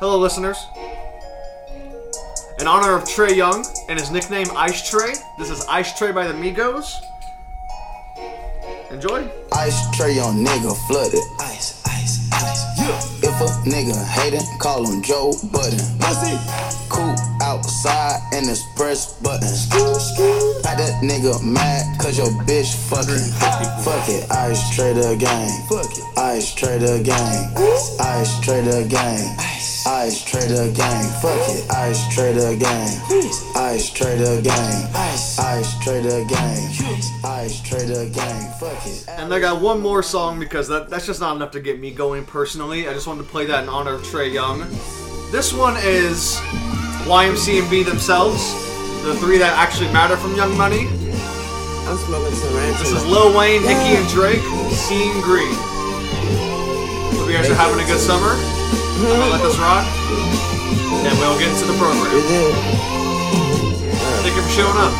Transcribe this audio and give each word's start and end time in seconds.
Hello, 0.00 0.18
listeners. 0.18 0.66
In 2.58 2.66
honor 2.66 2.96
of 2.96 3.04
Trae 3.04 3.34
Young 3.34 3.64
and 3.88 3.98
his 3.98 4.10
nickname 4.10 4.46
Ice 4.56 4.90
Trey, 4.90 5.14
this 5.38 5.50
is 5.50 5.64
Ice 5.66 5.96
Tray 5.96 6.10
by 6.10 6.26
the 6.26 6.34
Migos. 6.34 7.00
Enjoy. 8.90 9.28
Ice 9.52 9.96
tray 9.96 10.18
on 10.18 10.44
nigga 10.44 10.76
flooded. 10.86 11.20
Ice, 11.40 11.82
ice, 11.86 12.30
ice. 12.32 12.78
Yeah. 12.78 13.28
If 13.28 13.40
a 13.40 13.68
nigga 13.68 13.94
hatin', 14.04 14.46
call 14.58 14.84
him 14.86 15.02
Joe 15.02 15.32
Budden. 15.52 15.78
Pussy. 15.98 16.38
Cool 16.88 17.14
outside 17.42 18.20
and 18.32 18.48
it's 18.48 18.62
press 18.76 19.14
button. 19.20 19.48
Got 20.62 20.78
that 20.78 21.02
nigga 21.02 21.42
mad 21.42 22.00
cause 22.00 22.18
your 22.18 22.30
bitch 22.46 22.74
fucking. 22.88 23.32
Fuck 23.82 24.08
it, 24.08 24.30
ice 24.30 24.74
trader 24.74 25.16
gang. 25.16 25.50
Fuck 25.68 25.90
it. 25.90 26.18
Ice 26.18 26.54
trader 26.54 27.02
gang. 27.02 27.54
Ice 28.00 28.40
trader 28.40 28.86
gang. 28.86 29.53
Ice 30.04 30.22
trader 30.22 30.70
gang. 30.72 31.10
Fuck 31.22 31.48
it, 31.48 31.70
ice 31.70 32.14
trader 32.14 32.54
gang. 32.56 33.00
Ice 33.56 33.88
trader 33.88 34.42
gang. 34.42 34.84
Ice 34.94 35.78
trader 35.78 36.22
gang. 36.26 36.70
Ice 37.24 37.62
trader 37.62 38.10
gang. 38.10 38.52
Fuck 38.60 38.86
it. 38.86 39.06
And 39.08 39.32
I 39.32 39.40
got 39.40 39.62
one 39.62 39.80
more 39.80 40.02
song 40.02 40.38
because 40.38 40.68
that, 40.68 40.90
that's 40.90 41.06
just 41.06 41.22
not 41.22 41.36
enough 41.36 41.52
to 41.52 41.60
get 41.60 41.80
me 41.80 41.90
going 41.90 42.26
personally. 42.26 42.86
I 42.86 42.92
just 42.92 43.06
wanted 43.06 43.22
to 43.22 43.28
play 43.30 43.46
that 43.46 43.62
in 43.62 43.70
honor 43.70 43.94
of 43.94 44.02
Trae 44.02 44.30
Young. 44.30 44.68
This 45.32 45.54
one 45.54 45.74
is 45.78 46.36
YMCMB 47.08 47.86
themselves, 47.86 48.52
the 49.04 49.14
three 49.14 49.38
that 49.38 49.56
actually 49.56 49.90
matter 49.90 50.18
from 50.18 50.36
Young 50.36 50.54
Money. 50.58 50.86
I'm 51.88 51.96
smoking 51.96 52.34
some 52.34 52.54
ranch. 52.54 52.78
This 52.78 52.92
is 52.92 53.06
Lil 53.06 53.34
Wayne, 53.34 53.62
Nicki, 53.62 53.96
and 53.96 54.06
Drake, 54.10 54.44
Seeing 54.70 55.18
Green. 55.22 55.54
Hope 57.16 57.26
you 57.26 57.32
guys 57.32 57.48
are 57.48 57.54
having 57.54 57.82
a 57.82 57.86
good 57.88 58.00
summer. 58.00 58.53
I'm 58.94 59.02
gonna 59.02 59.26
let 59.34 59.42
this 59.42 59.58
rock, 59.58 59.84
and 61.02 61.14
we'll 61.18 61.38
get 61.38 61.50
into 61.50 61.66
the 61.66 61.76
program. 61.76 62.14
Thank 64.22 64.36
you 64.36 64.42
for 64.42 64.54
showing 64.54 64.78
up. 64.78 64.94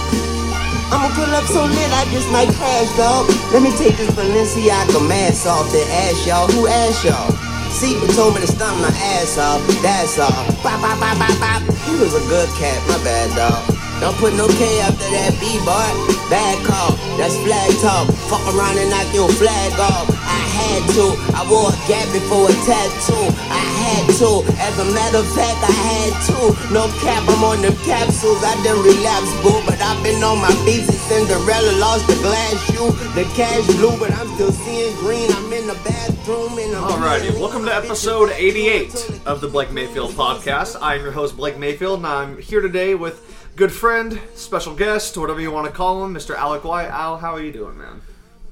I'ma 0.90 1.08
pull 1.14 1.30
up 1.30 1.46
so 1.46 1.64
lit 1.64 1.90
I 1.94 2.04
just 2.10 2.28
might 2.30 2.50
crash, 2.58 2.90
dog. 2.98 3.30
Let 3.54 3.62
me 3.62 3.70
take 3.78 3.96
this 3.96 4.10
Balenciaga 4.12 5.00
mask 5.08 5.46
off 5.46 5.72
and 5.72 5.88
ask 6.06 6.26
y'all 6.26 6.46
who 6.50 6.66
asked 6.66 7.04
y'all. 7.06 7.30
Seaton 7.70 8.06
told 8.14 8.34
me 8.34 8.40
to 8.42 8.46
stomp 8.46 8.78
my 8.82 8.90
ass 9.18 9.38
off, 9.38 9.62
that's 9.82 10.18
all. 10.18 10.30
Bop, 10.62 10.78
bop, 10.82 10.98
bop, 11.00 11.18
bop, 11.18 11.34
bop. 11.42 11.62
He 11.86 11.94
was 11.98 12.14
a 12.14 12.22
good 12.30 12.50
cat, 12.58 12.78
my 12.86 12.98
bad, 13.02 13.30
dog. 13.34 13.62
Don't 14.02 14.14
put 14.18 14.34
no 14.34 14.46
K 14.46 14.80
after 14.82 15.08
that 15.10 15.32
B, 15.38 15.58
boy. 15.62 15.90
Bad 16.28 16.58
call, 16.66 16.92
that's 17.16 17.38
flag 17.46 17.70
talk. 17.78 18.10
Fuck 18.26 18.42
around 18.54 18.76
and 18.76 18.90
knock 18.90 19.08
your 19.14 19.30
flag 19.38 19.72
off. 19.78 20.06
I 20.10 20.42
had 20.54 20.82
to. 20.98 21.14
I 21.34 21.42
wore 21.48 21.70
a 21.70 21.76
gap 21.88 22.06
before 22.12 22.50
a 22.50 22.54
tattoo. 22.66 23.26
I 23.48 23.63
had 23.84 24.04
to. 24.20 24.30
As 24.56 24.74
a 24.80 24.86
matter 24.96 25.18
of 25.20 25.28
fact, 25.36 25.60
I 25.60 25.72
had 25.72 26.12
to. 26.32 26.38
No 26.72 26.88
cap, 27.04 27.22
I'm 27.28 27.44
on 27.44 27.60
them 27.60 27.76
capsules. 27.84 28.40
I 28.40 28.56
done 28.64 28.80
relapse, 28.80 29.32
boo. 29.44 29.60
But 29.68 29.80
I've 29.80 30.00
been 30.02 30.22
on 30.24 30.40
my 30.40 30.52
beats 30.64 30.88
since 30.88 31.04
Cinderella 31.04 31.72
lost 31.78 32.06
the 32.08 32.16
glass 32.24 32.56
shoe. 32.72 32.90
The 33.12 33.24
cash 33.36 33.66
blue, 33.76 33.96
but 33.98 34.10
I'm 34.12 34.28
still 34.34 34.52
seeing 34.52 34.94
green. 34.96 35.30
I'm 35.32 35.52
in 35.52 35.66
the 35.66 35.78
bathroom 35.84 36.58
and 36.58 36.74
I'm 36.76 36.96
Alrighty, 36.96 37.38
welcome 37.38 37.64
to 37.66 37.74
episode 37.74 38.30
88 38.30 39.20
of 39.26 39.40
the 39.40 39.48
Blake 39.48 39.70
Mayfield 39.70 40.12
podcast. 40.12 40.80
I 40.80 40.94
am 40.96 41.02
your 41.02 41.12
host, 41.12 41.36
Blake 41.36 41.58
Mayfield, 41.58 41.98
and 41.98 42.06
I'm 42.06 42.38
here 42.40 42.60
today 42.60 42.94
with 42.94 43.52
good 43.56 43.72
friend, 43.72 44.20
special 44.34 44.74
guest, 44.74 45.16
whatever 45.16 45.40
you 45.40 45.50
want 45.50 45.66
to 45.66 45.72
call 45.72 46.04
him, 46.04 46.14
Mr. 46.14 46.34
Alec 46.34 46.64
White. 46.64 46.88
Al, 46.88 47.18
how 47.18 47.32
are 47.32 47.42
you 47.42 47.52
doing, 47.52 47.76
man? 47.78 48.00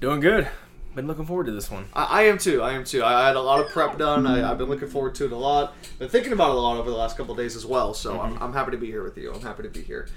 Doing 0.00 0.20
good. 0.20 0.48
Been 0.94 1.06
looking 1.06 1.24
forward 1.24 1.46
to 1.46 1.52
this 1.52 1.70
one. 1.70 1.86
I, 1.94 2.04
I 2.04 2.22
am 2.24 2.36
too. 2.36 2.60
I 2.62 2.72
am 2.72 2.84
too. 2.84 3.02
I, 3.02 3.22
I 3.22 3.26
had 3.28 3.36
a 3.36 3.40
lot 3.40 3.60
of 3.60 3.70
prep 3.70 3.96
done. 3.98 4.26
I, 4.26 4.50
I've 4.50 4.58
been 4.58 4.68
looking 4.68 4.88
forward 4.88 5.14
to 5.16 5.24
it 5.24 5.32
a 5.32 5.36
lot. 5.36 5.74
Been 5.98 6.08
thinking 6.08 6.32
about 6.32 6.50
it 6.50 6.56
a 6.56 6.60
lot 6.60 6.76
over 6.76 6.90
the 6.90 6.96
last 6.96 7.16
couple 7.16 7.34
days 7.34 7.56
as 7.56 7.64
well. 7.64 7.94
So 7.94 8.20
I'm, 8.20 8.36
I'm 8.42 8.52
happy 8.52 8.72
to 8.72 8.76
be 8.76 8.88
here 8.88 9.02
with 9.02 9.16
you. 9.16 9.32
I'm 9.32 9.40
happy 9.40 9.62
to 9.62 9.70
be 9.70 9.80
here. 9.80 10.08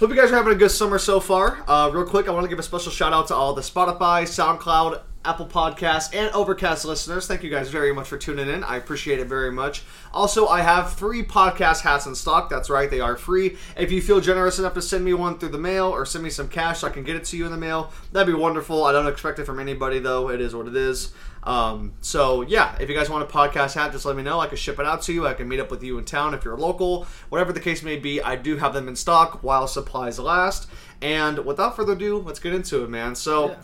Hope 0.00 0.08
you 0.10 0.16
guys 0.16 0.32
are 0.32 0.36
having 0.36 0.52
a 0.52 0.56
good 0.56 0.70
summer 0.70 0.98
so 0.98 1.20
far. 1.20 1.62
Uh, 1.68 1.90
real 1.92 2.06
quick, 2.06 2.28
I 2.28 2.30
want 2.32 2.44
to 2.44 2.48
give 2.48 2.58
a 2.58 2.62
special 2.62 2.90
shout 2.90 3.12
out 3.12 3.28
to 3.28 3.34
all 3.34 3.52
the 3.52 3.60
Spotify, 3.60 4.22
SoundCloud, 4.22 5.00
Apple 5.24 5.46
Podcasts, 5.46 6.14
and 6.14 6.32
Overcast 6.34 6.84
listeners. 6.84 7.26
Thank 7.26 7.42
you 7.42 7.50
guys 7.50 7.68
very 7.68 7.92
much 7.94 8.08
for 8.08 8.18
tuning 8.18 8.48
in. 8.48 8.64
I 8.64 8.76
appreciate 8.76 9.20
it 9.20 9.26
very 9.28 9.52
much. 9.52 9.82
Also, 10.12 10.48
I 10.48 10.62
have 10.62 10.94
three 10.94 11.22
podcast 11.22 11.82
hats 11.82 12.06
in 12.06 12.14
stock. 12.14 12.50
That's 12.50 12.68
right, 12.68 12.90
they 12.90 13.00
are 13.00 13.16
free. 13.16 13.56
If 13.76 13.92
you 13.92 14.02
feel 14.02 14.20
generous 14.20 14.58
enough 14.58 14.74
to 14.74 14.82
send 14.82 15.04
me 15.04 15.14
one 15.14 15.38
through 15.38 15.50
the 15.50 15.58
mail 15.58 15.86
or 15.86 16.04
send 16.04 16.24
me 16.24 16.30
some 16.30 16.48
cash 16.48 16.80
so 16.80 16.88
I 16.88 16.90
can 16.90 17.04
get 17.04 17.16
it 17.16 17.24
to 17.26 17.36
you 17.36 17.46
in 17.46 17.52
the 17.52 17.58
mail, 17.58 17.92
that'd 18.12 18.32
be 18.32 18.38
wonderful. 18.38 18.84
I 18.84 18.92
don't 18.92 19.06
expect 19.06 19.38
it 19.38 19.44
from 19.44 19.60
anybody, 19.60 19.98
though. 19.98 20.28
It 20.30 20.40
is 20.40 20.54
what 20.54 20.66
it 20.66 20.76
is. 20.76 21.12
Um, 21.44 21.94
so 22.00 22.42
yeah, 22.42 22.76
if 22.78 22.88
you 22.88 22.94
guys 22.94 23.10
want 23.10 23.28
a 23.28 23.32
podcast 23.32 23.74
hat, 23.74 23.90
just 23.90 24.04
let 24.04 24.14
me 24.16 24.22
know. 24.22 24.38
I 24.38 24.46
can 24.46 24.56
ship 24.56 24.78
it 24.78 24.86
out 24.86 25.02
to 25.02 25.12
you. 25.12 25.26
I 25.26 25.34
can 25.34 25.48
meet 25.48 25.58
up 25.58 25.72
with 25.72 25.82
you 25.82 25.98
in 25.98 26.04
town 26.04 26.34
if 26.34 26.44
you're 26.44 26.56
local. 26.56 27.04
Whatever 27.30 27.52
the 27.52 27.58
case 27.60 27.82
may 27.82 27.96
be, 27.96 28.22
I 28.22 28.36
do 28.36 28.56
have 28.58 28.74
them 28.74 28.86
in 28.86 28.94
stock 28.94 29.42
while 29.42 29.66
supplies 29.66 30.20
last. 30.20 30.68
And 31.00 31.44
without 31.44 31.74
further 31.74 31.94
ado, 31.94 32.18
let's 32.18 32.38
get 32.38 32.54
into 32.54 32.84
it, 32.84 32.90
man. 32.90 33.16
So 33.16 33.48
Yeah. 33.48 33.56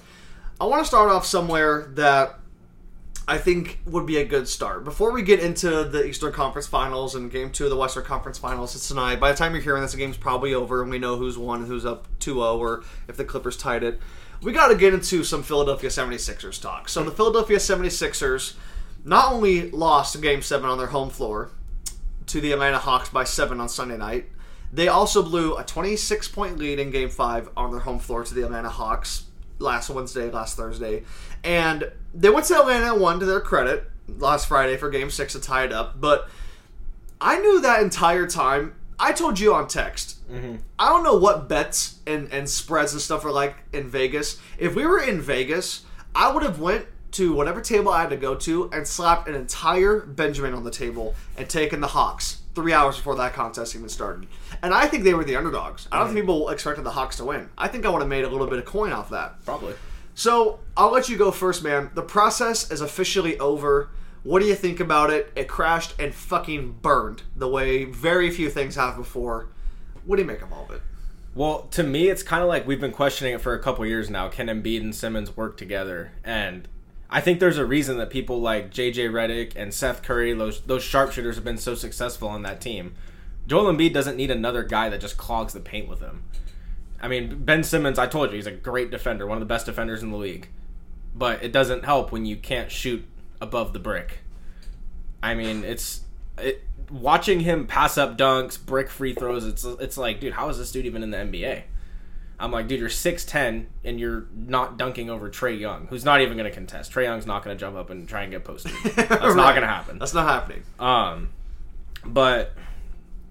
I 0.61 0.65
want 0.65 0.83
to 0.83 0.89
start 0.89 1.09
off 1.09 1.25
somewhere 1.25 1.89
that 1.95 2.41
I 3.29 3.39
think 3.39 3.79
would 3.87 4.07
be 4.07 4.17
a 4.17 4.25
good 4.25 4.49
start. 4.49 4.83
Before 4.83 5.13
we 5.13 5.23
get 5.23 5.39
into 5.39 5.85
the 5.85 6.05
Eastern 6.05 6.33
Conference 6.33 6.67
Finals 6.67 7.15
and 7.15 7.31
Game 7.31 7.53
2 7.53 7.65
of 7.65 7.71
the 7.71 7.77
Western 7.77 8.05
Conference 8.05 8.39
Finals, 8.39 8.75
it's 8.75 8.89
tonight. 8.89 9.21
By 9.21 9.31
the 9.31 9.39
time 9.39 9.53
you're 9.53 9.63
hearing 9.63 9.83
this, 9.83 9.93
the 9.93 9.99
game's 9.99 10.17
probably 10.17 10.55
over 10.55 10.83
and 10.83 10.91
we 10.91 10.99
know 10.99 11.15
who's 11.15 11.39
won, 11.39 11.61
and 11.61 11.69
who's 11.69 11.87
up 11.87 12.09
2-0, 12.19 12.59
or 12.59 12.83
if 13.07 13.17
the 13.17 13.25
Clippers 13.25 13.57
tied 13.57 13.85
it. 13.85 14.01
We 14.43 14.51
got 14.53 14.69
to 14.69 14.75
get 14.75 14.95
into 14.95 15.23
some 15.23 15.45
Philadelphia 15.45 15.91
76ers 15.91 16.61
talk. 16.61 16.89
So 16.89 17.05
the 17.05 17.13
Philadelphia 17.13 17.59
76ers 17.59 18.55
not 19.05 19.33
only 19.33 19.71
lost 19.71 20.21
Game 20.21 20.43
7 20.43 20.69
on 20.69 20.77
their 20.77 20.89
home 20.89 21.11
floor 21.11 21.51
to 22.27 22.41
the 22.41 22.51
Atlanta 22.51 22.79
Hawks 22.79 23.11
by 23.11 23.23
7 23.23 23.61
on 23.61 23.69
Sunday 23.69 23.97
night, 23.97 24.27
they 24.73 24.89
also 24.89 25.23
blew 25.23 25.57
a 25.57 25.63
26 25.63 26.27
point 26.29 26.59
lead 26.59 26.81
in 26.81 26.91
Game 26.91 27.11
5 27.11 27.51
on 27.57 27.71
their 27.71 27.81
home 27.81 28.01
floor 28.01 28.25
to 28.25 28.35
the 28.35 28.43
Atlanta 28.43 28.71
Hawks 28.71 29.28
last 29.59 29.91
Wednesday, 29.91 30.31
last 30.31 30.57
Thursday. 30.57 31.05
And 31.45 31.91
they 32.15 32.31
went 32.31 32.47
to 32.47 32.59
Atlanta 32.59 32.93
and 32.93 33.01
won 33.01 33.21
to 33.21 33.27
their 33.27 33.41
credit 33.41 33.85
last 34.09 34.49
Friday 34.49 34.77
for 34.77 34.91
Game 34.91 35.11
6 35.11 35.33
to 35.35 35.41
tie 35.41 35.65
it 35.65 35.73
up. 35.73 36.01
But 36.01 36.29
I 37.21 37.39
knew 37.39 37.61
that 37.61 37.83
entire 37.83 38.27
time. 38.27 38.75
I 38.99 39.13
told 39.13 39.39
you 39.39 39.55
on 39.55 39.69
text. 39.69 40.29
Mm-hmm. 40.31 40.57
I 40.79 40.89
don't 40.89 41.05
know 41.05 41.17
what 41.17 41.49
bets 41.49 41.99
and, 42.07 42.33
and 42.33 42.49
spreads 42.49 42.93
and 42.93 43.01
stuff 43.01 43.25
are 43.25 43.31
like 43.31 43.57
in 43.73 43.89
Vegas. 43.89 44.41
If 44.59 44.75
we 44.75 44.85
were 44.85 45.01
in 45.01 45.21
Vegas, 45.21 45.85
I 46.15 46.33
would 46.33 46.43
have 46.43 46.59
went 46.59 46.87
to 47.13 47.33
whatever 47.33 47.61
table 47.61 47.91
I 47.91 48.03
had 48.03 48.11
to 48.11 48.17
go 48.17 48.35
to 48.35 48.71
and 48.73 48.87
slapped 48.87 49.29
an 49.29 49.35
entire 49.35 50.01
Benjamin 50.01 50.53
on 50.53 50.65
the 50.65 50.71
table 50.71 51.15
and 51.37 51.49
taken 51.49 51.81
the 51.81 51.89
Hawks 51.89 52.43
three 52.59 52.73
hours 52.73 52.97
before 52.97 53.15
that 53.15 53.35
contest 53.35 53.77
even 53.77 53.89
started. 53.89 54.27
And 54.63 54.75
I 54.75 54.89
think 54.89 55.05
they 55.05 55.15
were 55.15 55.23
the 55.23 55.37
underdogs. 55.37 55.87
I 55.93 56.01
don't 56.01 56.09
think 56.09 56.19
mm. 56.19 56.23
people 56.23 56.49
expected 56.49 56.83
the 56.83 56.91
Hawks 56.91 57.17
to 57.19 57.25
win. 57.25 57.51
I 57.57 57.69
think 57.69 57.87
I 57.87 57.89
would 57.89 58.01
have 58.01 58.09
made 58.09 58.25
a 58.25 58.29
little 58.29 58.49
bit 58.49 58.59
of 58.59 58.65
coin 58.65 58.91
off 58.91 59.11
that. 59.11 59.45
Probably. 59.45 59.75
So 60.17 60.59
I'll 60.77 60.91
let 60.91 61.09
you 61.09 61.17
go 61.17 61.31
first, 61.31 61.63
man. 61.63 61.93
The 61.95 62.03
process 62.03 62.73
is 62.73 62.81
officially 62.81 63.39
over. 63.39 63.91
What 64.25 64.43
do 64.43 64.47
you 64.47 64.57
think 64.57 64.81
about 64.81 65.11
it? 65.11 65.33
It 65.37 65.47
crashed 65.47 65.95
and 66.01 66.13
fucking 66.13 66.79
burned 66.83 67.23
the 67.37 67.47
way 67.47 67.85
very 67.85 68.29
few 68.33 68.51
things 68.51 68.75
have 68.75 68.97
before. 68.97 69.51
What 70.05 70.17
do 70.17 70.23
you 70.23 70.27
make 70.27 70.43
of 70.43 70.53
all 70.53 70.65
of 70.65 70.73
it? 70.73 70.83
Well, 71.37 71.69
to 71.71 71.85
me, 71.85 72.09
it's 72.09 72.25
kind 72.25 72.43
of 72.43 72.49
like 72.49 72.67
we've 72.67 72.81
been 72.81 72.91
questioning 72.91 73.35
it 73.35 73.41
for 73.41 73.55
a 73.55 73.63
couple 73.63 73.87
years 73.87 74.11
now. 74.11 74.29
Can 74.29 74.49
Embiid 74.49 74.81
and 74.81 74.93
Simmons 74.93 75.37
work 75.37 75.57
together? 75.57 76.11
And 76.25 76.67
I 77.11 77.21
think 77.21 77.41
there's 77.41 77.59
a 77.59 77.65
reason 77.65 77.97
that 77.99 78.11
people 78.11 78.41
like 78.41 78.71
JJ 78.71 79.11
Redick 79.11 79.55
and 79.57 79.73
Seth 79.73 80.03
Curry, 80.03 80.33
those 80.35 80.61
those 80.63 80.83
sharpshooters, 80.83 81.37
have 81.37 81.45
been 81.45 81.59
so 81.59 81.75
successful 81.75 82.29
on 82.29 82.43
that 82.43 82.61
team. 82.61 82.95
Joel 83.47 83.73
Embiid 83.73 83.95
doesn't 83.95 84.17
need 84.17 84.31
another 84.31 84.63
guy 84.63 84.91
that 84.91 85.01
just 85.01 85.17
clogs 85.17 85.55
the 85.55 85.61
paint 85.61 85.89
with 85.89 86.01
him. 86.01 86.25
I 87.01 87.09
mean, 87.09 87.45
Ben 87.45 87.65
Simmons, 87.65 87.99
I 87.99 88.07
told 88.07 88.31
you, 88.31 88.37
he's 88.37 88.47
a 88.47 88.53
great 88.53 88.91
defender, 88.91 89.27
one 89.27 89.37
of 89.37 89.41
the 89.41 89.47
best 89.47 89.67
defenders 89.67 90.03
in 90.03 90.11
the 90.11 90.19
league. 90.19 90.49
But 91.15 91.43
it 91.43 91.53
doesn't 91.53 91.85
help 91.85 92.13
when 92.13 92.27
you 92.27 92.37
can't 92.37 92.71
shoot 92.71 93.07
above 93.41 93.73
the 93.73 93.79
brick. 93.79 94.19
I 95.23 95.35
mean, 95.35 95.65
it's 95.65 96.03
it, 96.37 96.63
watching 96.91 97.41
him 97.41 97.67
pass 97.67 97.97
up 97.97 98.19
dunks, 98.19 98.63
brick 98.63 98.91
free 98.91 99.15
throws. 99.15 99.47
It's 99.47 99.65
it's 99.65 99.97
like, 99.97 100.21
dude, 100.21 100.35
how 100.35 100.49
is 100.51 100.59
this 100.59 100.71
dude 100.71 100.87
even 100.87 101.03
in 101.03 101.11
the 101.11 101.17
NBA? 101.17 101.63
I'm 102.41 102.53
like, 102.53 102.69
dude, 102.69 102.81
you're 102.81 102.89
six 102.89 103.25
ten 103.25 103.67
and 103.85 103.99
you're 103.99 104.27
not 104.35 104.77
dunking 104.79 105.11
over 105.11 105.29
Trae 105.29 105.59
Young, 105.59 105.89
who's 105.89 106.05
not 106.05 106.21
even 106.21 106.37
going 106.37 106.49
to 106.49 106.55
contest. 106.55 106.93
Trae 106.93 107.05
Young's 107.05 107.27
not 107.27 107.43
going 107.45 107.57
to 107.57 107.61
jump 107.61 107.77
up 107.77 107.91
and 107.91 108.09
try 108.09 108.23
and 108.23 108.31
get 108.31 108.45
posted. 108.45 108.73
That's 108.95 109.35
not 109.35 109.51
going 109.55 109.63
to 109.63 109.67
happen. 109.67 109.99
That's 109.99 110.15
not 110.15 110.29
happening. 110.29 110.63
Um, 110.79 111.31
but 112.05 112.53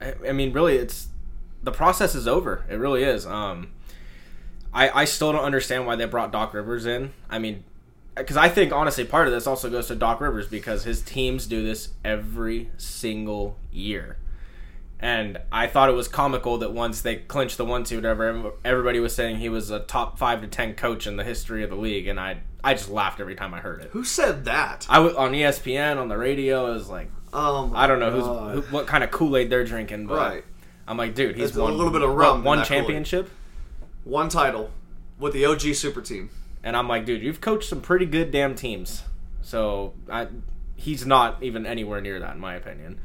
I, 0.02 0.14
I 0.28 0.32
mean, 0.34 0.52
really, 0.52 0.76
it's 0.76 1.08
the 1.64 1.72
process 1.72 2.16
is 2.16 2.28
over. 2.28 2.66
It 2.70 2.76
really 2.76 3.04
is. 3.04 3.26
Um, 3.26 3.70
I 4.74 4.90
I 5.02 5.06
still 5.06 5.32
don't 5.32 5.44
understand 5.44 5.86
why 5.86 5.96
they 5.96 6.06
brought 6.06 6.32
Doc 6.32 6.54
Rivers 6.54 6.86
in. 6.86 7.14
I 7.30 7.40
mean, 7.40 7.64
because 8.16 8.38
I 8.38 8.50
think 8.50 8.74
honestly, 8.74 9.06
part 9.06 9.28
of 9.28 9.34
this 9.34 9.48
also 9.48 9.70
goes 9.70 9.88
to 9.88 9.96
Doc 9.96 10.20
Rivers 10.20 10.48
because 10.48 10.84
his 10.84 11.02
teams 11.02 11.48
do 11.48 11.64
this 11.64 11.90
every 12.04 12.72
single 12.78 13.58
year. 13.72 14.18
And 15.00 15.38
I 15.52 15.68
thought 15.68 15.90
it 15.90 15.94
was 15.94 16.08
comical 16.08 16.58
that 16.60 16.74
once 16.74 17.02
they 17.02 17.18
clinched 17.18 17.58
the 17.58 17.66
one 17.66 17.84
two, 17.84 17.98
whatever, 17.98 18.52
everybody 18.66 19.00
was 19.00 19.14
saying 19.14 19.38
he 19.38 19.50
was 19.50 19.70
a 19.70 19.80
top 19.80 20.18
five 20.18 20.42
to 20.42 20.48
ten 20.48 20.74
coach 20.74 21.06
in 21.06 21.18
the 21.18 21.24
history 21.24 21.64
of 21.64 21.70
the 21.70 21.76
league, 21.76 22.08
and 22.08 22.20
I 22.20 22.40
I 22.64 22.74
just 22.74 22.90
laughed 22.90 23.20
every 23.20 23.36
time 23.36 23.54
I 23.54 23.60
heard 23.60 23.82
it. 23.82 23.90
Who 23.92 24.04
said 24.04 24.46
that? 24.46 24.88
I 24.90 25.00
was 25.00 25.14
on 25.14 25.34
ESPN 25.34 25.98
on 25.98 26.08
the 26.08 26.18
radio. 26.18 26.66
I 26.66 26.70
was 26.72 26.90
like, 26.90 27.12
Oh 27.32 27.72
I 27.76 27.86
don't 27.86 28.00
know 28.00 28.10
who's 28.12 28.66
who, 28.66 28.72
what 28.74 28.88
kind 28.88 29.04
of 29.04 29.12
Kool 29.12 29.38
Aid 29.38 29.50
they're 29.52 29.64
drinking, 29.66 30.08
but 30.08 30.18
Right. 30.18 30.44
I'm 30.88 30.98
like, 30.98 31.14
dude, 31.14 31.36
he's 31.36 31.50
It's 31.50 31.58
a 31.58 31.64
little 31.64 31.92
bit 31.92 32.02
of 32.02 32.10
rum 32.16 32.44
one 32.44 32.58
Kool-Aid. 32.60 32.68
championship, 32.68 33.30
one 34.04 34.30
title 34.30 34.72
with 35.20 35.34
the 35.34 35.46
OG 35.46 35.76
Super 35.76 36.02
Team. 36.02 36.30
and 36.64 36.76
I'm 36.76 36.88
like, 36.88 37.06
dude, 37.06 37.22
you've 37.22 37.40
coached 37.42 37.70
some 37.70 37.82
pretty 37.82 38.06
good 38.08 38.32
damn 38.32 38.56
teams. 38.56 39.04
So 39.44 39.94
I, 40.12 40.28
he's 40.76 41.06
not 41.06 41.44
even 41.44 41.66
anywhere 41.68 42.02
near 42.02 42.20
that, 42.20 42.34
in 42.36 42.40
my 42.40 42.56
opinion. 42.56 43.00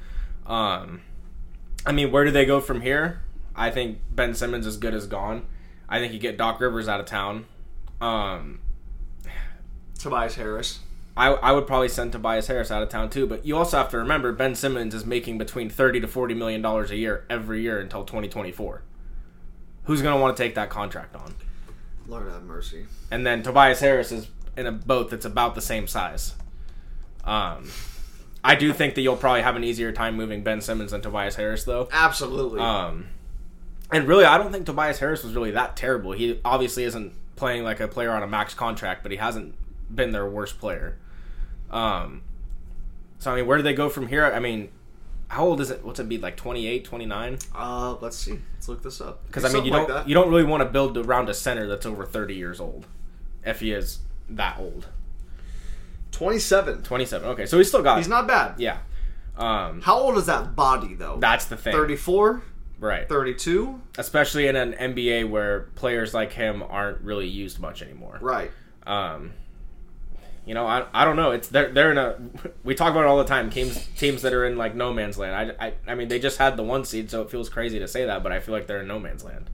Um, 0.47 1.03
I 1.85 1.93
mean, 1.93 2.11
where 2.11 2.25
do 2.25 2.31
they 2.31 2.45
go 2.45 2.61
from 2.61 2.81
here? 2.81 3.23
I 3.55 3.71
think 3.71 3.99
Ben 4.11 4.35
Simmons 4.35 4.67
is 4.67 4.77
good 4.77 4.95
as 4.95 5.07
gone. 5.07 5.47
I 5.89 5.99
think 5.99 6.13
you 6.13 6.19
get 6.19 6.39
Doc 6.39 6.61
Rivers 6.61 6.89
out 6.89 7.01
of 7.01 7.07
town. 7.07 7.47
Um, 8.01 8.61
Tobias 9.99 10.37
Harris. 10.37 10.81
I, 11.17 11.29
I 11.29 11.53
would 11.53 11.67
probably 11.67 11.89
send 11.89 12.13
Tobias 12.13 12.47
Harris 12.47 12.71
out 12.71 12.83
of 12.83 12.89
town 12.89 13.11
too, 13.11 13.27
but 13.27 13.45
you 13.45 13.57
also 13.57 13.77
have 13.77 13.91
to 13.91 13.99
remember 13.99 14.33
Ben 14.33 14.55
Simmons 14.55 14.95
is 14.95 15.05
making 15.05 15.37
between 15.37 15.69
thirty 15.69 16.01
to 16.01 16.09
forty 16.09 16.35
million 16.35 16.63
dollars 16.63 16.91
a 16.91 16.97
year 16.97 17.27
every 17.29 17.61
year 17.61 17.79
until 17.79 18.05
twenty 18.05 18.29
twenty 18.29 18.51
four. 18.51 18.83
Who's 19.85 20.01
gonna 20.01 20.21
want 20.21 20.37
to 20.37 20.43
take 20.43 20.55
that 20.55 20.71
contract 20.71 21.15
on? 21.15 21.35
Lord 22.07 22.31
have 22.31 22.43
mercy. 22.45 22.87
And 23.11 23.27
then 23.27 23.43
Tobias 23.43 23.81
Harris 23.81 24.11
is 24.11 24.29
in 24.57 24.67
a 24.67 24.73
boat 24.73 25.11
that's 25.11 25.27
about 25.27 25.55
the 25.55 25.61
same 25.61 25.87
size. 25.87 26.35
Um, 27.25 27.69
I 28.45 28.55
do 28.55 28.73
think 28.73 28.95
that 28.97 29.03
you'll 29.03 29.17
probably 29.17 29.43
have 29.43 29.57
an 29.57 29.65
easier 29.65 29.93
time 29.93 30.17
moving 30.17 30.43
Ben 30.43 30.61
Simmons 30.61 30.91
than 30.91 31.01
Tobias 31.01 31.37
Harris, 31.37 31.65
though. 31.65 31.89
Absolutely. 31.93 32.61
Um, 32.61 33.09
and 33.93 34.09
really, 34.09 34.25
I 34.25 34.39
don't 34.39 34.51
think 34.51 34.67
Tobias 34.67 34.99
Harris 34.99 35.23
was 35.23 35.35
really 35.35 35.53
that 35.53 35.77
terrible. 35.77 36.13
He 36.13 36.41
obviously 36.45 36.85
isn't 36.85 37.13
playing 37.37 37.63
like 37.63 37.81
a 37.81 37.87
player 37.89 38.11
on 38.11 38.23
a 38.23 38.27
max 38.27 38.55
contract, 38.55 39.03
but 39.03 39.13
he 39.13 39.19
hasn't 39.19 39.55
been 39.95 40.13
their 40.13 40.27
worst 40.29 40.59
player. 40.59 40.97
Um, 41.71 42.23
so 43.19 43.33
I 43.33 43.37
mean, 43.37 43.47
where 43.47 43.59
do 43.59 43.63
they 43.63 43.75
go 43.75 43.89
from 43.89 44.09
here? 44.09 44.25
I 44.25 44.41
mean, 44.41 44.71
how 45.29 45.45
old 45.45 45.61
is 45.61 45.71
it? 45.71 45.85
What's 45.85 46.01
it 46.01 46.09
be 46.09 46.19
like 46.19 46.37
28, 46.37 46.85
29? 46.85 47.39
uh, 47.55 47.97
let's 48.01 48.17
see. 48.17 48.39
Let's 48.55 48.69
look 48.69 48.83
this 48.83 49.01
up. 49.01 49.27
Because 49.27 49.45
I 49.45 49.53
mean, 49.53 49.65
you 49.65 49.71
don't 49.71 49.89
that. 49.89 50.09
you 50.09 50.15
don't 50.15 50.31
really 50.31 50.45
want 50.45 50.63
to 50.63 50.69
build 50.69 50.97
around 50.99 51.29
a 51.29 51.35
center 51.35 51.67
that's 51.67 51.87
over 51.87 52.05
thirty 52.05 52.35
years 52.35 52.61
old, 52.61 52.87
if 53.45 53.61
he 53.61 53.73
is 53.73 54.01
that 54.29 54.59
old. 54.59 54.89
27. 56.13 56.83
Twenty 56.83 57.05
seven. 57.05 57.29
Okay, 57.31 57.47
so 57.47 57.59
he's 57.59 57.69
still 57.69 57.83
got. 57.83 57.99
He's 57.99 58.09
not 58.09 58.27
bad. 58.29 58.55
Yeah. 58.59 58.79
Um, 59.37 59.81
How 59.81 59.99
old 59.99 60.17
is 60.19 60.27
that 60.27 60.55
body 60.55 60.95
though? 60.95 61.17
that's 61.19 61.47
the 61.47 61.57
thing. 61.57 61.73
34, 61.73 62.43
Right. 62.79 63.09
32? 63.09 63.81
Especially 63.97 64.47
in 64.47 64.57
an 64.57 64.73
NBA 64.75 65.31
where 65.31 65.61
players 65.75 66.13
like 66.13 66.33
him 66.33 66.63
aren't 66.69 67.01
really 67.01 67.29
used 67.29 67.59
much 67.59 67.81
anymore. 67.81 68.19
Right. 68.21 68.51
Um, 68.87 69.33
you 70.45 70.53
know, 70.55 70.67
I, 70.67 70.85
I 70.93 71.05
don't 71.05 71.17
know. 71.17 71.31
It's 71.31 71.49
they're 71.49 71.71
they're 71.73 71.93
in 71.93 71.99
a. 71.99 72.19
We 72.65 72.75
talk 72.75 72.91
about 72.91 73.03
it 73.05 73.07
all 73.07 73.19
the 73.19 73.25
time. 73.25 73.51
Teams 73.51 73.87
teams 73.97 74.23
that 74.23 74.33
are 74.33 74.45
in 74.45 74.57
like 74.59 74.75
no 74.75 74.93
man's 74.93 75.17
land. 75.17 75.55
I, 75.61 75.67
I 75.69 75.75
I 75.87 75.95
mean 75.95 76.09
they 76.09 76.19
just 76.19 76.39
had 76.39 76.57
the 76.57 76.63
one 76.63 76.85
seed, 76.85 77.11
so 77.11 77.23
it 77.23 77.31
feels 77.31 77.49
crazy 77.49 77.79
to 77.79 77.89
say 77.89 78.05
that, 78.07 78.23
but 78.23 78.33
I 78.33 78.41
feel 78.41 78.53
like 78.55 78.67
they're 78.67 78.81
in 78.83 78.89
no 78.89 78.99
man's 78.99 79.25
land. 79.25 79.49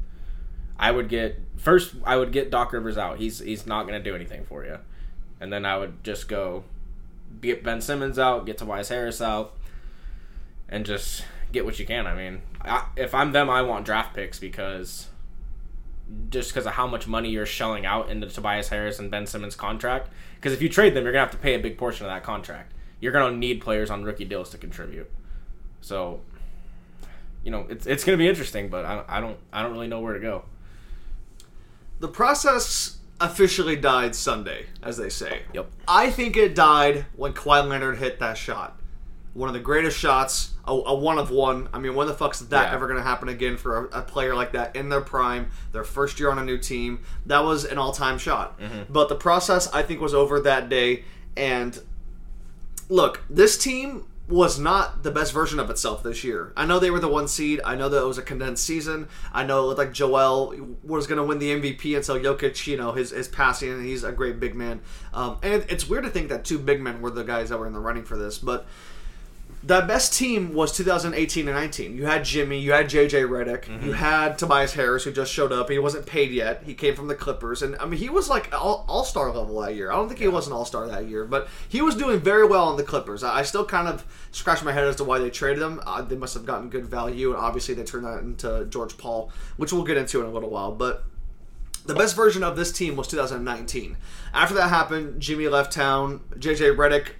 I 0.79 0.91
would 0.91 1.09
get 1.09 1.39
first. 1.57 1.95
I 2.05 2.17
would 2.17 2.33
get 2.33 2.51
Doc 2.51 2.73
Rivers 2.73 2.97
out. 2.99 3.19
He's 3.19 3.39
he's 3.39 3.67
not 3.67 3.87
going 3.87 4.03
to 4.03 4.11
do 4.11 4.15
anything 4.17 4.45
for 4.45 4.65
you, 4.65 4.79
and 5.41 5.53
then 5.53 5.65
I 5.65 5.77
would 5.77 6.03
just 6.05 6.29
go 6.29 6.65
get 7.41 7.63
Ben 7.63 7.81
Simmons 7.81 8.19
out, 8.19 8.47
get 8.47 8.59
Tobias 8.59 8.89
Harris 8.89 9.21
out, 9.21 9.55
and 10.69 10.85
just 10.85 11.25
get 11.53 11.65
what 11.65 11.79
you 11.79 11.87
can. 11.87 12.07
I 12.07 12.15
mean, 12.15 12.43
I, 12.61 12.87
if 12.97 13.15
I'm 13.15 13.33
them, 13.33 13.49
I 13.49 13.63
want 13.63 13.85
draft 13.85 14.15
picks 14.15 14.39
because 14.39 15.09
just 16.31 16.51
because 16.51 16.67
of 16.67 16.73
how 16.73 16.87
much 16.87 17.07
money 17.07 17.29
you're 17.31 17.47
shelling 17.47 17.85
out 17.85 18.11
into 18.11 18.27
Tobias 18.29 18.69
Harris 18.69 18.99
and 18.99 19.11
Ben 19.11 19.27
Simmons 19.27 19.55
contract. 19.55 20.11
Because 20.37 20.53
if 20.53 20.63
you 20.63 20.69
trade 20.69 20.95
them, 20.95 21.05
you're 21.05 21.13
gonna 21.13 21.25
have 21.25 21.33
to 21.33 21.39
pay 21.39 21.55
a 21.55 21.59
big 21.59 21.77
portion 21.77 22.07
of 22.07 22.13
that 22.13 22.23
contract. 22.23 22.73
You're 23.01 23.13
gonna 23.13 23.37
need 23.37 23.61
players 23.61 23.91
on 23.91 24.05
rookie 24.05 24.25
deals 24.25 24.51
to 24.51 24.59
contribute. 24.59 25.11
So, 25.81 26.21
you 27.45 27.51
know, 27.51 27.67
it's 27.69 27.87
it's 27.87 28.05
gonna 28.05 28.19
be 28.19 28.29
interesting, 28.29 28.69
but 28.69 28.85
I, 28.85 29.05
I 29.07 29.21
don't 29.21 29.39
I 29.53 29.63
don't 29.63 29.73
really 29.73 29.89
know 29.89 30.01
where 30.01 30.15
to 30.15 30.21
go. 30.21 30.45
The 32.01 32.09
process 32.09 32.98
officially 33.21 33.77
died 33.77 34.15
Sunday, 34.15 34.67
as 34.83 34.97
they 34.97 35.09
say. 35.09 35.43
Yep. 35.53 35.71
I 35.87 36.11
think 36.11 36.37
it 36.37 36.55
died 36.55 37.07
when 37.17 37.33
Kawhi 37.33 37.69
Leonard 37.69 37.99
hit 37.99 38.19
that 38.21 38.37
shot. 38.37 38.81
One 39.35 39.49
of 39.49 39.53
the 39.55 39.61
greatest 39.61 39.97
shots, 39.99 40.55
a, 40.67 40.73
a 40.73 40.95
one 40.95 41.19
of 41.19 41.31
one. 41.31 41.69
I 41.73 41.79
mean, 41.79 41.95
when 41.95 42.07
the 42.07 42.15
fuck's 42.15 42.41
that 42.41 42.69
Yeah. 42.69 42.75
ever 42.75 42.87
going 42.87 42.97
to 42.99 43.05
happen 43.05 43.29
again 43.29 43.57
for 43.57 43.87
a, 43.87 43.99
a 44.01 44.03
player 44.03 44.35
like 44.35 44.53
that 44.53 44.75
in 44.75 44.89
their 44.89 45.01
prime, 45.01 45.51
their 45.73 45.85
first 45.85 46.19
year 46.19 46.31
on 46.31 46.39
a 46.39 46.45
new 46.45 46.59
team? 46.59 47.01
That 47.27 47.45
was 47.45 47.65
an 47.65 47.79
all 47.79 47.93
time 47.93 48.19
shot. 48.19 48.59
Mm-hmm. 48.59 48.93
But 48.93 49.09
the 49.09 49.15
process, 49.15 49.69
I 49.73 49.83
think, 49.83 50.01
was 50.01 50.15
over 50.15 50.41
that 50.41 50.69
day. 50.69 51.05
And 51.37 51.79
look, 52.89 53.23
this 53.31 53.57
team 53.59 54.07
was 54.29 54.59
not 54.59 55.03
the 55.03 55.11
best 55.11 55.33
version 55.33 55.59
of 55.59 55.71
itself 55.71 56.03
this 56.03 56.23
year. 56.23 56.53
I 56.55 56.67
know 56.67 56.79
they 56.79 56.91
were 56.91 57.01
the 57.01 57.09
one 57.09 57.29
seed. 57.29 57.61
I 57.65 57.75
know 57.75 57.89
that 57.89 58.03
it 58.03 58.07
was 58.07 58.19
a 58.19 58.23
condensed 58.23 58.65
season. 58.65 59.09
I 59.33 59.45
know 59.45 59.65
it 59.65 59.67
looked 59.67 59.79
like 59.79 59.93
Joel 59.93 60.77
was 60.83 61.07
going 61.07 61.17
to 61.17 61.25
win 61.25 61.39
the 61.39 61.51
MVP 61.51 61.97
until 61.97 62.19
Jokic, 62.19 62.67
you 62.67 62.77
know, 62.77 62.93
his, 62.93 63.11
his 63.11 63.27
passing, 63.27 63.71
and 63.71 63.85
he's 63.85 64.05
a 64.05 64.13
great 64.13 64.39
big 64.39 64.55
man. 64.55 64.81
Um, 65.15 65.39
and 65.43 65.65
it's 65.71 65.89
weird 65.89 66.05
to 66.05 66.11
think 66.11 66.29
that 66.29 66.45
two 66.45 66.59
big 66.59 66.83
men 66.83 67.01
were 67.01 67.11
the 67.11 67.25
guys 67.25 67.49
that 67.49 67.59
were 67.59 67.67
in 67.67 67.73
the 67.73 67.81
running 67.81 68.05
for 68.05 68.19
this, 68.19 68.39
but 68.39 68.67
the 69.63 69.81
best 69.81 70.15
team 70.15 70.55
was 70.55 70.71
2018 70.73 71.49
and 71.49 71.57
19. 71.57 71.97
You 71.97 72.07
had 72.07 72.25
Jimmy, 72.25 72.61
you 72.61 72.73
had 72.73 72.87
JJ 72.87 73.29
Redick, 73.29 73.85
you 73.85 73.93
had 73.93 74.39
Tobias 74.39 74.73
Harris 74.75 75.05
who 75.05 75.13
just 75.13 75.33
showed 75.33 75.53
up. 75.53 75.69
He 75.69 75.79
wasn't 75.79 76.07
paid 76.07 76.31
yet. 76.31 76.63
He 76.65 76.75
came 76.75 76.95
from 76.95 77.09
the 77.09 77.15
Clippers, 77.15 77.63
and 77.63 77.75
I 77.77 77.87
mean 77.87 77.99
he 77.99 78.09
was 78.09 78.29
like 78.29 78.49
all 78.53 79.05
star 79.05 79.33
level 79.33 79.61
that 79.61 79.75
year. 79.75 79.91
I 79.91 79.97
don't 79.97 80.09
think 80.09 80.21
he 80.21 80.29
was 80.29 80.47
an 80.47 80.53
all 80.53 80.65
star 80.65 80.87
that 80.87 81.09
year, 81.09 81.25
but 81.25 81.49
he 81.69 81.83
was 81.83 81.97
doing 81.97 82.21
very 82.21 82.47
well 82.47 82.69
on 82.69 82.77
the 82.77 82.85
Clippers. 82.85 83.25
I, 83.25 83.41
I 83.41 83.43
still 83.43 83.65
kind 83.65 83.89
of 83.89 84.05
scratch 84.31 84.63
my 84.63 84.73
head 84.73 84.85
as 84.85 84.97
to 84.97 85.05
why 85.05 85.19
they 85.19 85.31
traded 85.31 85.63
him. 85.63 85.81
Uh, 85.85 86.03
they 86.03 86.17
must 86.17 86.35
have 86.35 86.47
gotten 86.47 86.69
good 86.71 86.87
value, 86.87 87.31
and 87.33 87.41
obviously 87.41 87.75
they 87.75 87.85
turned 87.85 88.05
that 88.05 88.21
into 88.21 88.67
George 88.71 88.97
Paul, 88.97 89.33
which 89.57 89.73
we'll 89.73 89.85
get 89.85 89.97
into 89.97 90.21
in 90.21 90.27
a 90.27 90.31
little 90.31 90.51
while, 90.51 90.73
but. 90.73 91.05
The 91.87 91.95
best 91.95 92.15
version 92.15 92.43
of 92.43 92.55
this 92.55 92.71
team 92.71 92.97
was 92.97 93.09
2019. 93.09 93.97
After 94.35 94.55
that 94.57 94.69
happened, 94.69 95.23
Jimmy 95.23 95.49
left 95.49 95.73
town. 95.73 96.21
JJ 96.37 96.77
Redick, 96.77 97.13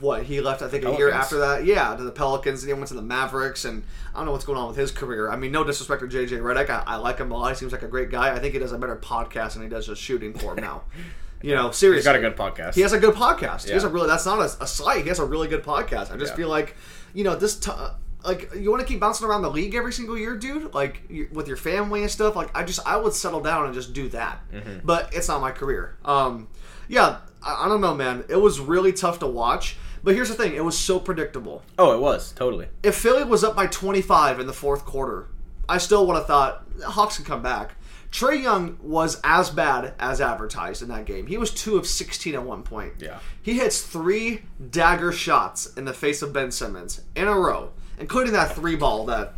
what 0.00 0.24
he 0.24 0.40
left, 0.40 0.62
I 0.62 0.68
think 0.68 0.84
a 0.84 0.92
year 0.96 1.10
after 1.10 1.38
that. 1.38 1.64
Yeah, 1.64 1.94
to 1.96 2.02
the 2.02 2.10
Pelicans, 2.10 2.62
and 2.62 2.68
he 2.68 2.74
went 2.74 2.88
to 2.88 2.94
the 2.94 3.02
Mavericks, 3.02 3.64
and 3.64 3.82
I 4.14 4.18
don't 4.18 4.26
know 4.26 4.32
what's 4.32 4.44
going 4.44 4.58
on 4.58 4.68
with 4.68 4.76
his 4.76 4.90
career. 4.90 5.30
I 5.30 5.36
mean, 5.36 5.52
no 5.52 5.64
disrespect 5.64 6.00
to 6.02 6.06
JJ 6.06 6.40
Redick, 6.40 6.68
I, 6.70 6.82
I 6.86 6.96
like 6.96 7.18
him 7.18 7.30
a 7.32 7.36
lot. 7.36 7.50
He 7.50 7.56
seems 7.56 7.72
like 7.72 7.82
a 7.82 7.88
great 7.88 8.10
guy. 8.10 8.34
I 8.34 8.38
think 8.38 8.52
he 8.52 8.58
does 8.60 8.72
a 8.72 8.78
better 8.78 8.96
podcast 8.96 9.54
than 9.54 9.62
he 9.62 9.68
does 9.68 9.86
just 9.86 10.00
shooting 10.02 10.34
for 10.34 10.52
him 10.56 10.62
now. 10.64 10.82
You 11.42 11.54
know, 11.54 11.72
seriously, 11.72 11.98
He's 11.98 12.04
got 12.06 12.16
a 12.16 12.20
good 12.20 12.36
podcast. 12.38 12.74
he 12.74 12.80
has 12.80 12.94
a 12.94 12.98
good 12.98 13.14
podcast. 13.14 13.66
He 13.66 13.72
has 13.72 13.84
a 13.84 13.88
really 13.90 14.06
that's 14.06 14.24
not 14.24 14.38
a, 14.38 14.62
a 14.62 14.66
slight. 14.66 15.02
He 15.02 15.08
has 15.08 15.18
a 15.18 15.26
really 15.26 15.46
good 15.46 15.62
podcast. 15.62 16.10
I 16.10 16.16
just 16.16 16.32
Yeah. 16.32 16.36
feel 16.36 16.48
like, 16.48 16.74
you 17.12 17.22
know, 17.22 17.36
this 17.36 17.58
t- 17.58 17.70
like 18.24 18.50
you 18.54 18.70
want 18.70 18.80
to 18.80 18.86
keep 18.88 18.98
bouncing 18.98 19.26
around 19.26 19.42
the 19.42 19.50
league 19.50 19.74
every 19.74 19.92
single 19.92 20.16
year, 20.16 20.36
dude. 20.38 20.72
Like 20.72 21.02
you, 21.10 21.28
with 21.34 21.46
your 21.46 21.58
family 21.58 22.00
and 22.00 22.10
stuff. 22.10 22.34
Like 22.34 22.48
I 22.56 22.64
just 22.64 22.80
I 22.86 22.96
would 22.96 23.12
settle 23.12 23.42
down 23.42 23.66
and 23.66 23.74
just 23.74 23.92
do 23.92 24.08
that. 24.10 24.40
Mm-hmm. 24.50 24.86
But 24.86 25.12
it's 25.12 25.28
not 25.28 25.42
my 25.42 25.50
career. 25.50 25.98
Um, 26.06 26.48
yeah, 26.88 27.18
I, 27.44 27.68
don't 27.68 27.80
know, 27.80 27.94
man. 27.94 28.24
It 28.28 28.36
was 28.36 28.60
really 28.60 28.92
tough 28.92 29.18
to 29.20 29.26
watch. 29.26 29.76
But 30.02 30.14
here's 30.14 30.28
the 30.28 30.34
thing: 30.34 30.54
it 30.54 30.64
was 30.64 30.78
so 30.78 30.98
predictable. 30.98 31.62
oh, 31.78 31.92
it 31.94 32.00
was 32.00 32.32
totally. 32.32 32.68
If 32.82 32.94
Philly 32.94 33.24
was 33.24 33.42
up 33.42 33.56
by 33.56 33.66
25 33.66 34.40
in 34.40 34.46
the 34.46 34.52
fourth 34.52 34.84
quarter, 34.84 35.28
I 35.68 35.78
still 35.78 36.06
would 36.06 36.16
have 36.16 36.26
thought 36.26 36.66
Hawks 36.84 37.16
can 37.16 37.24
come 37.24 37.42
back. 37.42 37.76
Trae 38.14 38.40
Young 38.40 38.78
was 38.80 39.20
as 39.24 39.50
bad 39.50 39.94
as 39.98 40.20
advertised 40.20 40.82
in 40.82 40.88
that 40.88 41.04
game. 41.04 41.26
He 41.26 41.36
was 41.36 41.50
two 41.50 41.76
of 41.76 41.84
16 41.84 42.34
at 42.34 42.42
one 42.44 42.62
point. 42.62 42.92
Yeah. 43.00 43.18
He 43.42 43.54
hits 43.54 43.82
three 43.82 44.42
dagger 44.70 45.10
shots 45.10 45.66
in 45.74 45.84
the 45.84 45.92
face 45.92 46.22
of 46.22 46.32
Ben 46.32 46.52
Simmons 46.52 47.00
in 47.16 47.26
a 47.26 47.36
row, 47.36 47.72
including 47.98 48.32
that 48.34 48.54
three 48.54 48.76
ball 48.76 49.06
that 49.06 49.34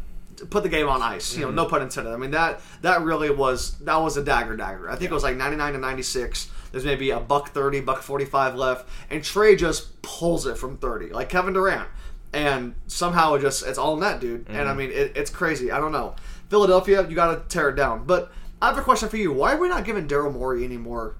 put 0.51 0.63
the 0.63 0.69
game 0.69 0.89
on 0.89 1.01
ice. 1.01 1.35
You 1.35 1.43
know, 1.43 1.47
mm-hmm. 1.47 1.57
no 1.57 1.67
pun 1.67 1.83
intended. 1.83 2.13
I 2.13 2.17
mean 2.17 2.33
that 2.33 2.61
that 2.83 3.03
really 3.03 3.31
was 3.31 3.79
that 3.79 3.97
was 3.97 4.19
a 4.19 4.23
dagger 4.23 4.57
dagger. 4.57 4.91
I 4.91 4.97
think 4.97 5.11
it 5.11 5.15
was 5.15 5.23
like 5.23 5.37
99 5.37 5.73
to 5.73 5.79
96. 5.79 6.51
There's 6.73 6.85
maybe 6.85 7.11
a 7.11 7.21
buck 7.21 7.51
30, 7.51 7.81
buck 7.81 8.03
45 8.03 8.55
left, 8.55 8.89
and 9.11 9.23
Trae 9.23 9.57
just 9.57 10.01
pulls 10.03 10.47
it 10.47 10.59
from 10.59 10.77
30 10.77 11.11
like 11.11 11.29
Kevin 11.29 11.55
Durant. 11.55 11.89
And 12.33 12.75
somehow 12.87 13.35
it 13.35 13.41
just 13.41 13.67
it's 13.67 13.79
all 13.79 13.97
net, 13.97 14.21
dude. 14.21 14.47
And 14.49 14.59
I 14.59 14.65
mm-hmm. 14.65 14.79
mean 14.79 14.91
it, 14.91 15.13
it's 15.17 15.31
crazy. 15.31 15.71
I 15.71 15.79
don't 15.79 15.93
know. 15.93 16.17
Philadelphia, 16.49 17.09
you 17.09 17.15
got 17.15 17.35
to 17.35 17.55
tear 17.55 17.71
it 17.71 17.77
down. 17.77 18.05
But 18.05 18.31
I 18.61 18.69
have 18.69 18.79
a 18.79 18.83
question 18.83 19.09
for 19.09 19.17
you. 19.17 19.33
Why 19.33 19.55
are 19.55 19.59
we 19.59 19.69
not 19.69 19.85
giving 19.85 20.07
Daryl 20.09 20.33
Morey 20.33 20.65
any 20.65 20.77
more 20.77 21.17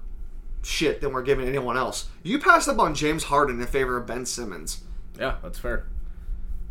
shit 0.63 1.01
than 1.01 1.13
we're 1.13 1.23
giving 1.23 1.47
anyone 1.47 1.77
else? 1.77 2.07
You 2.23 2.39
passed 2.39 2.67
up 2.67 2.79
on 2.79 2.93
James 2.93 3.25
Harden 3.25 3.59
in 3.59 3.67
favor 3.67 3.97
of 3.97 4.05
Ben 4.05 4.25
Simmons. 4.25 4.83
Yeah, 5.19 5.35
that's 5.41 5.59
fair. 5.59 5.87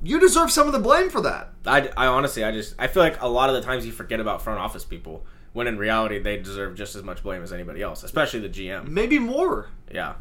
You 0.02 0.20
deserve 0.20 0.50
some 0.50 0.66
of 0.66 0.72
the 0.72 0.78
blame 0.78 1.10
for 1.10 1.20
that. 1.22 1.52
I, 1.64 1.90
I 1.96 2.06
honestly, 2.06 2.44
I 2.44 2.52
just, 2.52 2.74
I 2.78 2.86
feel 2.86 3.02
like 3.02 3.20
a 3.20 3.28
lot 3.28 3.48
of 3.48 3.56
the 3.56 3.62
times 3.62 3.86
you 3.86 3.92
forget 3.92 4.20
about 4.20 4.42
front 4.42 4.60
office 4.60 4.84
people 4.84 5.24
when 5.56 5.66
in 5.66 5.78
reality 5.78 6.18
they 6.18 6.36
deserve 6.36 6.74
just 6.74 6.94
as 6.94 7.02
much 7.02 7.22
blame 7.22 7.42
as 7.42 7.50
anybody 7.50 7.80
else, 7.80 8.02
especially 8.02 8.40
the 8.40 8.48
GM. 8.50 8.88
Maybe 8.88 9.18
more. 9.18 9.70
Yeah. 9.90 10.16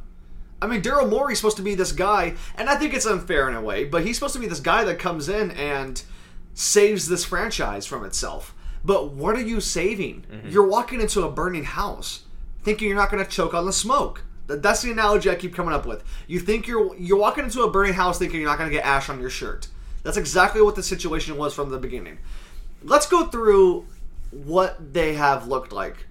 I 0.62 0.68
mean, 0.68 0.82
Daryl 0.82 1.10
Morey's 1.10 1.40
supposed 1.40 1.58
to 1.58 1.62
be 1.62 1.76
this 1.76 1.92
guy, 1.92 2.36
and 2.56 2.70
I 2.70 2.76
think 2.78 2.94
it's 2.94 3.06
unfair 3.06 3.50
in 3.50 3.56
a 3.56 3.62
way, 3.62 3.84
but 3.84 4.06
he's 4.06 4.16
supposed 4.16 4.36
to 4.36 4.40
be 4.40 4.48
this 4.48 4.62
guy 4.62 4.86
that 4.86 4.98
comes 4.98 5.28
in 5.28 5.52
and 5.52 6.02
saves 6.54 7.10
this 7.10 7.26
franchise 7.26 7.86
from 7.86 8.06
itself. 8.06 8.56
But 8.86 9.12
what 9.12 9.36
are 9.36 9.42
you 9.42 9.60
saving? 9.60 10.26
Mm-hmm. 10.32 10.48
You're 10.52 10.68
walking 10.68 11.02
into 11.02 11.24
a 11.24 11.30
burning 11.30 11.66
house 11.66 12.24
thinking 12.64 12.88
you're 12.88 12.96
not 12.96 13.12
going 13.12 13.24
to 13.24 13.30
choke 13.30 13.54
on 13.54 13.66
the 13.66 13.74
smoke. 13.74 14.24
That's 14.48 14.84
the 14.84 14.92
analogy 14.92 15.30
I 15.30 15.36
keep 15.36 15.54
coming 15.54 15.74
up 15.74 15.86
with. 15.86 16.02
You 16.28 16.40
think 16.40 16.66
you're 16.66 16.96
you're 16.96 17.20
walking 17.20 17.44
into 17.44 17.64
a 17.64 17.70
burning 17.70 17.96
house 17.96 18.18
thinking 18.18 18.40
you're 18.40 18.50
not 18.50 18.58
going 18.58 18.70
to 18.70 18.74
get 18.74 18.86
ash 18.86 19.10
on 19.10 19.20
your 19.20 19.30
shirt. 19.30 19.68
That's 20.04 20.16
exactly 20.16 20.62
what 20.62 20.76
the 20.76 20.84
situation 20.84 21.36
was 21.36 21.54
from 21.54 21.72
the 21.72 21.78
beginning. 21.78 22.20
Let's 22.82 23.08
go 23.08 23.26
through 23.26 23.88
what 24.32 24.94
they 24.94 25.14
have 25.14 25.48
looked 25.48 25.72
like 25.72 26.08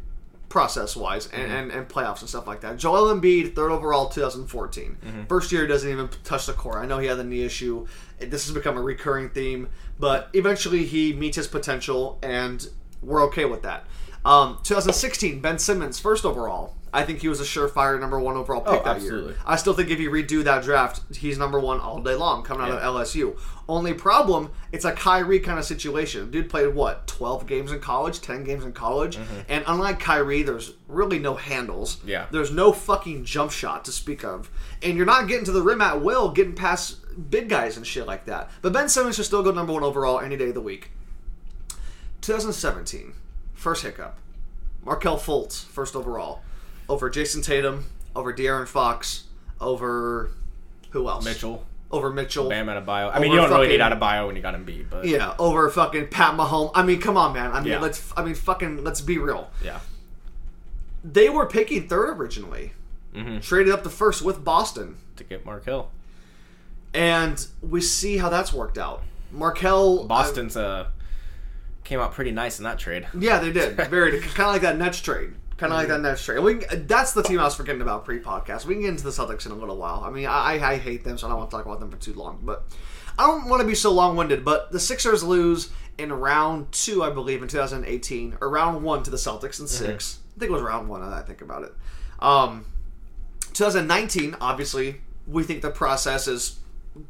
process 0.48 0.94
wise 0.94 1.26
and, 1.32 1.50
and, 1.50 1.72
and 1.72 1.88
playoffs 1.88 2.20
and 2.20 2.28
stuff 2.28 2.46
like 2.46 2.60
that. 2.60 2.76
Joel 2.76 3.12
Embiid, 3.12 3.56
third 3.56 3.72
overall, 3.72 4.08
2014. 4.08 4.96
First 5.28 5.50
year 5.50 5.66
doesn't 5.66 5.90
even 5.90 6.08
touch 6.22 6.46
the 6.46 6.52
core. 6.52 6.78
I 6.78 6.86
know 6.86 6.98
he 6.98 7.08
had 7.08 7.18
the 7.18 7.24
knee 7.24 7.42
issue. 7.42 7.86
This 8.20 8.46
has 8.46 8.54
become 8.54 8.76
a 8.78 8.82
recurring 8.82 9.30
theme, 9.30 9.68
but 9.98 10.30
eventually 10.32 10.84
he 10.84 11.12
meets 11.12 11.36
his 11.36 11.48
potential, 11.48 12.18
and 12.22 12.68
we're 13.02 13.24
okay 13.24 13.46
with 13.46 13.62
that. 13.62 13.84
Um, 14.24 14.58
2016, 14.62 15.40
Ben 15.40 15.58
Simmons, 15.58 15.98
first 15.98 16.24
overall. 16.24 16.76
I 16.94 17.02
think 17.04 17.20
he 17.20 17.28
was 17.28 17.40
a 17.40 17.44
surefire 17.44 17.98
number 18.00 18.20
one 18.20 18.36
overall 18.36 18.60
pick 18.60 18.72
Oh, 18.80 18.84
that 18.84 18.96
absolutely. 18.96 19.32
year. 19.32 19.40
I 19.44 19.56
still 19.56 19.74
think 19.74 19.90
if 19.90 19.98
you 19.98 20.10
redo 20.10 20.44
that 20.44 20.62
draft, 20.62 21.00
he's 21.16 21.36
number 21.36 21.58
one 21.58 21.80
all 21.80 22.00
day 22.00 22.14
long 22.14 22.44
coming 22.44 22.62
out 22.66 22.68
Yeah. 22.80 22.88
of 22.88 22.94
LSU. 22.94 23.36
Only 23.68 23.94
problem, 23.94 24.50
it's 24.72 24.84
a 24.84 24.92
Kyrie 24.92 25.40
kind 25.40 25.58
of 25.58 25.64
situation. 25.64 26.30
Dude 26.30 26.48
played 26.48 26.74
what, 26.74 27.06
12 27.08 27.46
games 27.46 27.72
in 27.72 27.80
college, 27.80 28.20
10 28.20 28.44
games 28.44 28.64
in 28.64 28.72
college, 28.72 29.18
and 29.48 29.64
unlike 29.66 29.98
Kyrie, 29.98 30.42
there's 30.44 30.74
really 30.86 31.18
no 31.18 31.34
handles. 31.34 31.96
Mm-hmm. 31.96 32.08
Yeah. 32.10 32.26
There's 32.30 32.50
no 32.52 32.72
fucking 32.72 33.24
jump 33.24 33.50
shot 33.50 33.84
to 33.86 33.92
speak 33.92 34.22
of. 34.22 34.50
And 34.82 34.96
you're 34.96 35.06
not 35.06 35.26
getting 35.26 35.44
to 35.46 35.52
the 35.52 35.62
rim 35.62 35.80
at 35.80 36.00
will, 36.00 36.30
getting 36.30 36.54
past 36.54 36.98
big 37.30 37.48
guys 37.48 37.76
and 37.76 37.86
shit 37.86 38.06
like 38.06 38.26
that. 38.26 38.50
But 38.62 38.72
Ben 38.72 38.88
Simmons 38.88 39.16
should 39.16 39.24
still 39.24 39.42
go 39.42 39.50
number 39.50 39.72
one 39.72 39.82
overall 39.82 40.20
any 40.20 40.36
day 40.36 40.48
of 40.48 40.54
the 40.54 40.60
week. 40.60 40.90
2017, 42.20 43.14
first 43.54 43.82
hiccup. 43.82 44.16
Markelle 44.84 45.18
Fultz, 45.18 45.64
first 45.64 45.96
overall, 45.96 46.42
over 46.88 47.10
Jayson 47.10 47.42
Tatum, 47.42 47.86
over 48.14 48.32
De'Aaron 48.32 48.66
Fox, 48.68 49.24
over 49.60 50.30
who 50.90 51.08
else? 51.08 51.24
Mitchell, 51.24 51.64
Over 51.90 52.10
Mitchell. 52.10 52.48
Bam 52.48 52.66
Adebayo. 52.66 53.10
I 53.14 53.18
mean, 53.20 53.30
you 53.32 53.36
don't 53.38 53.50
really 53.50 53.68
need 53.68 53.80
Adebayo 53.80 54.26
when 54.26 54.36
you 54.36 54.42
got 54.42 54.54
Embiid, 54.54 54.86
but 54.90 55.04
Yeah, 55.06 55.34
over 55.38 55.68
fucking 55.70 56.08
Pat 56.08 56.34
Mahomes. 56.36 56.72
I 56.74 56.82
mean, 56.82 57.00
come 57.00 57.16
on, 57.16 57.32
man. 57.34 57.52
I 57.52 57.60
mean, 57.60 57.72
Yeah. 57.72 57.80
let's. 57.80 58.12
I 58.16 58.24
mean, 58.24 58.34
fucking. 58.34 58.82
Let's 58.84 59.00
be 59.00 59.18
real. 59.18 59.50
yeah. 59.62 59.80
They 61.04 61.28
were 61.28 61.46
picking 61.46 61.86
third 61.88 62.18
originally, 62.18 62.72
Mm-hmm. 63.14 63.40
traded 63.40 63.72
up 63.72 63.82
to 63.84 63.90
first 63.90 64.22
with 64.22 64.42
Boston, 64.44 64.96
to 65.16 65.24
get 65.24 65.44
Mark 65.46 65.64
Hill. 65.66 65.90
and 66.92 67.46
we 67.62 67.80
see 67.80 68.16
how 68.18 68.28
that's 68.28 68.52
worked 68.52 68.78
out. 68.78 69.02
Markelle 69.32 70.04
Boston's 70.04 70.56
uh 70.56 70.86
came 71.84 72.00
out 72.00 72.12
pretty 72.12 72.30
nice 72.30 72.58
in 72.58 72.64
that 72.64 72.78
trade. 72.78 73.06
Yeah, 73.18 73.38
they 73.40 73.52
did. 73.52 73.76
Very 73.90 74.20
kind 74.20 74.40
of 74.48 74.52
like 74.54 74.62
that 74.62 74.78
Nets 74.78 75.00
trade. 75.00 75.34
Kind 75.56 75.72
of 75.72 75.78
like 75.78 75.88
that 75.88 76.00
Nets 76.00 76.24
trade. 76.24 76.40
We 76.40 76.56
can, 76.56 76.80
uh, 76.80 76.82
that's 76.86 77.12
the 77.12 77.22
team 77.22 77.38
I 77.38 77.44
was 77.44 77.54
forgetting 77.54 77.80
about 77.80 78.04
pre-podcast. 78.04 78.64
We 78.64 78.74
can 78.74 78.82
get 78.82 78.90
into 78.90 79.04
the 79.04 79.10
Celtics 79.10 79.46
in 79.46 79.52
a 79.52 79.54
little 79.54 79.76
while. 79.76 80.02
I 80.04 80.10
mean, 80.10 80.26
I, 80.26 80.60
I 80.60 80.78
hate 80.78 81.04
them, 81.04 81.16
so 81.16 81.26
I 81.26 81.30
don't 81.30 81.38
want 81.38 81.50
to 81.50 81.56
talk 81.56 81.64
about 81.64 81.78
them 81.78 81.90
for 81.90 81.96
too 81.96 82.12
long. 82.12 82.40
But 82.42 82.64
I 83.18 83.26
don't 83.26 83.48
want 83.48 83.62
to 83.62 83.66
be 83.66 83.74
so 83.74 83.92
long-winded. 83.92 84.44
But 84.44 84.72
the 84.72 84.80
Sixers 84.80 85.22
lose 85.22 85.70
in 85.96 86.12
round 86.12 86.72
two, 86.72 87.04
I 87.04 87.10
believe, 87.10 87.40
in 87.40 87.48
2018, 87.48 88.38
or 88.40 88.50
round 88.50 88.82
one 88.82 89.04
to 89.04 89.10
the 89.10 89.16
Celtics 89.16 89.60
in 89.60 89.66
mm-hmm. 89.66 89.86
6 89.86 90.18
I 90.36 90.40
think 90.40 90.50
it 90.50 90.52
was 90.52 90.62
round 90.62 90.88
one. 90.88 91.00
That 91.00 91.12
I 91.12 91.22
think 91.22 91.40
about 91.40 91.62
it. 91.62 91.72
Um, 92.18 92.66
2019, 93.52 94.36
obviously, 94.40 94.96
we 95.26 95.44
think 95.44 95.62
the 95.62 95.70
process 95.70 96.26
is 96.26 96.58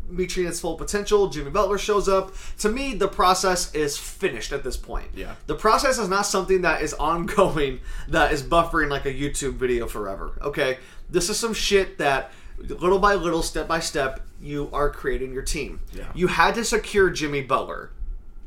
reaching 0.08 0.46
its 0.46 0.60
full 0.60 0.76
potential. 0.76 1.28
Jimmy 1.28 1.50
Butler 1.50 1.78
shows 1.78 2.08
up. 2.08 2.32
To 2.58 2.68
me, 2.68 2.94
the 2.94 3.08
process 3.08 3.74
is 3.74 3.96
finished 3.96 4.52
at 4.52 4.64
this 4.64 4.76
point. 4.76 5.08
Yeah. 5.14 5.34
The 5.46 5.54
process 5.54 5.98
is 5.98 6.08
not 6.08 6.26
something 6.26 6.62
that 6.62 6.82
is 6.82 6.94
ongoing, 7.10 7.80
that 8.08 8.32
is 8.32 8.42
buffering 8.42 8.88
like 8.90 9.06
a 9.06 9.12
YouTube 9.12 9.54
video 9.54 9.86
forever. 9.86 10.38
Okay? 10.40 10.78
This 11.10 11.28
is 11.28 11.38
some 11.38 11.54
shit 11.54 11.98
that 11.98 12.32
little 12.58 12.98
by 12.98 13.14
little, 13.14 13.42
step 13.42 13.68
by 13.68 13.80
step, 13.80 14.20
you 14.40 14.68
are 14.72 14.90
creating 14.90 15.32
your 15.32 15.42
team. 15.42 15.80
Yeah. 15.92 16.10
You 16.14 16.28
had 16.28 16.54
to 16.54 16.64
secure 16.64 17.10
Jimmy 17.10 17.42
Butler. 17.42 17.90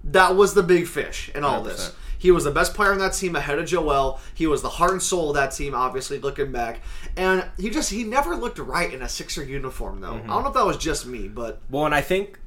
That 0.03 0.36
was 0.36 0.53
the 0.53 0.63
big 0.63 0.88
fish 0.88 1.29
in 1.36 1.44
all 1.44 1.62
this. 1.62 1.94
100%. 2.17 2.21
He 2.21 2.31
was 2.31 2.43
the 2.43 2.51
best 2.51 2.74
player 2.74 2.91
on 2.91 3.00
that 3.00 3.13
team 3.13 3.36
ahead 3.36 3.59
of 3.59 3.65
Joel. 3.65 4.19
He 4.33 4.47
was 4.47 4.62
the 4.62 4.69
heart 4.69 4.91
and 4.91 5.01
soul 5.01 5.29
of 5.29 5.36
that 5.36 5.51
team, 5.51 5.74
obviously, 5.75 6.19
looking 6.19 6.51
back. 6.51 6.81
And 7.15 7.45
he 7.57 7.69
just, 7.69 7.91
he 7.91 8.03
never 8.03 8.36
looked 8.36 8.59
right 8.59 8.91
in 8.93 9.01
a 9.01 9.09
Sixer 9.09 9.43
uniform, 9.43 10.01
though. 10.01 10.13
Mm-hmm. 10.13 10.29
I 10.29 10.33
don't 10.33 10.43
know 10.43 10.50
if 10.50 10.55
that 10.55 10.65
was 10.65 10.77
just 10.77 11.05
me, 11.05 11.27
but 11.27 11.62
Well, 11.69 11.86
and 11.86 11.93
I 11.95 12.01
think 12.01 12.39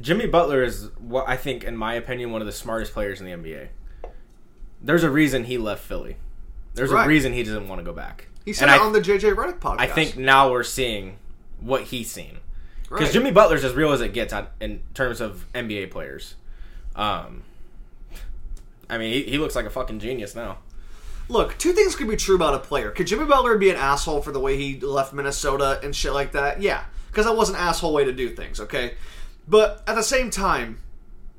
Jimmy 0.00 0.26
Butler 0.26 0.62
is 0.62 0.90
what 0.98 1.28
I 1.28 1.36
think, 1.36 1.64
in 1.64 1.76
my 1.76 1.94
opinion, 1.94 2.32
one 2.32 2.40
of 2.40 2.46
the 2.46 2.52
smartest 2.52 2.92
players 2.92 3.20
in 3.20 3.26
the 3.26 3.32
NBA. 3.32 3.68
There's 4.80 5.02
a 5.04 5.10
reason 5.10 5.44
he 5.44 5.58
left 5.58 5.82
Philly. 5.84 6.16
There's 6.74 6.90
Right. 6.90 7.04
a 7.04 7.08
reason 7.08 7.32
he 7.32 7.42
doesn't 7.42 7.68
want 7.68 7.78
to 7.80 7.84
go 7.84 7.92
back. 7.92 8.28
he 8.44 8.52
said 8.52 8.68
I, 8.68 8.78
on 8.78 8.92
the 8.92 9.00
JJ 9.00 9.34
Redick 9.34 9.58
podcast. 9.58 9.80
I 9.80 9.86
think 9.86 10.16
now 10.18 10.50
we're 10.50 10.64
seeing 10.64 11.18
what 11.60 11.84
he's 11.84 12.10
seen 12.10 12.38
because 12.82 13.04
Right. 13.04 13.12
Jimmy 13.12 13.30
Butler's 13.30 13.64
as 13.64 13.72
real 13.72 13.92
as 13.92 14.02
it 14.02 14.12
gets 14.12 14.32
on, 14.34 14.48
in 14.60 14.82
terms 14.92 15.20
of 15.22 15.46
NBA 15.54 15.86
players. 15.90 16.34
Um, 16.94 17.42
I 18.94 18.98
mean, 18.98 19.12
he, 19.12 19.22
he 19.22 19.38
looks 19.38 19.56
like 19.56 19.66
a 19.66 19.70
fucking 19.70 19.98
genius 19.98 20.34
now. 20.34 20.58
Look, 21.28 21.56
two 21.58 21.72
things 21.72 21.96
could 21.96 22.08
be 22.08 22.16
true 22.16 22.36
about 22.36 22.54
a 22.54 22.58
player. 22.58 22.90
Could 22.90 23.06
Jimmy 23.06 23.24
Butler 23.24 23.56
be 23.56 23.70
an 23.70 23.76
asshole 23.76 24.22
for 24.22 24.30
the 24.30 24.40
way 24.40 24.56
he 24.56 24.78
left 24.80 25.12
Minnesota 25.12 25.80
and 25.82 25.96
shit 25.96 26.12
like 26.12 26.32
that? 26.32 26.60
Yeah, 26.60 26.84
because 27.08 27.24
that 27.26 27.36
was 27.36 27.48
an 27.48 27.56
asshole 27.56 27.92
way 27.92 28.04
to 28.04 28.12
do 28.12 28.28
things. 28.28 28.60
Okay, 28.60 28.94
but 29.48 29.82
at 29.86 29.94
the 29.94 30.02
same 30.02 30.30
time, 30.30 30.78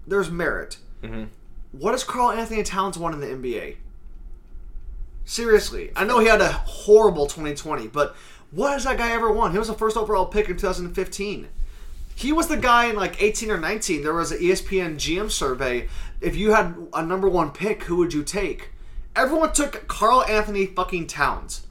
there's 0.08 0.32
merit. 0.32 0.78
Mm-hmm. 1.04 1.26
What 1.72 1.92
has 1.92 2.04
Karl-Anthony 2.04 2.64
Towns 2.64 2.98
won 2.98 3.14
in 3.14 3.20
the 3.20 3.28
NBA? 3.28 3.78
Seriously, 5.26 5.92
I 5.96 6.04
know 6.04 6.20
he 6.20 6.28
had 6.28 6.42
a 6.42 6.52
horrible 6.52 7.26
2020, 7.26 7.88
but 7.88 8.16
what 8.52 8.72
has 8.74 8.86
that 8.86 8.98
guy 8.98 9.12
ever 9.12 9.32
won? 9.32 9.52
He 9.52 9.58
was 9.58 9.68
the 9.68 9.74
first 9.74 9.98
overall 9.98 10.26
pick 10.26 10.50
in 10.50 10.58
2015. 10.58 11.48
He 12.16 12.32
was 12.32 12.48
the 12.48 12.58
guy 12.58 12.86
in 12.86 12.96
like 12.96 13.22
18 13.22 13.52
or 13.52 13.60
19. 13.60 14.04
There 14.04 14.14
was 14.14 14.32
an 14.32 14.40
ESPN 14.40 14.96
GM 14.96 15.30
survey. 15.30 15.90
If 16.26 16.36
you 16.36 16.54
had 16.54 16.76
a 16.92 17.06
number 17.06 17.30
one 17.30 17.52
pick, 17.52 17.84
who 17.84 17.98
would 17.98 18.12
you 18.12 18.24
take? 18.24 18.72
Everyone 19.16 19.54
took 19.54 19.88
Karl-Anthony 19.88 20.66
fucking 20.66 21.06
Towns. 21.06 21.68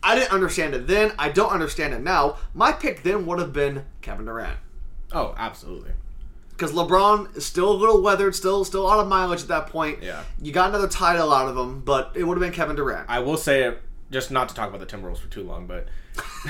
I 0.00 0.14
didn't 0.14 0.30
understand 0.30 0.74
it 0.74 0.86
then. 0.86 1.10
I 1.18 1.28
don't 1.28 1.50
understand 1.50 1.92
it 1.92 2.00
now. 2.00 2.36
My 2.54 2.70
pick 2.70 3.02
then 3.02 3.26
would 3.26 3.40
have 3.40 3.52
been 3.52 3.84
Kevin 4.00 4.26
Durant. 4.26 4.58
Oh, 5.10 5.34
absolutely. 5.36 5.90
Because 6.50 6.70
LeBron 6.70 7.36
is 7.36 7.44
still 7.44 7.72
a 7.72 7.74
little 7.74 8.00
weathered, 8.00 8.36
still 8.36 8.64
still 8.64 8.88
out 8.88 9.00
of 9.00 9.08
mileage 9.08 9.42
at 9.42 9.48
that 9.48 9.66
point. 9.66 10.04
Yeah. 10.04 10.22
You 10.40 10.52
got 10.52 10.68
another 10.68 10.86
title 10.86 11.32
out 11.32 11.48
of 11.48 11.56
him, 11.56 11.80
but 11.80 12.12
it 12.14 12.22
would 12.22 12.36
have 12.36 12.42
been 12.48 12.52
Kevin 12.52 12.76
Durant. 12.76 13.10
I 13.10 13.18
will 13.18 13.36
say 13.36 13.64
it 13.64 13.82
just 14.12 14.30
not 14.30 14.48
to 14.50 14.54
talk 14.54 14.68
about 14.72 14.78
the 14.78 14.96
Timberwolves 14.96 15.18
for 15.18 15.28
too 15.28 15.42
long, 15.42 15.66
but 15.66 15.88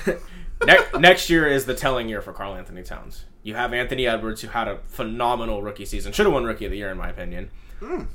ne- 0.67 1.01
next 1.01 1.31
year 1.31 1.47
is 1.47 1.65
the 1.65 1.75
telling 1.75 2.07
year 2.07 2.21
for 2.21 2.35
Karl-Anthony 2.35 2.83
Towns. 2.83 3.25
You 3.45 3.55
have 3.55 3.73
Anthony 3.73 4.07
Edwards, 4.09 4.41
who 4.41 4.49
had 4.49 4.67
a 4.67 4.79
phenomenal 4.87 5.63
rookie 5.63 5.85
season, 5.85 6.13
should 6.13 6.27
have 6.27 6.33
won 6.33 6.45
Rookie 6.45 6.65
of 6.65 6.71
the 6.73 6.79
Year 6.79 6.91
in 6.91 6.97
my 6.99 7.11
opinion. 7.11 7.51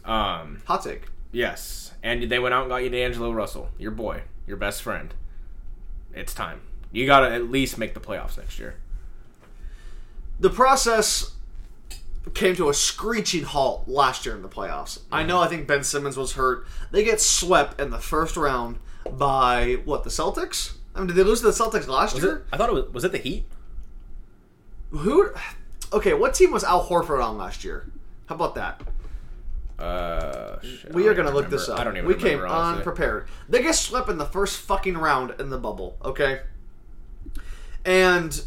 Um, 0.04 0.62
Hot 0.66 0.84
take. 0.84 1.04
yes, 1.32 1.94
and 2.04 2.24
they 2.24 2.40
went 2.40 2.54
out 2.56 2.64
and 2.64 2.70
got 2.70 2.78
you 2.78 2.90
D'Angelo 2.90 3.32
Russell, 3.32 3.70
your 3.78 3.92
boy, 3.92 4.24
your 4.48 4.58
best 4.58 4.82
friend. 4.82 5.14
It's 6.14 6.34
time. 6.34 6.62
You 6.92 7.06
got 7.06 7.20
to 7.28 7.32
at 7.34 7.50
least 7.52 7.78
make 7.78 7.94
the 7.94 8.00
playoffs 8.00 8.38
next 8.38 8.58
year. 8.58 8.76
The 10.40 10.50
process 10.50 11.36
came 12.34 12.56
to 12.56 12.70
a 12.70 12.74
screeching 12.74 13.44
halt 13.44 13.88
last 13.88 14.26
year 14.26 14.36
in 14.36 14.42
the 14.42 14.50
playoffs. 14.50 15.00
I 15.12 15.22
know 15.24 15.40
I 15.40 15.48
think 15.48 15.68
Ben 15.68 15.84
Simmons 15.84 16.18
was 16.18 16.34
hurt. 16.34 16.66
They 16.92 17.04
get 17.04 17.22
swept 17.22 17.80
in 17.80 17.92
the 17.92 18.00
first 18.00 18.36
round 18.36 18.78
by 19.12 19.76
what, 19.86 20.04
the 20.04 20.10
Celtics? 20.10 20.74
I 20.96 21.00
mean, 21.00 21.08
did 21.08 21.16
they 21.16 21.24
lose 21.24 21.42
to 21.42 21.46
the 21.48 21.52
Celtics 21.52 21.88
last 21.88 22.16
Was 22.16 22.24
year? 22.24 22.38
it? 22.38 22.44
I 22.52 22.58
thought 22.58 22.70
it 22.70 22.74
was. 22.74 22.90
Was 22.92 23.04
it 23.04 23.12
the 23.12 23.18
Heat? 23.20 23.46
Who 24.91 25.31
Okay, 25.91 26.13
what 26.13 26.34
team 26.34 26.51
was 26.51 26.63
Al 26.63 26.86
Horford 26.88 27.24
on 27.24 27.38
last 27.38 27.63
year? 27.63 27.89
How 28.27 28.36
about 28.36 28.55
that? 28.55 28.81
Uh, 29.79 30.60
shit, 30.62 30.93
We 30.93 31.08
are 31.08 31.13
going 31.13 31.25
to 31.25 31.31
even 31.31 31.34
look 31.34 31.50
this 31.50 31.69
up. 31.69 31.79
I 31.79 31.84
don't 31.84 31.96
even 31.96 32.08
we 32.08 32.13
remember. 32.15 32.43
came 32.46 32.51
honestly. 32.51 32.77
unprepared. 32.79 33.27
They 33.48 33.62
get 33.62 33.75
swept 33.75 34.10
in 34.10 34.17
the 34.17 34.25
first 34.25 34.60
fucking 34.60 34.98
round 34.98 35.34
in 35.39 35.50
the 35.50 35.58
bubble, 35.58 35.98
okay? 36.03 36.41
And 37.86 38.43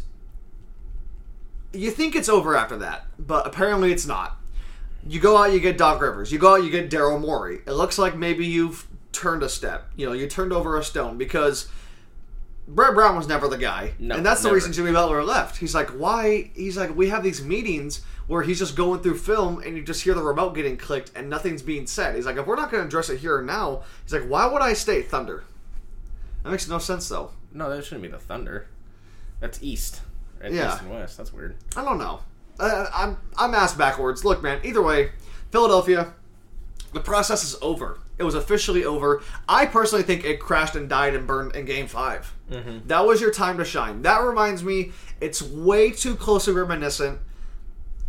you 1.73 1.89
think 1.89 2.15
it's 2.15 2.29
over 2.29 2.55
after 2.55 2.77
that, 2.77 3.07
but 3.17 3.47
apparently 3.47 3.91
it's 3.91 4.05
not. 4.05 4.37
You 5.05 5.19
go 5.19 5.35
out, 5.35 5.51
you 5.51 5.59
get 5.59 5.77
Doc 5.77 5.99
Rivers. 6.01 6.31
You 6.31 6.37
go 6.39 6.53
out, 6.55 6.63
you 6.63 6.69
get 6.69 6.89
Daryl 6.89 7.19
Morey. 7.19 7.61
It 7.65 7.71
looks 7.71 7.97
like 7.97 8.15
maybe 8.15 8.45
you've 8.45 8.87
turned 9.11 9.43
a 9.43 9.49
step. 9.49 9.89
You 9.95 10.05
know, 10.05 10.13
you 10.13 10.27
turned 10.27 10.53
over 10.53 10.77
a 10.77 10.83
stone 10.83 11.17
because 11.17 11.67
Brett 12.67 12.93
Brown 12.93 13.15
was 13.17 13.27
never 13.27 13.47
the 13.49 13.57
guy, 13.57 13.93
No, 13.99 14.15
and 14.15 14.25
that's 14.25 14.41
the 14.41 14.47
never. 14.47 14.55
reason 14.55 14.71
Jimmy 14.71 14.91
Butler 14.93 15.23
left. 15.23 15.57
He's 15.57 15.75
like, 15.75 15.89
why? 15.89 16.51
He's 16.55 16.77
like, 16.77 16.95
we 16.95 17.09
have 17.09 17.21
these 17.23 17.43
meetings 17.43 18.01
where 18.27 18.41
he's 18.41 18.57
just 18.59 18.75
going 18.77 19.01
through 19.01 19.17
film, 19.17 19.61
and 19.61 19.75
you 19.75 19.83
just 19.83 20.03
hear 20.03 20.13
the 20.13 20.23
remote 20.23 20.55
getting 20.55 20.77
clicked, 20.77 21.11
and 21.13 21.29
nothing's 21.29 21.61
being 21.61 21.85
said. 21.87 22.15
He's 22.15 22.25
like, 22.25 22.37
if 22.37 22.47
we're 22.47 22.55
not 22.55 22.71
going 22.71 22.81
to 22.81 22.87
address 22.87 23.09
it 23.09 23.17
here 23.19 23.37
and 23.39 23.47
now, 23.47 23.83
he's 24.03 24.13
like, 24.13 24.23
why 24.23 24.45
would 24.47 24.61
I 24.61 24.73
stay 24.73 25.01
Thunder? 25.01 25.43
That 26.43 26.51
makes 26.51 26.67
no 26.69 26.77
sense, 26.79 27.09
though. 27.09 27.31
No, 27.51 27.69
that 27.69 27.83
shouldn't 27.83 28.01
be 28.03 28.07
the 28.07 28.17
Thunder. 28.17 28.67
That's 29.41 29.61
East. 29.61 30.01
Right? 30.41 30.53
Yeah. 30.53 30.73
East 30.73 30.83
and 30.83 30.91
West. 30.91 31.17
That's 31.17 31.33
weird. 31.33 31.55
I 31.75 31.83
don't 31.83 31.97
know. 31.97 32.21
Uh, 32.59 32.85
I'm 32.93 33.17
I'm 33.37 33.53
asked 33.55 33.77
backwards. 33.77 34.23
Look, 34.23 34.41
man. 34.43 34.59
Either 34.63 34.81
way, 34.81 35.11
Philadelphia, 35.51 36.13
the 36.93 36.99
process 36.99 37.43
is 37.43 37.55
over. 37.61 37.99
It 38.17 38.23
was 38.23 38.35
officially 38.35 38.85
over. 38.85 39.23
I 39.49 39.65
personally 39.65 40.03
think 40.03 40.23
it 40.23 40.39
crashed 40.39 40.75
and 40.75 40.87
died 40.87 41.15
and 41.15 41.25
burned 41.25 41.55
in 41.55 41.65
Game 41.65 41.87
5 41.87 42.33
Mm-hmm. 42.51 42.87
That 42.87 43.05
was 43.05 43.19
your 43.21 43.31
time 43.31 43.57
to 43.57 43.65
shine. 43.65 44.01
That 44.03 44.19
reminds 44.21 44.63
me, 44.63 44.91
it's 45.19 45.41
way 45.41 45.89
too 45.91 46.15
closely 46.15 46.53
reminiscent. 46.53 47.19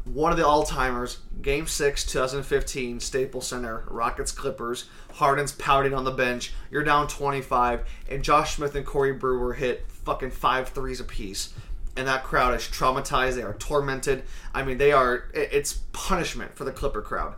One 0.04 0.32
of 0.32 0.36
the 0.36 0.46
all 0.46 0.64
timers, 0.64 1.20
Game 1.40 1.66
6, 1.66 2.04
2015, 2.04 3.00
Staples 3.00 3.46
Center, 3.46 3.84
Rockets 3.88 4.32
Clippers. 4.32 4.84
Harden's 5.14 5.52
pouting 5.52 5.94
on 5.94 6.04
the 6.04 6.10
bench. 6.10 6.52
You're 6.70 6.84
down 6.84 7.08
25, 7.08 7.86
and 8.10 8.22
Josh 8.22 8.56
Smith 8.56 8.74
and 8.74 8.84
Corey 8.84 9.12
Brewer 9.12 9.54
hit 9.54 9.86
fucking 9.88 10.32
five 10.32 10.68
threes 10.70 11.00
apiece. 11.00 11.54
And 11.96 12.06
that 12.08 12.24
crowd 12.24 12.54
is 12.54 12.62
traumatized. 12.64 13.36
They 13.36 13.42
are 13.42 13.54
tormented. 13.54 14.24
I 14.52 14.62
mean, 14.64 14.76
they 14.76 14.92
are. 14.92 15.30
It's 15.32 15.74
punishment 15.92 16.54
for 16.56 16.64
the 16.64 16.72
Clipper 16.72 17.00
crowd. 17.00 17.34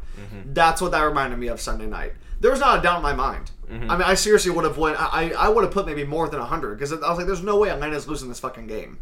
That's 0.47 0.81
what 0.81 0.91
that 0.93 1.03
reminded 1.03 1.39
me 1.39 1.49
of 1.49 1.61
Sunday 1.61 1.87
night. 1.87 2.15
There 2.41 2.51
was 2.51 2.61
not 2.61 2.79
a 2.79 2.83
doubt 2.83 2.99
in 2.99 3.03
my 3.03 3.15
mind. 3.15 3.51
I 3.69 3.73
mean, 3.73 4.03
I 4.03 4.15
seriously 4.15 4.53
would 4.53 4.65
have 4.65 4.79
went. 4.79 4.97
I 5.01 5.31
I 5.33 5.49
would 5.49 5.65
have 5.65 5.73
put 5.73 5.87
maybe 5.87 6.05
more 6.05 6.29
than 6.29 6.41
hundred 6.41 6.77
because 6.79 6.93
I 6.93 6.97
was 7.09 7.19
like, 7.19 7.27
"There's 7.27 7.43
no 7.43 7.57
way 7.57 7.69
Atlanta's 7.71 8.07
losing 8.07 8.29
this 8.29 8.39
fucking 8.41 8.67
game." 8.69 8.99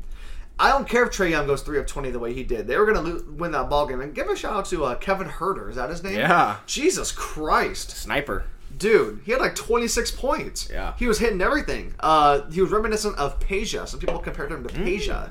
I 0.59 0.71
don't 0.71 0.88
care 0.88 1.05
if 1.05 1.11
Trae 1.11 1.31
Young 1.31 1.47
goes 1.47 1.62
three 1.62 1.79
of 1.79 1.87
twenty 1.87 2.11
the 2.11 2.19
way 2.19 2.33
he 2.33 2.45
did. 2.45 2.67
They 2.67 2.79
were 2.79 2.87
going 2.91 3.05
to 3.05 3.12
lo- 3.12 3.25
win 3.37 3.50
that 3.53 3.69
ball 3.69 3.87
game. 3.87 4.00
And 4.00 4.14
give 4.14 4.29
a 4.29 4.37
shout 4.37 4.53
out 4.55 4.64
to 4.67 4.85
uh, 4.85 4.95
Kevin 4.95 5.29
Huerter. 5.29 5.69
Is 5.69 5.76
that 5.76 5.91
his 5.91 6.03
name? 6.03 6.17
Yeah. 6.17 6.57
Jesus 6.67 7.11
Christ, 7.12 7.91
Sniper. 7.91 8.45
dude, 8.79 9.21
he 9.26 9.33
had 9.33 9.41
like 9.41 9.55
twenty 9.57 9.88
six 9.88 10.11
points. 10.11 10.71
Yeah. 10.73 10.95
he 10.99 11.07
was 11.09 11.19
hitting 11.19 11.43
everything. 11.43 11.95
Uh, 12.00 12.49
he 12.50 12.62
was 12.62 12.71
reminiscent 12.71 13.19
of 13.19 13.38
Peja. 13.41 13.87
Some 13.88 14.00
people 14.00 14.19
compared 14.21 14.50
him 14.53 14.67
to 14.67 14.73
Peja. 14.73 15.31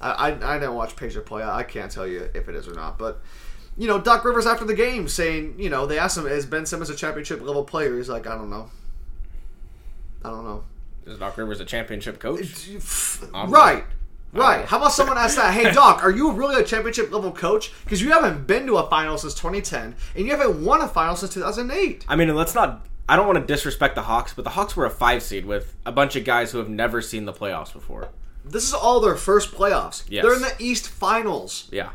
I, 0.00 0.10
I 0.10 0.54
I 0.54 0.58
didn't 0.58 0.74
watch 0.74 0.96
Peja 0.96 1.22
play. 1.26 1.42
I, 1.42 1.58
I 1.58 1.62
can't 1.64 1.90
tell 1.92 2.06
you 2.06 2.30
if 2.32 2.48
it 2.48 2.54
is 2.54 2.66
or 2.66 2.74
not, 2.74 2.96
but. 2.98 3.20
You 3.76 3.86
know, 3.86 4.00
Doc 4.00 4.24
Rivers 4.24 4.46
after 4.46 4.64
the 4.64 4.74
game 4.74 5.08
saying, 5.08 5.54
you 5.58 5.70
know, 5.70 5.86
they 5.86 5.98
asked 5.98 6.18
him, 6.18 6.26
is 6.26 6.44
Ben 6.44 6.66
Simmons 6.66 6.90
a 6.90 6.96
championship 6.96 7.40
level 7.40 7.64
player? 7.64 7.96
He's 7.96 8.08
like, 8.08 8.26
I 8.26 8.34
don't 8.34 8.50
know. 8.50 8.70
I 10.24 10.30
don't 10.30 10.44
know. 10.44 10.64
Is 11.06 11.18
Doc 11.18 11.36
Rivers 11.38 11.60
a 11.60 11.64
championship 11.64 12.18
coach? 12.18 12.68
Right. 13.32 13.84
Right. 14.32 14.64
How 14.64 14.76
about 14.76 14.92
someone 14.92 15.18
ask 15.18 15.36
that? 15.36 15.52
Hey, 15.52 15.70
Doc, 15.72 16.04
are 16.04 16.10
you 16.10 16.32
really 16.32 16.60
a 16.60 16.64
championship 16.64 17.10
level 17.10 17.32
coach? 17.32 17.72
Because 17.84 18.00
you 18.00 18.12
haven't 18.12 18.46
been 18.46 18.66
to 18.66 18.76
a 18.76 18.88
final 18.88 19.18
since 19.18 19.34
2010, 19.34 19.94
and 20.14 20.24
you 20.24 20.30
haven't 20.30 20.64
won 20.64 20.80
a 20.82 20.88
final 20.88 21.16
since 21.16 21.34
2008. 21.34 22.04
I 22.08 22.16
mean, 22.16 22.34
let's 22.34 22.54
not. 22.54 22.86
I 23.08 23.16
don't 23.16 23.26
want 23.26 23.40
to 23.40 23.46
disrespect 23.46 23.96
the 23.96 24.02
Hawks, 24.02 24.32
but 24.34 24.44
the 24.44 24.50
Hawks 24.50 24.76
were 24.76 24.86
a 24.86 24.90
five 24.90 25.22
seed 25.22 25.44
with 25.44 25.74
a 25.84 25.90
bunch 25.90 26.14
of 26.14 26.24
guys 26.24 26.52
who 26.52 26.58
have 26.58 26.68
never 26.68 27.02
seen 27.02 27.24
the 27.24 27.32
playoffs 27.32 27.72
before. 27.72 28.08
This 28.44 28.64
is 28.64 28.72
all 28.72 29.00
their 29.00 29.16
first 29.16 29.50
playoffs. 29.52 30.04
Yes. 30.08 30.24
They're 30.24 30.34
in 30.34 30.42
the 30.42 30.54
East 30.60 30.88
Finals. 30.88 31.68
Yeah. 31.72 31.90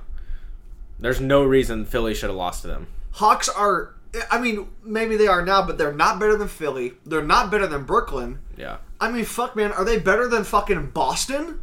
There's 0.99 1.19
no 1.21 1.43
reason 1.43 1.85
Philly 1.85 2.13
should 2.13 2.29
have 2.29 2.37
lost 2.37 2.61
to 2.61 2.67
them. 2.67 2.87
Hawks 3.11 3.49
are. 3.49 3.93
I 4.31 4.39
mean, 4.39 4.67
maybe 4.83 5.17
they 5.17 5.27
are 5.27 5.43
now, 5.45 5.65
but 5.65 5.77
they're 5.77 5.91
not 5.93 6.19
better 6.19 6.37
than 6.37 6.47
Philly. 6.47 6.93
They're 7.05 7.21
not 7.21 7.51
better 7.51 7.67
than 7.67 7.83
Brooklyn. 7.83 8.39
Yeah. 8.55 8.77
I 9.01 9.11
mean, 9.11 9.25
fuck, 9.25 9.55
man. 9.57 9.73
Are 9.73 9.83
they 9.83 9.99
better 9.99 10.27
than 10.29 10.45
fucking 10.45 10.91
Boston? 10.91 11.59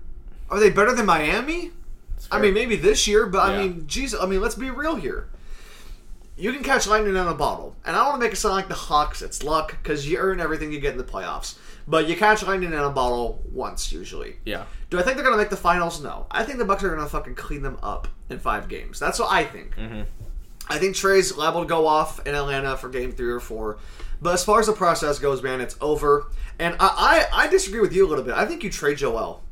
Are 0.51 0.61
they 0.61 0.69
better 0.69 0.95
than 0.95 1.07
Miami? 1.07 1.71
I 2.31 2.39
mean, 2.39 2.53
maybe 2.55 2.77
this 2.77 3.09
year, 3.09 3.27
but 3.27 3.39
I 3.41 3.53
Yeah. 3.55 3.59
mean, 3.63 3.87
Jesus. 3.87 4.21
I 4.21 4.27
mean, 4.27 4.41
let's 4.43 4.55
be 4.55 4.69
real 4.71 4.97
here. 4.97 5.29
You 6.37 6.53
can 6.53 6.63
catch 6.63 6.87
lightning 6.87 7.17
in 7.17 7.27
a 7.27 7.35
bottle, 7.35 7.75
and 7.85 7.95
I 7.97 8.01
don't 8.01 8.09
want 8.11 8.21
to 8.21 8.27
make 8.27 8.33
it 8.33 8.37
sound 8.37 8.55
like 8.55 8.69
the 8.69 8.75
Hawks. 8.75 9.23
It's 9.23 9.43
luck 9.43 9.77
because 9.83 10.07
you 10.09 10.19
earn 10.19 10.41
everything 10.41 10.73
you 10.73 10.81
get 10.81 10.93
in 10.93 10.99
the 10.99 11.05
playoffs. 11.05 11.55
But 11.87 12.09
you 12.09 12.17
catch 12.17 12.43
lightning 12.45 12.73
in 12.73 12.79
a 12.79 12.91
bottle 12.91 13.43
once 13.53 13.93
usually. 13.93 14.37
Yeah. 14.45 14.65
Do 14.91 14.99
I 14.99 15.03
think 15.03 15.17
they're 15.17 15.25
gonna 15.25 15.37
make 15.37 15.51
the 15.51 15.57
finals? 15.57 16.03
No. 16.03 16.27
I 16.31 16.45
think 16.45 16.59
the 16.59 16.65
Bucks 16.65 16.85
are 16.85 16.95
gonna 16.95 17.09
fucking 17.09 17.35
clean 17.35 17.63
them 17.63 17.79
up 17.83 18.09
in 18.29 18.39
five 18.39 18.69
games. 18.69 18.99
That's 18.99 19.19
what 19.19 19.31
I 19.31 19.45
think. 19.45 19.77
Mm-hmm. 19.77 20.03
I 20.69 20.79
think 20.79 20.95
Trae's 20.95 21.37
liable 21.37 21.63
to 21.63 21.67
go 21.67 21.87
off 21.87 22.25
in 22.27 22.35
Atlanta 22.35 22.77
for 22.77 22.89
game 22.89 23.13
three 23.13 23.31
or 23.31 23.41
four. 23.41 23.79
But 24.21 24.35
as 24.35 24.45
far 24.45 24.61
as 24.61 24.67
the 24.67 24.73
process 24.73 25.19
goes, 25.19 25.43
man, 25.43 25.61
it's 25.61 25.77
over. 25.81 26.31
And 26.59 26.77
I, 26.79 27.27
I, 27.33 27.45
I 27.45 27.49
disagree 27.49 27.81
with 27.81 27.93
you 27.93 28.07
a 28.07 28.09
little 28.09 28.25
bit. 28.25 28.35
I 28.35 28.47
think 28.47 28.63
you 28.63 28.71
trade 28.71 28.99
Joel. 28.99 29.43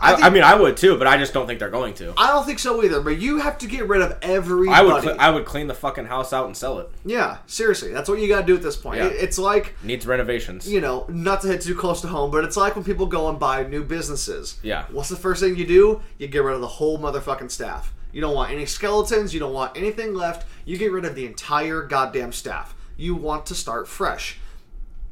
I, 0.00 0.12
think- 0.14 0.24
I 0.24 0.30
mean, 0.30 0.42
I 0.42 0.54
would 0.54 0.76
too, 0.76 0.96
but 0.96 1.06
I 1.06 1.16
just 1.18 1.32
don't 1.34 1.46
think 1.46 1.58
they're 1.58 1.68
going 1.70 1.94
to. 1.94 2.14
I 2.16 2.28
don't 2.28 2.44
think 2.46 2.58
so 2.58 2.82
either. 2.82 3.00
But 3.00 3.18
you 3.18 3.38
have 3.38 3.58
to 3.58 3.66
get 3.66 3.86
rid 3.88 4.00
of 4.02 4.16
everybody. 4.22 4.74
I 4.76 4.82
would. 4.82 5.02
Cl- 5.02 5.16
I 5.18 5.30
would 5.30 5.44
clean 5.44 5.66
the 5.66 5.74
fucking 5.74 6.06
house 6.06 6.32
out 6.32 6.46
and 6.46 6.56
sell 6.56 6.78
it. 6.78 6.90
yeah, 7.04 7.38
seriously, 7.46 7.92
that's 7.92 8.08
what 8.08 8.18
you 8.18 8.26
got 8.28 8.40
to 8.40 8.46
do 8.46 8.56
at 8.56 8.62
this 8.62 8.76
point. 8.76 8.98
Yeah. 8.98 9.06
It- 9.08 9.16
it's 9.22 9.38
like 9.38 9.74
Needs 9.82 10.06
renovations. 10.06 10.70
you 10.70 10.80
know, 10.80 11.04
not 11.08 11.42
to 11.42 11.48
hit 11.48 11.60
too 11.60 11.74
close 11.74 12.00
to 12.00 12.08
home, 12.08 12.30
but 12.30 12.44
it's 12.44 12.56
like 12.56 12.74
when 12.76 12.84
people 12.84 13.06
go 13.06 13.28
and 13.28 13.38
buy 13.38 13.62
new 13.64 13.84
businesses. 13.84 14.58
Yeah. 14.62 14.86
What's 14.90 15.08
the 15.10 15.16
first 15.16 15.42
thing 15.42 15.56
you 15.56 15.66
do? 15.66 16.00
You 16.18 16.28
get 16.28 16.42
rid 16.42 16.54
of 16.54 16.60
the 16.60 16.66
whole 16.66 16.98
motherfucking 16.98 17.50
staff. 17.50 17.92
You 18.12 18.20
don't 18.20 18.34
want 18.34 18.50
any 18.50 18.66
skeletons. 18.66 19.32
You 19.34 19.40
don't 19.40 19.52
want 19.52 19.76
anything 19.76 20.14
left. 20.14 20.46
You 20.64 20.76
get 20.78 20.90
rid 20.92 21.04
of 21.04 21.14
the 21.14 21.26
entire 21.26 21.82
goddamn 21.82 22.32
staff. 22.32 22.74
You 22.96 23.14
want 23.14 23.46
to 23.46 23.54
start 23.54 23.86
fresh. 23.86 24.38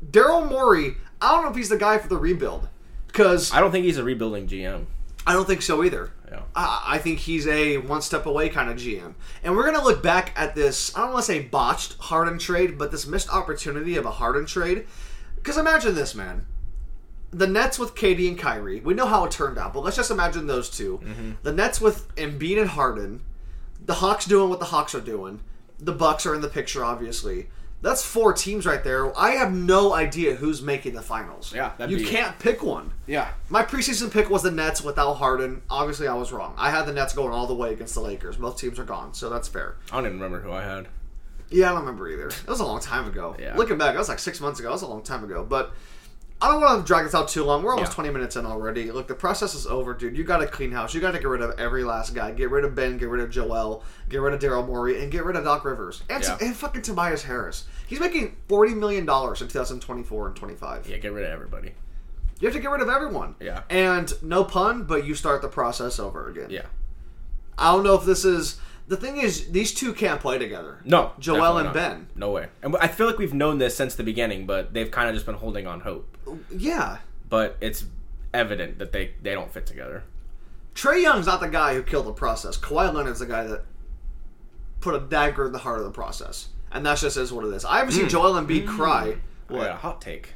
Daryl 0.04 0.48
Morey, 0.48 0.96
I 1.20 1.32
don't 1.32 1.42
know 1.44 1.50
if 1.50 1.56
he's 1.56 1.68
the 1.68 1.76
guy 1.76 1.98
for 1.98 2.08
the 2.08 2.16
rebuild. 2.16 2.68
Because 3.18 3.52
I 3.52 3.58
don't 3.58 3.72
think 3.72 3.84
he's 3.84 3.98
a 3.98 4.04
rebuilding 4.04 4.46
GM. 4.46 4.86
I 5.26 5.32
don't 5.32 5.44
think 5.44 5.62
so 5.62 5.82
either. 5.82 6.12
Yeah. 6.30 6.42
I, 6.54 6.84
I 6.86 6.98
think 6.98 7.18
he's 7.18 7.48
a 7.48 7.78
one 7.78 8.00
step 8.00 8.26
away 8.26 8.48
kind 8.48 8.70
of 8.70 8.76
GM. 8.76 9.14
And 9.42 9.56
we're 9.56 9.64
going 9.64 9.76
to 9.76 9.82
look 9.82 10.04
back 10.04 10.32
at 10.36 10.54
this, 10.54 10.96
I 10.96 11.00
don't 11.00 11.14
want 11.14 11.26
to 11.26 11.32
say 11.32 11.40
botched 11.40 11.96
Harden 11.98 12.38
trade, 12.38 12.78
but 12.78 12.92
this 12.92 13.08
missed 13.08 13.28
opportunity 13.28 13.96
of 13.96 14.06
a 14.06 14.12
Harden 14.12 14.46
trade. 14.46 14.86
Because 15.34 15.58
imagine 15.58 15.96
this, 15.96 16.14
man. 16.14 16.46
The 17.32 17.48
Nets 17.48 17.76
with 17.76 17.96
KD 17.96 18.28
and 18.28 18.38
Kyrie, 18.38 18.78
we 18.78 18.94
know 18.94 19.06
how 19.06 19.24
it 19.24 19.32
turned 19.32 19.58
out, 19.58 19.74
but 19.74 19.82
let's 19.82 19.96
just 19.96 20.12
imagine 20.12 20.46
those 20.46 20.70
2 20.70 20.98
mm-hmm. 20.98 21.30
The 21.42 21.52
Nets 21.52 21.80
with 21.80 22.14
Embiid 22.14 22.60
and 22.60 22.70
Harden, 22.70 23.22
the 23.84 23.94
Hawks 23.94 24.26
doing 24.26 24.48
what 24.48 24.60
the 24.60 24.66
Hawks 24.66 24.94
are 24.94 25.00
doing, 25.00 25.40
the 25.80 25.92
Bucks 25.92 26.24
are 26.24 26.36
in 26.36 26.40
the 26.40 26.48
picture, 26.48 26.84
obviously. 26.84 27.48
That's 27.80 28.04
four 28.04 28.32
teams 28.32 28.66
right 28.66 28.82
there. 28.82 29.16
I 29.16 29.32
have 29.32 29.52
no 29.52 29.94
idea 29.94 30.34
who's 30.34 30.60
making 30.60 30.94
the 30.94 31.02
finals. 31.02 31.52
Yeah, 31.54 31.72
that'd 31.78 31.96
you 31.96 32.04
can't 32.04 32.36
pick 32.38 32.62
one. 32.62 32.92
Yeah. 33.06 33.30
My 33.48 33.62
preseason 33.62 34.10
pick 34.10 34.28
was 34.28 34.42
the 34.42 34.50
Nets 34.50 34.82
without 34.82 35.14
Harden. 35.14 35.62
Obviously, 35.70 36.08
I 36.08 36.14
was 36.14 36.32
wrong. 36.32 36.54
I 36.58 36.70
had 36.70 36.86
the 36.86 36.92
Nets 36.92 37.14
going 37.14 37.32
all 37.32 37.46
the 37.46 37.54
way 37.54 37.72
against 37.72 37.94
the 37.94 38.00
Lakers. 38.00 38.36
Both 38.36 38.58
teams 38.58 38.80
are 38.80 38.84
gone, 38.84 39.14
so 39.14 39.30
that's 39.30 39.46
fair. 39.46 39.76
I 39.92 39.96
don't 39.96 40.06
even 40.06 40.20
remember 40.20 40.40
who 40.40 40.50
I 40.50 40.62
had. 40.64 40.88
Yeah, 41.50 41.66
I 41.66 41.68
don't 41.70 41.80
remember 41.80 42.08
either. 42.10 42.28
It 42.28 42.48
was 42.48 42.60
a 42.60 42.64
long 42.66 42.80
time 42.80 43.06
ago. 43.06 43.36
Yeah. 43.38 43.56
Looking 43.56 43.78
back, 43.78 43.94
that 43.94 43.98
was 43.98 44.08
like 44.08 44.18
six 44.18 44.40
months 44.40 44.58
ago. 44.58 44.68
That 44.68 44.74
was 44.74 44.82
a 44.82 44.88
long 44.88 45.02
time 45.02 45.24
ago. 45.24 45.44
But 45.48 45.72
I 46.40 46.48
don't 46.52 46.60
want 46.60 46.80
to 46.80 46.86
drag 46.86 47.04
this 47.04 47.16
out 47.16 47.26
too 47.28 47.42
long. 47.42 47.64
We're 47.64 47.72
almost 47.72 47.90
Yeah. 47.92 47.94
20 47.96 48.10
minutes 48.10 48.36
in 48.36 48.46
already. 48.46 48.92
Look, 48.92 49.08
the 49.08 49.14
process 49.14 49.54
is 49.56 49.66
over, 49.66 49.92
dude. 49.92 50.16
You 50.16 50.22
got 50.22 50.38
to 50.38 50.46
clean 50.46 50.70
house. 50.70 50.94
You 50.94 51.00
got 51.00 51.10
to 51.10 51.18
get 51.18 51.26
rid 51.26 51.40
of 51.42 51.58
every 51.58 51.82
last 51.82 52.14
guy. 52.14 52.30
Get 52.30 52.50
rid 52.50 52.64
of 52.64 52.76
Ben. 52.76 52.96
Get 52.96 53.08
rid 53.08 53.20
of 53.20 53.28
Joel. 53.30 53.82
Get 54.08 54.20
rid 54.20 54.34
of 54.34 54.40
Daryl 54.40 54.64
Morey. 54.64 55.02
And 55.02 55.10
get 55.10 55.24
rid 55.24 55.34
of 55.34 55.42
Doc 55.42 55.64
Rivers. 55.64 56.02
And, 56.08 56.22
Yeah. 56.22 56.38
and 56.40 56.54
fucking 56.56 56.82
Tobias 56.82 57.24
Harris. 57.24 57.64
He's 57.88 57.98
making 57.98 58.36
$40 58.48 58.76
million 58.76 59.00
in 59.02 59.06
2024 59.48 60.26
and 60.28 60.36
25. 60.36 60.88
Yeah, 60.88 60.98
get 60.98 61.12
rid 61.12 61.24
of 61.24 61.30
everybody. 61.32 61.74
You 62.38 62.46
have 62.46 62.54
to 62.54 62.60
get 62.60 62.70
rid 62.70 62.82
of 62.82 62.88
everyone. 62.88 63.34
Yeah. 63.40 63.62
And 63.68 64.12
no 64.22 64.44
pun, 64.44 64.84
but 64.84 65.04
you 65.04 65.16
start 65.16 65.42
the 65.42 65.48
process 65.48 65.98
over 65.98 66.28
again. 66.28 66.50
Yeah. 66.50 66.66
I 67.58 67.72
don't 67.72 67.82
know 67.82 67.94
if 67.94 68.04
this 68.04 68.24
is 68.24 68.60
the 68.88 68.96
thing 68.96 69.18
is 69.18 69.50
these 69.50 69.72
two 69.72 69.92
can't 69.92 70.20
play 70.20 70.38
together. 70.38 70.80
No. 70.84 71.12
Joel 71.18 71.58
and 71.58 71.66
not. 71.66 71.74
Ben. 71.74 72.08
No 72.16 72.30
way. 72.30 72.48
And 72.62 72.74
I 72.80 72.88
feel 72.88 73.06
like 73.06 73.18
we've 73.18 73.34
known 73.34 73.58
this 73.58 73.76
since 73.76 73.94
the 73.94 74.02
beginning, 74.02 74.46
but 74.46 74.72
they've 74.72 74.90
kind 74.90 75.08
of 75.08 75.14
just 75.14 75.26
been 75.26 75.36
holding 75.36 75.66
on 75.66 75.80
hope. 75.80 76.16
Yeah. 76.50 76.98
But 77.28 77.56
it's 77.60 77.84
evident 78.32 78.78
that 78.78 78.92
they 78.92 79.12
they 79.22 79.34
don't 79.34 79.52
fit 79.52 79.66
together. 79.66 80.04
Trae 80.74 81.02
Young's 81.02 81.26
not 81.26 81.40
the 81.40 81.48
guy 81.48 81.74
who 81.74 81.82
killed 81.82 82.06
the 82.06 82.12
process. 82.12 82.56
Kawhi 82.56 82.92
Leonard's 82.92 83.18
the 83.18 83.26
guy 83.26 83.44
that 83.44 83.64
put 84.80 84.94
a 84.94 85.00
dagger 85.00 85.46
in 85.46 85.52
the 85.52 85.58
heart 85.58 85.78
of 85.78 85.84
the 85.84 85.90
process. 85.90 86.48
And 86.70 86.84
that 86.86 86.98
just 86.98 87.16
is 87.16 87.32
what 87.32 87.44
it 87.44 87.52
is. 87.54 87.64
I 87.64 87.78
haven't 87.78 87.92
seen 87.92 88.04
hmm. 88.04 88.08
Joel 88.08 88.34
Embiid 88.34 88.66
cry. 88.66 89.12
Hmm. 89.48 89.54
I 89.54 89.58
What? 89.58 89.70
a 89.70 89.74
hot 89.74 90.00
take 90.00 90.34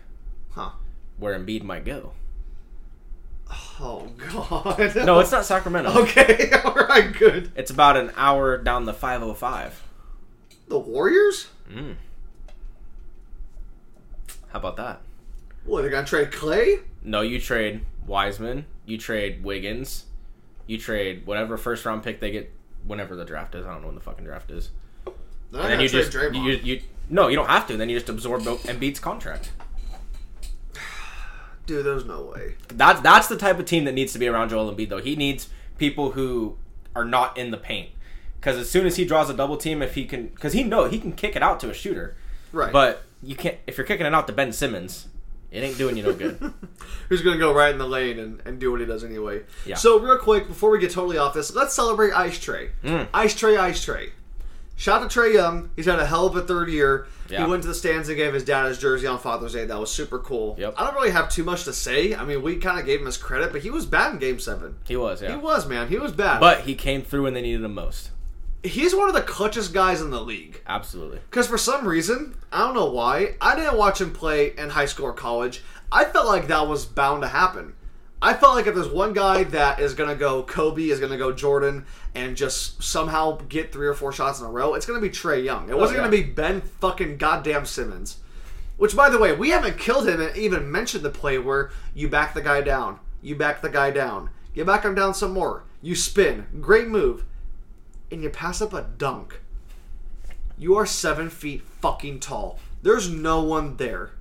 Huh. 0.50 0.70
where 1.18 1.38
Embiid 1.38 1.62
might 1.62 1.84
go. 1.84 2.12
Oh 3.80 4.08
god. 4.16 4.96
No, 4.96 5.20
it's 5.20 5.32
not 5.32 5.44
Sacramento. 5.44 5.90
Okay, 6.02 6.50
alright, 6.64 7.12
good. 7.12 7.52
It's 7.54 7.70
about 7.70 7.96
an 7.96 8.12
hour 8.16 8.56
down 8.58 8.84
the 8.84 8.94
505. 8.94 9.82
The 10.68 10.78
Warriors? 10.78 11.48
Mm. 11.70 11.96
How 14.48 14.58
about 14.58 14.76
that? 14.76 15.00
What, 15.64 15.82
they're 15.82 15.90
gonna 15.90 16.06
trade 16.06 16.30
Klay? 16.30 16.82
No, 17.02 17.20
you 17.20 17.40
trade 17.40 17.84
Wiseman, 18.06 18.66
you 18.86 18.98
trade 18.98 19.44
Wiggins, 19.44 20.06
you 20.66 20.78
trade 20.78 21.26
whatever 21.26 21.56
first 21.56 21.84
round 21.84 22.02
pick 22.02 22.20
they 22.20 22.30
get 22.30 22.52
whenever 22.86 23.16
the 23.16 23.24
draft 23.24 23.54
is. 23.54 23.66
I 23.66 23.72
don't 23.72 23.82
know 23.82 23.88
when 23.88 23.94
the 23.94 24.00
fucking 24.00 24.24
draft 24.24 24.50
is. 24.50 24.70
They're 25.50 25.62
And 25.62 25.72
then 25.72 25.80
you 25.80 25.88
just 25.88 26.14
you, 26.14 26.30
you 26.62 26.82
no, 27.10 27.28
you 27.28 27.36
don't 27.36 27.48
have 27.48 27.66
to. 27.68 27.76
Then 27.76 27.88
you 27.88 27.96
just 27.96 28.08
absorb 28.08 28.42
Embiid's 28.42 29.00
contract. 29.00 29.52
Dude, 31.66 31.85
there's 31.87 32.05
no 32.05 32.22
way. 32.22 32.55
That's 32.68 33.01
that's 33.01 33.29
the 33.29 33.37
type 33.37 33.59
of 33.59 33.66
team 33.66 33.85
that 33.85 33.92
needs 33.92 34.12
to 34.14 34.18
be 34.18 34.27
around 34.29 34.48
Joel 34.51 34.75
Embiid 34.75 34.88
though. 34.88 34.98
He 35.01 35.16
needs 35.16 35.48
people 35.79 36.12
who 36.12 36.57
are 36.94 37.05
not 37.05 37.38
in 37.38 37.51
the 37.51 37.57
paint. 37.59 37.90
Because 38.40 38.57
as 38.59 38.68
soon 38.68 38.87
as 38.87 38.96
he 38.96 39.05
draws 39.05 39.31
a 39.31 39.35
double 39.35 39.57
team, 39.57 39.83
if 39.83 39.94
he 39.94 40.05
can, 40.05 40.27
because 40.29 40.53
he 40.53 40.64
know 40.64 40.87
he 40.88 40.98
can 40.98 41.12
kick 41.12 41.37
it 41.37 41.42
out 41.44 41.61
to 41.61 41.70
a 41.70 41.75
shooter, 41.75 42.16
Right. 42.51 42.72
but 42.72 43.05
you 43.22 43.37
can't 43.37 43.57
if 43.68 43.79
you're 43.79 43.87
kicking 43.87 44.05
it 44.05 44.12
out 44.12 44.27
to 44.27 44.33
Ben 44.33 44.53
Simmons, 44.53 45.07
it 45.53 45.61
ain't 45.62 45.79
doing 45.79 45.96
you 45.96 46.03
no 46.03 46.12
good. 46.12 46.53
who's 47.09 47.22
going 47.22 47.35
to 47.37 47.38
go 47.40 47.55
right 47.55 47.70
in 47.72 47.79
the 47.79 47.87
lane 47.87 48.18
and, 48.18 48.42
and 48.44 48.59
do 48.59 48.72
what 48.72 48.81
he 48.81 48.87
does 48.87 49.05
anyway. 49.05 49.42
Yeah. 49.64 49.77
So, 49.77 50.01
real 50.01 50.18
quick, 50.18 50.48
before 50.48 50.70
we 50.70 50.81
get 50.81 50.90
totally 50.90 51.18
off 51.18 51.35
this, 51.35 51.55
let's 51.55 51.72
celebrate 51.75 52.12
Ice 52.14 52.38
Tray. 52.40 52.70
Mm. 52.83 53.07
Ice 53.14 53.35
Tray, 53.37 53.57
Ice 53.57 53.85
Tray. 53.85 54.11
Shout 54.77 55.03
out 55.03 55.11
to 55.11 55.20
Trae 55.20 55.35
Young. 55.35 55.70
He's 55.77 55.87
had 55.87 56.01
a 56.01 56.07
hell 56.07 56.27
of 56.27 56.35
a 56.35 56.40
third 56.42 56.68
year. 56.70 57.07
Yeah. 57.32 57.44
He 57.44 57.50
went 57.50 57.62
to 57.62 57.68
the 57.68 57.74
stands 57.74 58.08
and 58.08 58.16
gave 58.18 58.34
his 58.34 58.44
dad 58.44 58.66
his 58.66 58.78
jersey 58.78 59.06
on 59.06 59.18
Father's 59.18 59.54
Day. 59.54 59.64
That 59.64 59.80
was 59.80 59.90
super 59.90 60.18
cool. 60.18 60.54
Yep. 60.58 60.74
I 60.76 60.84
don't 60.84 60.94
really 60.94 61.12
have 61.12 61.30
too 61.30 61.44
much 61.44 61.64
to 61.64 61.72
say. 61.72 62.14
I 62.14 62.24
mean, 62.24 62.42
we 62.42 62.56
kind 62.56 62.78
of 62.78 62.84
gave 62.84 63.00
him 63.00 63.06
his 63.06 63.16
credit, 63.16 63.52
but 63.52 63.62
he 63.62 63.70
was 63.70 63.86
bad 63.86 64.12
in 64.12 64.18
Game 64.18 64.38
Seven. 64.38 64.76
He 64.86 64.96
was, 64.96 65.22
yeah. 65.22 65.30
He 65.30 65.36
was, 65.38 65.66
man. 65.66 65.88
He 65.88 65.96
was 65.98 66.12
bad. 66.12 66.40
But 66.40 66.60
he 66.60 66.74
came 66.74 67.00
through 67.02 67.22
when 67.22 67.32
they 67.32 67.40
needed 67.40 67.64
him 67.64 67.74
most. 67.74 68.10
he's 68.62 68.94
one 68.94 69.08
of 69.08 69.14
the 69.14 69.22
clutchest 69.22 69.72
guys 69.72 70.00
in 70.02 70.10
the 70.10 70.20
league. 70.20 70.60
Absolutely. 70.66 71.20
Because 71.30 71.46
for 71.48 71.58
some 71.58 71.88
reason, 71.88 72.34
I 72.52 72.58
don't 72.58 72.74
know 72.74 72.90
why, 72.90 73.34
I 73.40 73.56
didn't 73.56 73.78
watch 73.78 74.00
him 74.00 74.12
play 74.12 74.52
in 74.56 74.70
high 74.70 74.84
school 74.86 75.06
or 75.06 75.12
college. 75.14 75.62
I 75.90 76.04
felt 76.04 76.26
like 76.26 76.46
that 76.48 76.68
was 76.68 76.84
bound 76.86 77.22
to 77.22 77.28
happen. 77.28 77.74
I 78.24 78.35
felt 78.35 78.54
like 78.54 78.68
if 78.68 78.76
there's 78.76 78.88
one 78.88 79.14
guy 79.14 79.42
that 79.42 79.80
is 79.80 79.94
going 79.94 80.08
to 80.08 80.14
go 80.14 80.44
Kobe, 80.44 80.85
is 80.85 81.00
going 81.00 81.11
to 81.11 81.18
go 81.18 81.32
Jordan, 81.32 81.87
and 82.14 82.37
just 82.37 82.80
somehow 82.80 83.38
get 83.48 83.72
three 83.72 83.88
or 83.88 83.94
four 83.94 84.12
shots 84.12 84.38
in 84.38 84.46
a 84.46 84.48
row, 84.48 84.74
it's 84.74 84.87
going 84.87 85.00
to 85.00 85.04
be 85.04 85.12
Trae 85.12 85.42
Young. 85.42 85.68
It 85.68 85.72
oh, 85.72 85.78
wasn't 85.78 85.98
yeah. 85.98 86.08
going 86.08 86.12
to 86.12 86.28
be 86.28 86.32
Ben 86.32 86.61
fucking 86.61 87.16
goddamn 87.16 87.66
Simmons. 87.66 88.18
Which, 88.76 88.94
by 88.94 89.11
the 89.11 89.18
way, 89.18 89.32
we 89.32 89.50
haven't 89.50 89.76
killed 89.76 90.08
him 90.08 90.20
and 90.20 90.37
even 90.37 90.70
mentioned 90.70 91.02
the 91.02 91.11
play 91.11 91.37
where 91.38 91.72
you 91.94 92.08
back 92.08 92.32
the 92.32 92.40
guy 92.40 92.61
down, 92.61 93.00
you 93.20 93.35
back 93.35 93.61
the 93.61 93.68
guy 93.68 93.90
down, 93.90 94.30
you 94.54 94.64
back 94.64 94.85
him 94.85 94.94
down 94.94 95.14
some 95.14 95.32
more, 95.32 95.64
you 95.80 95.96
spin, 95.96 96.46
great 96.61 96.87
move, 96.87 97.24
and 98.12 98.22
you 98.22 98.30
pass 98.30 98.62
up 98.62 98.72
a 98.72 98.82
dunk. 98.98 99.40
You 100.56 100.76
are 100.76 100.87
seven 100.87 101.28
feet 101.28 101.62
fucking 101.80 102.20
tall. 102.20 102.61
There's 102.82 103.11
no 103.11 103.42
one 103.42 103.78
there. 103.78 104.12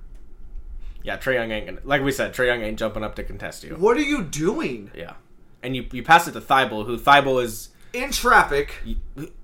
Yeah, 1.02 1.16
Trae 1.16 1.34
Young 1.34 1.50
ain't 1.50 1.66
gonna, 1.66 1.80
like 1.84 2.02
we 2.02 2.12
said, 2.12 2.32
Trae 2.32 2.46
Young 2.46 2.62
ain't 2.62 2.78
jumping 2.78 3.02
up 3.02 3.14
to 3.16 3.24
contest 3.24 3.64
you. 3.64 3.74
What 3.76 3.96
are 3.96 4.02
you 4.02 4.22
doing? 4.22 4.90
Yeah. 4.94 5.14
And 5.62 5.76
you, 5.76 5.86
you 5.92 6.02
pass 6.02 6.26
it 6.26 6.32
to 6.32 6.40
Thybulle, 6.40 6.86
who 6.86 6.98
Thybulle 6.98 7.42
is 7.42 7.70
In 7.92 8.10
traffic, 8.10 8.74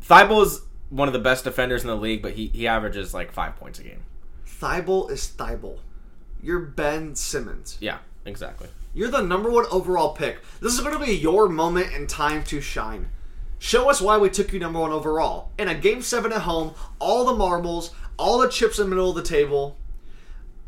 Thybulle 0.02 0.44
is 0.44 0.62
one 0.90 1.08
of 1.08 1.12
the 1.12 1.20
best 1.20 1.44
defenders 1.44 1.82
in 1.82 1.88
the 1.88 1.96
league, 1.96 2.22
but 2.22 2.32
he, 2.32 2.48
he 2.48 2.66
averages 2.66 3.12
like 3.14 3.32
five 3.32 3.56
points 3.56 3.78
a 3.78 3.84
game. 3.84 4.02
Thybulle 4.46 5.10
is 5.10 5.32
Thybulle. 5.36 5.80
You're 6.42 6.60
Ben 6.60 7.14
Simmons. 7.14 7.76
Yeah, 7.80 7.98
exactly. 8.24 8.68
You're 8.94 9.10
the 9.10 9.20
number 9.22 9.50
one 9.50 9.66
overall 9.70 10.12
pick. 10.14 10.38
This 10.60 10.74
is 10.74 10.80
going 10.80 10.98
to 10.98 11.04
be 11.04 11.12
your 11.12 11.48
moment 11.48 11.92
and 11.92 12.08
time 12.08 12.42
to 12.44 12.60
shine. 12.60 13.10
Show 13.58 13.90
us 13.90 14.00
why 14.00 14.18
we 14.18 14.30
took 14.30 14.52
you 14.52 14.60
number 14.60 14.80
one 14.80 14.92
overall. 14.92 15.50
In 15.58 15.68
a 15.68 15.74
game 15.74 16.00
seven 16.00 16.32
at 16.32 16.42
home, 16.42 16.74
all 16.98 17.24
the 17.24 17.34
marbles, 17.34 17.92
all 18.16 18.38
the 18.38 18.48
chips 18.48 18.78
in 18.78 18.86
the 18.86 18.90
middle 18.90 19.10
of 19.10 19.16
the 19.16 19.22
table. 19.22 19.76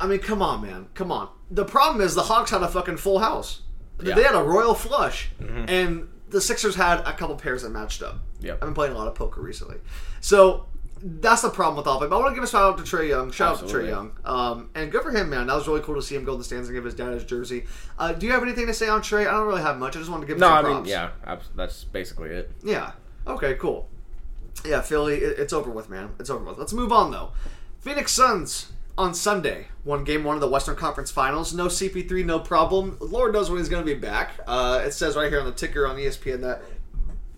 I 0.01 0.07
mean, 0.07 0.19
come 0.19 0.41
on, 0.41 0.61
man. 0.61 0.87
Come 0.93 1.11
on. 1.11 1.29
The 1.49 1.65
problem 1.65 2.01
is 2.05 2.15
the 2.15 2.23
Hawks 2.23 2.51
had 2.51 2.61
a 2.63 2.67
fucking 2.67 2.97
full 2.97 3.19
house. 3.19 3.61
Yeah. 4.01 4.15
They 4.15 4.23
had 4.23 4.35
a 4.35 4.43
royal 4.43 4.73
flush. 4.73 5.29
And 5.39 6.07
the 6.29 6.41
Sixers 6.41 6.75
had 6.75 6.99
a 7.01 7.13
couple 7.13 7.35
pairs 7.35 7.61
that 7.63 7.69
matched 7.69 8.01
up. 8.01 8.19
Yep. 8.39 8.55
I've 8.55 8.59
been 8.61 8.73
playing 8.73 8.93
a 8.93 8.97
lot 8.97 9.07
of 9.07 9.15
poker 9.15 9.41
recently. 9.41 9.77
So 10.21 10.65
that's 11.03 11.41
the 11.41 11.49
problem 11.49 11.77
with 11.77 11.87
all 11.87 11.97
of 11.97 12.03
it. 12.03 12.09
But 12.09 12.17
I 12.17 12.19
want 12.19 12.31
to 12.31 12.35
give 12.35 12.43
a 12.43 12.47
shout 12.47 12.73
out 12.73 12.77
to 12.77 12.83
Trae 12.83 13.09
Young. 13.09 13.31
Shout 13.31 13.61
out 13.61 13.67
to 13.67 13.73
Trae 13.73 13.87
Young. 13.89 14.11
Um, 14.25 14.69
and 14.75 14.91
good 14.91 15.03
for 15.03 15.11
him, 15.11 15.29
man. 15.29 15.47
That 15.47 15.55
was 15.55 15.67
really 15.67 15.81
cool 15.81 15.95
to 15.95 16.01
see 16.01 16.15
him 16.15 16.23
go 16.23 16.33
in 16.33 16.37
the 16.39 16.43
stands 16.43 16.67
and 16.67 16.75
give 16.75 16.83
his 16.85 16.95
dad 16.95 17.13
his 17.13 17.23
jersey. 17.25 17.65
Uh, 17.99 18.13
do 18.13 18.25
you 18.25 18.31
have 18.31 18.41
anything 18.43 18.67
to 18.67 18.73
say 18.73 18.87
on 18.87 19.01
Trae? 19.01 19.27
I 19.27 19.31
don't 19.31 19.45
really 19.47 19.61
have 19.61 19.77
much. 19.77 19.95
I 19.95 19.99
just 19.99 20.09
wanted 20.09 20.21
to 20.21 20.27
give 20.27 20.37
him 20.37 20.41
No, 20.41 20.47
some 20.47 20.57
I 20.57 20.61
props. 20.61 20.83
mean, 20.83 20.89
yeah, 20.89 21.37
that's 21.55 21.83
basically 21.83 22.29
it. 22.29 22.51
Yeah. 22.63 22.91
Okay, 23.27 23.55
cool. 23.55 23.87
Yeah, 24.65 24.81
Philly, 24.81 25.15
it, 25.17 25.37
it's 25.39 25.53
over 25.53 25.69
with, 25.69 25.89
man. 25.89 26.11
It's 26.19 26.29
over 26.29 26.43
with. 26.43 26.57
Let's 26.57 26.73
move 26.73 26.91
on, 26.91 27.11
though. 27.11 27.31
Phoenix 27.79 28.11
Suns 28.11 28.71
on 29.01 29.13
Sunday 29.13 29.67
won 29.83 30.03
game 30.03 30.23
one 30.23 30.35
of 30.35 30.41
the 30.41 30.47
Western 30.47 30.75
Conference 30.75 31.11
Finals. 31.11 31.53
No 31.53 31.67
CP3, 31.67 32.23
no 32.25 32.39
problem. 32.39 32.97
Lord 32.99 33.33
knows 33.33 33.49
when 33.49 33.59
he's 33.59 33.69
going 33.69 33.85
to 33.85 33.93
be 33.93 33.99
back. 33.99 34.39
Uh, 34.47 34.83
it 34.85 34.91
says 34.91 35.15
right 35.15 35.29
here 35.29 35.39
on 35.39 35.45
the 35.45 35.51
ticker 35.51 35.87
on 35.87 35.97
ESPN 35.97 36.41
that. 36.41 36.61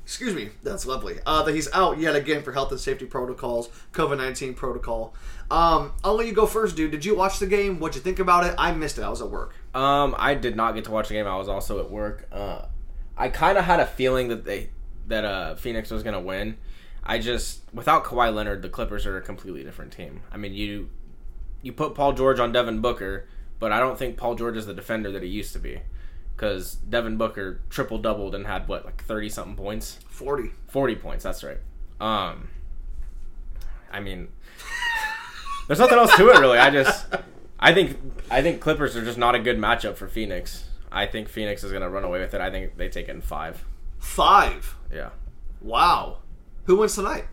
Excuse 0.03 0.35
me, 0.35 0.49
that's 0.61 0.85
lovely. 0.85 1.19
Uh, 1.25 1.43
that 1.43 1.55
he's 1.55 1.71
out 1.71 1.97
yet 1.97 2.13
again 2.13 2.43
for 2.43 2.51
health 2.51 2.71
and 2.71 2.79
safety 2.79 3.05
protocols, 3.05 3.69
COVID 3.93 4.17
19 4.17 4.53
protocol. 4.53 5.13
Um, 5.49 5.93
I'll 6.03 6.15
let 6.15 6.27
you 6.27 6.33
go 6.33 6.45
first, 6.45 6.75
dude. 6.75 6.91
Did 6.91 7.05
you 7.05 7.15
watch 7.15 7.39
the 7.39 7.47
game? 7.47 7.79
What'd 7.79 7.95
you 7.95 8.01
think 8.01 8.19
about 8.19 8.45
it? 8.45 8.53
I 8.57 8.73
missed 8.73 8.97
it. 8.97 9.03
I 9.03 9.09
was 9.09 9.21
at 9.21 9.29
work. 9.29 9.55
Um, 9.73 10.13
I 10.17 10.35
did 10.35 10.57
not 10.57 10.75
get 10.75 10.83
to 10.85 10.91
watch 10.91 11.07
the 11.07 11.13
game. 11.13 11.25
I 11.25 11.37
was 11.37 11.47
also 11.47 11.79
at 11.79 11.89
work. 11.89 12.27
Uh, 12.33 12.63
I 13.15 13.29
kind 13.29 13.57
of 13.57 13.63
had 13.63 13.79
a 13.79 13.85
feeling 13.85 14.27
that 14.27 14.43
they 14.43 14.71
that 15.07 15.23
uh 15.23 15.55
Phoenix 15.55 15.89
was 15.89 16.03
gonna 16.03 16.19
win. 16.19 16.57
I 17.03 17.19
just 17.19 17.61
without 17.73 18.03
Kawhi 18.03 18.33
Leonard, 18.33 18.61
the 18.61 18.69
Clippers 18.69 19.05
are 19.05 19.17
a 19.17 19.21
completely 19.21 19.63
different 19.63 19.93
team. 19.93 20.21
I 20.31 20.37
mean, 20.37 20.53
you 20.53 20.89
you 21.63 21.73
put 21.73 21.95
Paul 21.95 22.13
George 22.13 22.39
on 22.39 22.51
Devin 22.51 22.79
Booker, 22.81 23.27
but 23.59 23.71
I 23.71 23.79
don't 23.79 23.97
think 23.97 24.17
Paul 24.17 24.35
George 24.35 24.55
is 24.57 24.67
the 24.67 24.73
defender 24.73 25.11
that 25.11 25.23
he 25.23 25.29
used 25.29 25.53
to 25.53 25.59
be. 25.59 25.79
Because 26.35 26.75
Devin 26.75 27.17
Booker 27.17 27.61
triple 27.69 27.97
doubled 27.97 28.35
and 28.35 28.45
had 28.45 28.67
what 28.67 28.85
like 28.85 29.03
thirty 29.03 29.29
something 29.29 29.55
points, 29.55 29.99
40. 30.09 30.51
forty 30.67 30.95
points. 30.95 31.23
That's 31.23 31.43
right. 31.43 31.59
Um, 32.01 32.49
I 33.91 33.99
mean, 33.99 34.27
there's 35.67 35.79
nothing 35.79 35.97
else 35.97 36.15
to 36.17 36.29
it 36.29 36.39
really. 36.39 36.57
I 36.57 36.69
just 36.69 37.05
I 37.59 37.73
think 37.73 37.97
I 38.31 38.41
think 38.41 38.61
Clippers 38.61 38.95
are 38.95 39.05
just 39.05 39.17
not 39.17 39.35
a 39.35 39.39
good 39.39 39.57
matchup 39.57 39.95
for 39.95 40.07
Phoenix. 40.07 40.65
I 40.91 41.05
think 41.05 41.29
Phoenix 41.29 41.63
is 41.63 41.71
gonna 41.71 41.89
run 41.89 42.03
away 42.03 42.19
with 42.19 42.33
it. 42.33 42.41
I 42.41 42.49
think 42.49 42.77
they 42.77 42.89
take 42.89 43.07
it 43.07 43.11
in 43.11 43.21
five. 43.21 43.63
Five. 43.99 44.75
Yeah, 44.93 45.09
Wow. 45.61 46.17
Who 46.65 46.77
wins 46.77 46.95
tonight? 46.95 47.25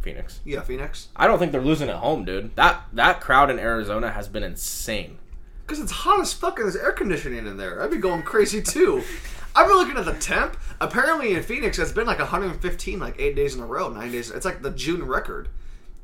Phoenix. 0.00 0.40
Yeah, 0.44 0.62
Phoenix. 0.62 1.08
I 1.14 1.26
don't 1.26 1.38
think 1.38 1.52
they're 1.52 1.60
losing 1.60 1.88
at 1.90 1.96
home, 1.96 2.24
dude. 2.24 2.54
That 2.56 2.82
that 2.92 3.20
crowd 3.20 3.50
in 3.50 3.58
Arizona 3.58 4.10
has 4.10 4.28
been 4.28 4.42
insane. 4.42 5.18
Because 5.66 5.82
it's 5.82 5.92
hot 5.92 6.20
as 6.20 6.32
fuck 6.32 6.58
and 6.58 6.64
there's 6.66 6.76
air 6.76 6.92
conditioning 6.92 7.46
in 7.46 7.56
there. 7.56 7.80
I'd 7.82 7.90
be 7.90 7.98
going 7.98 8.22
crazy 8.22 8.60
too. 8.62 9.02
I've 9.54 9.66
been 9.68 9.76
looking 9.76 9.96
at 9.96 10.04
the 10.04 10.14
temp. 10.14 10.56
Apparently 10.80 11.34
in 11.34 11.42
Phoenix, 11.42 11.78
it's 11.78 11.92
been 11.92 12.06
like 12.06 12.18
115, 12.20 12.98
like 12.98 13.16
eight 13.20 13.34
days 13.36 13.54
in 13.54 13.60
a 13.60 13.66
row, 13.66 13.88
nine 13.88 14.10
days. 14.12 14.30
It's 14.30 14.44
like 14.44 14.62
the 14.62 14.70
June 14.70 15.04
record, 15.04 15.48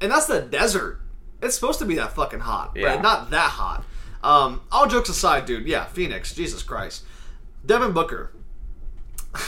and 0.01 0.11
that's 0.13 0.27
the 0.27 0.41
desert. 0.43 1.01
It's 1.41 1.55
supposed 1.55 1.79
to 1.79 1.85
be 1.85 1.95
that 1.97 2.13
fucking 2.13 2.41
hot, 2.41 2.73
Yeah. 2.75 2.97
but 2.97 3.03
not 3.03 3.31
that 3.31 3.51
hot. 3.51 3.85
Um, 4.23 4.63
all 4.73 4.87
jokes 4.89 5.09
aside, 5.09 5.47
dude. 5.47 5.67
Yeah, 5.67 5.85
Phoenix. 5.85 6.35
Jesus 6.35 6.63
Christ, 6.63 7.05
Devin 7.65 7.93
Booker. 7.93 8.33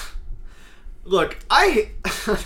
Look, 1.04 1.38
I 1.50 1.90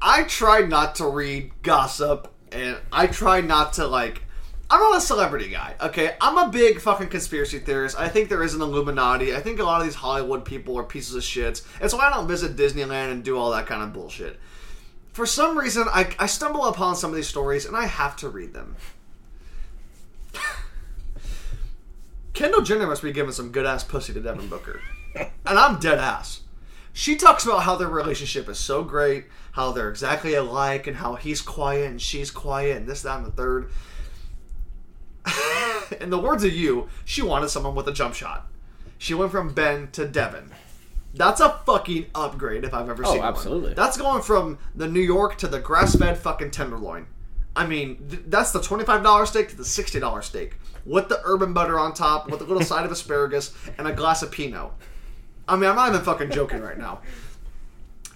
I 0.00 0.22
try 0.24 0.60
not 0.60 0.96
to 0.96 1.08
read 1.08 1.50
gossip, 1.62 2.32
and 2.52 2.76
I 2.92 3.06
try 3.06 3.40
not 3.40 3.74
to 3.74 3.86
like. 3.86 4.22
I'm 4.70 4.80
not 4.80 4.98
a 4.98 5.00
celebrity 5.00 5.48
guy, 5.48 5.74
okay? 5.80 6.14
I'm 6.20 6.36
a 6.36 6.50
big 6.50 6.78
fucking 6.78 7.08
conspiracy 7.08 7.58
theorist. 7.58 7.98
I 7.98 8.10
think 8.10 8.28
there 8.28 8.42
is 8.42 8.54
an 8.54 8.60
Illuminati. 8.60 9.34
I 9.34 9.40
think 9.40 9.60
a 9.60 9.64
lot 9.64 9.80
of 9.80 9.86
these 9.86 9.94
Hollywood 9.94 10.44
people 10.44 10.78
are 10.78 10.82
pieces 10.82 11.14
of 11.14 11.24
shit. 11.24 11.62
It's 11.80 11.94
why 11.94 12.08
I 12.08 12.12
don't 12.12 12.28
visit 12.28 12.54
Disneyland 12.54 13.10
and 13.10 13.24
do 13.24 13.38
all 13.38 13.50
that 13.52 13.66
kind 13.66 13.82
of 13.82 13.94
bullshit. 13.94 14.38
For 15.14 15.24
some 15.24 15.56
reason, 15.56 15.86
I, 15.88 16.14
I 16.18 16.26
stumble 16.26 16.66
upon 16.66 16.96
some 16.96 17.08
of 17.08 17.16
these 17.16 17.26
stories 17.26 17.64
and 17.64 17.74
I 17.74 17.86
have 17.86 18.14
to 18.16 18.28
read 18.28 18.52
them. 18.52 18.76
Kendall 22.34 22.60
Jenner 22.60 22.86
must 22.86 23.02
be 23.02 23.10
giving 23.10 23.32
some 23.32 23.50
good 23.50 23.64
ass 23.64 23.84
pussy 23.84 24.12
to 24.12 24.20
Devin 24.20 24.48
Booker. 24.48 24.82
and 25.16 25.30
I'm 25.46 25.80
dead 25.80 25.98
ass. 25.98 26.42
She 26.98 27.14
talks 27.14 27.44
about 27.44 27.62
how 27.62 27.76
their 27.76 27.86
relationship 27.86 28.48
is 28.48 28.58
so 28.58 28.82
great, 28.82 29.26
how 29.52 29.70
they're 29.70 29.88
exactly 29.88 30.34
alike, 30.34 30.88
and 30.88 30.96
how 30.96 31.14
he's 31.14 31.40
quiet 31.40 31.88
and 31.88 32.02
she's 32.02 32.32
quiet, 32.32 32.76
and 32.76 32.88
this, 32.88 33.02
that, 33.02 33.18
and 33.18 33.24
the 33.24 33.30
third. 33.30 33.70
In 36.00 36.10
the 36.10 36.18
words 36.18 36.42
of 36.42 36.52
you, 36.52 36.88
she 37.04 37.22
wanted 37.22 37.50
someone 37.50 37.76
with 37.76 37.86
a 37.86 37.92
jump 37.92 38.14
shot. 38.14 38.48
She 38.98 39.14
went 39.14 39.30
from 39.30 39.54
Ben 39.54 39.92
to 39.92 40.08
Devin. 40.08 40.50
That's 41.14 41.40
a 41.40 41.60
fucking 41.66 42.06
upgrade 42.16 42.64
if 42.64 42.74
I've 42.74 42.88
ever 42.90 43.04
Oh, 43.06 43.10
seen 43.12 43.20
one. 43.20 43.28
absolutely. 43.28 43.74
That's 43.74 43.96
going 43.96 44.22
from 44.22 44.58
the 44.74 44.88
New 44.88 45.00
York 45.00 45.38
to 45.38 45.46
the 45.46 45.60
grass-fed 45.60 46.18
fucking 46.18 46.50
tenderloin. 46.50 47.06
I 47.54 47.64
mean, 47.64 48.08
th- 48.08 48.22
that's 48.26 48.50
the 48.50 48.60
twenty-five 48.60 49.04
dollar 49.04 49.24
steak 49.24 49.50
to 49.50 49.56
the 49.56 49.64
sixty 49.64 50.00
dollar 50.00 50.22
steak 50.22 50.56
with 50.84 51.08
the 51.08 51.20
urban 51.24 51.52
butter 51.52 51.78
on 51.78 51.94
top, 51.94 52.28
with 52.28 52.40
a 52.40 52.44
little 52.44 52.62
side 52.72 52.84
of 52.84 52.90
asparagus 52.90 53.54
and 53.78 53.86
a 53.86 53.92
glass 53.92 54.24
of 54.24 54.32
Pinot. 54.32 54.72
I 55.48 55.56
mean, 55.56 55.68
I'm 55.68 55.76
not 55.76 55.88
even 55.88 56.02
fucking 56.02 56.30
joking 56.30 56.60
right 56.60 56.78
now. 56.78 57.00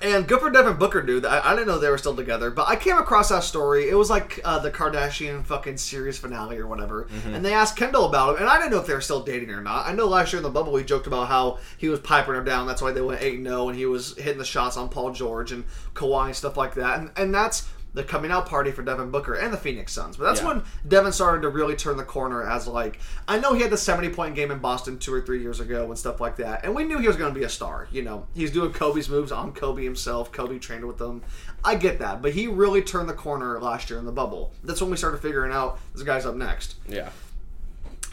And 0.03 0.27
good 0.27 0.41
for 0.41 0.51
Devin 0.51 0.79
Booker, 0.79 1.01
dude. 1.01 1.25
I, 1.25 1.53
I 1.53 1.55
didn't 1.55 1.69
know 1.69 1.79
they 1.79 1.89
were 1.89 1.97
still 1.97 2.17
together, 2.17 2.51
but 2.51 2.67
I 2.67 2.75
came 2.75 2.99
across 2.99 3.29
that 3.29 3.45
story. 3.45 3.89
It 3.89 3.95
was 3.95 4.11
like 4.11 4.41
uh, 4.45 4.59
the 4.59 4.71
Kardashian 4.71 5.45
fucking 5.45 5.77
series 5.77 6.19
finale 6.19 6.59
or 6.59 6.67
whatever. 6.67 7.07
And 7.35 7.45
they 7.45 7.55
asked 7.55 7.77
Kendall 7.77 8.07
about 8.07 8.31
him, 8.31 8.43
and 8.43 8.51
I 8.51 8.59
didn't 8.59 8.73
know 8.73 8.81
if 8.81 8.87
they 8.89 8.95
were 8.95 9.01
still 9.01 9.23
dating 9.23 9.51
or 9.51 9.61
not. 9.61 9.87
I 9.87 9.93
know 9.93 10.07
last 10.07 10.33
year 10.33 10.39
in 10.39 10.43
the 10.43 10.51
bubble 10.51 10.73
we 10.73 10.83
joked 10.83 11.07
about 11.07 11.29
how 11.29 11.59
he 11.79 11.89
was 11.89 12.01
piping 12.01 12.35
her 12.35 12.43
down. 12.43 12.67
That's 12.67 12.83
why 12.83 12.91
they 12.91 13.01
went 13.01 13.23
8 13.23 13.45
0, 13.45 13.69
and 13.69 13.79
he 13.79 13.87
was 13.87 14.17
hitting 14.19 14.39
the 14.39 14.45
shots 14.45 14.77
on 14.77 14.89
Paul 14.89 15.13
George 15.13 15.53
and 15.53 15.63
Kawhi 15.95 16.27
and 16.27 16.37
stuff 16.37 16.57
like 16.57 16.75
that. 16.75 16.99
And, 16.99 17.13
and 17.17 17.33
that's 17.33 17.69
the 17.95 18.03
coming 18.03 18.31
out 18.31 18.47
party 18.47 18.71
for 18.71 18.83
Devin 18.83 19.11
Booker 19.11 19.35
and 19.35 19.53
the 19.53 19.57
Phoenix 19.59 19.93
Suns. 19.93 20.17
But 20.17 20.25
that's 20.25 20.41
Yeah. 20.41 20.47
when 20.49 20.63
Devin 20.89 21.13
started 21.13 21.43
to 21.43 21.49
really 21.51 21.77
turn 21.77 21.97
the 21.99 22.05
corner 22.05 22.43
as 22.43 22.67
like 22.67 22.99
I 23.29 23.39
know 23.39 23.53
he 23.53 23.61
had 23.63 23.71
the 23.71 23.77
70 23.77 24.09
point 24.11 24.35
game 24.35 24.51
in 24.51 24.59
Boston 24.61 24.99
two 24.99 25.13
or 25.13 25.21
three 25.21 25.41
years 25.43 25.61
ago 25.61 25.85
and 25.87 25.99
stuff 25.99 26.21
like 26.21 26.37
that. 26.37 26.65
And 26.65 26.75
we 26.75 26.85
knew 26.85 26.99
he 26.99 27.07
was 27.07 27.17
going 27.17 27.33
to 27.33 27.39
be 27.39 27.45
a 27.45 27.51
star. 27.51 27.89
You 27.93 28.03
know, 28.03 28.27
he's 28.35 28.51
doing 28.51 28.73
Kobe's 28.73 29.09
moves 29.09 29.31
on 29.33 29.53
Kobe 29.53 29.85
himself. 29.85 30.33
Kobe 30.33 30.59
trained 30.59 30.85
with 30.87 31.01
him. 31.01 31.23
I 31.65 31.75
get 31.75 31.99
that, 31.99 32.23
but 32.23 32.33
he 32.33 32.47
really 32.49 32.83
turned 32.83 33.09
the 33.09 33.15
corner 33.15 33.61
last 33.61 33.91
year 33.91 33.99
in 33.99 34.05
the 34.07 34.13
bubble. 34.13 34.53
That's 34.65 34.81
when 34.81 34.91
we 34.91 34.97
started 34.97 35.21
figuring 35.21 35.53
out 35.53 35.79
this 35.95 36.03
guy's 36.03 36.27
up 36.27 36.35
next. 36.35 36.77
Yeah. 36.89 37.11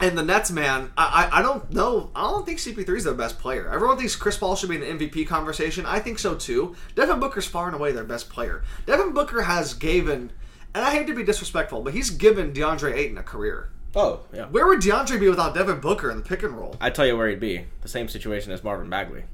And 0.00 0.16
the 0.16 0.22
Nets, 0.22 0.50
man, 0.50 0.90
I, 0.96 1.28
I, 1.30 1.38
I 1.40 1.42
don't 1.42 1.70
know. 1.72 2.10
I 2.14 2.22
don't 2.30 2.46
think 2.46 2.58
CP3 2.58 2.96
is 2.96 3.04
their 3.04 3.12
best 3.14 3.38
player. 3.38 3.70
Everyone 3.70 3.98
thinks 3.98 4.16
Chris 4.16 4.36
Paul 4.38 4.56
should 4.56 4.70
be 4.70 4.76
in 4.76 4.98
the 4.98 5.06
MVP 5.08 5.26
conversation. 5.26 5.84
I 5.84 5.98
think 5.98 6.18
so 6.18 6.34
too. 6.34 6.74
Devin 6.94 7.20
Booker's 7.20 7.46
far 7.46 7.66
and 7.66 7.74
away 7.74 7.92
their 7.92 8.04
best 8.04 8.30
player. 8.30 8.62
Devin 8.86 9.12
Booker 9.12 9.42
has 9.42 9.74
given, 9.74 10.30
and 10.74 10.84
I 10.84 10.92
hate 10.92 11.06
to 11.08 11.14
be 11.14 11.22
disrespectful, 11.22 11.82
but 11.82 11.92
he's 11.92 12.08
given 12.10 12.52
DeAndre 12.54 12.94
Ayton 12.96 13.18
a 13.18 13.22
career. 13.22 13.68
Oh, 13.94 14.20
yeah. 14.32 14.46
Where 14.46 14.66
would 14.68 14.78
DeAndre 14.80 15.20
be 15.20 15.28
without 15.28 15.54
Devin 15.54 15.80
Booker 15.80 16.10
in 16.10 16.16
the 16.18 16.22
pick 16.22 16.42
and 16.44 16.56
roll? 16.56 16.76
I 16.80 16.88
tell 16.90 17.04
you 17.06 17.16
where 17.16 17.28
he'd 17.28 17.40
be. 17.40 17.66
The 17.82 17.88
same 17.88 18.08
situation 18.08 18.52
as 18.52 18.64
Marvin 18.64 18.88
Bagley. 18.88 19.24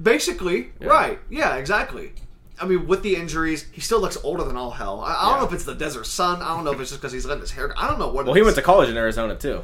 Basically, 0.00 0.70
right? 0.80 1.18
Yeah, 1.28 1.56
exactly. 1.56 2.12
I 2.60 2.66
mean, 2.66 2.86
with 2.86 3.02
the 3.02 3.16
injuries, 3.16 3.66
he 3.72 3.80
still 3.80 4.00
looks 4.00 4.16
older 4.22 4.44
than 4.44 4.56
all 4.56 4.70
hell. 4.70 5.00
I, 5.00 5.08
I 5.14 5.22
don't 5.22 5.32
Yeah. 5.34 5.38
know 5.40 5.46
if 5.46 5.52
it's 5.52 5.64
the 5.64 5.74
desert 5.74 6.06
sun. 6.06 6.40
I 6.40 6.48
don't 6.54 6.64
know 6.64 6.70
if 6.72 6.80
it's 6.80 6.90
just 6.90 7.00
because 7.00 7.12
he's 7.12 7.26
letting 7.26 7.40
his 7.42 7.50
hair. 7.50 7.74
I 7.76 7.88
don't 7.88 7.98
know 7.98 8.08
what. 8.08 8.24
Well, 8.24 8.34
he 8.34 8.42
went 8.42 8.54
to 8.56 8.62
college 8.62 8.88
in 8.88 8.96
Arizona 8.96 9.34
too. 9.36 9.62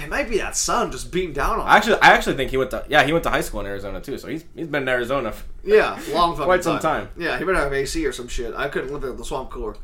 It 0.00 0.08
might 0.08 0.28
be 0.28 0.38
that 0.38 0.56
sun 0.56 0.90
just 0.92 1.10
beating 1.12 1.32
down 1.32 1.54
on. 1.58 1.60
him. 1.60 1.68
Actually, 1.68 2.00
I 2.00 2.08
actually 2.08 2.36
think 2.36 2.50
he 2.50 2.56
went 2.56 2.70
to 2.72 2.84
yeah 2.88 3.04
he 3.04 3.12
went 3.12 3.22
to 3.24 3.30
high 3.30 3.40
school 3.40 3.60
in 3.60 3.66
Arizona 3.66 4.00
too. 4.00 4.18
So 4.18 4.28
he's 4.28 4.44
he's 4.54 4.66
been 4.68 4.82
in 4.82 4.88
Arizona. 4.88 5.28
f- 5.30 5.46
Yeah, 5.64 5.98
long 6.12 6.32
fucking 6.32 6.44
Quite 6.44 6.64
some 6.64 6.78
time. 6.78 7.08
Yeah, 7.18 7.38
he 7.38 7.44
better 7.44 7.58
have 7.58 7.72
AC 7.72 8.04
or 8.06 8.12
some 8.12 8.28
shit. 8.28 8.54
I 8.54 8.68
couldn't 8.68 8.92
live 8.92 9.04
in 9.04 9.16
the 9.16 9.24
swamp 9.24 9.50
cooler. 9.50 9.76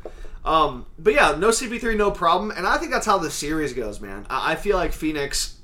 Um, 0.43 0.85
but 0.99 1.13
yeah, 1.15 1.35
no 1.37 1.49
CP3, 1.49 1.97
no 1.97 2.11
problem. 2.11 2.51
And 2.51 2.67
I 2.67 2.77
think 2.77 2.91
that's 2.91 3.05
how 3.07 3.17
the 3.17 3.31
series 3.31 3.73
goes, 3.73 3.99
man. 3.99 4.27
I, 4.29 4.51
I 4.51 4.55
feel 4.55 4.77
like 4.77 4.93
Phoenix 4.93 5.55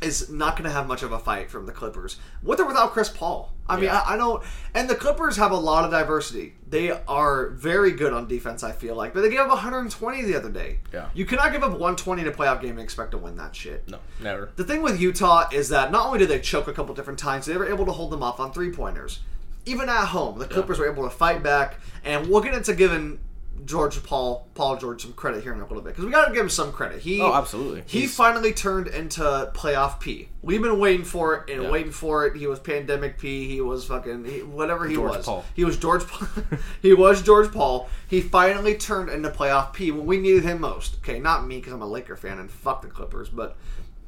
is 0.00 0.30
not 0.30 0.56
going 0.56 0.64
to 0.64 0.70
have 0.74 0.86
much 0.86 1.02
of 1.02 1.12
a 1.12 1.18
fight 1.18 1.50
from 1.50 1.66
the 1.66 1.72
Clippers, 1.72 2.16
with 2.42 2.58
or 2.60 2.64
without 2.66 2.92
Chris 2.92 3.08
Paul. 3.10 3.52
I 3.68 3.76
mean, 3.76 3.84
Yeah. 3.84 3.98
I, 4.00 4.14
I 4.14 4.16
don't. 4.16 4.42
And 4.74 4.88
the 4.88 4.94
Clippers 4.94 5.36
have 5.36 5.52
a 5.52 5.56
lot 5.56 5.84
of 5.84 5.90
diversity. 5.90 6.54
They 6.68 6.90
are 6.90 7.50
very 7.50 7.92
good 7.92 8.12
on 8.12 8.26
defense. 8.26 8.62
I 8.62 8.72
feel 8.72 8.94
like, 8.96 9.12
but 9.14 9.20
they 9.20 9.28
gave 9.30 9.40
up 9.40 9.48
120 9.48 10.22
the 10.22 10.34
other 10.36 10.50
day. 10.50 10.78
Yeah. 10.92 11.08
you 11.14 11.24
cannot 11.26 11.52
give 11.52 11.62
up 11.62 11.70
120 11.72 12.22
in 12.22 12.28
a 12.28 12.32
playoff 12.32 12.60
game 12.62 12.70
and 12.72 12.80
expect 12.80 13.10
to 13.12 13.18
win 13.18 13.36
that 13.36 13.54
shit. 13.54 13.88
No, 13.88 13.98
never. 14.20 14.50
The 14.56 14.64
thing 14.64 14.82
with 14.82 15.00
Utah 15.00 15.48
is 15.52 15.68
that 15.68 15.92
not 15.92 16.06
only 16.06 16.18
did 16.18 16.28
they 16.28 16.40
choke 16.40 16.66
a 16.68 16.72
couple 16.72 16.94
different 16.94 17.18
times, 17.18 17.46
they 17.46 17.56
were 17.56 17.68
able 17.68 17.84
to 17.86 17.92
hold 17.92 18.10
them 18.10 18.22
off 18.22 18.40
on 18.40 18.52
three 18.52 18.70
pointers. 18.72 19.20
Even 19.66 19.88
at 19.90 20.06
home, 20.06 20.38
the 20.38 20.46
Clippers 20.46 20.78
were 20.78 20.90
able 20.90 21.04
to 21.04 21.10
fight 21.10 21.42
back, 21.42 21.78
and 22.02 22.28
we'll 22.30 22.40
get 22.40 22.54
into 22.54 22.72
giving 22.74 23.18
George 23.64 24.02
Paul 24.02 24.48
Paul 24.54 24.78
George 24.78 25.02
some 25.02 25.12
credit 25.12 25.42
here 25.42 25.52
in 25.52 25.60
a 25.60 25.66
little 25.66 25.82
bit 25.82 25.90
because 25.90 26.04
we 26.04 26.10
got 26.10 26.26
to 26.28 26.32
give 26.32 26.42
him 26.42 26.48
some 26.48 26.72
credit. 26.72 27.00
He 27.02 27.20
Oh, 27.20 27.34
absolutely. 27.34 27.82
He 27.86 28.00
He's- 28.00 28.14
finally 28.14 28.52
turned 28.52 28.86
into 28.88 29.20
playoff 29.54 30.00
P. 30.00 30.28
We've 30.42 30.62
been 30.62 30.78
waiting 30.78 31.04
for 31.04 31.34
it 31.34 31.50
and 31.52 31.64
Yeah. 31.64 31.70
waiting 31.70 31.92
for 31.92 32.26
it. 32.26 32.36
He 32.36 32.46
was 32.46 32.58
pandemic 32.58 33.18
P. 33.18 33.46
He 33.46 33.60
was 33.60 33.84
fucking 33.84 34.24
he, 34.24 34.42
whatever 34.42 34.88
he 34.88 34.94
George 34.94 35.16
was. 35.18 35.26
Paul. 35.26 35.44
He 35.54 35.64
was 35.64 35.76
George. 35.76 36.06
Paul. 36.06 36.28
he 36.82 36.94
was 36.94 37.20
George 37.22 37.52
Paul. 37.52 37.88
He 38.08 38.20
finally 38.22 38.76
turned 38.76 39.10
into 39.10 39.28
playoff 39.30 39.72
P 39.74 39.90
when 39.90 40.06
we 40.06 40.16
needed 40.18 40.42
him 40.44 40.60
most. 40.62 40.96
Okay, 41.02 41.18
not 41.20 41.46
me 41.46 41.56
because 41.58 41.72
I'm 41.74 41.82
a 41.82 41.86
Laker 41.86 42.16
fan 42.16 42.38
and 42.38 42.50
fuck 42.50 42.80
the 42.82 42.88
Clippers, 42.88 43.28
but 43.28 43.56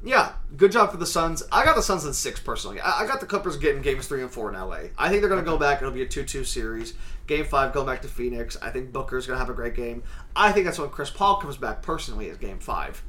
yeah, 0.03 0.33
good 0.57 0.71
job 0.71 0.91
for 0.91 0.97
the 0.97 1.05
Suns. 1.05 1.43
I 1.51 1.63
got 1.63 1.75
the 1.75 1.81
Suns 1.81 2.05
in 2.05 2.13
six 2.13 2.39
personally. 2.39 2.79
I, 2.79 3.01
I 3.01 3.07
got 3.07 3.19
the 3.19 3.25
Clippers 3.25 3.57
getting 3.57 3.81
games 3.81 4.07
three 4.07 4.21
and 4.21 4.29
four 4.31 4.49
in 4.53 4.59
LA. 4.59 4.89
I 4.97 5.09
think 5.09 5.21
they're 5.21 5.29
going 5.29 5.43
to 5.43 5.49
go 5.49 5.57
back. 5.57 5.81
It'll 5.81 5.93
be 5.93 6.01
a 6.01 6.07
two-two 6.07 6.43
series. 6.43 6.93
Game 7.25 7.45
five, 7.45 7.73
going 7.73 7.85
back 7.85 8.01
to 8.01 8.09
Phoenix. 8.09 8.57
I 8.61 8.69
think 8.69 8.91
Booker's 8.91 9.25
going 9.25 9.35
to 9.35 9.39
have 9.39 9.49
a 9.49 9.53
great 9.53 9.75
game. 9.75 10.03
I 10.35 10.51
think 10.51 10.65
that's 10.65 10.77
when 10.77 10.89
Chris 10.89 11.09
Paul 11.09 11.37
comes 11.37 11.55
back 11.57 11.81
personally 11.81 12.27
is 12.27 12.37
Game 12.37 12.59
five. 12.59 13.01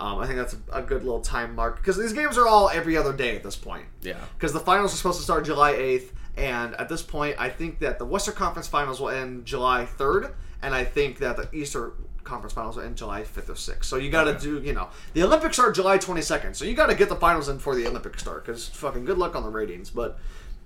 Um, 0.00 0.20
I 0.20 0.26
think 0.26 0.38
that's 0.38 0.54
a, 0.54 0.78
a 0.78 0.82
good 0.82 1.02
little 1.02 1.20
time 1.20 1.54
mark 1.54 1.76
because 1.76 1.96
these 1.96 2.12
games 2.12 2.38
are 2.38 2.46
all 2.46 2.70
every 2.70 2.96
other 2.96 3.12
day 3.12 3.36
at 3.36 3.42
this 3.42 3.56
point. 3.56 3.86
Yeah. 4.00 4.16
Because 4.36 4.52
the 4.52 4.60
finals 4.60 4.94
are 4.94 4.96
supposed 4.96 5.18
to 5.18 5.24
start 5.24 5.44
July 5.44 5.72
8th, 5.72 6.12
and 6.36 6.74
at 6.76 6.88
this 6.88 7.02
point, 7.02 7.34
I 7.38 7.48
think 7.48 7.80
that 7.80 7.98
the 7.98 8.04
Western 8.04 8.34
Conference 8.34 8.68
Finals 8.68 9.00
will 9.00 9.10
end 9.10 9.44
July 9.44 9.88
3rd, 9.98 10.32
and 10.62 10.74
I 10.74 10.84
think 10.84 11.18
that 11.18 11.36
the 11.36 11.48
Eastern 11.52 11.92
Conference 12.28 12.52
Finals 12.52 12.78
end 12.78 12.96
July 12.96 13.22
5th 13.22 13.48
or 13.48 13.54
6th. 13.54 13.84
So 13.84 13.96
you 13.96 14.10
got 14.10 14.24
to 14.24 14.38
do, 14.38 14.60
you 14.60 14.74
know, 14.74 14.88
the 15.14 15.22
Olympics 15.22 15.56
start 15.56 15.74
July 15.74 15.98
22nd, 15.98 16.54
so 16.54 16.64
you 16.64 16.74
got 16.74 16.86
to 16.86 16.94
get 16.94 17.08
the 17.08 17.16
finals 17.16 17.48
in 17.48 17.56
before 17.56 17.74
the 17.74 17.86
Olympics 17.86 18.20
start 18.20 18.44
because 18.44 18.68
fucking 18.68 19.04
good 19.04 19.18
luck 19.18 19.34
on 19.34 19.42
the 19.42 19.48
ratings. 19.48 19.90
But 19.90 20.18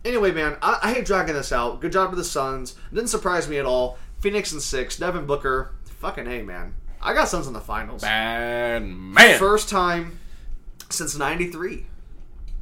anyway, 0.05 0.33
man, 0.33 0.57
I, 0.61 0.79
I 0.83 0.93
hate 0.93 1.07
dragging 1.07 1.35
this 1.35 1.53
out. 1.53 1.81
Good 1.81 1.93
job 1.93 2.11
to 2.11 2.17
the 2.17 2.25
Suns. 2.25 2.75
Didn't 2.93 3.09
surprise 3.09 3.49
me 3.49 3.59
at 3.59 3.67
all. 3.67 3.99
Phoenix 4.21 4.53
and 4.53 4.61
six. 4.61 4.97
Devin 4.97 5.27
Booker, 5.27 5.73
fucking 5.85 6.27
a 6.27 6.43
man. 6.43 6.75
I 7.01 7.15
got 7.15 7.29
Suns 7.29 7.47
in 7.47 7.53
the 7.53 7.61
finals. 7.61 8.03
Bad 8.03 8.85
man. 8.85 9.39
First 9.39 9.69
time 9.69 10.19
since 10.91 11.17
'93, 11.17 11.87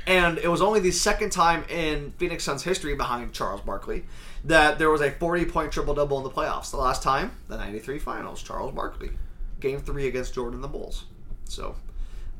and 0.06 0.38
it 0.38 0.48
was 0.48 0.62
only 0.62 0.80
the 0.80 0.90
second 0.90 1.30
time 1.30 1.64
in 1.68 2.12
Phoenix 2.16 2.44
Suns 2.44 2.62
history 2.62 2.94
behind 2.94 3.32
Charles 3.32 3.60
Barkley 3.60 4.04
that 4.44 4.78
there 4.78 4.90
was 4.90 5.00
a 5.00 5.10
40-point 5.10 5.72
triple 5.72 5.94
double 5.94 6.18
in 6.18 6.24
the 6.24 6.30
playoffs. 6.30 6.70
The 6.70 6.78
last 6.78 7.02
time, 7.02 7.32
the 7.48 7.56
'93 7.56 7.98
Finals, 7.98 8.42
Charles 8.42 8.74
Barkley, 8.74 9.10
Game 9.60 9.80
Three 9.80 10.06
against 10.08 10.34
Jordan 10.34 10.60
the 10.60 10.68
Bulls. 10.68 11.04
So 11.44 11.76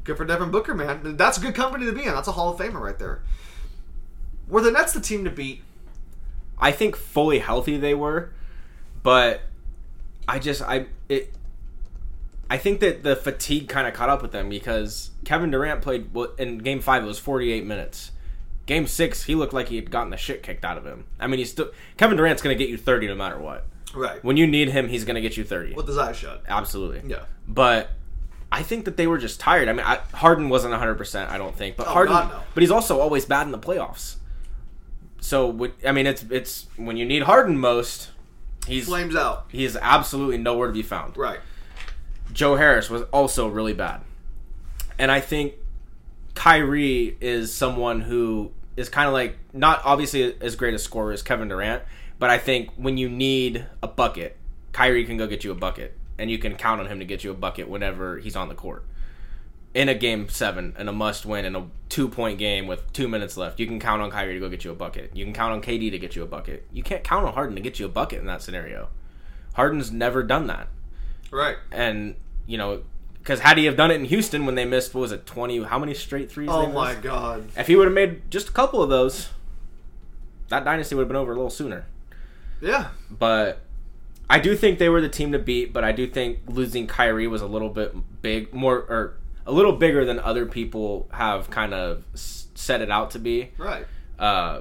good 0.04 0.16
for 0.16 0.24
Devin 0.24 0.50
Booker, 0.50 0.74
man. 0.74 1.16
That's 1.16 1.38
a 1.38 1.40
good 1.40 1.54
company 1.54 1.86
to 1.86 1.92
be 1.92 2.04
in. 2.04 2.14
That's 2.14 2.28
a 2.28 2.32
Hall 2.32 2.52
of 2.52 2.58
Famer 2.58 2.80
right 2.80 2.98
there. 2.98 3.22
Were 4.48 4.60
the 4.60 4.70
Nets 4.70 4.92
the 4.92 5.00
team 5.00 5.24
to 5.24 5.30
beat? 5.30 5.62
I 6.58 6.72
think 6.72 6.96
fully 6.96 7.38
healthy 7.38 7.76
they 7.76 7.94
were, 7.94 8.32
but 9.02 9.42
I 10.28 10.38
just 10.38 10.62
I 10.62 10.86
it. 11.08 11.32
I 12.50 12.58
think 12.58 12.80
that 12.80 13.04
the 13.04 13.14
fatigue 13.14 13.68
kind 13.68 13.86
of 13.86 13.94
caught 13.94 14.08
up 14.08 14.22
with 14.22 14.32
them 14.32 14.48
because 14.48 15.10
Kevin 15.24 15.50
Durant 15.50 15.82
played 15.82 16.10
in 16.38 16.58
Game 16.58 16.80
Five. 16.80 17.04
It 17.04 17.06
was 17.06 17.18
48 17.18 17.64
minutes. 17.64 18.10
Game 18.66 18.86
Six, 18.86 19.24
he 19.24 19.34
looked 19.34 19.52
like 19.52 19.68
he 19.68 19.76
had 19.76 19.90
gotten 19.90 20.10
the 20.10 20.16
shit 20.16 20.42
kicked 20.42 20.64
out 20.64 20.78
of 20.78 20.84
him. 20.86 21.04
I 21.18 21.26
mean, 21.26 21.38
he's 21.38 21.50
still 21.50 21.70
Kevin 21.96 22.16
Durant's 22.16 22.42
going 22.42 22.56
to 22.56 22.62
get 22.62 22.70
you 22.70 22.76
30 22.76 23.08
no 23.08 23.14
matter 23.14 23.38
what. 23.38 23.66
Right. 23.94 24.22
When 24.22 24.36
you 24.36 24.46
need 24.46 24.68
him, 24.68 24.88
he's 24.88 25.04
going 25.04 25.16
to 25.16 25.20
get 25.20 25.36
you 25.36 25.42
30. 25.44 25.74
With 25.74 25.88
his 25.88 25.98
eyes 25.98 26.16
shut. 26.16 26.44
Absolutely. 26.48 27.02
Yeah. 27.10 27.24
But 27.48 27.90
I 28.52 28.62
think 28.62 28.84
that 28.84 28.96
they 28.96 29.06
were 29.08 29.18
just 29.18 29.40
tired. 29.40 29.68
I 29.68 29.72
mean, 29.72 29.84
I, 29.84 29.96
Harden 30.14 30.48
wasn't 30.48 30.74
100%, 30.74 31.28
I 31.28 31.38
don't 31.38 31.56
think. 31.56 31.76
But 31.76 31.88
Oh, 31.88 31.90
Harden 31.92 32.14
God, 32.14 32.30
no. 32.30 32.40
but 32.54 32.62
he's 32.62 32.70
also 32.70 33.00
always 33.00 33.24
bad 33.24 33.46
in 33.46 33.50
the 33.52 33.58
playoffs. 33.58 34.16
So 35.20 35.70
I 35.86 35.92
mean, 35.92 36.06
it's 36.06 36.22
it's 36.30 36.66
when 36.76 36.96
you 36.96 37.04
need 37.04 37.22
Harden 37.24 37.58
most, 37.58 38.10
he's 38.66 38.86
Flames 38.86 39.14
out. 39.14 39.46
He 39.50 39.64
is 39.64 39.76
absolutely 39.80 40.38
nowhere 40.38 40.68
to 40.68 40.72
be 40.72 40.82
found. 40.82 41.16
Right. 41.16 41.40
Joe 42.32 42.56
Harris 42.56 42.88
was 42.88 43.02
also 43.12 43.48
really 43.48 43.74
bad. 43.74 44.00
And 44.98 45.10
I 45.10 45.20
think 45.20 45.54
Kyrie 46.34 47.16
is 47.20 47.52
someone 47.52 48.00
who 48.00 48.52
is 48.76 48.88
kind 48.88 49.06
of 49.06 49.12
like 49.12 49.36
not 49.52 49.82
obviously 49.84 50.34
as 50.40 50.56
great 50.56 50.74
a 50.74 50.78
scorer 50.78 51.12
as 51.12 51.22
Kevin 51.22 51.48
Durant, 51.48 51.82
but 52.18 52.30
I 52.30 52.38
think 52.38 52.70
when 52.76 52.96
you 52.98 53.08
need 53.08 53.66
a 53.82 53.88
bucket, 53.88 54.36
Kyrie 54.72 55.04
can 55.04 55.16
go 55.16 55.26
get 55.26 55.44
you 55.44 55.50
a 55.50 55.54
bucket, 55.54 55.96
and 56.18 56.30
you 56.30 56.38
can 56.38 56.54
count 56.56 56.80
on 56.80 56.86
him 56.86 56.98
to 57.00 57.04
get 57.04 57.24
you 57.24 57.30
a 57.30 57.34
bucket 57.34 57.68
whenever 57.68 58.18
he's 58.18 58.36
on 58.36 58.48
the 58.48 58.54
court. 58.54 58.84
In 59.72 59.88
a 59.88 59.94
game 59.94 60.28
seven, 60.28 60.74
in 60.78 60.88
a 60.88 60.92
must 60.92 61.24
win, 61.24 61.44
in 61.44 61.54
a 61.54 61.66
two 61.88 62.08
point 62.08 62.38
game 62.38 62.66
with 62.66 62.92
two 62.92 63.06
minutes 63.08 63.36
left, 63.36 63.60
you 63.60 63.66
can 63.66 63.78
count 63.78 64.02
on 64.02 64.10
Kyrie 64.10 64.34
to 64.34 64.40
go 64.40 64.48
get 64.48 64.64
you 64.64 64.70
a 64.72 64.74
bucket. 64.74 65.10
You 65.14 65.24
can 65.24 65.32
count 65.34 65.52
on 65.52 65.62
KD 65.62 65.90
to 65.92 65.98
get 65.98 66.16
you 66.16 66.22
a 66.22 66.26
bucket. 66.26 66.66
You 66.72 66.82
can't 66.82 67.04
count 67.04 67.24
on 67.26 67.34
Harden 67.34 67.54
to 67.56 67.60
get 67.62 67.78
you 67.78 67.86
a 67.86 67.88
bucket 67.88 68.18
in 68.20 68.26
that 68.26 68.42
scenario. 68.42 68.88
Harden's 69.54 69.90
never 69.92 70.22
done 70.22 70.46
that 70.48 70.68
Right. 71.30 71.56
and 71.70 72.16
you 72.46 72.58
know, 72.58 72.82
because 73.22 73.40
had 73.40 73.58
he 73.58 73.66
have 73.66 73.76
done 73.76 73.90
it 73.90 73.94
in 73.94 74.04
Houston 74.06 74.46
when 74.46 74.54
they 74.54 74.64
missed, 74.64 74.94
what 74.94 75.02
was 75.02 75.12
it, 75.12 75.26
twenty? 75.26 75.62
How 75.62 75.78
many 75.78 75.94
straight 75.94 76.30
threes? 76.30 76.48
Oh 76.50 76.66
my? 76.70 76.94
God. 76.94 77.48
If 77.56 77.66
he 77.66 77.76
would 77.76 77.86
have 77.86 77.94
made 77.94 78.30
just 78.30 78.48
a 78.48 78.52
couple 78.52 78.82
of 78.82 78.88
those, 78.90 79.28
that 80.48 80.64
dynasty 80.64 80.94
would 80.94 81.02
have 81.02 81.08
been 81.08 81.16
over 81.16 81.32
a 81.32 81.34
little 81.36 81.50
sooner. 81.50 81.86
Yeah. 82.60 82.88
But 83.10 83.60
I 84.28 84.38
do 84.38 84.54
think 84.56 84.78
they 84.78 84.88
were 84.88 85.00
the 85.00 85.08
team 85.08 85.32
to 85.32 85.38
beat. 85.38 85.72
But 85.72 85.84
I 85.84 85.92
do 85.92 86.06
think 86.06 86.38
losing 86.46 86.86
Kyrie 86.86 87.26
was 87.26 87.42
a 87.42 87.46
little 87.46 87.70
bit 87.70 87.94
big, 88.22 88.52
more 88.52 88.76
or 88.78 89.16
a 89.46 89.52
little 89.52 89.72
bigger 89.72 90.04
than 90.04 90.18
other 90.20 90.46
people 90.46 91.08
have 91.12 91.50
kind 91.50 91.72
of 91.74 92.04
set 92.14 92.80
it 92.80 92.90
out 92.90 93.10
to 93.12 93.18
be. 93.18 93.50
Right. 93.58 93.86
Uh, 94.18 94.60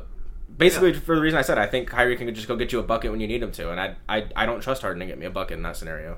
basically, 0.58 0.94
Yeah. 0.94 1.00
for 1.00 1.16
the 1.16 1.22
reason 1.22 1.38
I 1.38 1.42
said, 1.42 1.58
I 1.58 1.68
think 1.68 1.90
Kyrie 1.90 2.16
can 2.16 2.34
just 2.34 2.48
go 2.48 2.56
get 2.56 2.72
you 2.72 2.80
a 2.80 2.84
bucket 2.84 3.12
when 3.12 3.20
you 3.20 3.28
need 3.28 3.44
him 3.44 3.52
to, 3.54 3.72
and 3.72 3.80
I 3.80 3.96
I, 4.08 4.28
I 4.36 4.46
don't 4.46 4.62
trust 4.62 4.82
Harden 4.82 5.02
to 5.02 5.06
get 5.06 5.18
me 5.20 5.26
a 5.26 5.30
bucket 5.30 5.58
in 5.58 5.64
that 5.64 5.76
scenario. 5.76 6.18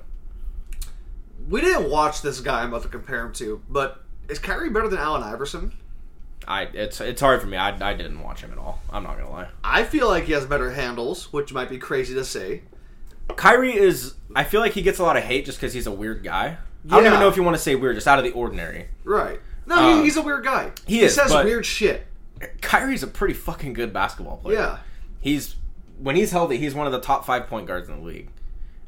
We 1.48 1.60
didn't 1.60 1.90
watch 1.90 2.22
this 2.22 2.40
guy 2.40 2.62
I'm 2.62 2.68
about 2.68 2.82
to 2.82 2.88
compare 2.88 3.24
him 3.24 3.32
to, 3.34 3.62
but 3.68 4.02
is 4.28 4.38
Kyrie 4.38 4.70
better 4.70 4.88
than 4.88 4.98
Allen 4.98 5.22
Iverson? 5.22 5.72
I 6.46 6.62
it's 6.62 7.00
it's 7.00 7.20
hard 7.20 7.40
for 7.40 7.46
me. 7.46 7.56
I, 7.56 7.68
I 7.90 7.94
didn't 7.94 8.20
watch 8.20 8.40
him 8.40 8.52
at 8.52 8.58
all. 8.58 8.80
I'm 8.90 9.04
not 9.04 9.16
gonna 9.16 9.30
lie. 9.30 9.48
I 9.62 9.84
feel 9.84 10.08
like 10.08 10.24
he 10.24 10.32
has 10.32 10.44
better 10.44 10.70
handles, 10.72 11.32
which 11.32 11.52
might 11.52 11.68
be 11.68 11.78
crazy 11.78 12.14
to 12.14 12.24
say. 12.24 12.62
Kyrie 13.36 13.76
is. 13.76 14.14
I 14.34 14.44
feel 14.44 14.60
like 14.60 14.72
he 14.72 14.82
gets 14.82 14.98
a 14.98 15.04
lot 15.04 15.16
of 15.16 15.22
hate 15.22 15.44
just 15.44 15.58
because 15.58 15.72
he's 15.72 15.86
a 15.86 15.92
weird 15.92 16.24
guy. 16.24 16.56
I 16.90 16.96
don't 16.96 17.06
even 17.06 17.20
know 17.20 17.28
if 17.28 17.36
you 17.36 17.44
want 17.44 17.56
to 17.56 17.62
say 17.62 17.76
weird, 17.76 17.94
just 17.94 18.08
out 18.08 18.18
of 18.18 18.24
the 18.24 18.32
ordinary. 18.32 18.88
Right. 19.04 19.38
No, 19.66 19.76
Um, 19.76 19.98
he, 19.98 20.04
he's 20.04 20.16
a 20.16 20.22
weird 20.22 20.42
guy. 20.42 20.72
he 20.84 21.00
is, 21.02 21.14
says 21.14 21.32
weird 21.32 21.64
shit. 21.64 22.04
Kyrie's 22.60 23.04
a 23.04 23.06
pretty 23.06 23.34
fucking 23.34 23.72
good 23.74 23.92
basketball 23.92 24.38
player. 24.38 24.58
Yeah. 24.58 24.78
He's 25.20 25.54
when 25.98 26.16
he's 26.16 26.32
healthy, 26.32 26.56
he's 26.58 26.74
one 26.74 26.86
of 26.86 26.92
the 26.92 27.00
top 27.00 27.24
five 27.24 27.46
point 27.46 27.68
guards 27.68 27.88
in 27.88 28.00
the 28.00 28.04
league. 28.04 28.30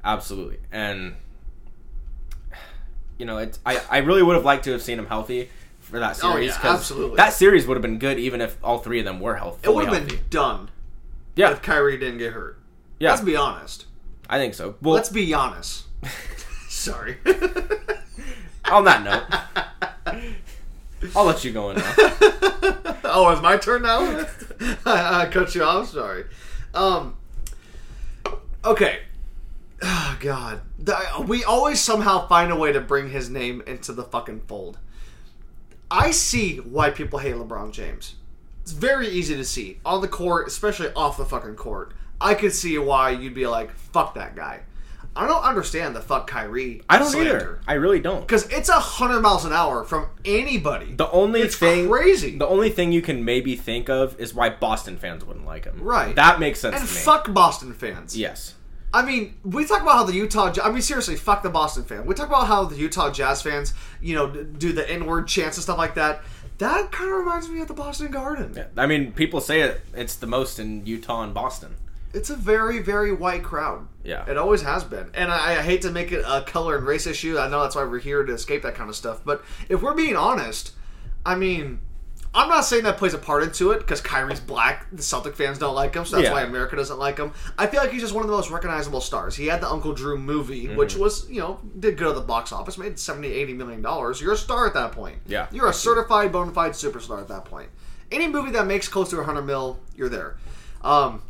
Absolutely. 0.03 0.59
And 0.73 1.15
you 3.19 3.27
know, 3.27 3.39
it's 3.39 3.59
I, 3.65 3.81
I 3.91 3.99
really 3.99 4.23
would 4.23 4.35
have 4.37 4.45
liked 4.45 4.65
to 4.65 4.73
have 4.73 4.83
seen 4.83 4.99
him 4.99 5.07
healthy 5.07 5.49
for 5.81 5.99
that 6.01 6.17
series. 6.17 6.25
Oh, 6.33 6.35
series. 6.37 6.49
yeah, 6.51 6.61
'cause 6.61 6.79
absolutely. 6.81 7.17
That 7.17 7.33
series 7.33 7.67
would 7.67 7.75
have 7.77 7.83
been 7.83 7.99
good 7.99 8.19
even 8.19 8.41
if 8.41 8.57
all 8.65 8.79
three 8.79 8.99
of 8.99 9.05
them 9.05 9.21
were 9.21 9.37
healthy. 9.37 9.61
It 9.69 9.75
would 9.75 9.87
have 9.87 10.07
been 10.09 10.19
done 10.31 10.71
Yeah. 11.37 11.51
if 11.53 11.63
Kyrie 11.63 11.99
didn't 11.99 12.19
get 12.19 12.33
hurt. 12.33 12.59
Yeah. 12.99 13.11
Let's 13.11 13.23
be 13.23 13.37
honest. 13.37 13.87
I 14.29 14.39
think 14.39 14.55
so. 14.55 14.77
Well, 14.81 14.95
Let's 14.95 15.11
be 15.11 15.33
honest. 15.35 15.85
Sorry. 16.69 17.19
on 18.71 18.85
that 18.85 19.03
note, 19.03 20.25
I'll 21.15 21.25
let 21.25 21.45
you 21.45 21.53
go 21.53 21.71
in 21.71 21.77
now. 21.77 21.95
oh, 23.05 23.31
it's 23.33 23.43
my 23.43 23.57
turn 23.59 23.83
now. 23.83 24.01
I, 24.87 25.23
I 25.23 25.27
cut 25.31 25.55
you 25.55 25.63
off. 25.63 25.91
Sorry. 25.91 26.25
Um. 26.73 27.15
Okay. 28.65 29.01
Oh 29.83 30.17
God. 30.21 30.61
We 31.27 31.45
always 31.45 31.81
somehow 31.81 32.27
find 32.29 32.51
a 32.51 32.57
way 32.57 32.73
to 32.73 32.81
bring 32.81 33.11
his 33.11 33.29
name 33.29 33.63
into 33.67 33.93
the 33.93 34.05
fucking 34.05 34.43
fold. 34.43 34.79
I 35.91 36.11
see 36.11 36.57
why 36.59 36.91
people 36.91 37.19
hate 37.19 37.35
LeBron 37.35 37.73
James. 37.73 38.15
It's 38.63 38.73
very 38.73 39.09
easy 39.09 39.37
to 39.37 39.45
see 39.45 39.79
on 39.85 40.01
the 40.01 40.09
court, 40.09 40.49
especially 40.49 40.91
off 40.95 41.19
the 41.19 41.25
fucking 41.25 41.57
court. 41.57 41.93
I 42.21 42.35
could 42.35 42.53
see 42.53 42.79
why 42.79 43.11
you'd 43.11 43.35
be 43.35 43.47
like, 43.47 43.71
"Fuck 43.77 44.15
that 44.15 44.35
guy." 44.35 44.61
I 45.17 45.29
don't 45.29 45.45
understand 45.45 45.95
the 45.95 46.01
fuck 46.01 46.27
Kyrie. 46.27 46.83
I 46.89 46.99
don't 46.99 47.15
either. 47.15 47.61
I 47.69 47.75
really 47.75 48.01
don't. 48.01 48.23
Because 48.23 48.49
it's 48.49 48.69
a 48.69 48.81
hundred 48.81 49.21
miles 49.21 49.45
an 49.45 49.53
hour 49.53 49.85
from 49.85 50.09
anybody. 50.25 50.95
The 50.95 51.09
only 51.11 51.43
It's 51.43 51.55
thing 51.57 51.89
crazy. 51.89 52.37
The 52.37 52.49
only 52.49 52.71
thing 52.71 52.91
you 52.91 53.01
can 53.03 53.25
maybe 53.25 53.55
think 53.55 53.89
of 53.89 54.19
is 54.19 54.35
why 54.35 54.51
Boston 54.51 54.97
fans 54.97 55.25
wouldn't 55.25 55.47
like 55.47 55.67
him. 55.67 55.81
Right. 55.81 56.17
That 56.17 56.41
makes 56.41 56.59
sense 56.59 56.75
and 56.77 56.89
to 56.89 56.93
me. 56.93 57.01
fuck 57.01 57.33
Boston 57.33 57.73
fans. 57.75 58.17
Yes. 58.17 58.54
I 58.95 59.05
mean, 59.05 59.35
we 59.43 59.67
talk 59.67 59.83
about 59.83 59.95
how 59.95 60.05
the 60.05 60.15
Utah. 60.15 60.55
I 60.63 60.71
mean, 60.71 60.81
seriously, 60.81 61.17
fuck 61.17 61.43
the 61.43 61.51
Boston 61.51 61.83
fan. 61.83 62.07
We 62.07 62.15
talk 62.15 62.29
about 62.29 62.47
how 62.47 62.65
the 62.65 62.77
Utah 62.77 63.11
Jazz 63.11 63.43
fans, 63.43 63.75
you 64.01 64.15
know, 64.15 64.31
do 64.31 64.73
the 64.73 64.91
inward 64.91 65.27
chants 65.27 65.57
and 65.57 65.65
stuff 65.65 65.79
like 65.79 65.97
that. 65.97 66.23
That 66.59 66.93
kind 66.93 67.11
of 67.11 67.19
reminds 67.19 67.49
me 67.49 67.61
of 67.61 67.67
the 67.67 67.75
Boston 67.75 68.13
Garden. 68.13 68.55
Yeah. 68.57 68.67
I 68.77 68.87
mean, 68.87 69.13
people 69.13 69.41
say 69.41 69.63
it. 69.63 69.81
It's 69.95 70.15
the 70.15 70.29
most 70.29 70.61
in 70.61 70.87
Utah 70.87 71.25
and 71.25 71.35
Boston. 71.35 71.75
It's 72.13 72.31
a 72.31 72.37
very, 72.37 72.79
very 72.79 73.11
white 73.11 73.43
crowd. 73.43 73.89
Yeah. 74.05 74.31
It 74.31 74.37
always 74.37 74.63
has 74.63 74.85
been. 74.85 75.11
And 75.15 75.33
I, 75.33 75.59
I 75.59 75.63
hate 75.63 75.83
to 75.83 75.91
make 75.91 76.13
it 76.13 76.25
a 76.25 76.43
color 76.43 76.77
and 76.77 76.87
race 76.87 77.09
issue. 77.09 77.37
I 77.37 77.49
know 77.49 77.63
that's 77.63 77.75
why 77.75 77.83
we're 77.83 77.99
here 77.99 78.23
to 78.23 78.33
escape 78.33 78.63
that 78.63 78.77
kind 78.77 78.89
of 78.89 78.95
stuff. 78.95 79.23
But 79.25 79.43
if 79.69 79.83
we're 79.83 79.95
being 79.95 80.15
honest, 80.15 80.71
I 81.27 81.35
mean, 81.35 81.81
I'm 82.37 82.49
not 82.49 82.63
saying 82.65 82.83
that 82.85 82.97
plays 82.99 83.15
a 83.15 83.19
part 83.19 83.45
into 83.45 83.71
it 83.71 83.79
because 83.79 84.01
Kyrie's 84.01 84.41
black. 84.41 84.87
The 84.91 85.03
Celtic 85.03 85.37
fans 85.37 85.59
don't 85.59 85.75
like 85.75 85.95
him, 85.95 86.05
so 86.05 86.17
that's 86.17 86.27
Yeah. 86.29 86.33
why 86.35 86.43
America 86.43 86.75
doesn't 86.75 86.99
like 86.99 87.17
him. 87.19 87.33
I 87.57 87.69
feel 87.69 87.81
like 87.81 87.91
he's 87.93 88.01
just 88.03 88.13
one 88.13 88.25
of 88.25 88.29
the 88.29 88.35
most 88.37 88.51
recognizable 88.51 89.01
stars. 89.01 89.37
He 89.37 89.47
had 89.47 89.61
the 89.61 89.71
Uncle 89.71 89.93
Drew 89.93 90.19
movie, 90.19 90.67
Mm-hmm. 90.67 90.77
which 90.77 90.97
was, 90.97 91.29
you 91.31 91.41
know, 91.41 91.61
did 91.79 91.97
good 91.97 92.09
at 92.09 92.15
the 92.17 92.21
box 92.21 92.51
office, 92.51 92.77
made 92.77 92.99
70, 92.99 93.29
80 93.33 93.55
million 93.55 93.83
dollars. 93.83 94.21
You're 94.21 94.33
a 94.33 94.37
star 94.37 94.67
at 94.67 94.75
that 94.75 94.91
point. 94.93 95.19
Yeah. 95.27 95.47
You're 95.53 95.69
a 95.69 95.73
certified 95.73 96.33
bona 96.33 96.51
fide 96.51 96.73
superstar 96.73 97.21
at 97.21 97.29
that 97.29 97.45
point. 97.45 97.69
Any 98.11 98.27
movie 98.27 98.51
that 98.51 98.67
makes 98.67 98.89
close 98.89 99.11
to 99.11 99.17
100 99.17 99.43
mil, 99.43 99.79
you're 99.95 100.09
there. 100.09 100.37
Um, 100.83 101.23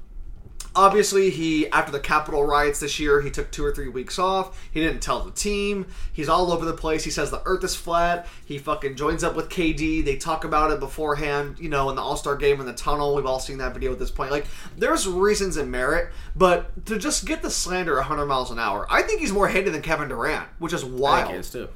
Obviously, 0.76 1.30
he 1.30 1.68
after 1.70 1.92
the 1.92 2.00
Capitol 2.00 2.44
riots 2.44 2.80
this 2.80 2.98
year, 2.98 3.20
he 3.20 3.30
took 3.30 3.50
two 3.52 3.64
or 3.64 3.72
three 3.72 3.88
weeks 3.88 4.18
off. 4.18 4.60
He 4.72 4.80
didn't 4.80 5.00
tell 5.02 5.22
the 5.22 5.30
team. 5.30 5.86
He's 6.12 6.28
all 6.28 6.52
over 6.52 6.64
the 6.64 6.72
place. 6.72 7.04
He 7.04 7.10
says 7.12 7.30
the 7.30 7.42
Earth 7.44 7.62
is 7.62 7.76
flat. 7.76 8.26
He 8.44 8.58
fucking 8.58 8.96
joins 8.96 9.22
up 9.22 9.36
with 9.36 9.48
KD. 9.48 10.04
They 10.04 10.16
talk 10.16 10.44
about 10.44 10.72
it 10.72 10.80
beforehand, 10.80 11.58
you 11.60 11.68
know, 11.68 11.90
in 11.90 11.96
the 11.96 12.02
All 12.02 12.16
Star 12.16 12.34
game 12.34 12.58
in 12.58 12.66
the 12.66 12.72
tunnel. 12.72 13.14
We've 13.14 13.26
all 13.26 13.38
seen 13.38 13.58
that 13.58 13.72
video 13.72 13.92
at 13.92 14.00
this 14.00 14.10
point. 14.10 14.32
Like, 14.32 14.46
there's 14.76 15.06
reasons 15.06 15.56
and 15.56 15.70
merit, 15.70 16.10
but 16.34 16.86
to 16.86 16.98
just 16.98 17.24
get 17.24 17.42
the 17.42 17.50
slander 17.50 17.94
100 17.94 18.26
miles 18.26 18.50
an 18.50 18.58
hour, 18.58 18.86
I 18.90 19.02
think 19.02 19.20
he's 19.20 19.32
more 19.32 19.46
hated 19.48 19.74
than 19.74 19.82
Kevin 19.82 20.08
Durant, 20.08 20.48
which 20.58 20.72
is 20.72 20.82
I 20.82 20.88
wild. 20.88 21.26
think 21.26 21.36
it 21.36 21.40
is 21.40 21.50
too. 21.50 21.68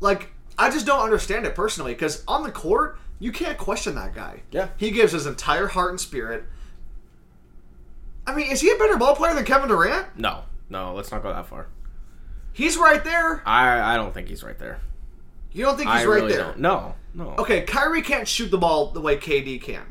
Like, 0.00 0.32
I 0.58 0.70
just 0.70 0.84
don't 0.86 1.00
understand 1.02 1.46
it 1.46 1.54
personally 1.54 1.92
because 1.92 2.24
on 2.26 2.42
the 2.42 2.50
court, 2.50 2.98
you 3.20 3.30
can't 3.30 3.56
question 3.56 3.94
that 3.94 4.14
guy. 4.14 4.42
Yeah. 4.50 4.68
He 4.76 4.90
gives 4.90 5.12
his 5.12 5.26
entire 5.26 5.68
heart 5.68 5.90
and 5.90 6.00
spirit. 6.00 6.44
I 8.26 8.34
mean, 8.34 8.50
is 8.50 8.60
he 8.60 8.70
a 8.70 8.76
better 8.76 8.96
ball 8.96 9.14
player 9.14 9.34
than 9.34 9.44
Kevin 9.44 9.68
Durant? 9.68 10.18
No, 10.18 10.42
no, 10.68 10.94
let's 10.94 11.10
not 11.10 11.22
go 11.22 11.32
that 11.32 11.46
far. 11.46 11.68
He's 12.52 12.76
right 12.76 13.02
there. 13.04 13.42
I 13.46 13.94
I 13.94 13.96
don't 13.96 14.12
think 14.14 14.28
he's 14.28 14.42
right 14.42 14.58
there. 14.58 14.80
You 15.52 15.64
don't 15.64 15.76
think 15.76 15.88
he's 15.88 16.02
I 16.02 16.06
right 16.06 16.14
really 16.22 16.32
there? 16.32 16.44
don't. 16.46 16.58
No, 16.58 16.94
no. 17.14 17.34
Okay, 17.38 17.62
Kyrie 17.62 18.02
can't 18.02 18.26
shoot 18.26 18.50
the 18.50 18.58
ball 18.58 18.90
the 18.90 19.00
way 19.00 19.16
KD 19.16 19.60
can. 19.60 19.84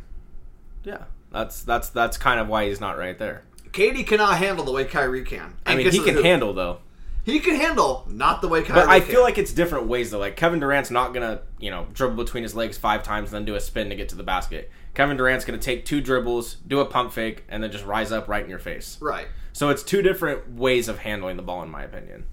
Yeah, 0.83 1.03
that's 1.31 1.63
that's 1.63 1.89
that's 1.89 2.17
kind 2.17 2.39
of 2.39 2.47
why 2.47 2.67
he's 2.67 2.81
not 2.81 2.97
right 2.97 3.17
there. 3.17 3.43
KD 3.71 4.05
cannot 4.07 4.37
handle 4.37 4.63
the 4.63 4.71
way 4.71 4.85
Kyrie 4.85 5.23
can. 5.23 5.55
I 5.65 5.75
mean, 5.75 5.89
he 5.91 5.99
can 5.99 6.23
handle 6.23 6.53
though. 6.53 6.79
He 7.25 7.39
can 7.39 7.55
handle, 7.55 8.05
not 8.07 8.41
the 8.41 8.47
way 8.47 8.61
Kyrie. 8.61 8.81
But 8.81 8.89
I 8.89 8.99
can. 8.99 9.09
feel 9.09 9.21
like 9.23 9.39
it's 9.39 9.51
different 9.51 9.87
ways 9.87 10.11
though. 10.11 10.19
Like 10.19 10.35
Kevin 10.35 10.59
Durant's 10.59 10.91
not 10.91 11.13
gonna, 11.13 11.41
you 11.59 11.71
know, 11.71 11.87
dribble 11.93 12.23
between 12.23 12.43
his 12.43 12.55
legs 12.55 12.77
five 12.77 13.01
times 13.01 13.29
and 13.29 13.37
then 13.37 13.45
do 13.45 13.55
a 13.55 13.59
spin 13.59 13.89
to 13.89 13.95
get 13.95 14.09
to 14.09 14.15
the 14.15 14.23
basket. 14.23 14.71
Kevin 14.95 15.17
Durant's 15.17 15.45
gonna 15.45 15.57
take 15.59 15.85
two 15.85 16.01
dribbles, 16.01 16.55
do 16.67 16.79
a 16.79 16.85
pump 16.85 17.13
fake, 17.13 17.43
and 17.49 17.61
then 17.61 17.71
just 17.71 17.85
rise 17.85 18.11
up 18.11 18.27
right 18.27 18.43
in 18.43 18.49
your 18.49 18.59
face. 18.59 18.97
right. 19.01 19.27
So 19.53 19.69
it's 19.69 19.83
two 19.83 20.01
different 20.01 20.55
ways 20.55 20.89
of 20.89 20.99
handling 20.99 21.37
the 21.37 21.41
ball, 21.43 21.63
in 21.63 21.69
my 21.69 21.83
opinion. 21.83 22.25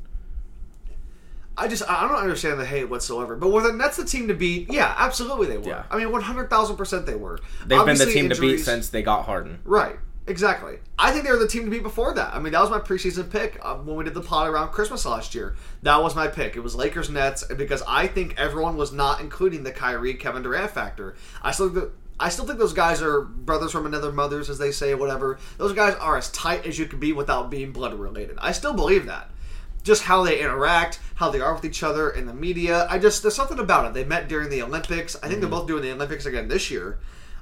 I 1.56 1.68
just 1.68 1.88
I 1.88 2.08
don't 2.08 2.16
understand 2.16 2.58
the 2.58 2.64
hate 2.64 2.88
whatsoever. 2.88 3.36
But 3.36 3.50
were 3.52 3.60
the 3.62 3.72
Nets 3.72 3.96
the 3.98 4.04
team 4.04 4.26
to 4.28 4.34
beat? 4.34 4.72
Yeah, 4.72 4.92
absolutely 4.96 5.46
they 5.48 5.58
were. 5.58 5.68
Yeah. 5.68 5.84
I 5.90 5.98
mean, 5.98 6.10
one 6.10 6.22
hundred 6.22 6.48
thousand 6.50 6.76
percent 6.76 7.04
they 7.06 7.14
were. 7.14 7.38
They've 7.66 7.78
Obviously, 7.78 8.06
been 8.06 8.14
the 8.14 8.20
team 8.20 8.30
to 8.30 8.40
beat 8.40 8.58
since 8.58 8.88
they 8.88 9.02
got 9.02 9.26
Harden. 9.26 9.58
Right. 9.64 9.96
Exactly. 10.26 10.78
I 10.98 11.10
think 11.10 11.24
they 11.24 11.32
were 11.32 11.38
the 11.38 11.48
team 11.48 11.64
to 11.64 11.70
beat 11.70 11.82
before 11.82 12.14
that. 12.14 12.32
I 12.32 12.38
mean, 12.38 12.52
that 12.52 12.60
was 12.60 12.70
my 12.70 12.78
preseason 12.78 13.28
pick 13.28 13.58
uh, 13.60 13.74
when 13.74 13.96
we 13.96 14.04
did 14.04 14.14
the 14.14 14.20
pod 14.20 14.48
around 14.48 14.68
Christmas 14.70 15.04
last 15.04 15.34
year. 15.34 15.56
That 15.82 16.00
was 16.00 16.14
my 16.14 16.28
pick. 16.28 16.56
It 16.56 16.60
was 16.60 16.76
Lakers 16.76 17.10
Nets 17.10 17.44
because 17.44 17.82
I 17.88 18.06
think 18.06 18.34
everyone 18.38 18.76
was 18.76 18.92
not 18.92 19.20
including 19.20 19.64
the 19.64 19.72
Kyrie 19.72 20.14
Kevin 20.14 20.42
Durant 20.44 20.70
factor. 20.70 21.16
I 21.42 21.50
still 21.50 21.70
think 21.70 21.80
that- 21.80 21.92
I 22.22 22.28
still 22.28 22.46
think 22.46 22.60
those 22.60 22.72
guys 22.72 23.02
are 23.02 23.22
brothers 23.22 23.72
from 23.72 23.84
another 23.84 24.12
mothers, 24.12 24.48
as 24.48 24.56
they 24.56 24.70
say, 24.70 24.94
whatever. 24.94 25.40
Those 25.58 25.72
guys 25.72 25.94
are 25.96 26.16
as 26.16 26.30
tight 26.30 26.64
as 26.64 26.78
you 26.78 26.86
could 26.86 27.00
be 27.00 27.12
without 27.12 27.50
being 27.50 27.72
blood 27.72 27.94
related. 27.94 28.38
I 28.40 28.52
still 28.52 28.72
believe 28.72 29.06
that. 29.06 29.28
Just 29.82 30.04
how 30.04 30.22
they 30.22 30.40
interact, 30.40 31.00
how 31.16 31.30
they 31.30 31.40
are 31.40 31.52
with 31.52 31.64
each 31.64 31.82
other 31.82 32.10
in 32.10 32.26
the 32.26 32.32
media. 32.32 32.86
I 32.88 32.98
just 33.00 33.22
there's 33.22 33.34
something 33.34 33.58
about 33.58 33.86
it. 33.86 33.94
They 33.94 34.04
met 34.04 34.28
during 34.28 34.50
the 34.50 34.62
Olympics. 34.62 35.16
I 35.20 35.26
think 35.26 35.40
they're 35.40 35.50
both 35.50 35.66
doing 35.66 35.82
the 35.82 35.90
Olympics 35.90 36.24
again 36.24 36.46
this 36.46 36.70
year. 36.70 37.00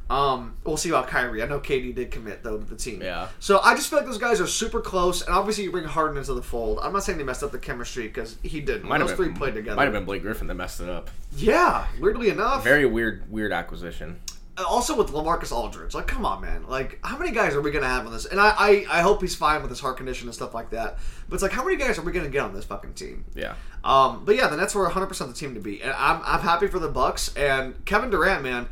Um, 0.09 0.55
we'll 0.65 0.77
see 0.77 0.89
about 0.89 1.07
Kyrie. 1.07 1.43
I 1.43 1.47
know 1.47 1.61
KD 1.61 1.95
did 1.95 2.11
commit 2.11 2.43
though 2.43 2.57
to 2.57 2.65
the 2.65 2.75
team. 2.75 3.03
Yeah. 3.03 3.29
So 3.39 3.61
I 3.63 3.75
just 3.75 3.91
feel 3.91 3.99
like 3.99 4.07
those 4.07 4.19
guys 4.19 4.41
are 4.41 4.47
super 4.47 4.81
close, 4.81 5.21
and 5.21 5.35
obviously 5.35 5.65
you 5.65 5.71
bring 5.71 5.85
Harden 5.85 6.17
into 6.17 6.33
the 6.33 6.43
fold. 6.43 6.81
I'm 6.83 6.95
not 6.95 7.05
saying 7.05 7.19
they 7.19 7.25
messed 7.25 7.45
up 7.45 7.53
the 7.53 7.59
chemistry 7.59 8.09
because 8.09 8.37
he 8.43 8.61
didn't. 8.61 8.89
Might 8.89 8.99
those 8.99 9.11
have 9.11 9.17
three 9.19 9.29
played 9.29 9.55
together. 9.55 9.77
Might 9.77 9.85
have 9.85 9.93
been 9.93 10.07
Blake 10.07 10.23
Griffin 10.23 10.49
that 10.49 10.55
messed 10.55 10.81
it 10.81 10.89
up. 10.89 11.11
Yeah, 11.37 11.87
weirdly 12.01 12.31
enough. 12.31 12.65
Very 12.65 12.87
weird, 12.87 13.31
weird 13.31 13.53
acquisition. 13.53 14.19
Also 14.67 14.97
with 14.97 15.09
LaMarcus 15.09 15.53
Aldridge. 15.53 15.95
Like, 15.95 16.07
come 16.07 16.25
on, 16.25 16.41
man. 16.41 16.67
Like, 16.69 16.99
how 17.03 17.17
many 17.19 17.31
guys 17.31 17.55
are 17.55 17.61
we 17.61 17.71
gonna 17.71 17.89
have 17.89 18.07
on 18.07 18.13
this? 18.13 18.25
And 18.27 18.41
I, 18.41 18.55
I, 18.59 18.87
I 18.91 19.01
hope 19.03 19.21
he's 19.21 19.35
fine 19.35 19.61
with 19.63 19.71
his 19.71 19.81
heart 19.81 19.97
condition 19.97 20.29
and 20.29 20.35
stuff 20.35 20.55
like 20.55 20.71
that. 20.71 20.99
But 21.29 21.35
it's 21.35 21.43
like, 21.43 21.53
how 21.53 21.65
many 21.65 21.77
guys 21.77 21.99
are 21.99 22.03
we 22.03 22.13
gonna 22.13 22.29
get 22.29 22.43
on 22.43 22.53
this 22.55 22.65
fucking 22.65 22.95
team? 22.95 23.25
Yeah. 23.35 23.55
Um, 23.85 24.25
but 24.25 24.37
yeah, 24.37 24.49
the 24.49 24.57
Nets 24.57 24.75
were 24.75 24.83
100 24.85 25.07
percent 25.07 25.31
the 25.31 25.37
team 25.37 25.55
to 25.55 25.61
beat, 25.61 25.83
and 25.83 25.93
I'm, 25.93 26.21
I'm 26.25 26.41
happy 26.41 26.67
for 26.67 26.79
the 26.79 26.89
Bucks 26.89 27.35
and 27.37 27.85
Kevin 27.87 28.11
Durant, 28.11 28.43
man. 28.43 28.69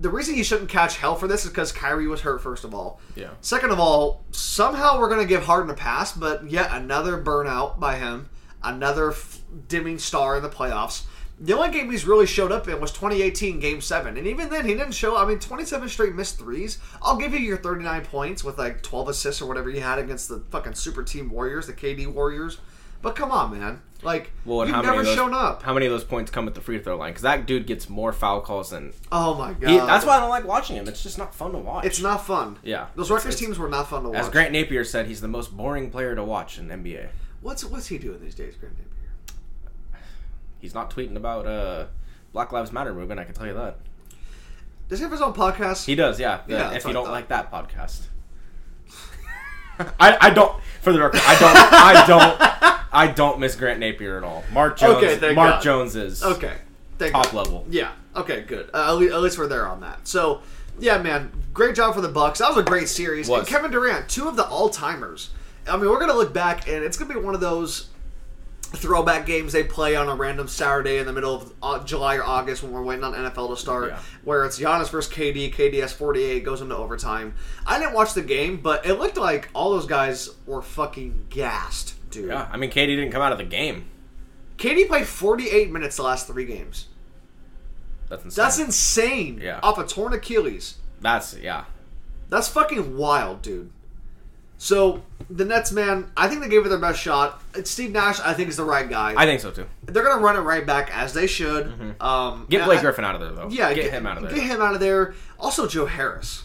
The 0.00 0.08
reason 0.10 0.34
he 0.34 0.44
shouldn't 0.44 0.68
catch 0.68 0.96
hell 0.96 1.16
for 1.16 1.26
this 1.26 1.44
is 1.44 1.50
because 1.50 1.72
Kyrie 1.72 2.06
was 2.06 2.20
hurt. 2.20 2.40
First 2.40 2.64
of 2.64 2.72
all, 2.74 3.00
Yeah. 3.16 3.30
Second 3.40 3.70
of 3.72 3.80
all, 3.80 4.24
somehow 4.30 4.98
we're 4.98 5.08
gonna 5.08 5.24
give 5.24 5.44
Harden 5.44 5.70
a 5.70 5.74
pass, 5.74 6.12
but 6.12 6.48
yet 6.50 6.70
another 6.72 7.20
burnout 7.22 7.78
by 7.80 7.96
him, 7.96 8.28
another 8.62 9.10
f- 9.10 9.40
dimming 9.68 9.98
star 9.98 10.36
in 10.36 10.42
the 10.42 10.48
playoffs. 10.48 11.02
The 11.40 11.52
only 11.52 11.70
game 11.70 11.90
he's 11.90 12.04
really 12.04 12.26
showed 12.26 12.50
up 12.50 12.66
in 12.66 12.80
was 12.80 12.90
2018 12.90 13.60
Game 13.60 13.80
Seven, 13.80 14.16
and 14.16 14.26
even 14.26 14.50
then 14.50 14.64
he 14.64 14.74
didn't 14.74 14.92
show. 14.92 15.16
I 15.16 15.24
mean, 15.24 15.38
27 15.38 15.88
straight 15.88 16.14
missed 16.14 16.38
threes. 16.38 16.78
I'll 17.00 17.16
give 17.16 17.32
you 17.32 17.38
your 17.38 17.58
39 17.58 18.04
points 18.06 18.42
with 18.42 18.58
like 18.58 18.82
12 18.82 19.10
assists 19.10 19.40
or 19.40 19.46
whatever 19.46 19.70
you 19.70 19.80
had 19.80 19.98
against 19.98 20.28
the 20.28 20.40
fucking 20.50 20.74
super 20.74 21.04
team 21.04 21.30
Warriors, 21.30 21.66
the 21.66 21.72
KD 21.72 22.12
Warriors. 22.12 22.58
But 23.00 23.14
come 23.14 23.30
on, 23.30 23.56
man, 23.56 23.80
like 24.02 24.32
Well, 24.44 24.66
you've 24.66 24.84
never 24.84 25.04
those, 25.04 25.14
shown 25.14 25.32
up. 25.32 25.62
How 25.62 25.72
many 25.72 25.86
of 25.86 25.92
those 25.92 26.02
points 26.02 26.32
come 26.32 26.48
at 26.48 26.54
the 26.54 26.60
free 26.60 26.80
throw 26.80 26.96
line? 26.96 27.12
Because 27.12 27.22
that 27.22 27.46
dude 27.46 27.66
gets 27.66 27.88
more 27.88 28.12
foul 28.12 28.40
calls 28.40 28.70
than. 28.70 28.92
Oh 29.12 29.34
my 29.34 29.52
god, 29.52 29.70
He, 29.70 29.76
that's 29.78 30.04
why 30.04 30.16
I 30.16 30.20
don't 30.20 30.30
like 30.30 30.44
watching 30.44 30.76
him. 30.76 30.88
It's 30.88 31.02
just 31.02 31.18
not 31.18 31.32
fun 31.32 31.52
to 31.52 31.58
watch. 31.58 31.84
it's 31.84 32.00
not 32.00 32.26
fun. 32.26 32.58
Yeah. 32.64 32.88
those 32.96 33.10
Rockets 33.10 33.36
teams 33.36 33.58
were 33.58 33.68
not 33.68 33.88
fun 33.88 34.02
to 34.02 34.08
watch. 34.08 34.18
As 34.18 34.28
Grant 34.28 34.52
Napear 34.52 34.84
said, 34.84 35.06
he's 35.06 35.20
the 35.20 35.28
most 35.28 35.56
boring 35.56 35.90
player 35.90 36.16
to 36.16 36.24
watch 36.24 36.58
in 36.58 36.68
NBA. 36.68 37.10
What's 37.40 37.64
what's 37.64 37.86
he 37.86 37.98
doing 37.98 38.20
these 38.20 38.34
days, 38.34 38.56
Grant 38.56 38.76
Napear? 38.76 38.87
He's 40.60 40.74
not 40.74 40.90
tweeting 40.90 41.16
about 41.16 41.46
uh, 41.46 41.86
Black 42.32 42.52
Lives 42.52 42.72
Matter 42.72 42.92
movement. 42.94 43.20
I 43.20 43.24
can 43.24 43.34
tell 43.34 43.46
you 43.46 43.54
that. 43.54 43.76
Does 44.88 44.98
he 44.98 45.02
have 45.02 45.12
his 45.12 45.20
own 45.20 45.34
podcast? 45.34 45.84
He 45.84 45.94
does, 45.94 46.18
yeah. 46.18 46.40
The- 46.46 46.54
Yeah, 46.54 46.72
if 46.72 46.84
you 46.86 46.92
don't 46.92 47.04
thought. 47.06 47.12
like 47.12 47.28
that 47.28 47.52
podcast, 47.52 48.06
I, 50.00 50.16
I 50.20 50.30
don't. 50.30 50.60
For 50.82 50.92
the 50.92 51.00
record, 51.00 51.20
I 51.24 51.38
don't. 51.38 51.56
I 51.56 52.06
don't. 52.06 52.84
I 52.90 53.06
don't 53.06 53.38
miss 53.38 53.54
Grant 53.54 53.80
Napear 53.80 54.16
at 54.16 54.24
all. 54.24 54.42
Mark 54.52 54.76
Jones. 54.78 55.04
Okay, 55.04 55.34
Mark 55.34 55.56
God. 55.56 55.62
Jones 55.62 55.94
is 55.94 56.22
Okay. 56.24 56.54
Thank 56.98 57.12
top 57.12 57.26
God. 57.26 57.34
level. 57.34 57.66
Yeah. 57.68 57.92
Okay. 58.16 58.42
Good. 58.42 58.70
Uh, 58.74 58.88
at, 58.88 58.92
least, 58.96 59.14
at 59.14 59.20
least 59.20 59.38
we're 59.38 59.46
there 59.46 59.68
on 59.68 59.80
that. 59.80 60.08
So, 60.08 60.40
yeah, 60.80 60.98
man, 60.98 61.30
great 61.54 61.76
job 61.76 61.94
for 61.94 62.00
the 62.00 62.08
Bucks. 62.08 62.40
That 62.40 62.48
was 62.48 62.58
a 62.58 62.62
great 62.62 62.88
series. 62.88 63.28
Was. 63.28 63.40
And 63.40 63.48
Kevin 63.48 63.70
Durant, 63.70 64.08
two 64.08 64.26
of 64.26 64.34
the 64.36 64.46
all 64.46 64.68
timers. 64.68 65.30
I 65.68 65.76
mean, 65.76 65.88
we're 65.90 66.00
gonna 66.00 66.14
look 66.14 66.32
back, 66.32 66.66
and 66.66 66.82
it's 66.82 66.96
gonna 66.96 67.12
be 67.14 67.20
one 67.20 67.34
of 67.34 67.40
those 67.40 67.88
throwback 68.70 69.26
games 69.26 69.52
they 69.52 69.64
play 69.64 69.96
on 69.96 70.08
a 70.08 70.14
random 70.14 70.46
Saturday 70.48 70.98
in 70.98 71.06
the 71.06 71.12
middle 71.12 71.34
of 71.34 71.52
uh, 71.62 71.84
July 71.84 72.16
or 72.16 72.24
August 72.24 72.62
when 72.62 72.72
we're 72.72 72.82
waiting 72.82 73.02
on 73.04 73.14
NFL 73.14 73.50
to 73.50 73.56
start, 73.56 73.88
Yeah. 73.90 73.98
where 74.24 74.44
it's 74.44 74.58
Giannis 74.58 74.90
versus 74.90 75.12
KD. 75.12 75.52
KD 75.54 75.80
has 75.80 75.92
48, 75.92 76.44
goes 76.44 76.60
into 76.60 76.76
overtime. 76.76 77.34
I 77.66 77.78
didn't 77.78 77.94
watch 77.94 78.14
the 78.14 78.22
game, 78.22 78.58
but 78.58 78.84
it 78.86 78.94
looked 78.94 79.16
like 79.16 79.48
all 79.54 79.70
those 79.70 79.86
guys 79.86 80.30
were 80.46 80.62
fucking 80.62 81.26
gassed, 81.30 81.94
dude. 82.10 82.28
Yeah, 82.28 82.48
I 82.52 82.56
mean, 82.56 82.70
KD 82.70 82.86
didn't 82.96 83.10
come 83.10 83.22
out 83.22 83.32
of 83.32 83.38
the 83.38 83.44
game. 83.44 83.86
KD 84.58 84.86
played 84.88 85.06
48 85.06 85.70
minutes 85.70 85.96
the 85.96 86.02
last 86.02 86.26
three 86.26 86.44
games. 86.44 86.88
That's 88.08 88.24
insane. 88.24 88.42
That's 88.44 88.58
insane. 88.58 89.40
Yeah. 89.42 89.60
Off 89.62 89.78
a 89.78 89.84
torn 89.86 90.12
Achilles. 90.14 90.76
That's 91.00 91.36
yeah. 91.36 91.64
That's 92.28 92.48
fucking 92.48 92.96
wild, 92.96 93.42
dude. 93.42 93.70
So 94.60 95.02
the 95.30 95.44
Nets, 95.44 95.70
man, 95.72 96.10
I 96.16 96.26
think 96.28 96.40
they 96.42 96.48
gave 96.48 96.66
it 96.66 96.68
their 96.68 96.78
best 96.78 97.00
shot. 97.00 97.42
It's 97.54 97.70
Steve 97.70 97.92
Nash, 97.92 98.18
I 98.20 98.34
think, 98.34 98.48
is 98.48 98.56
the 98.56 98.64
right 98.64 98.88
guy. 98.88 99.14
I 99.16 99.24
think 99.24 99.40
so 99.40 99.50
too. 99.52 99.66
They're 99.86 100.02
gonna 100.02 100.20
run 100.20 100.36
it 100.36 100.40
right 100.40 100.66
back 100.66 100.90
as 100.92 101.12
they 101.12 101.26
should. 101.28 101.94
Um, 102.00 102.46
Get 102.50 102.64
Blake 102.64 102.80
I- 102.80 102.82
Griffin 102.82 103.04
out 103.04 103.14
of 103.14 103.20
there 103.20 103.30
though. 103.32 103.48
Yeah, 103.48 103.72
get, 103.72 103.90
him 103.92 104.06
out 104.06 104.16
of 104.16 104.24
there. 104.24 104.32
Get 104.32 104.42
him 104.42 104.60
out 104.60 104.74
of 104.74 104.80
there. 104.80 105.14
Also, 105.38 105.66
Joe 105.68 105.86
Harris. 105.86 106.42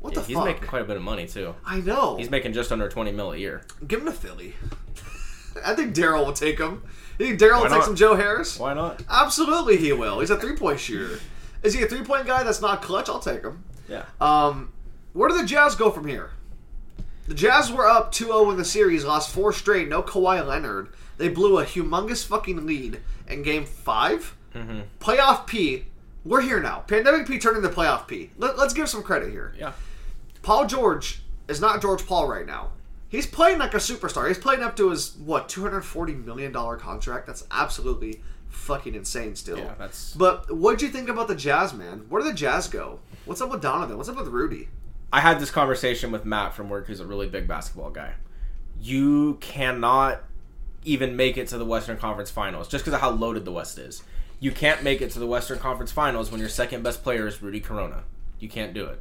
What 0.00 0.12
Yeah, 0.14 0.20
the 0.20 0.26
he's 0.26 0.36
fuck? 0.36 0.44
making 0.46 0.66
quite 0.68 0.82
a 0.82 0.84
bit 0.84 0.96
of 0.96 1.02
money 1.02 1.26
too. 1.26 1.54
I 1.64 1.80
know. 1.80 2.16
He's 2.16 2.28
making 2.30 2.52
just 2.52 2.72
under 2.72 2.88
twenty 2.88 3.12
mil 3.12 3.32
a 3.32 3.36
year. 3.36 3.62
Give 3.86 4.00
him 4.00 4.06
to 4.06 4.12
Philly. 4.12 4.54
I 5.64 5.74
think 5.74 5.94
Daryl 5.94 6.26
will 6.26 6.32
take 6.32 6.58
him. 6.58 6.82
You 7.18 7.26
think 7.28 7.40
Daryl 7.40 7.62
will 7.62 7.70
take 7.70 7.84
some 7.84 7.94
Joe 7.94 8.16
Harris? 8.16 8.58
Why 8.58 8.74
not? 8.74 9.02
Absolutely, 9.08 9.76
he 9.76 9.92
will. 9.92 10.18
He's 10.20 10.30
a 10.30 10.36
three 10.38 10.56
point 10.56 10.80
shooter. 10.80 11.20
Is 11.62 11.72
he 11.72 11.82
a 11.82 11.86
three 11.86 12.02
point 12.02 12.26
guy 12.26 12.42
that's 12.42 12.60
not 12.60 12.82
clutch? 12.82 13.08
I'll 13.08 13.20
take 13.20 13.42
him. 13.42 13.62
Yeah. 13.88 14.04
Um, 14.20 14.72
where 15.12 15.28
do 15.28 15.36
the 15.38 15.46
Jazz 15.46 15.76
go 15.76 15.90
from 15.90 16.06
here? 16.08 16.30
The 17.26 17.34
Jazz 17.34 17.72
were 17.72 17.86
up 17.86 18.12
2-0 18.12 18.50
in 18.52 18.56
the 18.58 18.64
series, 18.64 19.04
lost 19.04 19.32
four 19.32 19.52
straight, 19.52 19.88
no 19.88 20.02
Kawhi 20.02 20.46
Leonard. 20.46 20.88
They 21.16 21.28
blew 21.28 21.58
a 21.58 21.64
humongous 21.64 22.24
fucking 22.26 22.66
lead 22.66 23.00
in 23.28 23.42
game 23.42 23.64
5 23.64 24.36
Mm-hmm. 24.54 24.80
Playoff 25.00 25.48
P. 25.48 25.86
We're 26.24 26.40
here 26.40 26.60
now. 26.60 26.84
Pandemic 26.86 27.26
P 27.26 27.40
turned 27.40 27.56
into 27.56 27.68
playoff 27.70 28.06
P. 28.06 28.30
Let, 28.38 28.56
let's 28.56 28.72
give 28.72 28.88
some 28.88 29.02
credit 29.02 29.30
here. 29.32 29.52
Yeah. 29.58 29.72
Paul 30.42 30.66
George 30.68 31.22
is 31.48 31.60
not 31.60 31.82
George 31.82 32.06
Paul 32.06 32.28
right 32.28 32.46
now. 32.46 32.70
He's 33.08 33.26
playing 33.26 33.58
like 33.58 33.74
a 33.74 33.78
superstar. 33.78 34.28
He's 34.28 34.38
playing 34.38 34.62
up 34.62 34.76
to 34.76 34.90
his 34.90 35.16
what 35.16 35.48
two 35.48 35.62
hundred 35.62 35.80
forty 35.80 36.14
million 36.14 36.52
dollar 36.52 36.76
contract. 36.76 37.26
That's 37.26 37.44
absolutely 37.50 38.22
fucking 38.48 38.94
insane 38.94 39.34
still. 39.34 39.58
Yeah, 39.58 39.74
that's- 39.76 40.14
But 40.16 40.54
what'd 40.56 40.80
you 40.82 40.88
think 40.88 41.08
about 41.08 41.26
the 41.26 41.34
Jazz, 41.34 41.74
man? 41.74 42.06
Where 42.08 42.22
did 42.22 42.30
the 42.32 42.36
Jazz 42.36 42.68
go? 42.68 43.00
What's 43.24 43.40
up 43.40 43.50
with 43.50 43.60
Donovan? 43.60 43.96
What's 43.96 44.08
up 44.08 44.16
with 44.16 44.28
Rudy? 44.28 44.68
I 45.14 45.20
had 45.20 45.38
this 45.38 45.52
conversation 45.52 46.10
with 46.10 46.24
Matt 46.24 46.54
from 46.54 46.68
work, 46.68 46.88
who's 46.88 46.98
a 46.98 47.06
really 47.06 47.28
big 47.28 47.46
basketball 47.46 47.90
guy. 47.90 48.14
You 48.80 49.34
cannot 49.40 50.22
even 50.84 51.14
make 51.14 51.36
it 51.36 51.46
to 51.48 51.56
the 51.58 51.64
Western 51.64 51.96
Conference 51.96 52.32
Finals 52.32 52.66
just 52.66 52.84
because 52.84 52.94
of 52.94 53.00
how 53.00 53.10
loaded 53.10 53.44
the 53.44 53.52
West 53.52 53.78
is. 53.78 54.02
You 54.40 54.50
can't 54.50 54.82
make 54.82 55.00
it 55.00 55.12
to 55.12 55.20
the 55.20 55.26
Western 55.26 55.60
Conference 55.60 55.92
Finals 55.92 56.32
when 56.32 56.40
your 56.40 56.48
second 56.48 56.82
best 56.82 57.04
player 57.04 57.28
is 57.28 57.40
Rudy 57.40 57.60
Corona. 57.60 58.02
You 58.40 58.48
can't 58.48 58.74
do 58.74 58.86
it. 58.86 59.00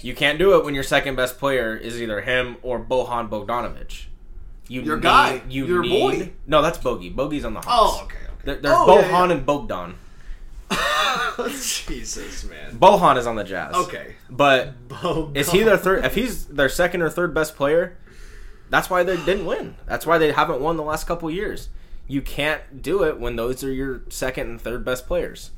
You 0.00 0.12
can't 0.12 0.40
do 0.40 0.58
it 0.58 0.64
when 0.64 0.74
your 0.74 0.82
second 0.82 1.14
best 1.14 1.38
player 1.38 1.76
is 1.76 2.02
either 2.02 2.22
him 2.22 2.56
or 2.60 2.80
Bohan 2.84 3.28
Bogdanovic. 3.28 4.06
You 4.66 4.82
Your 4.82 4.96
need- 4.96 5.02
guy. 5.04 5.42
you 5.48 5.66
Your 5.66 5.82
need, 5.82 6.00
boy. 6.18 6.32
No, 6.48 6.62
that's 6.62 6.78
Bogey. 6.78 7.10
Bogey's 7.10 7.44
on 7.44 7.54
the 7.54 7.60
Hawks. 7.60 8.00
Oh, 8.00 8.04
okay, 8.06 8.16
okay. 8.16 8.26
There- 8.44 8.54
there's 8.56 8.74
Oh, 8.76 8.86
Bohan 8.88 9.02
yeah, 9.02 9.26
yeah. 9.26 9.30
and 9.32 9.46
Bogdan. 9.46 9.94
Jesus, 11.48 12.44
man. 12.44 12.78
Bohan 12.78 13.16
is 13.16 13.26
on 13.26 13.36
the 13.36 13.44
Jazz. 13.44 13.74
Okay. 13.74 14.16
but 14.30 14.88
Bogdan. 14.88 15.36
is 15.36 15.50
he 15.50 15.62
their 15.62 15.76
third? 15.76 16.04
If 16.04 16.14
he's 16.14 16.46
their 16.46 16.68
second 16.68 17.02
or 17.02 17.10
third 17.10 17.34
best 17.34 17.56
player, 17.56 17.96
that's 18.70 18.88
why 18.88 19.02
they 19.02 19.16
didn't 19.16 19.46
win. 19.46 19.76
That's 19.86 20.06
why 20.06 20.18
they 20.18 20.32
haven't 20.32 20.60
won 20.60 20.76
the 20.76 20.82
last 20.82 21.06
couple 21.06 21.30
years. 21.30 21.68
You 22.06 22.22
can't 22.22 22.82
do 22.82 23.04
it 23.04 23.18
when 23.18 23.36
those 23.36 23.62
are 23.64 23.72
your 23.72 24.02
second 24.08 24.48
and 24.48 24.60
third 24.60 24.84
best 24.84 25.06
players. 25.06 25.50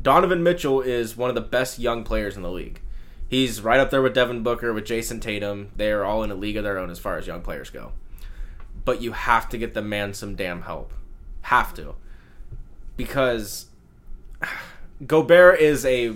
Donovan 0.00 0.42
Mitchell 0.42 0.80
is 0.80 1.16
one 1.16 1.28
of 1.28 1.34
the 1.34 1.40
best 1.40 1.78
young 1.78 2.04
players 2.04 2.36
in 2.36 2.42
the 2.42 2.50
league. 2.50 2.80
He's 3.28 3.62
right 3.62 3.80
up 3.80 3.90
there 3.90 4.02
with 4.02 4.14
Devin 4.14 4.42
Booker, 4.42 4.72
with 4.72 4.84
Jayson 4.84 5.20
Tatum. 5.20 5.70
They 5.76 5.90
are 5.90 6.04
all 6.04 6.22
in 6.22 6.30
a 6.30 6.34
league 6.34 6.56
of 6.56 6.64
their 6.64 6.78
own 6.78 6.90
as 6.90 6.98
far 6.98 7.16
as 7.16 7.26
young 7.26 7.42
players 7.42 7.70
go. 7.70 7.92
But 8.84 9.00
you 9.00 9.12
have 9.12 9.48
to 9.50 9.58
get 9.58 9.74
the 9.74 9.82
man 9.82 10.14
some 10.14 10.34
damn 10.34 10.62
help. 10.62 10.92
Have 11.42 11.74
to. 11.74 11.94
Because 12.96 13.66
Gobert 15.06 15.60
is 15.60 15.84
a 15.84 16.14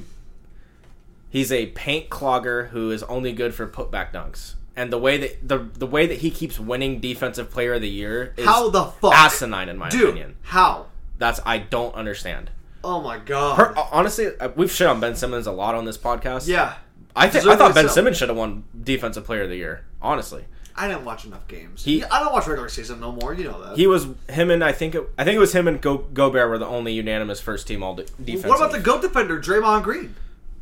he's 1.31 1.53
a 1.53 1.67
paint 1.67 2.09
clogger 2.09 2.69
who 2.71 2.91
is 2.91 3.03
only 3.05 3.33
good 3.33 3.55
for 3.55 3.67
putback 3.67 4.13
dunks. 4.13 4.55
And 4.77 4.93
the 4.93 4.99
way 4.99 5.19
that 5.19 5.49
the 5.49 5.59
the 5.59 5.87
way 5.87 6.07
that 6.07 6.19
he 6.19 6.31
keeps 6.31 6.59
winning 6.61 7.01
defensive 7.01 7.51
player 7.51 7.75
of 7.75 7.83
the 7.83 7.89
year 7.89 8.33
is 8.37 8.45
How 8.45 8.71
the 8.71 8.85
fuck? 8.87 9.13
asinine 9.15 9.69
in 9.69 9.77
my 9.77 9.89
Dude, 9.89 10.11
opinion. 10.11 10.37
how? 10.43 10.87
That's 11.19 11.41
I 11.45 11.59
don't 11.59 11.95
understand. 11.97 12.51
Oh 12.85 13.01
my 13.03 13.19
god. 13.19 13.57
Per, 13.57 13.75
honestly, 13.91 14.29
uh, 14.39 14.51
we've 14.55 14.71
shit 14.71 14.87
on 14.87 15.01
Ben 15.01 15.17
Simmons 15.17 15.49
a 15.49 15.53
lot 15.53 15.75
on 15.75 15.85
this 15.85 15.99
podcast. 15.99 16.47
yeah. 16.47 16.75
I 17.17 17.29
think 17.29 17.45
I 17.47 17.57
thought 17.57 17.75
Ben 17.75 17.89
so. 17.89 17.95
Simmons 17.95 18.17
should 18.17 18.29
have 18.29 18.39
won 18.39 18.63
defensive 18.85 19.25
player 19.25 19.43
of 19.43 19.49
the 19.49 19.57
year. 19.57 19.85
Honestly, 20.01 20.45
I 20.79 20.89
didn't 20.89 21.05
watch 21.05 21.25
enough 21.25 21.47
games. 21.49 21.85
He- 21.85 22.05
I 22.05 22.21
don't 22.21 22.33
watch 22.33 22.47
regular 22.47 22.69
season 22.69 23.01
no 23.01 23.13
more. 23.13 23.35
You 23.35 23.45
know 23.45 23.63
that. 23.65 23.77
he 23.77 23.87
was 23.87 24.07
him 24.29 24.51
and 24.51 24.63
I 24.63 24.73
think 24.73 24.95
it, 24.95 25.03
I 25.19 25.25
think 25.25 25.37
it 25.37 25.41
was 25.41 25.55
him 25.55 25.67
and 25.69 25.81
Go, 25.81 25.99
Gobert 25.99 26.49
were 26.49 26.59
the 26.59 26.67
only 26.67 26.93
unanimous 26.93 27.41
first 27.41 27.67
team 27.67 27.83
all 27.83 27.97
de- 27.97 28.05
defense. 28.25 28.47
what 28.47 28.57
about 28.59 28.73
the 28.73 28.79
goat 28.81 29.03
defender, 29.03 29.41
Draymond 29.41 29.83
Green? 29.83 30.15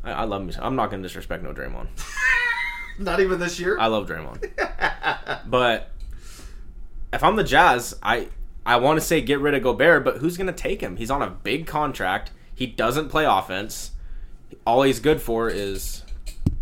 I, 0.03 0.11
I 0.11 0.23
love 0.23 0.43
me. 0.45 0.53
I'm 0.59 0.75
not 0.75 0.89
going 0.89 1.01
to 1.01 1.07
disrespect 1.07 1.43
no 1.43 1.53
Draymond. 1.53 1.87
Not 2.99 3.19
even 3.19 3.39
this 3.39 3.59
year. 3.59 3.77
I 3.79 3.87
love 3.87 4.07
Draymond. 4.09 4.49
but 5.49 5.91
if 7.13 7.23
I'm 7.23 7.35
the 7.35 7.43
Jazz, 7.43 7.95
I 8.01 8.27
I 8.65 8.77
want 8.77 8.99
to 8.99 9.05
say 9.05 9.21
get 9.21 9.39
rid 9.39 9.53
of 9.53 9.61
Gobert, 9.63 10.03
but 10.03 10.17
who's 10.17 10.35
going 10.35 10.47
to 10.47 10.53
take 10.53 10.81
him? 10.81 10.97
He's 10.97 11.11
on 11.11 11.21
a 11.21 11.29
big 11.29 11.67
contract. 11.67 12.31
He 12.55 12.65
doesn't 12.65 13.09
play 13.09 13.23
offense. 13.25 13.91
All 14.65 14.81
he's 14.81 14.99
good 14.99 15.21
for 15.21 15.47
is 15.47 16.03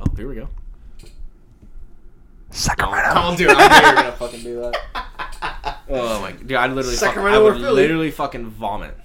Oh, 0.02 0.14
here 0.18 0.28
we 0.28 0.36
go. 0.36 0.50
Sacramento. 2.56 3.10
Oh, 3.16 3.36
dude, 3.36 3.50
I 3.50 3.68
knew 3.68 3.76
you 3.90 3.96
were 3.96 4.02
gonna 4.02 4.12
fucking 4.18 4.44
do 4.44 4.62
that. 4.62 5.78
Oh 5.90 6.22
my, 6.22 6.32
god. 6.32 6.40
dude, 6.48 6.58
I 6.58 6.68
literally, 6.68 6.96
fucking, 6.98 7.22
I 7.22 7.38
would 7.38 7.56
Philly? 7.56 7.74
literally 7.74 8.12
fucking 8.12 8.46
vomit. 8.48 8.98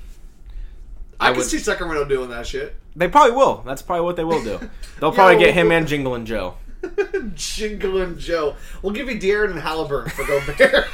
I, 1.18 1.26
I 1.26 1.28
can 1.30 1.38
would- 1.38 1.46
see 1.46 1.59
Sacramento 1.59 2.05
doing 2.07 2.30
that 2.30 2.46
shit. 2.46 2.76
They 2.96 3.09
probably 3.09 3.36
will. 3.36 3.62
That's 3.66 3.82
probably 3.82 4.05
what 4.05 4.16
they 4.16 4.24
will 4.24 4.42
do. 4.42 4.59
They'll 5.01 5.12
probably 5.12 5.34
Yo. 5.34 5.40
get 5.40 5.55
him 5.55 5.70
and 5.70 5.86
Jingle 5.86 6.14
and 6.14 6.26
Joe. 6.26 6.55
Jingle 7.34 8.01
and 8.01 8.18
Joe. 8.18 8.57
We'll 8.82 8.92
give 8.92 9.09
you 9.09 9.18
De'Aaron 9.18 9.51
and 9.51 9.61
Halliburton 9.61 10.11
for 10.11 10.24
Gobert. 10.24 10.86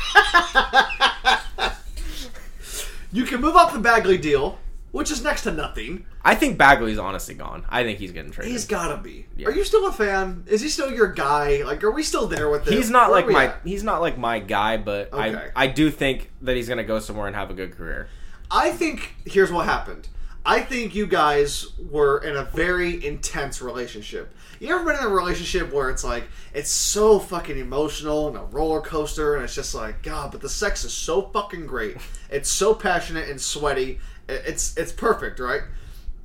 you 3.12 3.24
can 3.24 3.40
move 3.40 3.56
off 3.56 3.72
the 3.72 3.78
Bagley 3.78 4.18
deal, 4.18 4.58
which 4.96 5.10
is 5.10 5.22
next 5.22 5.42
to 5.42 5.52
nothing. 5.52 6.06
I 6.24 6.34
think 6.34 6.56
Bagley's 6.56 6.96
honestly 6.98 7.34
gone. 7.34 7.66
I 7.68 7.84
think 7.84 7.98
he's 7.98 8.12
getting 8.12 8.30
traded. 8.30 8.50
He's 8.50 8.64
gotta 8.64 8.96
be. 8.96 9.26
Yeah. 9.36 9.48
Are 9.48 9.52
you 9.52 9.62
still 9.62 9.86
a 9.86 9.92
fan? 9.92 10.44
Is 10.46 10.62
he 10.62 10.70
still 10.70 10.90
your 10.90 11.08
guy? 11.12 11.62
Like, 11.64 11.84
are 11.84 11.90
we 11.90 12.02
still 12.02 12.26
there 12.26 12.48
with 12.48 12.64
this? 12.64 12.72
He's 12.72 12.90
not 12.90 13.10
Where 13.10 13.20
like 13.20 13.30
my 13.30 13.44
at? 13.48 13.60
he's 13.62 13.82
not 13.82 14.00
like 14.00 14.16
my 14.16 14.38
guy, 14.38 14.78
but 14.78 15.12
Okay. 15.12 15.50
I 15.54 15.64
I 15.64 15.66
do 15.66 15.90
think 15.90 16.30
that 16.40 16.56
he's 16.56 16.66
gonna 16.66 16.82
go 16.82 16.98
somewhere 16.98 17.26
and 17.26 17.36
have 17.36 17.50
a 17.50 17.54
good 17.54 17.76
career. 17.76 18.08
I 18.50 18.70
think 18.70 19.16
here's 19.26 19.52
what 19.52 19.66
happened. 19.66 20.08
I 20.46 20.60
think 20.60 20.94
you 20.94 21.06
guys 21.08 21.66
were 21.76 22.18
in 22.18 22.36
a 22.36 22.44
very 22.44 23.04
intense 23.04 23.60
relationship. 23.60 24.32
You 24.60 24.74
ever 24.74 24.84
been 24.84 24.96
in 24.96 25.04
a 25.04 25.08
relationship 25.08 25.72
where 25.72 25.90
it's 25.90 26.04
like 26.04 26.24
it's 26.54 26.70
so 26.70 27.18
fucking 27.18 27.58
emotional 27.58 28.28
and 28.28 28.36
a 28.36 28.44
roller 28.44 28.80
coaster, 28.80 29.34
and 29.34 29.44
it's 29.44 29.54
just 29.54 29.74
like 29.74 30.02
God, 30.02 30.30
but 30.30 30.40
the 30.40 30.48
sex 30.48 30.84
is 30.84 30.94
so 30.94 31.20
fucking 31.20 31.66
great. 31.66 31.96
It's 32.30 32.48
so 32.50 32.74
passionate 32.74 33.28
and 33.28 33.40
sweaty. 33.40 34.00
It's 34.28 34.76
it's 34.76 34.92
perfect, 34.92 35.38
right? 35.38 35.62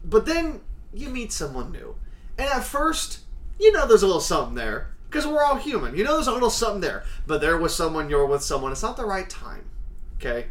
But 0.04 0.26
then 0.26 0.62
you 0.94 1.10
meet 1.10 1.32
someone 1.32 1.72
new, 1.72 1.96
and 2.38 2.48
at 2.48 2.64
first, 2.64 3.20
you 3.60 3.72
know, 3.72 3.88
there's 3.88 4.04
a 4.04 4.08
little 4.08 4.22
something 4.22 4.56
there 4.56 4.92
because 5.10 5.28
we're 5.28 5.44
all 5.44 5.58
human. 5.58 5.96
You 5.96 6.04
know, 6.04 6.14
there's 6.14 6.28
a 6.28 6.32
little 6.32 6.50
something 6.50 6.82
there. 6.82 7.04
But 7.28 7.42
they're 7.42 7.58
with 7.58 7.72
someone, 7.72 8.10
you're 8.10 8.26
with 8.26 8.44
someone. 8.44 8.72
It's 8.72 8.82
not 8.82 8.98
the 8.98 9.06
right 9.06 9.30
time. 9.30 9.70
Okay, 10.16 10.48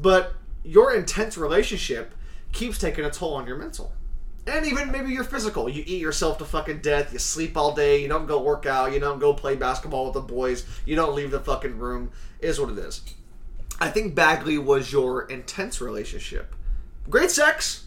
but 0.00 0.34
your 0.62 0.94
intense 0.94 1.36
relationship 1.36 2.14
keeps 2.52 2.78
taking 2.78 3.04
a 3.04 3.10
toll 3.10 3.34
on 3.34 3.46
your 3.46 3.56
mental. 3.56 3.92
And 4.46 4.66
even 4.66 4.92
maybe 4.92 5.10
your 5.10 5.24
physical. 5.24 5.68
You 5.68 5.82
eat 5.86 6.02
yourself 6.02 6.38
to 6.38 6.44
fucking 6.44 6.80
death. 6.80 7.12
You 7.12 7.18
sleep 7.18 7.56
all 7.56 7.74
day. 7.74 8.02
You 8.02 8.08
don't 8.08 8.26
go 8.26 8.42
work 8.42 8.66
out. 8.66 8.92
You 8.92 9.00
don't 9.00 9.18
go 9.18 9.32
play 9.32 9.56
basketball 9.56 10.04
with 10.04 10.14
the 10.14 10.20
boys. 10.20 10.66
You 10.84 10.96
don't 10.96 11.14
leave 11.14 11.30
the 11.30 11.40
fucking 11.40 11.78
room. 11.78 12.12
It 12.40 12.48
is 12.48 12.60
what 12.60 12.70
it 12.70 12.78
is. 12.78 13.00
I 13.80 13.88
think 13.88 14.14
Bagley 14.14 14.58
was 14.58 14.92
your 14.92 15.22
intense 15.22 15.80
relationship. 15.80 16.54
Great 17.08 17.30
sex. 17.30 17.84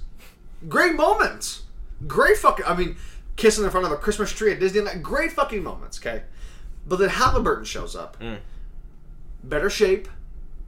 Great 0.68 0.96
moments. 0.96 1.64
Great 2.06 2.38
fucking. 2.38 2.66
I 2.66 2.76
mean, 2.76 2.98
kissing 3.36 3.64
in 3.64 3.70
front 3.70 3.86
of 3.86 3.92
a 3.92 3.98
Christmas 3.98 4.32
tree 4.32 4.52
at 4.52 4.60
Disneyland. 4.60 5.02
Great 5.02 5.32
fucking 5.32 5.64
moments, 5.64 6.00
okay? 6.00 6.24
But 6.88 7.00
then 7.00 7.10
Halliburton 7.10 7.66
shows 7.66 7.96
up. 7.96 8.20
Mm. 8.20 8.40
Better 9.44 9.70
shape. 9.70 10.08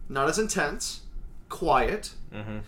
Not 0.07 0.29
as 0.29 0.39
intense. 0.39 1.01
Quiet. 1.49 2.11
Mm-hmm. 2.33 2.59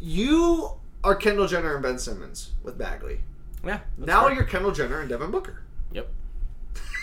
You 0.00 0.72
are 1.02 1.14
Kendall 1.14 1.46
Jenner 1.46 1.74
and 1.74 1.82
Ben 1.82 1.98
Simmons 1.98 2.52
with 2.62 2.76
Bagley. 2.76 3.20
Yeah. 3.64 3.80
Now 3.96 4.26
fair. 4.26 4.34
you're 4.34 4.44
Kendall 4.44 4.72
Jenner 4.72 5.00
and 5.00 5.08
Devin 5.08 5.30
Booker. 5.30 5.62
Yep. 5.92 6.08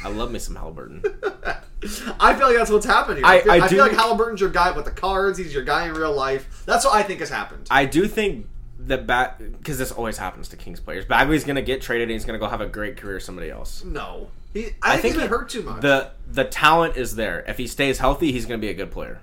I 0.03 0.09
love 0.09 0.31
me 0.31 0.39
some 0.39 0.55
Halliburton. 0.55 1.03
I 2.19 2.33
feel 2.35 2.47
like 2.47 2.57
that's 2.57 2.71
what's 2.71 2.85
happening. 2.85 3.23
I- 3.25 3.41
feel, 3.41 3.51
I 3.51 3.55
I 3.57 3.59
feel 3.67 3.69
do- 3.85 3.89
like 3.91 3.97
Halliburton's 3.97 4.41
your 4.41 4.49
guy 4.49 4.71
with 4.71 4.85
the 4.85 4.91
cards. 4.91 5.37
He's 5.37 5.53
your 5.53 5.63
guy 5.63 5.87
in 5.87 5.93
real 5.93 6.13
life. 6.13 6.63
That's 6.65 6.85
what 6.85 6.93
I 6.95 7.03
think 7.03 7.19
has 7.19 7.29
happened. 7.29 7.67
I 7.71 7.85
do 7.85 8.07
think 8.07 8.47
that 8.79 9.07
back 9.07 9.37
because 9.39 9.77
this 9.77 9.91
always 9.91 10.17
happens 10.17 10.49
to 10.49 10.57
Kings 10.57 10.79
players. 10.79 11.05
Bagley's 11.05 11.43
gonna 11.45 11.61
get 11.61 11.81
traded 11.81 12.03
and 12.09 12.11
he's 12.11 12.25
gonna 12.25 12.39
go 12.39 12.47
have 12.47 12.61
a 12.61 12.65
great 12.67 12.97
career 12.97 13.19
somebody 13.19 13.49
else. 13.49 13.83
no, 13.83 14.29
he, 14.53 14.69
I, 14.81 14.93
think, 14.97 15.03
he's 15.05 15.13
been 15.13 15.21
he- 15.21 15.27
hurt 15.27 15.49
too 15.49 15.63
much. 15.63 15.81
The 15.81 16.11
the 16.29 16.43
talent 16.45 16.97
is 16.97 17.15
there. 17.15 17.43
If 17.47 17.57
he 17.57 17.67
stays 17.67 17.99
healthy, 17.99 18.31
he's 18.31 18.45
gonna 18.45 18.57
be 18.59 18.69
a 18.69 18.73
good 18.73 18.91
player. 18.91 19.19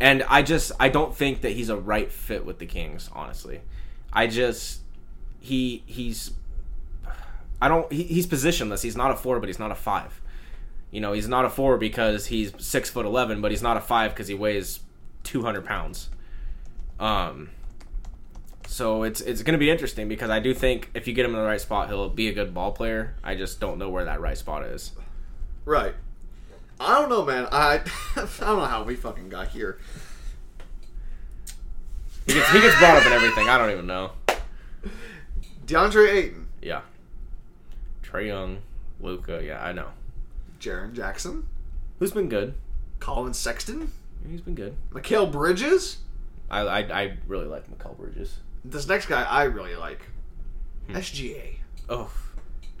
And 0.00 0.22
I 0.28 0.42
just 0.42 0.72
I 0.78 0.88
don't 0.90 1.14
think 1.16 1.40
that 1.42 1.52
he's 1.52 1.68
a 1.70 1.76
right 1.76 2.10
fit 2.12 2.44
with 2.44 2.58
the 2.58 2.66
Kings. 2.66 3.08
Honestly, 3.12 3.60
I 4.12 4.26
just 4.26 4.80
he 5.40 5.82
he's 5.86 6.32
I 7.62 7.68
don't 7.68 7.90
he, 7.92 8.02
he's 8.02 8.26
positionless. 8.26 8.82
He's 8.82 8.96
not 8.96 9.10
a 9.10 9.16
four, 9.16 9.40
but 9.40 9.48
he's 9.48 9.58
not 9.58 9.70
a 9.70 9.74
five. 9.76 10.20
You 10.94 11.00
know, 11.00 11.12
he's 11.12 11.26
not 11.26 11.44
a 11.44 11.50
four 11.50 11.76
because 11.76 12.26
he's 12.26 12.52
six 12.58 12.88
foot 12.88 13.04
eleven, 13.04 13.40
but 13.40 13.50
he's 13.50 13.62
not 13.62 13.76
a 13.76 13.80
five 13.80 14.12
because 14.12 14.28
he 14.28 14.34
weighs 14.34 14.78
two 15.24 15.42
hundred 15.42 15.64
pounds. 15.64 16.08
Um. 17.00 17.50
So 18.68 19.02
it's 19.02 19.20
it's 19.20 19.42
going 19.42 19.54
to 19.54 19.58
be 19.58 19.70
interesting 19.70 20.08
because 20.08 20.30
I 20.30 20.38
do 20.38 20.54
think 20.54 20.92
if 20.94 21.08
you 21.08 21.12
get 21.12 21.24
him 21.24 21.32
in 21.32 21.40
the 21.40 21.46
right 21.46 21.60
spot, 21.60 21.88
he'll 21.88 22.08
be 22.08 22.28
a 22.28 22.32
good 22.32 22.54
ball 22.54 22.70
player. 22.70 23.16
I 23.24 23.34
just 23.34 23.58
don't 23.58 23.76
know 23.76 23.90
where 23.90 24.04
that 24.04 24.20
right 24.20 24.38
spot 24.38 24.62
is. 24.62 24.92
Right. 25.64 25.94
I 26.78 27.00
don't 27.00 27.08
know, 27.08 27.24
man. 27.24 27.48
I 27.50 27.80
I 28.16 28.28
don't 28.38 28.58
know 28.60 28.66
how 28.66 28.84
we 28.84 28.94
fucking 28.94 29.30
got 29.30 29.48
here. 29.48 29.80
He 32.24 32.34
gets 32.34 32.48
he 32.50 32.60
gets 32.60 32.78
brought 32.78 32.98
up 32.98 33.04
in 33.04 33.12
everything. 33.12 33.48
I 33.48 33.58
don't 33.58 33.70
even 33.72 33.88
know. 33.88 34.12
DeAndre 35.66 36.14
Ayton, 36.14 36.46
Yeah. 36.62 36.82
Trae 38.04 38.28
Young, 38.28 38.58
Luka. 39.00 39.42
Yeah, 39.44 39.60
I 39.60 39.72
know. 39.72 39.88
Jaren 40.64 40.92
Jackson, 40.92 41.46
Who's 41.98 42.12
been 42.12 42.28
good? 42.28 42.54
Collin 43.00 43.34
Sexton, 43.34 43.90
He's 44.28 44.40
been 44.40 44.54
good. 44.54 44.74
Mikal 44.92 45.30
Bridges. 45.30 45.98
I 46.50 46.60
I, 46.60 46.78
I 47.02 47.16
really 47.26 47.46
like 47.46 47.68
Mikal 47.70 47.96
Bridges. 47.96 48.38
This 48.64 48.88
next 48.88 49.06
guy 49.06 49.22
I 49.22 49.44
really 49.44 49.76
like. 49.76 50.00
Hmm. 50.86 50.96
SGA. 50.96 51.56
Oh, 51.88 52.10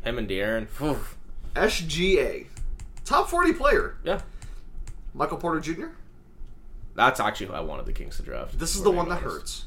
him 0.02 0.18
and 0.18 0.28
De'Aaron. 0.28 0.66
Phew. 0.68 0.98
SGA. 1.54 2.46
Top 3.04 3.28
40 3.28 3.52
player. 3.52 3.96
Yeah, 4.04 4.20
Michael 5.12 5.36
Porter 5.36 5.60
Jr. 5.60 5.88
that's 6.96 7.20
actually 7.20 7.46
who 7.48 7.52
I 7.52 7.60
wanted 7.60 7.84
the 7.86 7.92
Kings 7.92 8.16
to 8.16 8.22
draft. 8.22 8.58
This 8.58 8.74
is 8.74 8.82
the 8.82 8.90
one 8.90 9.08
that 9.10 9.22
honest. 9.22 9.34
hurts. 9.34 9.64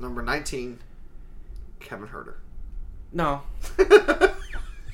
Number 0.00 0.20
19, 0.22 0.78
Kevin 1.80 2.08
Huerter. 2.08 2.34
No, 3.12 3.42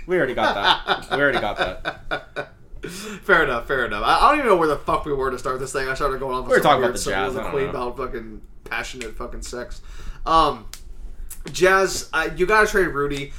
we 0.07 0.17
already 0.17 0.35
got 0.35 0.55
that. 0.55 1.11
we 1.11 1.23
already 1.23 1.41
got 1.41 1.57
that. 1.59 2.53
fair 2.89 3.45
enough, 3.45 3.67
fair 3.67 3.87
enough. 3.87 4.03
I, 4.05 4.19
I 4.19 4.31
don't 4.31 4.39
even 4.41 4.51
know 4.51 4.57
where 4.57 4.69
the 4.69 4.79
fuck 4.79 5.05
we 5.05 5.13
were 5.13 5.31
to 5.31 5.39
start 5.39 5.61
this 5.61 5.73
thing. 5.73 5.89
I 5.89 5.95
started 5.95 6.21
going 6.21 6.35
on. 6.35 6.45
We 6.45 6.51
were 6.51 6.61
talking 6.61 6.83
about 6.85 6.97
the 6.97 7.11
Jazz, 7.11 7.35
the 7.35 7.43
Queen 7.45 7.69
about 7.69 7.97
fucking 7.97 8.43
passionate 8.65 9.17
fucking 9.17 9.43
sex. 9.43 9.83
Um, 10.27 10.67
Jazz, 11.51 12.09
uh, 12.13 12.31
you 12.37 12.47
gotta 12.47 12.67
trade 12.67 12.89
Rudy. 12.89 13.33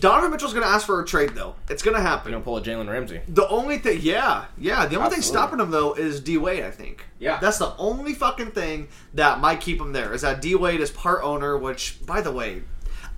Donovan 0.00 0.32
Mitchell's 0.32 0.54
gonna 0.54 0.66
ask 0.66 0.86
for 0.86 1.00
a 1.00 1.04
trade 1.04 1.30
though. 1.30 1.54
It's 1.68 1.82
gonna 1.82 2.00
happen. 2.00 2.32
You 2.32 2.36
don't 2.36 2.42
pull 2.42 2.56
a 2.56 2.62
Jalen 2.62 2.90
Ramsey. 2.90 3.20
The 3.28 3.46
only 3.48 3.78
thing, 3.78 4.00
yeah, 4.02 4.46
yeah. 4.58 4.86
The 4.86 4.96
only 4.96 5.10
thing 5.10 5.22
stopping 5.22 5.60
him 5.60 5.70
though 5.70 5.94
is 5.94 6.20
D 6.20 6.36
Wade. 6.36 6.64
I 6.64 6.70
think. 6.70 7.04
Yeah. 7.18 7.38
that's 7.40 7.58
the 7.58 7.76
only 7.76 8.12
fucking 8.14 8.50
thing 8.50 8.88
that 9.14 9.40
might 9.40 9.60
keep 9.60 9.80
him 9.80 9.92
there. 9.92 10.12
Is 10.12 10.22
that 10.22 10.40
D 10.40 10.54
Wade 10.56 10.80
is 10.80 10.90
part 10.90 11.22
owner? 11.22 11.56
Which, 11.56 12.04
by 12.04 12.20
the 12.20 12.32
way, 12.32 12.62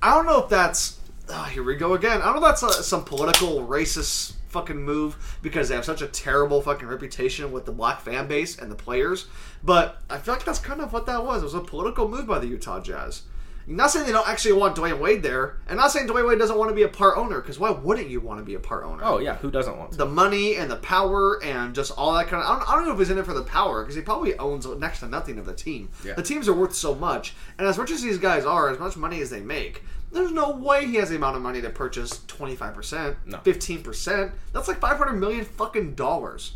I 0.02 0.14
don't 0.14 0.26
know 0.26 0.42
if 0.42 0.50
that's. 0.50 1.00
Oh, 1.28 1.44
here 1.44 1.62
we 1.62 1.74
go 1.76 1.94
again. 1.94 2.22
I 2.22 2.26
don't 2.26 2.40
know 2.40 2.46
if 2.48 2.60
that's 2.60 2.78
a, 2.78 2.82
some 2.82 3.04
political 3.04 3.66
racist 3.66 4.34
fucking 4.48 4.80
move 4.80 5.38
because 5.42 5.68
they 5.68 5.74
have 5.74 5.84
such 5.84 6.00
a 6.00 6.06
terrible 6.06 6.62
fucking 6.62 6.86
reputation 6.86 7.50
with 7.52 7.66
the 7.66 7.72
black 7.72 8.00
fan 8.00 8.28
base 8.28 8.58
and 8.58 8.70
the 8.70 8.76
players. 8.76 9.26
But 9.62 10.00
I 10.08 10.18
feel 10.18 10.34
like 10.34 10.44
that's 10.44 10.60
kind 10.60 10.80
of 10.80 10.92
what 10.92 11.06
that 11.06 11.24
was. 11.24 11.42
It 11.42 11.46
was 11.46 11.54
a 11.54 11.60
political 11.60 12.08
move 12.08 12.26
by 12.26 12.38
the 12.38 12.46
Utah 12.46 12.80
Jazz. 12.80 13.22
Not 13.68 13.90
saying 13.90 14.06
they 14.06 14.12
don't 14.12 14.28
actually 14.28 14.52
want 14.52 14.76
Dwyane 14.76 15.00
Wade 15.00 15.24
there, 15.24 15.56
and 15.68 15.76
not 15.76 15.90
saying 15.90 16.06
Dwyane 16.06 16.28
Wade 16.28 16.38
doesn't 16.38 16.56
want 16.56 16.68
to 16.70 16.74
be 16.74 16.84
a 16.84 16.88
part 16.88 17.18
owner. 17.18 17.40
Because 17.40 17.58
why 17.58 17.70
wouldn't 17.70 18.08
you 18.08 18.20
want 18.20 18.38
to 18.38 18.44
be 18.44 18.54
a 18.54 18.60
part 18.60 18.84
owner? 18.84 19.02
Oh 19.04 19.18
yeah, 19.18 19.34
who 19.38 19.50
doesn't 19.50 19.76
want 19.76 19.90
to? 19.90 19.98
the 19.98 20.06
money 20.06 20.54
and 20.54 20.70
the 20.70 20.76
power 20.76 21.42
and 21.42 21.74
just 21.74 21.90
all 21.98 22.14
that 22.14 22.28
kind 22.28 22.44
of. 22.44 22.48
I 22.48 22.58
don't, 22.58 22.70
I 22.70 22.74
don't 22.76 22.86
know 22.86 22.92
if 22.92 22.98
he's 22.98 23.10
in 23.10 23.18
it 23.18 23.26
for 23.26 23.34
the 23.34 23.42
power 23.42 23.82
because 23.82 23.96
he 23.96 24.02
probably 24.02 24.38
owns 24.38 24.66
next 24.66 25.00
to 25.00 25.08
nothing 25.08 25.36
of 25.36 25.46
the 25.46 25.52
team. 25.52 25.88
Yeah. 26.04 26.14
The 26.14 26.22
teams 26.22 26.48
are 26.48 26.54
worth 26.54 26.76
so 26.76 26.94
much, 26.94 27.34
and 27.58 27.66
as 27.66 27.76
much 27.76 27.90
as 27.90 28.02
these 28.02 28.18
guys 28.18 28.44
are, 28.44 28.70
as 28.70 28.78
much 28.78 28.96
money 28.96 29.20
as 29.20 29.30
they 29.30 29.40
make, 29.40 29.82
there's 30.16 30.32
no 30.32 30.50
way 30.50 30.86
he 30.86 30.96
has 30.96 31.10
the 31.10 31.16
amount 31.16 31.36
of 31.36 31.42
money 31.42 31.60
to 31.62 31.70
purchase 31.70 32.22
twenty 32.26 32.56
five 32.56 32.74
percent, 32.74 33.16
No. 33.26 33.38
fifteen 33.38 33.82
percent. 33.82 34.32
That's 34.52 34.66
like 34.68 34.80
five 34.80 34.96
hundred 34.98 35.14
million 35.14 35.44
fucking 35.44 35.94
dollars. 35.94 36.54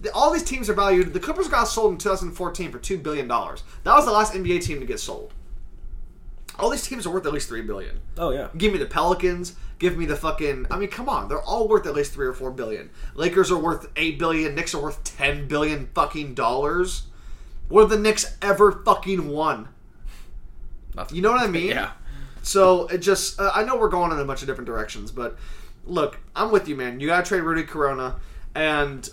The- 0.00 0.12
All 0.12 0.32
these 0.32 0.42
teams 0.42 0.68
are 0.68 0.74
valued. 0.74 1.12
The 1.12 1.20
Clippers 1.20 1.48
got 1.48 1.64
sold 1.64 1.92
in 1.92 1.98
2014 1.98 2.72
for 2.72 2.78
two 2.78 2.98
billion 2.98 3.28
dollars. 3.28 3.62
That 3.84 3.94
was 3.94 4.04
the 4.04 4.10
last 4.12 4.34
NBA 4.34 4.64
team 4.64 4.80
to 4.80 4.86
get 4.86 4.98
sold. 5.00 5.32
All 6.58 6.68
these 6.70 6.86
teams 6.86 7.06
are 7.06 7.10
worth 7.10 7.24
at 7.26 7.32
least 7.32 7.48
three 7.48 7.62
billion. 7.62 8.00
Oh 8.18 8.30
yeah. 8.30 8.48
Give 8.56 8.72
me 8.72 8.78
the 8.78 8.86
Pelicans. 8.86 9.54
Give 9.78 9.96
me 9.96 10.06
the 10.06 10.16
fucking. 10.16 10.66
I 10.70 10.78
mean, 10.78 10.90
come 10.90 11.08
on. 11.08 11.28
They're 11.28 11.40
all 11.42 11.66
worth 11.66 11.86
at 11.86 11.94
least 11.94 12.12
three 12.12 12.26
or 12.26 12.32
four 12.34 12.50
billion. 12.50 12.90
Lakers 13.14 13.50
are 13.50 13.58
worth 13.58 13.88
eight 13.96 14.18
billion. 14.18 14.54
Knicks 14.54 14.74
are 14.74 14.82
worth 14.82 15.02
ten 15.02 15.48
billion 15.48 15.88
fucking 15.94 16.34
dollars. 16.34 17.04
What 17.68 17.80
have 17.82 17.90
the 17.90 17.98
Knicks 17.98 18.36
ever 18.42 18.70
fucking 18.84 19.28
won? 19.28 19.68
Nothing. 20.94 21.16
You 21.16 21.22
know 21.22 21.32
what 21.32 21.42
I 21.42 21.46
mean? 21.48 21.68
Yeah. 21.70 21.92
So 22.42 22.86
it 22.88 22.98
just. 22.98 23.40
Uh, 23.40 23.50
I 23.54 23.64
know 23.64 23.76
we're 23.76 23.88
going 23.88 24.12
in 24.12 24.18
a 24.18 24.24
bunch 24.24 24.42
of 24.42 24.48
different 24.48 24.66
directions, 24.66 25.10
but 25.10 25.36
look, 25.84 26.18
I'm 26.36 26.50
with 26.50 26.68
you, 26.68 26.76
man. 26.76 27.00
You 27.00 27.06
gotta 27.08 27.26
trade 27.26 27.40
Rudy 27.42 27.62
Corona, 27.64 28.16
and 28.54 29.08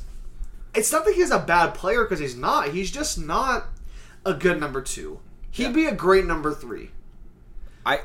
it's 0.75 0.91
not 0.91 1.05
that 1.05 1.15
he's 1.15 1.31
a 1.31 1.39
bad 1.39 1.73
player 1.73 2.03
because 2.03 2.19
he's 2.19 2.35
not. 2.35 2.69
He's 2.69 2.91
just 2.91 3.17
not 3.19 3.67
a 4.25 4.33
good 4.33 4.59
number 4.59 4.81
two. 4.81 5.19
He'd 5.51 5.63
Yeah. 5.63 5.71
be 5.71 5.85
a 5.85 5.95
great 5.95 6.25
number 6.25 6.53
three. 6.53 6.91
I 7.85 8.01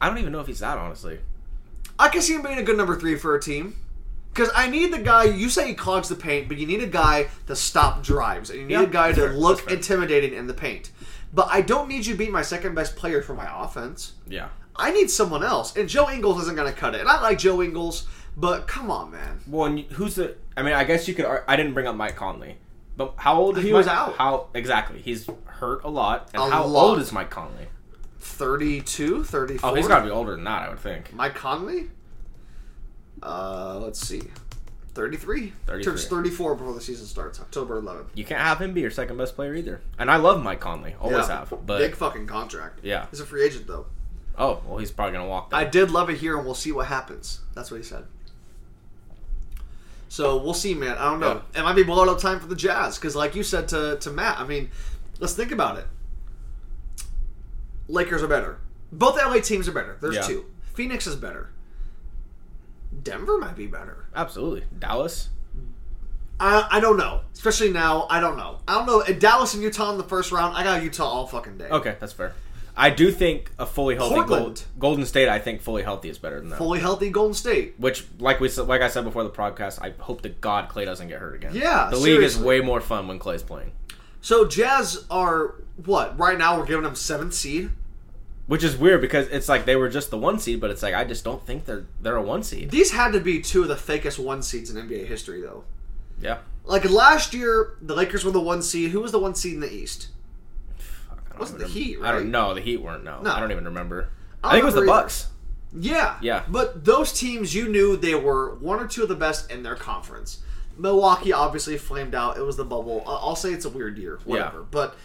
I 0.00 0.08
don't 0.08 0.18
even 0.18 0.32
know 0.32 0.40
if 0.40 0.46
he's 0.46 0.60
that 0.60 0.76
honestly. 0.78 1.20
I 1.98 2.08
can 2.08 2.20
see 2.22 2.34
him 2.34 2.42
being 2.42 2.58
a 2.58 2.62
good 2.62 2.76
number 2.76 2.96
three 2.98 3.16
for 3.16 3.34
a 3.34 3.40
team. 3.40 3.76
Because 4.32 4.50
I 4.56 4.66
need 4.68 4.92
the 4.92 4.98
guy. 4.98 5.24
You 5.24 5.48
say 5.48 5.68
he 5.68 5.74
clogs 5.74 6.08
the 6.08 6.16
paint, 6.16 6.48
but 6.48 6.56
you 6.56 6.66
need 6.66 6.82
a 6.82 6.88
guy 6.88 7.28
to 7.46 7.54
stop 7.54 8.02
drives, 8.02 8.50
and 8.50 8.58
you 8.58 8.64
need 8.66 8.72
Yeah, 8.74 8.82
a 8.82 8.86
guy 8.86 9.12
to 9.12 9.20
fair, 9.28 9.32
look 9.32 9.70
intimidating 9.70 10.34
in 10.34 10.48
the 10.48 10.54
paint. 10.54 10.90
But 11.34 11.48
I 11.50 11.60
don't 11.62 11.88
need 11.88 12.06
you 12.06 12.14
being 12.14 12.30
my 12.32 12.42
second 12.42 12.74
best 12.76 12.94
player 12.96 13.20
for 13.20 13.34
my 13.34 13.48
offense. 13.64 14.12
Yeah. 14.28 14.48
I 14.76 14.92
need 14.92 15.10
someone 15.10 15.42
else, 15.44 15.76
and 15.76 15.88
Joe 15.88 16.08
Ingles 16.10 16.40
isn't 16.42 16.56
going 16.56 16.72
to 16.72 16.78
cut 16.78 16.94
it. 16.94 17.00
And 17.00 17.08
I 17.08 17.20
like 17.20 17.38
Joe 17.38 17.60
Ingles, 17.62 18.06
but 18.36 18.66
come 18.66 18.90
on, 18.90 19.10
man. 19.12 19.40
Well, 19.46 19.66
and 19.66 19.80
who's 19.80 20.14
the? 20.16 20.36
I 20.56 20.62
mean, 20.62 20.74
I 20.74 20.84
guess 20.84 21.06
you 21.08 21.14
could. 21.14 21.26
I 21.48 21.56
didn't 21.56 21.74
bring 21.74 21.86
up 21.86 21.94
Mike 21.96 22.16
Conley, 22.16 22.56
but 22.96 23.14
how 23.16 23.38
old 23.40 23.58
is 23.58 23.64
He 23.64 23.70
Mike, 23.70 23.78
was 23.78 23.86
out. 23.88 24.16
How 24.16 24.46
exactly? 24.54 25.00
He's 25.00 25.28
hurt 25.46 25.84
a 25.84 25.88
lot. 25.90 26.30
And 26.34 26.42
A 26.42 26.50
how 26.50 26.66
lot. 26.66 26.84
old 26.90 26.98
is 27.00 27.12
Mike 27.12 27.30
Conley? 27.30 27.66
32, 28.20 29.22
34. 29.24 29.70
Oh, 29.70 29.74
he's 29.74 29.86
got 29.88 29.98
to 30.00 30.04
be 30.04 30.10
older 30.10 30.32
than 30.32 30.44
that, 30.44 30.62
I 30.62 30.68
would 30.70 30.78
think. 30.80 31.12
Mike 31.12 31.34
Conley? 31.34 31.90
Uh, 33.22 33.78
let's 33.80 34.00
see. 34.00 34.22
33. 34.94 35.52
33. 35.66 35.84
Turns 35.84 36.06
34 36.06 36.54
before 36.54 36.72
the 36.72 36.80
season 36.80 37.06
starts, 37.06 37.40
October 37.40 37.80
11th. 37.80 38.06
You 38.14 38.24
can't 38.24 38.40
have 38.40 38.60
him 38.62 38.72
be 38.72 38.80
your 38.80 38.90
second 38.90 39.16
best 39.16 39.34
player 39.34 39.54
either. 39.54 39.80
And 39.98 40.10
I 40.10 40.16
love 40.16 40.42
Mike 40.42 40.60
Conley, 40.60 40.94
always 41.00 41.28
Yeah. 41.28 41.38
have. 41.40 41.50
But 41.50 41.78
Big 41.78 41.96
fucking 41.96 42.26
contract. 42.28 42.80
Yeah. 42.82 43.06
He's 43.10 43.20
a 43.20 43.26
free 43.26 43.42
agent, 43.44 43.66
though. 43.66 43.86
oh, 44.38 44.62
well, 44.66 44.78
he's 44.78 44.90
probably 44.92 45.12
gonna 45.12 45.28
walk. 45.28 45.50
There. 45.50 45.58
I 45.60 45.64
did 45.64 45.90
love 45.90 46.10
it 46.10 46.18
here, 46.18 46.36
and 46.36 46.44
we'll 46.44 46.54
see 46.54 46.70
what 46.72 46.86
happens. 46.86 47.40
That's 47.54 47.70
what 47.70 47.78
he 47.78 47.82
said. 47.82 48.04
So 50.08 50.36
we'll 50.36 50.54
see, 50.54 50.74
man. 50.74 50.96
I 50.96 51.10
don't 51.10 51.18
know. 51.20 51.42
It 51.56 51.62
might 51.62 51.74
be 51.74 51.82
blowout 51.82 52.08
up 52.08 52.20
time 52.20 52.38
for 52.38 52.46
the 52.46 52.54
Jazz 52.54 52.96
because, 52.96 53.16
like 53.16 53.34
you 53.34 53.42
said 53.42 53.66
to 53.68 53.96
to 54.00 54.10
Matt, 54.10 54.38
I 54.38 54.44
mean, 54.44 54.70
let's 55.18 55.34
think 55.34 55.50
about 55.50 55.76
it. 55.78 55.86
Lakers 57.88 58.22
are 58.22 58.28
better. 58.28 58.58
Both 58.92 59.16
LA 59.18 59.40
teams 59.40 59.66
are 59.68 59.72
better. 59.72 59.98
There's 60.00 60.14
Yeah. 60.16 60.22
two. 60.22 60.44
Phoenix 60.74 61.06
is 61.08 61.16
better. 61.16 61.50
Denver 63.02 63.38
might 63.38 63.56
be 63.56 63.66
better. 63.66 64.06
Absolutely, 64.14 64.64
Dallas. 64.78 65.30
I, 66.40 66.66
I 66.70 66.80
don't 66.80 66.96
know. 66.96 67.20
Especially 67.32 67.70
now, 67.70 68.06
I 68.10 68.20
don't 68.20 68.36
know. 68.36 68.58
I 68.66 68.74
don't 68.74 68.86
know. 68.86 69.14
Dallas 69.18 69.54
and 69.54 69.62
Utah 69.62 69.92
in 69.92 69.98
the 69.98 70.04
first 70.04 70.32
round, 70.32 70.56
I 70.56 70.64
got 70.64 70.82
Utah 70.82 71.04
all 71.04 71.26
fucking 71.26 71.58
day. 71.58 71.68
Okay, 71.68 71.96
that's 72.00 72.12
fair. 72.12 72.34
I 72.76 72.90
do 72.90 73.12
think 73.12 73.52
a 73.58 73.66
fully 73.66 73.94
healthy 73.94 74.16
Portland. 74.16 74.42
Gold, 74.42 74.64
Golden 74.78 75.06
State. 75.06 75.28
I 75.28 75.38
think 75.38 75.60
fully 75.60 75.84
healthy 75.84 76.08
is 76.08 76.18
better 76.18 76.40
than 76.40 76.48
that. 76.48 76.58
Fully 76.58 76.80
healthy 76.80 77.08
Golden 77.08 77.34
State. 77.34 77.74
Which, 77.78 78.04
like 78.18 78.40
we 78.40 78.48
like 78.48 78.80
I 78.80 78.88
said 78.88 79.04
before 79.04 79.22
the 79.22 79.30
podcast, 79.30 79.80
I 79.80 79.94
hope 80.02 80.22
to 80.22 80.28
God 80.28 80.68
Klay 80.68 80.84
doesn't 80.84 81.06
get 81.06 81.20
hurt 81.20 81.36
again. 81.36 81.52
Yeah, 81.54 81.88
the 81.90 81.96
league 81.96 82.22
is 82.22 82.36
way 82.36 82.60
more 82.60 82.80
fun 82.80 83.06
when 83.06 83.20
Klay's 83.20 83.44
playing. 83.44 83.70
So 84.20 84.44
Jazz 84.46 85.04
are 85.08 85.54
what? 85.84 86.18
Right 86.18 86.36
now 86.36 86.58
we're 86.58 86.66
giving 86.66 86.82
them 86.82 86.96
seventh 86.96 87.34
seed. 87.34 87.70
Which 88.46 88.62
is 88.62 88.76
weird 88.76 89.00
because 89.00 89.26
it's 89.28 89.48
like 89.48 89.64
they 89.64 89.76
were 89.76 89.88
just 89.88 90.10
the 90.10 90.18
one 90.18 90.38
seed, 90.38 90.60
but 90.60 90.70
it's 90.70 90.82
like 90.82 90.94
I 90.94 91.04
just 91.04 91.24
don't 91.24 91.44
think 91.46 91.64
they're 91.64 91.86
they're 92.00 92.16
a 92.16 92.22
one 92.22 92.42
seed. 92.42 92.70
These 92.70 92.92
had 92.92 93.12
to 93.12 93.20
be 93.20 93.40
two 93.40 93.62
of 93.62 93.68
the 93.68 93.74
fakest 93.74 94.18
one 94.18 94.42
seeds 94.42 94.70
in 94.70 94.86
NBA 94.86 95.06
history, 95.06 95.40
though. 95.40 95.64
Yeah. 96.20 96.38
Like 96.64 96.88
last 96.88 97.34
year, 97.34 97.76
the 97.80 97.94
Lakers 97.94 98.24
were 98.24 98.30
the 98.30 98.40
one 98.40 98.62
seed. 98.62 98.90
Who 98.90 99.00
was 99.00 99.12
the 99.12 99.18
one 99.18 99.34
seed 99.34 99.54
in 99.54 99.60
the 99.60 99.72
East? 99.72 100.08
Fuck, 100.76 101.22
I 101.26 101.30
don't 101.30 101.40
Wasn't 101.40 101.58
the 101.58 101.68
Heat, 101.68 101.98
I 102.02 102.12
don't 102.12 102.30
know. 102.30 102.54
The 102.54 102.60
Heat 102.60 102.82
weren't. 102.82 103.04
No, 103.04 103.20
No. 103.20 103.32
I 103.32 103.40
don't 103.40 103.50
even 103.50 103.64
remember. 103.64 104.08
I 104.42 104.48
I, 104.48 104.52
think 104.52 104.62
it 104.62 104.66
was 104.66 104.74
the 104.74 104.80
either. 104.80 104.86
Bucks. 104.86 105.28
Yeah, 105.76 106.16
Yeah. 106.22 106.44
But 106.48 106.84
those 106.84 107.12
teams, 107.12 107.54
you 107.54 107.68
knew 107.68 107.96
they 107.96 108.14
were 108.14 108.54
one 108.56 108.78
or 108.78 108.86
two 108.86 109.02
of 109.02 109.08
the 109.08 109.16
best 109.16 109.50
in 109.50 109.62
their 109.62 109.74
conference. 109.74 110.40
Milwaukee 110.76 111.32
obviously 111.32 111.76
flamed 111.78 112.14
out. 112.14 112.36
It 112.36 112.42
was 112.42 112.56
the 112.56 112.64
bubble. 112.64 113.02
I'll 113.06 113.36
say 113.36 113.52
it's 113.52 113.64
a 113.64 113.70
weird 113.70 113.98
year, 113.98 114.18
whatever. 114.24 114.58
Yeah. 114.58 114.64
But 114.70 114.96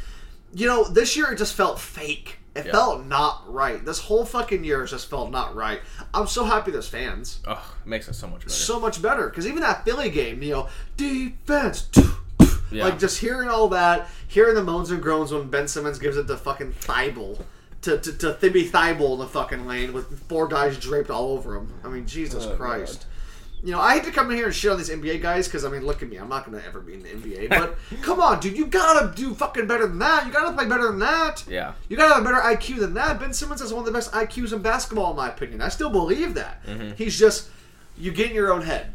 you 0.53 0.67
know, 0.67 0.83
this 0.83 1.15
year 1.15 1.31
it 1.31 1.37
just 1.37 1.53
felt 1.53 1.79
fake. 1.79 2.38
It 2.55 2.65
Yeah. 2.65 2.71
felt 2.71 3.05
not 3.05 3.43
right. 3.53 3.83
This 3.85 3.99
whole 3.99 4.25
fucking 4.25 4.63
year 4.63 4.81
has 4.81 4.89
just 4.89 5.09
felt 5.09 5.31
not 5.31 5.55
right. 5.55 5.81
I'm 6.13 6.27
so 6.27 6.43
happy 6.45 6.71
there's 6.71 6.87
fans. 6.87 7.39
Oh, 7.47 7.75
it 7.85 7.87
makes 7.87 8.07
it 8.07 8.15
so 8.15 8.27
much 8.27 8.39
better. 8.41 8.49
so 8.51 8.79
much 8.79 9.01
better 9.01 9.29
because 9.29 9.45
even 9.47 9.61
that 9.61 9.85
Philly 9.85 10.09
game, 10.09 10.41
you 10.41 10.53
know, 10.53 10.69
defense, 10.97 11.89
Yeah. 12.71 12.83
like 12.85 12.99
just 12.99 13.19
hearing 13.19 13.49
all 13.49 13.67
that, 13.69 14.07
hearing 14.27 14.55
the 14.55 14.63
moans 14.63 14.91
and 14.91 15.01
groans 15.01 15.31
when 15.31 15.49
Ben 15.49 15.67
Simmons 15.67 15.99
gives 15.99 16.17
it 16.17 16.27
to 16.27 16.37
fucking 16.37 16.73
Thybulle, 16.73 17.41
to 17.83 17.97
to, 17.99 18.11
to 18.13 18.33
Thibby 18.33 18.69
Thybulle 18.69 19.13
in 19.13 19.19
the 19.19 19.27
fucking 19.27 19.65
lane 19.67 19.93
with 19.93 20.19
four 20.27 20.47
guys 20.47 20.77
draped 20.77 21.09
all 21.09 21.31
over 21.33 21.55
him. 21.55 21.73
I 21.83 21.87
mean, 21.87 22.05
Jesus 22.05 22.45
Oh, 22.45 22.55
Christ. 22.55 23.05
You 23.61 23.73
know, 23.73 23.79
I 23.81 23.95
hate 23.95 24.05
to 24.05 24.11
come 24.11 24.31
in 24.31 24.37
here 24.37 24.45
and 24.45 24.55
shit 24.55 24.71
on 24.71 24.77
these 24.77 24.89
NBA 24.89 25.21
guys 25.21 25.47
because 25.47 25.65
I 25.65 25.69
mean, 25.69 25.85
look 25.85 26.01
at 26.01 26.09
me. 26.09 26.15
I'm 26.17 26.29
not 26.29 26.45
going 26.45 26.57
to 26.59 26.65
ever 26.65 26.79
be 26.79 26.93
in 26.93 27.03
the 27.03 27.09
NBA, 27.09 27.49
but 27.49 27.77
come 28.01 28.21
on, 28.21 28.39
dude, 28.39 28.57
you 28.57 28.67
gotta 28.67 29.13
do 29.15 29.33
fucking 29.33 29.67
better 29.67 29.85
than 29.85 29.99
that. 29.99 30.25
You 30.25 30.31
gotta 30.31 30.55
play 30.55 30.65
better 30.65 30.87
than 30.87 30.99
that. 30.99 31.43
Yeah. 31.47 31.73
You 31.89 31.97
gotta 31.97 32.13
have 32.13 32.23
a 32.23 32.25
better 32.25 32.39
IQ 32.39 32.79
than 32.79 32.93
that. 32.93 33.19
Ben 33.19 33.33
Simmons 33.33 33.59
has 33.61 33.73
one 33.73 33.79
of 33.81 33.85
the 33.85 33.91
best 33.91 34.11
IQs 34.13 34.53
in 34.53 34.61
basketball, 34.61 35.11
in 35.11 35.17
my 35.17 35.27
opinion. 35.29 35.61
I 35.61 35.67
still 35.69 35.89
believe 35.89 36.35
that. 36.35 36.65
Mm-hmm. 36.65 36.91
He's 36.95 37.19
just 37.19 37.49
you 37.97 38.11
get 38.13 38.29
in 38.29 38.35
your 38.35 38.53
own 38.53 38.61
head, 38.61 38.93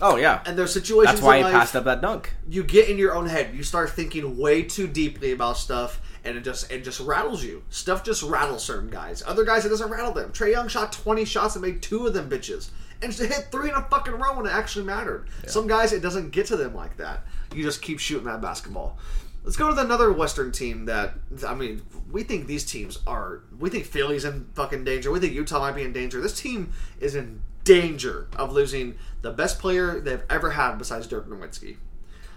Oh 0.00 0.16
yeah. 0.16 0.42
and 0.46 0.58
there's 0.58 0.72
situations. 0.72 1.16
That's 1.20 1.26
why 1.26 1.36
he 1.38 1.44
life, 1.44 1.52
passed 1.52 1.76
up 1.76 1.84
that 1.84 2.00
dunk. 2.00 2.32
you 2.48 2.64
get 2.64 2.88
in 2.88 2.96
your 2.96 3.14
own 3.14 3.26
head. 3.26 3.54
You 3.54 3.62
start 3.62 3.90
thinking 3.90 4.38
way 4.38 4.62
too 4.62 4.86
deeply 4.88 5.32
about 5.32 5.58
stuff, 5.58 6.00
and 6.24 6.36
it 6.38 6.44
just 6.44 6.72
it 6.72 6.82
just 6.82 6.98
rattles 7.00 7.44
you. 7.44 7.62
Stuff 7.68 8.02
just 8.04 8.22
rattles 8.22 8.64
certain 8.64 8.88
guys. 8.88 9.22
Other 9.26 9.44
guys, 9.44 9.66
it 9.66 9.68
doesn't 9.68 9.90
rattle 9.90 10.12
them. 10.12 10.30
Trae 10.32 10.52
Young 10.52 10.68
shot 10.68 10.92
20 10.92 11.24
shots 11.26 11.54
and 11.56 11.62
made 11.62 11.82
two 11.82 12.06
of 12.06 12.14
them 12.14 12.30
bitches, 12.30 12.70
and 13.02 13.12
just 13.12 13.22
hit 13.22 13.50
three 13.50 13.68
in 13.68 13.74
a 13.74 13.82
fucking 13.82 14.14
row 14.14 14.36
when 14.36 14.46
it 14.46 14.52
actually 14.52 14.84
mattered. 14.84 15.28
Some 15.46 15.66
guys, 15.66 15.92
it 15.92 16.00
doesn't 16.00 16.30
get 16.30 16.46
to 16.46 16.56
them 16.56 16.74
like 16.74 16.96
that. 16.98 17.24
You 17.54 17.62
just 17.62 17.82
keep 17.82 17.98
shooting 17.98 18.26
that 18.26 18.40
basketball. 18.40 18.98
Let's 19.44 19.56
go 19.56 19.74
to 19.74 19.80
another 19.80 20.12
Western 20.12 20.52
team 20.52 20.84
that 20.84 21.14
I 21.46 21.54
mean, 21.54 21.82
we 22.10 22.22
think 22.22 22.46
these 22.46 22.64
teams 22.64 22.98
are. 23.06 23.40
We 23.58 23.70
think 23.70 23.86
Philly's 23.86 24.24
in 24.24 24.46
fucking 24.54 24.84
danger. 24.84 25.10
We 25.10 25.18
think 25.18 25.32
Utah 25.32 25.58
might 25.58 25.74
be 25.74 25.82
in 25.82 25.92
danger. 25.92 26.20
This 26.20 26.40
team 26.40 26.72
is 27.00 27.16
in 27.16 27.42
danger 27.64 28.28
of 28.36 28.52
losing 28.52 28.96
the 29.22 29.30
best 29.30 29.58
player 29.58 30.00
they've 30.00 30.22
ever 30.30 30.50
had 30.50 30.76
besides 30.76 31.06
Dirk 31.06 31.28
Nowitzki. 31.28 31.76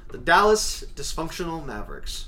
The 0.09 0.17
Dallas 0.17 0.83
dysfunctional 0.95 1.65
Mavericks. 1.65 2.27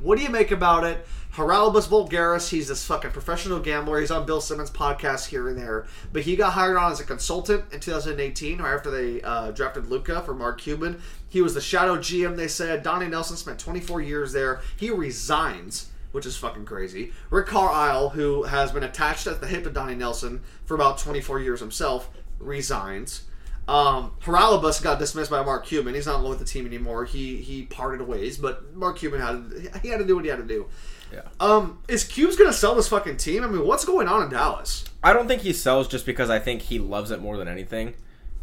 What 0.00 0.18
do 0.18 0.24
you 0.24 0.30
make 0.30 0.50
about 0.50 0.84
it? 0.84 1.06
Haralabos 1.38 1.86
Voulgaris, 1.86 2.48
he's 2.48 2.66
this 2.66 2.84
fucking 2.84 3.12
professional 3.12 3.60
gambler. 3.60 4.00
He's 4.00 4.10
on 4.10 4.26
Bill 4.26 4.40
Simmons' 4.40 4.72
podcast 4.72 5.28
here 5.28 5.48
and 5.48 5.56
there. 5.56 5.86
But 6.12 6.22
he 6.22 6.34
got 6.34 6.54
hired 6.54 6.76
on 6.76 6.90
as 6.90 6.98
a 6.98 7.04
consultant 7.04 7.72
in 7.72 7.78
2018, 7.78 8.58
right 8.58 8.74
after 8.74 8.90
they 8.90 9.22
uh, 9.22 9.52
drafted 9.52 9.86
Luka 9.86 10.20
for 10.22 10.34
Mark 10.34 10.60
Cuban. 10.60 11.00
He 11.28 11.40
was 11.40 11.54
the 11.54 11.60
shadow 11.60 11.96
GM, 11.96 12.36
they 12.36 12.48
said. 12.48 12.82
Donnie 12.82 13.06
Nelson 13.06 13.36
spent 13.36 13.60
24 13.60 14.02
years 14.02 14.32
there. 14.32 14.60
He 14.76 14.90
resigns, 14.90 15.90
which 16.10 16.26
is 16.26 16.36
fucking 16.36 16.64
crazy. 16.64 17.12
Rick 17.30 17.46
Carlisle, 17.46 18.08
who 18.08 18.42
has 18.42 18.72
been 18.72 18.82
attached 18.82 19.28
at 19.28 19.40
the 19.40 19.46
hip 19.46 19.62
to 19.62 19.70
Donnie 19.70 19.94
Nelson 19.94 20.42
for 20.64 20.74
about 20.74 20.98
24 20.98 21.38
years 21.38 21.60
himself, 21.60 22.10
resigns. 22.40 23.28
Um, 23.68 24.12
got 24.24 24.98
dismissed 24.98 25.30
by 25.30 25.44
Mark 25.44 25.66
Cuban. 25.66 25.94
He's 25.94 26.06
not 26.06 26.24
with 26.26 26.38
the 26.38 26.44
team 26.46 26.66
anymore. 26.66 27.04
He 27.04 27.36
he 27.36 27.64
parted 27.66 28.00
ways, 28.00 28.38
but 28.38 28.74
Mark 28.74 28.98
Cuban 28.98 29.20
had 29.20 29.80
he 29.82 29.88
had 29.88 29.98
to 29.98 30.06
do 30.06 30.16
what 30.16 30.24
he 30.24 30.30
had 30.30 30.38
to 30.38 30.44
do. 30.44 30.66
Yeah. 31.12 31.22
Um, 31.40 31.78
is 31.88 32.04
Cubes 32.04 32.36
gonna 32.36 32.52
sell 32.52 32.74
this 32.74 32.88
fucking 32.88 33.16
team? 33.16 33.42
I 33.44 33.46
mean, 33.46 33.66
what's 33.66 33.84
going 33.84 34.08
on 34.08 34.22
in 34.24 34.28
Dallas? 34.30 34.84
I 35.02 35.12
don't 35.12 35.28
think 35.28 35.42
he 35.42 35.52
sells 35.52 35.88
just 35.88 36.04
because 36.06 36.28
I 36.30 36.38
think 36.38 36.62
he 36.62 36.78
loves 36.78 37.10
it 37.10 37.20
more 37.20 37.36
than 37.36 37.48
anything. 37.48 37.94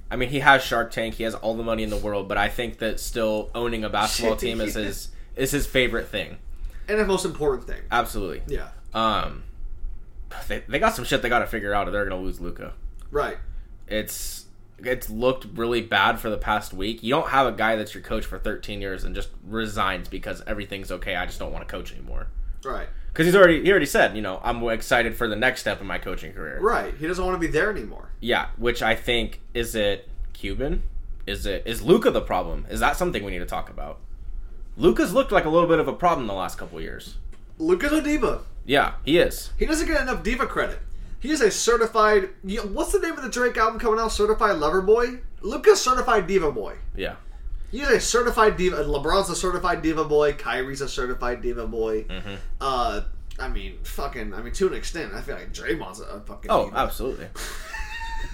I 0.10 0.16
mean, 0.16 0.30
he 0.30 0.40
has 0.40 0.64
Shark 0.64 0.92
Tank, 0.92 1.16
he 1.16 1.24
has 1.24 1.36
all 1.36 1.56
the 1.56 1.64
money 1.64 1.84
in 1.84 1.90
the 1.90 1.98
world, 1.98 2.28
but 2.28 2.38
I 2.38 2.48
think 2.48 2.78
that 2.80 3.00
still 3.00 3.50
owning 3.56 3.84
a 3.84 3.90
basketball 3.90 4.36
team 4.38 4.62
is 4.62 4.76
his 4.76 5.10
is 5.36 5.52
his 5.52 5.66
favorite 5.68 6.08
thing. 6.08 6.38
And 6.88 7.00
the 7.00 7.06
most 7.06 7.26
important 7.26 7.66
thing, 7.68 7.82
Absolutely. 7.92 8.44
yeah, 8.48 8.68
Um, 8.94 9.44
they, 10.48 10.60
they 10.68 10.78
got 10.80 10.96
some 10.96 11.04
shit 11.06 11.22
they 11.24 11.30
got 11.30 11.40
to 11.40 11.48
figure 11.48 11.74
out, 11.74 11.88
or 11.88 11.92
they're 11.92 12.06
gonna 12.08 12.22
lose 12.22 12.40
Luka. 12.40 12.74
right. 13.12 13.38
It's 13.88 14.46
it's 14.80 15.10
looked 15.10 15.46
really 15.58 15.82
bad 15.82 16.20
for 16.20 16.30
the 16.30 16.38
past 16.38 16.74
week. 16.74 17.02
You 17.02 17.12
don't 17.12 17.30
have 17.30 17.48
a 17.48 17.52
guy 17.52 17.76
that's 17.76 17.94
your 17.94 18.04
coach 18.04 18.26
for 18.26 18.38
13 18.38 18.82
years 18.82 19.04
and 19.04 19.16
just 19.16 19.30
resigns 19.46 20.08
because 20.10 20.42
everything's 20.46 20.92
okay. 20.92 21.16
I 21.16 21.26
just 21.26 21.40
don't 21.40 21.52
want 21.54 21.68
to 21.68 21.72
coach 21.72 21.92
anymore. 21.94 22.28
Right. 22.66 22.88
Because 23.08 23.28
he's 23.28 23.36
already 23.36 23.64
he 23.64 23.70
already 23.70 23.86
said, 23.86 24.16
you 24.16 24.22
know, 24.22 24.42
I'm 24.44 24.62
excited 24.70 25.16
for 25.16 25.28
the 25.28 25.36
next 25.36 25.62
step 25.62 25.80
in 25.80 25.88
my 25.88 25.98
coaching 25.98 26.34
career. 26.34 26.60
Right. 26.60 26.94
He 26.96 27.08
doesn't 27.08 27.24
want 27.24 27.36
to 27.36 27.40
be 27.40 27.52
there 27.52 27.72
anymore. 27.72 28.10
Yeah, 28.20 28.48
which 28.58 28.82
I 28.82 28.96
think 28.96 29.42
is 29.54 29.76
it 29.76 30.10
Cuban? 30.34 30.84
Is 31.26 31.46
it 31.46 31.64
is 31.66 31.82
Luka 31.82 32.12
the 32.12 32.22
problem? 32.22 32.66
Is 32.70 32.80
that 32.82 32.98
something 32.98 33.24
we 33.24 33.32
need 33.32 33.40
to 33.40 33.46
talk 33.46 33.70
about? 33.70 34.00
Luka's 34.78 35.14
looked 35.14 35.32
like 35.32 35.46
a 35.46 35.50
little 35.50 35.70
bit 35.70 35.80
of 35.80 35.88
a 35.88 35.94
problem 35.94 36.28
the 36.28 36.34
last 36.34 36.58
couple 36.58 36.82
years. 36.82 37.16
Luka's 37.58 37.94
a 37.94 38.02
diva. 38.02 38.42
Yeah, 38.66 38.96
he 39.06 39.18
is. 39.18 39.52
He 39.58 39.66
doesn't 39.66 39.88
get 39.88 40.02
enough 40.02 40.24
diva 40.24 40.46
credit. 40.46 40.80
He 41.22 41.32
is 41.32 41.40
a 41.40 41.50
certified. 41.50 42.30
You 42.44 42.62
what's 42.62 42.92
the 42.92 43.00
name 43.00 43.14
of 43.14 43.24
the 43.24 43.30
Drake 43.30 43.58
album 43.58 43.80
coming 43.80 44.00
out? 44.00 44.12
Certified 44.12 44.58
Lover 44.58 44.82
Boy. 44.82 45.20
Luka's 45.42 45.80
certified 45.80 46.28
diva 46.28 46.52
boy. 46.52 46.76
Yeah. 46.96 47.16
He's 47.72 47.88
a 47.88 48.00
certified 48.00 48.58
diva. 48.58 48.84
LeBron's 48.84 49.30
a 49.30 49.36
certified 49.36 49.82
diva 49.82 50.06
boy. 50.06 50.34
Kyrie's 50.34 50.82
a 50.82 50.90
certified 50.90 51.42
diva 51.42 51.68
boy. 51.68 52.04
Mm-hmm. 52.04 52.36
Uh, 52.62 53.02
I 53.40 53.48
mean, 53.50 53.80
fucking. 53.84 54.34
I 54.34 54.42
mean, 54.42 54.54
to 54.54 54.68
an 54.68 54.74
extent, 54.74 55.14
I 55.14 55.22
feel 55.22 55.36
like 55.36 55.54
Draymond's 55.54 56.00
a 56.00 56.22
fucking. 56.22 56.50
Oh, 56.52 56.66
diva. 56.66 56.78
absolutely. 56.78 57.28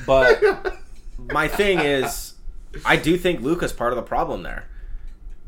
But 0.05 0.77
my 1.17 1.47
thing 1.47 1.79
is, 1.79 2.33
I 2.85 2.95
do 2.95 3.17
think 3.17 3.41
Luka's 3.41 3.73
part 3.73 3.93
of 3.93 3.97
the 3.97 4.03
problem 4.03 4.43
there. 4.43 4.67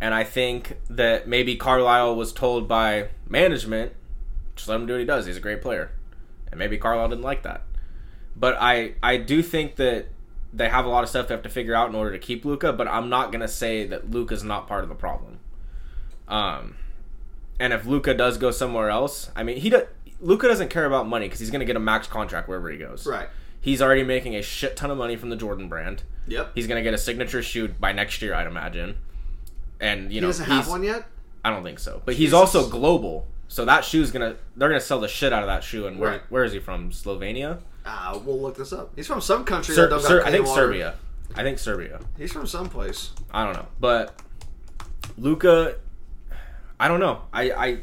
And 0.01 0.13
I 0.13 0.23
think 0.23 0.77
that 0.89 1.27
maybe 1.27 1.55
Carlisle 1.55 2.15
was 2.15 2.33
told 2.33 2.67
by 2.67 3.09
management, 3.27 3.93
just 4.55 4.67
let 4.67 4.75
him 4.75 4.85
do 4.85 4.93
what 4.93 4.99
he 4.99 5.05
does. 5.05 5.25
He's 5.25 5.37
a 5.37 5.41
great 5.41 5.61
player. 5.61 5.91
And 6.51 6.59
maybe 6.59 6.77
Carlisle 6.77 7.09
didn't 7.09 7.23
like 7.23 7.43
that. 7.43 7.61
But 8.35 8.57
I, 8.59 8.95
I 9.01 9.17
do 9.17 9.41
think 9.41 9.77
that 9.77 10.07
they 10.53 10.69
have 10.69 10.85
a 10.85 10.89
lot 10.89 11.03
of 11.03 11.09
stuff 11.09 11.27
they 11.27 11.33
have 11.33 11.43
to 11.43 11.49
figure 11.49 11.73
out 11.73 11.89
in 11.89 11.95
order 11.95 12.11
to 12.11 12.19
keep 12.19 12.45
Luka, 12.45 12.71
but 12.73 12.87
I'm 12.87 13.09
not 13.09 13.31
going 13.31 13.41
to 13.41 13.47
say 13.47 13.87
that 13.87 14.11
Luka's 14.11 14.43
not 14.43 14.67
part 14.67 14.83
of 14.83 14.89
the 14.89 14.95
problem. 14.95 15.39
Um, 16.27 16.75
and 17.59 17.73
if 17.73 17.85
Luka 17.85 18.13
does 18.13 18.37
go 18.37 18.51
somewhere 18.51 18.89
else, 18.89 19.31
I 19.35 19.43
mean, 19.43 19.57
he 19.57 19.69
do, 19.69 19.87
Luka 20.21 20.47
doesn't 20.47 20.69
care 20.69 20.85
about 20.85 21.07
money 21.07 21.25
because 21.27 21.39
he's 21.39 21.49
going 21.51 21.59
to 21.61 21.65
get 21.65 21.75
a 21.75 21.79
max 21.79 22.07
contract 22.07 22.47
wherever 22.47 22.69
he 22.69 22.77
goes. 22.77 23.05
Right. 23.05 23.29
He's 23.59 23.81
already 23.81 24.03
making 24.03 24.35
a 24.35 24.41
shit 24.41 24.75
ton 24.75 24.91
of 24.91 24.97
money 24.97 25.15
from 25.15 25.29
the 25.29 25.35
Jordan 25.35 25.69
brand. 25.69 26.03
Yep. 26.27 26.51
He's 26.55 26.67
going 26.67 26.77
to 26.79 26.83
get 26.83 26.93
a 26.93 26.97
signature 26.97 27.41
shoe 27.41 27.69
by 27.69 27.91
next 27.93 28.21
year, 28.21 28.33
I'd 28.33 28.47
imagine. 28.47 28.97
And 29.79 30.03
you 30.11 30.15
he 30.15 30.19
know, 30.21 30.27
doesn't 30.27 30.45
he's, 30.45 30.55
have 30.55 30.67
one 30.69 30.83
yet. 30.83 31.05
I 31.43 31.49
don't 31.49 31.63
think 31.63 31.79
so. 31.79 32.01
But 32.05 32.15
he's 32.15 32.31
also 32.33 32.69
global, 32.69 33.27
so 33.49 33.65
that 33.65 33.83
shoe's 33.83 34.11
gonna 34.11 34.37
they're 34.55 34.69
gonna 34.69 34.79
sell 34.79 35.01
the 35.01 35.09
shit 35.09 35.33
out 35.33 35.43
of 35.43 35.47
that 35.47 35.61
shoe. 35.61 35.87
And 35.87 35.99
where 35.99 36.11
Right. 36.11 36.21
where 36.29 36.45
is 36.45 36.53
he 36.53 36.59
from? 36.59 36.91
Slovenia? 36.91 37.59
Uh, 37.85 38.19
we'll 38.23 38.39
look 38.41 38.55
this 38.57 38.71
up. 38.73 38.91
He's 38.95 39.07
from 39.07 39.21
some 39.21 39.43
country 39.43 39.75
Ser- 39.75 39.87
that 39.87 40.01
don't 40.01 40.19
got 40.19 40.27
I 40.27 40.31
think 40.31 40.45
water. 40.45 40.61
Serbia. 40.61 40.95
I 41.35 41.43
think 41.43 41.59
Serbia. 41.59 41.99
He's 42.17 42.31
from 42.31 42.47
someplace. 42.47 43.11
I 43.31 43.43
don't 43.43 43.53
know, 43.53 43.67
but 43.79 44.19
Luka, 45.17 45.75
I 46.79 46.87
don't 46.87 46.99
know. 46.99 47.21
I 47.33 47.51
I 47.51 47.77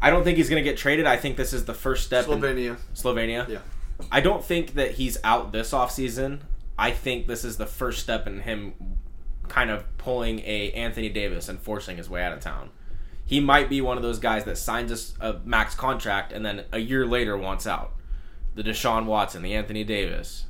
I 0.00 0.10
don't 0.10 0.24
think 0.24 0.38
he's 0.38 0.48
gonna 0.48 0.62
get 0.62 0.76
traded. 0.76 1.06
I 1.06 1.16
think 1.16 1.36
this 1.36 1.52
is 1.52 1.64
the 1.64 1.74
first 1.74 2.04
step. 2.06 2.26
Slovenia. 2.26 2.76
Slovenia. 2.94 3.48
Yeah. 3.48 3.58
I 4.12 4.20
don't 4.20 4.44
think 4.44 4.74
that 4.74 4.92
he's 4.92 5.18
out 5.24 5.52
this 5.52 5.72
offseason. 5.72 6.40
I 6.78 6.92
think 6.92 7.26
this 7.26 7.44
is 7.44 7.56
the 7.56 7.66
first 7.66 8.00
step 8.00 8.26
in 8.26 8.40
him 8.40 8.74
kind 9.48 9.70
of 9.70 9.84
pulling 9.98 10.40
a 10.40 10.70
Anthony 10.72 11.08
Davis 11.08 11.48
and 11.48 11.58
forcing 11.58 11.96
his 11.96 12.08
way 12.08 12.22
out 12.22 12.32
of 12.32 12.40
town. 12.40 12.70
He 13.24 13.40
might 13.40 13.68
be 13.68 13.80
one 13.80 13.96
of 13.96 14.02
those 14.02 14.18
guys 14.18 14.44
that 14.44 14.56
signs 14.56 15.14
a, 15.20 15.30
a 15.30 15.40
max 15.44 15.74
contract 15.74 16.32
and 16.32 16.46
then 16.46 16.64
a 16.72 16.78
year 16.78 17.04
later 17.04 17.36
wants 17.36 17.66
out. 17.66 17.92
The 18.58 18.64
Deshaun 18.64 19.04
Watson, 19.04 19.42
the 19.42 19.54
Anthony 19.54 19.84
Davis, 19.84 20.46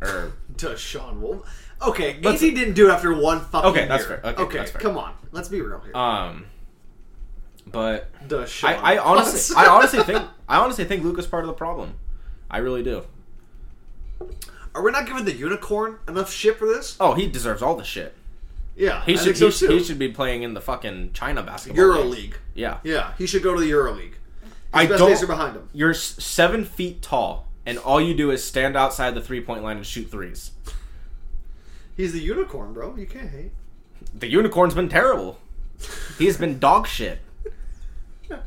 or 0.00 0.32
Deshaun 0.56 1.20
Wolf. 1.20 1.68
Okay, 1.80 2.18
Let's- 2.20 2.40
didn't 2.40 2.72
do 2.74 2.88
it 2.88 2.92
after 2.92 3.14
one 3.14 3.38
fucking 3.38 3.70
Okay, 3.70 3.86
that's 3.86 4.08
year. 4.08 4.20
fair. 4.20 4.34
Okay, 4.36 4.58
that's 4.58 4.72
fair. 4.72 4.80
come 4.80 4.98
on. 4.98 5.14
Let's 5.30 5.48
be 5.48 5.60
real 5.60 5.78
here. 5.78 5.96
um. 5.96 6.46
But 7.64 8.10
Deshaun. 8.28 8.64
I, 8.80 8.94
I 8.94 8.98
honestly, 8.98 9.54
I 9.56 9.66
honestly 9.68 10.02
think, 10.02 10.24
I 10.48 10.56
honestly 10.58 10.84
think 10.84 11.04
Luka's 11.04 11.28
part 11.28 11.44
of 11.44 11.46
the 11.46 11.54
problem. 11.54 11.94
I 12.50 12.58
really 12.58 12.82
do. 12.82 13.04
Are 14.74 14.82
we 14.82 14.90
not 14.90 15.06
giving 15.06 15.24
the 15.24 15.32
unicorn 15.34 15.98
enough 16.08 16.32
shit 16.32 16.56
for 16.58 16.66
this? 16.66 16.96
Oh, 16.98 17.14
he 17.14 17.28
deserves 17.28 17.62
all 17.62 17.76
the 17.76 17.84
shit. 17.84 18.14
Yeah, 18.74 19.04
He 19.04 19.12
I 19.12 19.16
should, 19.16 19.36
so 19.36 19.50
he, 19.68 19.78
he 19.78 19.84
should 19.84 19.98
be 20.00 20.08
playing 20.08 20.42
in 20.42 20.54
the 20.54 20.60
fucking 20.60 21.12
China 21.12 21.42
basketball 21.44 21.76
Euro 21.84 22.00
league. 22.02 22.10
League. 22.32 22.36
Yeah. 22.54 22.78
Yeah, 22.82 23.12
he 23.18 23.26
should 23.26 23.44
go 23.44 23.54
to 23.54 23.60
the 23.60 23.66
Euro 23.68 23.92
League. 23.92 24.16
His 24.42 24.50
I 24.72 24.86
best 24.86 24.98
don't. 24.98 25.08
days 25.10 25.22
are 25.22 25.26
behind 25.28 25.54
him. 25.56 25.68
You're 25.74 25.92
seven 25.94 26.64
feet 26.64 27.02
tall, 27.02 27.46
and 27.66 27.78
all 27.78 28.00
you 28.00 28.14
do 28.14 28.30
is 28.30 28.42
stand 28.44 28.76
outside 28.76 29.14
the 29.14 29.20
three 29.20 29.40
point 29.40 29.62
line 29.62 29.76
and 29.78 29.86
shoot 29.86 30.10
threes. 30.10 30.52
He's 31.96 32.12
the 32.12 32.20
unicorn, 32.20 32.72
bro. 32.72 32.96
You 32.96 33.06
can't 33.06 33.30
hate. 33.30 33.52
The 34.14 34.28
unicorn's 34.28 34.74
been 34.74 34.88
terrible. 34.88 35.38
He 36.18 36.26
has 36.26 36.36
been 36.36 36.58
dog 36.58 36.86
shit. 36.86 37.20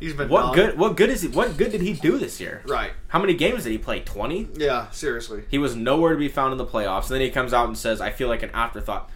He's 0.00 0.14
been 0.14 0.28
What 0.28 0.42
dog- 0.42 0.54
good? 0.54 0.78
What 0.78 0.96
good 0.96 1.10
is 1.10 1.22
he? 1.22 1.28
What 1.28 1.56
good 1.56 1.72
did 1.72 1.80
he 1.80 1.92
do 1.94 2.18
this 2.18 2.40
year? 2.40 2.62
Right. 2.66 2.92
How 3.08 3.18
many 3.18 3.34
games 3.34 3.64
did 3.64 3.70
he 3.70 3.78
play? 3.78 4.00
Twenty. 4.00 4.48
Yeah. 4.54 4.90
Seriously. 4.90 5.42
He 5.48 5.58
was 5.58 5.74
nowhere 5.74 6.12
to 6.12 6.18
be 6.18 6.28
found 6.28 6.52
in 6.52 6.58
the 6.58 6.66
playoffs. 6.66 7.02
And 7.04 7.14
then 7.16 7.20
he 7.20 7.30
comes 7.30 7.52
out 7.52 7.66
and 7.66 7.76
says, 7.76 8.00
"I 8.00 8.10
feel 8.10 8.28
like 8.28 8.42
an 8.42 8.50
afterthought." 8.54 9.10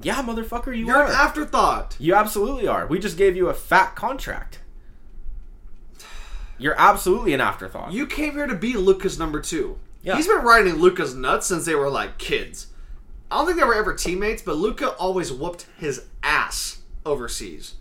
Yeah, 0.00 0.22
motherfucker, 0.22 0.76
you 0.76 0.86
You're 0.86 0.96
are. 0.96 1.06
an 1.06 1.12
afterthought. 1.12 1.96
you 1.98 2.14
absolutely 2.14 2.68
are. 2.68 2.86
We 2.86 2.98
just 3.00 3.16
gave 3.18 3.36
you 3.36 3.48
a 3.48 3.54
fat 3.54 3.94
contract. 3.96 4.60
You're 6.58 6.78
absolutely 6.78 7.32
an 7.32 7.40
afterthought. 7.40 7.92
You 7.92 8.06
came 8.06 8.32
here 8.32 8.46
to 8.46 8.54
be 8.54 8.74
Luka's 8.74 9.18
number 9.18 9.40
two. 9.40 9.78
Yeah. 10.02 10.16
He's 10.16 10.26
been 10.26 10.44
riding 10.44 10.74
Luka's 10.74 11.14
nuts 11.14 11.46
since 11.46 11.64
they 11.64 11.74
were 11.74 11.90
like 11.90 12.18
kids. 12.18 12.68
I 13.30 13.36
don't 13.36 13.46
think 13.46 13.58
they 13.58 13.64
were 13.64 13.74
ever 13.74 13.94
teammates, 13.94 14.42
but 14.42 14.56
Luka 14.56 14.90
always 14.90 15.32
whooped 15.32 15.66
his 15.78 16.06
ass 16.22 16.82
overseas. 17.04 17.74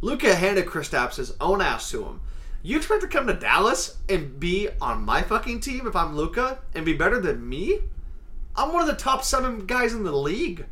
Luka 0.00 0.34
handed 0.34 0.66
Kristaps 0.66 1.16
his 1.16 1.34
own 1.40 1.60
ass 1.60 1.90
to 1.90 2.04
him. 2.04 2.20
You 2.62 2.78
expect 2.78 3.02
to 3.02 3.08
come 3.08 3.26
to 3.26 3.34
Dallas 3.34 3.98
and 4.08 4.40
be 4.40 4.68
on 4.80 5.04
my 5.04 5.20
fucking 5.20 5.60
team 5.60 5.86
if 5.86 5.94
I'm 5.94 6.16
Luka 6.16 6.58
and 6.74 6.84
be 6.84 6.94
better 6.94 7.20
than 7.20 7.46
me? 7.46 7.80
I'm 8.56 8.72
one 8.72 8.80
of 8.80 8.88
the 8.88 8.94
top 8.94 9.22
seven 9.22 9.66
guys 9.66 9.92
in 9.92 10.04
the 10.04 10.12
league. 10.12 10.64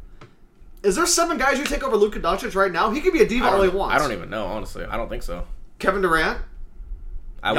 Is 0.83 0.97
there 0.97 1.07
seven 1.07 1.37
guys 1.37 1.59
you 1.59 1.65
take 1.65 1.85
over 1.85 1.97
Luka 1.97 2.19
Doncic 2.19 2.55
right 2.55 2.73
now? 2.73 2.91
He 2.91 3.01
could 3.01 3.13
be 3.13 3.21
a 3.21 3.29
diva 3.29 3.47
all 3.47 3.63
he 3.63 3.69
wants. 3.69 3.95
I 3.95 3.99
don't 3.99 4.13
even 4.13 4.31
know, 4.31 4.47
honestly. 4.47 4.85
I 4.85 4.97
don't 4.97 5.09
think 5.09 5.23
so. 5.23 5.47
Kevin 5.79 6.01
Durant, 6.03 6.39
I 7.43 7.53
would, 7.53 7.59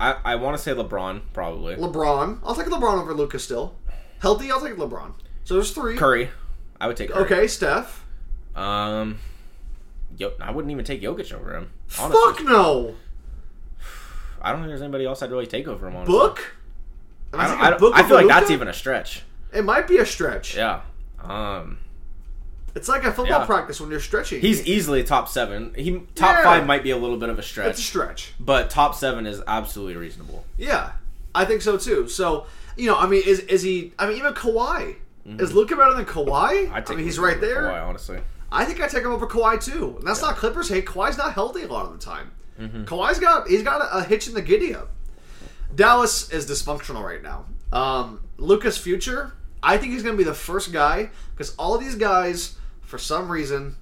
I, 0.00 0.16
I 0.24 0.34
want 0.36 0.56
to 0.56 0.62
say 0.62 0.72
LeBron, 0.72 1.22
probably. 1.32 1.76
LeBron. 1.76 2.40
I'll 2.42 2.54
take 2.54 2.66
LeBron 2.66 3.00
over 3.00 3.14
Luka 3.14 3.38
still. 3.38 3.76
Healthy, 4.20 4.50
I'll 4.50 4.60
take 4.60 4.74
LeBron. 4.76 5.14
So 5.44 5.54
there's 5.54 5.70
three. 5.70 5.96
Curry. 5.96 6.30
I 6.80 6.86
would 6.88 6.96
take 6.96 7.10
Curry. 7.10 7.24
Okay, 7.24 7.46
Steph. 7.46 8.04
Um, 8.56 9.18
Yo, 10.16 10.32
I 10.40 10.50
wouldn't 10.50 10.70
even 10.72 10.84
take 10.84 11.02
Jokic 11.02 11.32
over 11.32 11.54
him. 11.56 11.70
Honestly. 11.98 12.20
Fuck 12.34 12.44
no. 12.44 12.94
I 14.40 14.50
don't 14.50 14.60
think 14.60 14.68
there's 14.68 14.82
anybody 14.82 15.06
else 15.06 15.22
I'd 15.22 15.30
really 15.30 15.46
take 15.46 15.66
over 15.68 15.86
him. 15.88 15.96
Honestly. 15.96 16.12
Book. 16.14 16.56
I, 17.32 17.66
I, 17.66 17.70
don't- 17.70 17.80
Book 17.80 17.94
I 17.96 18.02
feel 18.02 18.16
like 18.16 18.28
that's 18.28 18.50
even 18.50 18.68
a 18.68 18.72
stretch. 18.72 19.22
It 19.52 19.64
might 19.64 19.86
be 19.88 19.98
a 19.98 20.06
stretch. 20.06 20.56
Yeah. 20.56 20.82
Um, 21.20 21.78
It's 22.74 22.88
like 22.88 23.04
a 23.04 23.12
football 23.12 23.40
Yeah. 23.40 23.46
practice 23.46 23.80
when 23.80 23.90
you're 23.90 24.00
stretching. 24.00 24.40
he's 24.40 24.66
easily 24.66 25.04
top 25.04 25.28
seven. 25.28 25.72
He 25.76 26.00
top 26.14 26.36
Yeah. 26.38 26.42
five 26.42 26.66
might 26.66 26.82
be 26.82 26.90
a 26.90 26.96
little 26.96 27.16
bit 27.16 27.28
of 27.28 27.36
a 27.36 27.38
it's 27.40 27.48
a 27.48 27.52
stretch, 27.52 27.76
stretch. 27.84 28.32
but 28.40 28.68
top 28.70 28.94
seven 28.96 29.26
is 29.26 29.40
absolutely 29.46 29.96
reasonable. 29.96 30.44
Yeah, 30.58 30.92
I 31.34 31.44
think 31.44 31.62
so 31.62 31.76
too. 31.76 32.08
So 32.08 32.46
you 32.76 32.88
know, 32.90 32.96
I 32.96 33.06
mean, 33.06 33.22
is 33.24 33.38
is 33.40 33.62
he? 33.62 33.92
I 33.98 34.06
mean, 34.08 34.18
even 34.18 34.34
Kawhi. 34.34 34.96
Is 35.26 35.54
Luka 35.54 35.74
better 35.76 35.94
than 35.94 36.04
Kawhi? 36.04 36.70
I 36.70 36.82
I 36.86 36.94
mean, 36.94 37.04
he's 37.04 37.18
right 37.18 37.40
there. 37.40 37.62
Kawhi, 37.62 37.82
honestly. 37.88 38.18
I 38.52 38.64
think 38.66 38.80
I 38.82 38.88
take 38.88 39.04
him 39.04 39.10
over 39.12 39.26
Kawhi 39.26 39.62
too. 39.64 39.94
And 39.98 40.06
that's 40.06 40.20
not 40.20 40.36
Clippers 40.36 40.68
hate. 40.68 40.84
Kawhi's 40.84 41.16
not 41.16 41.32
healthy 41.32 41.62
a 41.62 41.66
lot 41.66 41.86
of 41.86 41.92
the 41.92 41.98
time. 42.04 42.30
Kawhi's 42.84 43.18
got 43.20 43.48
he's 43.48 43.62
got 43.62 43.80
a, 43.80 43.98
a 43.98 44.04
hitch 44.04 44.28
in 44.28 44.34
the 44.34 44.42
giddy 44.42 44.74
up. 44.74 44.90
Dallas 45.74 46.30
is 46.30 46.46
dysfunctional 46.46 47.02
right 47.02 47.22
now. 47.22 47.46
Um, 47.72 48.20
Luka's 48.36 48.76
future, 48.78 49.32
I 49.62 49.76
think 49.78 49.92
he's 49.92 50.02
going 50.02 50.14
to 50.14 50.18
be 50.18 50.24
the 50.28 50.34
first 50.34 50.72
guy 50.72 51.10
because 51.34 51.54
all 51.56 51.74
of 51.74 51.80
these 51.80 51.94
guys, 51.96 52.56
for 52.94 52.98
some 52.98 53.28
reason, 53.28 53.74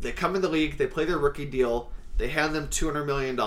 they 0.00 0.10
come 0.10 0.34
in 0.34 0.42
the 0.42 0.48
league, 0.48 0.78
they 0.78 0.88
play 0.88 1.04
their 1.04 1.16
rookie 1.16 1.44
deal, 1.46 1.92
they 2.16 2.26
hand 2.26 2.56
them 2.56 2.66
$200 2.66 3.06
million, 3.06 3.38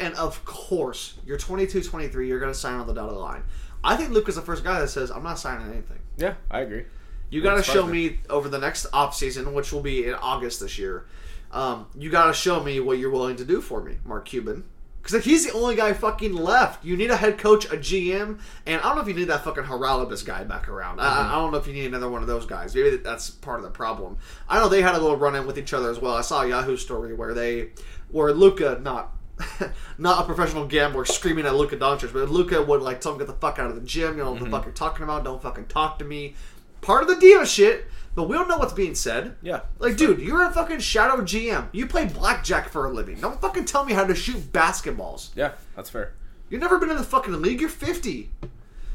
and 0.00 0.14
of 0.16 0.44
course, 0.44 1.14
you're 1.24 1.38
22, 1.38 1.84
23, 1.84 2.26
you're 2.26 2.40
going 2.40 2.52
to 2.52 2.58
sign 2.58 2.80
on 2.80 2.88
the 2.88 2.92
dotted 2.92 3.16
line. 3.16 3.44
I 3.84 3.94
think 3.94 4.10
Luke 4.10 4.28
is 4.28 4.34
the 4.34 4.42
first 4.42 4.64
guy 4.64 4.80
that 4.80 4.88
says, 4.88 5.12
I'm 5.12 5.22
not 5.22 5.38
signing 5.38 5.70
anything. 5.70 6.00
Yeah, 6.16 6.34
I 6.50 6.62
agree. 6.62 6.86
You 7.30 7.42
got 7.42 7.58
to 7.58 7.62
show 7.62 7.86
me 7.86 8.18
over 8.28 8.48
the 8.48 8.58
next 8.58 8.86
off 8.92 9.14
season, 9.14 9.54
which 9.54 9.72
will 9.72 9.82
be 9.82 10.04
in 10.04 10.14
August 10.14 10.58
this 10.58 10.80
year. 10.80 11.06
Um, 11.52 11.86
you 11.96 12.10
got 12.10 12.26
to 12.26 12.32
show 12.32 12.60
me 12.60 12.80
what 12.80 12.98
you're 12.98 13.12
willing 13.12 13.36
to 13.36 13.44
do 13.44 13.60
for 13.60 13.84
me, 13.84 13.98
Mark 14.04 14.24
Cuban, 14.24 14.64
because 15.04 15.22
he's 15.22 15.44
the 15.44 15.52
only 15.52 15.76
guy 15.76 15.92
fucking 15.92 16.32
left. 16.32 16.82
You 16.82 16.96
need 16.96 17.10
a 17.10 17.16
head 17.16 17.36
coach, 17.36 17.66
a 17.66 17.76
GM, 17.76 18.40
and 18.64 18.80
I 18.80 18.84
don't 18.84 18.96
know 18.96 19.02
if 19.02 19.08
you 19.08 19.12
need 19.12 19.24
that 19.24 19.44
fucking 19.44 19.64
Haralabos 19.64 20.24
guy 20.24 20.44
back 20.44 20.66
around. 20.66 20.98
I, 20.98 21.04
mm-hmm. 21.04 21.28
I 21.30 21.32
don't 21.32 21.52
know 21.52 21.58
if 21.58 21.66
you 21.66 21.74
need 21.74 21.84
another 21.86 22.08
one 22.08 22.22
of 22.22 22.26
those 22.26 22.46
guys. 22.46 22.74
Maybe 22.74 22.96
that's 22.96 23.28
part 23.28 23.58
of 23.58 23.64
the 23.64 23.70
problem. 23.70 24.16
I 24.48 24.58
know 24.58 24.70
they 24.70 24.80
had 24.80 24.94
a 24.94 24.98
little 24.98 25.18
run 25.18 25.36
in 25.36 25.46
with 25.46 25.58
each 25.58 25.74
other 25.74 25.90
as 25.90 26.00
well. 26.00 26.14
I 26.14 26.22
saw 26.22 26.42
a 26.42 26.48
Yahoo 26.48 26.78
story 26.78 27.12
where 27.12 27.34
they, 27.34 27.72
where 28.08 28.32
Luka 28.32 28.80
not. 28.82 29.10
not 29.98 30.22
a 30.22 30.24
professional 30.24 30.64
gambler 30.64 31.04
screaming 31.04 31.44
at 31.44 31.56
Luka 31.56 31.76
Doncic, 31.76 32.12
but 32.12 32.30
Luka 32.30 32.62
would 32.62 32.80
like 32.80 33.00
tell 33.00 33.12
him 33.12 33.18
get 33.18 33.26
the 33.26 33.34
fuck 33.34 33.58
out 33.58 33.68
of 33.68 33.74
the 33.74 33.82
gym. 33.82 34.16
You 34.16 34.22
know 34.22 34.30
what 34.30 34.38
the 34.38 34.46
mm-hmm. 34.46 34.54
fuck 34.54 34.64
you're 34.64 34.72
talking 34.72 35.02
about. 35.02 35.24
Don't 35.24 35.42
fucking 35.42 35.66
talk 35.66 35.98
to 35.98 36.04
me. 36.04 36.34
Part 36.80 37.02
of 37.02 37.08
the 37.08 37.16
diva 37.16 37.44
shit, 37.44 37.86
but 38.14 38.28
we 38.28 38.36
don't 38.36 38.48
know 38.48 38.58
what's 38.58 38.72
being 38.72 38.94
said. 38.94 39.36
Yeah. 39.42 39.60
Like, 39.78 39.96
dude, 39.96 40.20
you're 40.20 40.44
a 40.44 40.50
fucking 40.50 40.80
shadow 40.80 41.22
GM. 41.22 41.68
You 41.72 41.86
play 41.86 42.06
blackjack 42.06 42.68
for 42.68 42.86
a 42.86 42.90
living. 42.90 43.20
Don't 43.20 43.40
fucking 43.40 43.64
tell 43.64 43.84
me 43.84 43.92
how 43.92 44.04
to 44.04 44.14
shoot 44.14 44.52
basketballs. 44.52 45.30
Yeah, 45.34 45.52
that's 45.76 45.90
fair. 45.90 46.14
You've 46.50 46.60
never 46.60 46.78
been 46.78 46.90
in 46.90 46.96
the 46.96 47.02
fucking 47.04 47.40
league. 47.42 47.60
You're 47.60 47.70
50. 47.70 48.30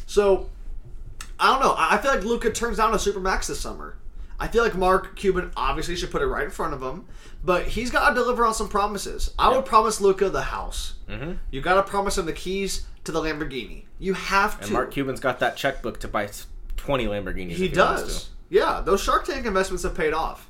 So, 0.05 0.49
I 1.39 1.51
don't 1.51 1.61
know. 1.61 1.75
I 1.77 1.97
feel 1.97 2.11
like 2.13 2.23
Luka 2.23 2.51
turns 2.51 2.77
down 2.77 2.93
a 2.93 2.97
Supermax 2.97 3.47
this 3.47 3.59
summer. 3.59 3.95
I 4.39 4.47
feel 4.47 4.63
like 4.63 4.75
Mark 4.75 5.17
Cuban 5.17 5.51
obviously 5.57 5.97
should 5.97 6.11
put 6.11 6.21
it 6.21 6.27
right 6.27 6.45
in 6.45 6.49
front 6.49 6.73
of 6.73 6.81
him, 6.81 7.05
but 7.43 7.67
he's 7.67 7.91
got 7.91 8.09
to 8.09 8.15
deliver 8.15 8.45
on 8.45 8.53
some 8.53 8.69
promises. 8.69 9.33
I 9.37 9.49
would 9.49 9.65
promise 9.65 9.99
Luka 9.99 10.29
the 10.29 10.43
house. 10.43 10.95
Mm-hmm. 11.09 11.33
You 11.51 11.61
got 11.61 11.73
to 11.73 11.83
promise 11.83 12.17
him 12.17 12.25
the 12.25 12.33
keys 12.33 12.87
to 13.03 13.11
the 13.11 13.19
Lamborghini. 13.19 13.83
You 13.99 14.13
have 14.13 14.57
to. 14.59 14.63
And 14.63 14.73
Mark 14.73 14.91
Cuban's 14.91 15.19
got 15.19 15.39
that 15.39 15.57
checkbook 15.57 15.99
to 15.99 16.07
buy 16.07 16.29
twenty 16.77 17.05
Lamborghinis. 17.05 17.51
He 17.51 17.65
wants 17.65 17.75
does. 17.75 18.29
Yeah, 18.49 18.81
those 18.83 19.01
Shark 19.01 19.25
Tank 19.25 19.45
investments 19.45 19.83
have 19.83 19.95
paid 19.95 20.13
off. 20.13 20.49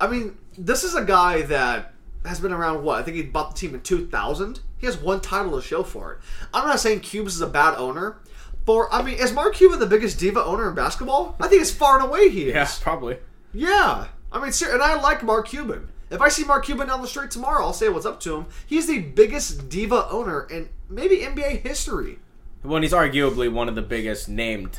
I 0.00 0.06
mean, 0.06 0.36
this 0.58 0.84
is 0.84 0.94
a 0.94 1.04
guy 1.04 1.42
that 1.42 1.94
has 2.24 2.40
been 2.40 2.52
around. 2.52 2.84
What 2.84 2.98
I 2.98 3.02
think 3.02 3.16
he 3.16 3.22
bought 3.22 3.54
the 3.54 3.60
team 3.60 3.74
in 3.74 3.80
2000. 3.80 4.60
He 4.78 4.86
has 4.86 4.96
one 4.98 5.20
title 5.20 5.52
to 5.60 5.66
show 5.66 5.82
for 5.82 6.12
it. 6.12 6.18
I'm 6.52 6.66
not 6.66 6.80
saying 6.80 7.00
Cubes 7.00 7.34
is 7.34 7.40
a 7.40 7.46
bad 7.46 7.76
owner. 7.76 8.18
For 8.66 8.92
I 8.92 9.02
mean, 9.02 9.18
is 9.18 9.32
Mark 9.32 9.54
Cuban 9.54 9.78
the 9.78 9.86
biggest 9.86 10.18
diva 10.18 10.44
owner 10.44 10.68
in 10.68 10.74
basketball? 10.74 11.36
I 11.40 11.48
think 11.48 11.62
it's 11.62 11.70
far 11.70 11.98
and 11.98 12.08
away 12.08 12.28
he 12.28 12.48
is. 12.48 12.54
Yeah, 12.54 12.68
probably. 12.80 13.18
Yeah. 13.52 14.08
I 14.30 14.42
mean, 14.42 14.52
ser- 14.52 14.72
and 14.72 14.82
I 14.82 15.00
like 15.00 15.22
Mark 15.22 15.48
Cuban. 15.48 15.88
If 16.10 16.20
I 16.20 16.28
see 16.28 16.44
Mark 16.44 16.64
Cuban 16.66 16.88
down 16.88 17.00
the 17.00 17.08
street 17.08 17.30
tomorrow, 17.30 17.64
I'll 17.64 17.72
say 17.72 17.88
what's 17.88 18.06
up 18.06 18.20
to 18.20 18.36
him. 18.36 18.46
He's 18.66 18.86
the 18.86 18.98
biggest 19.00 19.68
diva 19.68 20.08
owner 20.10 20.46
in 20.50 20.68
maybe 20.88 21.18
NBA 21.18 21.62
history. 21.62 22.18
Well, 22.62 22.82
he's 22.82 22.92
arguably 22.92 23.50
one 23.50 23.68
of 23.68 23.74
the 23.74 23.82
biggest 23.82 24.28
named, 24.28 24.78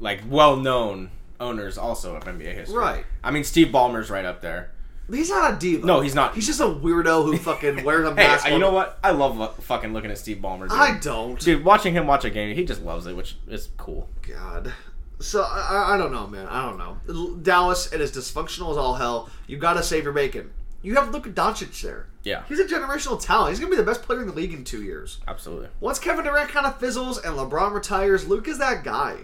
like 0.00 0.22
well-known 0.28 1.10
owners 1.42 1.76
also 1.76 2.14
of 2.16 2.24
NBA 2.24 2.54
history. 2.54 2.78
Right. 2.78 3.04
I 3.22 3.30
mean, 3.30 3.44
Steve 3.44 3.68
Ballmer's 3.68 4.08
right 4.10 4.24
up 4.24 4.40
there. 4.40 4.70
He's 5.10 5.28
not 5.30 5.54
a 5.54 5.56
diva. 5.58 5.84
No, 5.86 6.00
he's 6.00 6.14
not. 6.14 6.34
He's 6.34 6.46
just 6.46 6.60
a 6.60 6.64
weirdo 6.64 7.24
who 7.26 7.36
fucking 7.36 7.84
wears 7.84 8.06
a 8.06 8.10
Hey, 8.10 8.16
mask. 8.28 8.48
you 8.48 8.58
know 8.58 8.72
what? 8.72 8.98
I 9.04 9.10
love 9.10 9.36
lo- 9.36 9.48
fucking 9.60 9.92
looking 9.92 10.10
at 10.10 10.16
Steve 10.18 10.38
Ballmer. 10.38 10.68
Dude. 10.68 10.72
I 10.78 10.98
don't. 10.98 11.38
Dude, 11.38 11.64
watching 11.64 11.92
him 11.92 12.06
watch 12.06 12.24
a 12.24 12.30
game, 12.30 12.54
he 12.56 12.64
just 12.64 12.82
loves 12.82 13.06
it, 13.06 13.14
which 13.16 13.36
is 13.48 13.68
cool. 13.76 14.08
God. 14.26 14.72
So 15.18 15.42
I, 15.42 15.94
I- 15.94 15.98
don't 15.98 16.12
know, 16.12 16.26
man. 16.28 16.46
I 16.46 16.64
don't 16.64 16.78
know. 16.78 17.34
Dallas, 17.42 17.92
it 17.92 18.00
is 18.00 18.12
dysfunctional 18.12 18.70
as 18.70 18.76
all 18.78 18.94
hell. 18.94 19.28
You 19.46 19.58
got 19.58 19.74
to 19.74 19.82
save 19.82 20.04
your 20.04 20.12
bacon. 20.12 20.50
You 20.82 20.94
have 20.96 21.12
Luka 21.12 21.30
Doncic 21.30 21.80
there. 21.82 22.06
Yeah. 22.24 22.42
He's 22.48 22.58
a 22.60 22.64
generational 22.64 23.20
talent. 23.24 23.50
He's 23.50 23.60
gonna 23.60 23.70
be 23.70 23.76
the 23.76 23.82
best 23.84 24.02
player 24.02 24.20
in 24.22 24.26
the 24.28 24.32
league 24.34 24.52
in 24.52 24.64
two 24.64 24.82
years. 24.82 25.18
Absolutely. 25.28 25.68
Once 25.80 25.98
Kevin 26.00 26.24
Durant 26.24 26.48
kind 26.50 26.66
of 26.66 26.78
fizzles 26.80 27.18
and 27.18 27.36
LeBron 27.36 27.72
retires, 27.72 28.26
Luke 28.26 28.48
is 28.48 28.58
that 28.58 28.82
guy. 28.82 29.16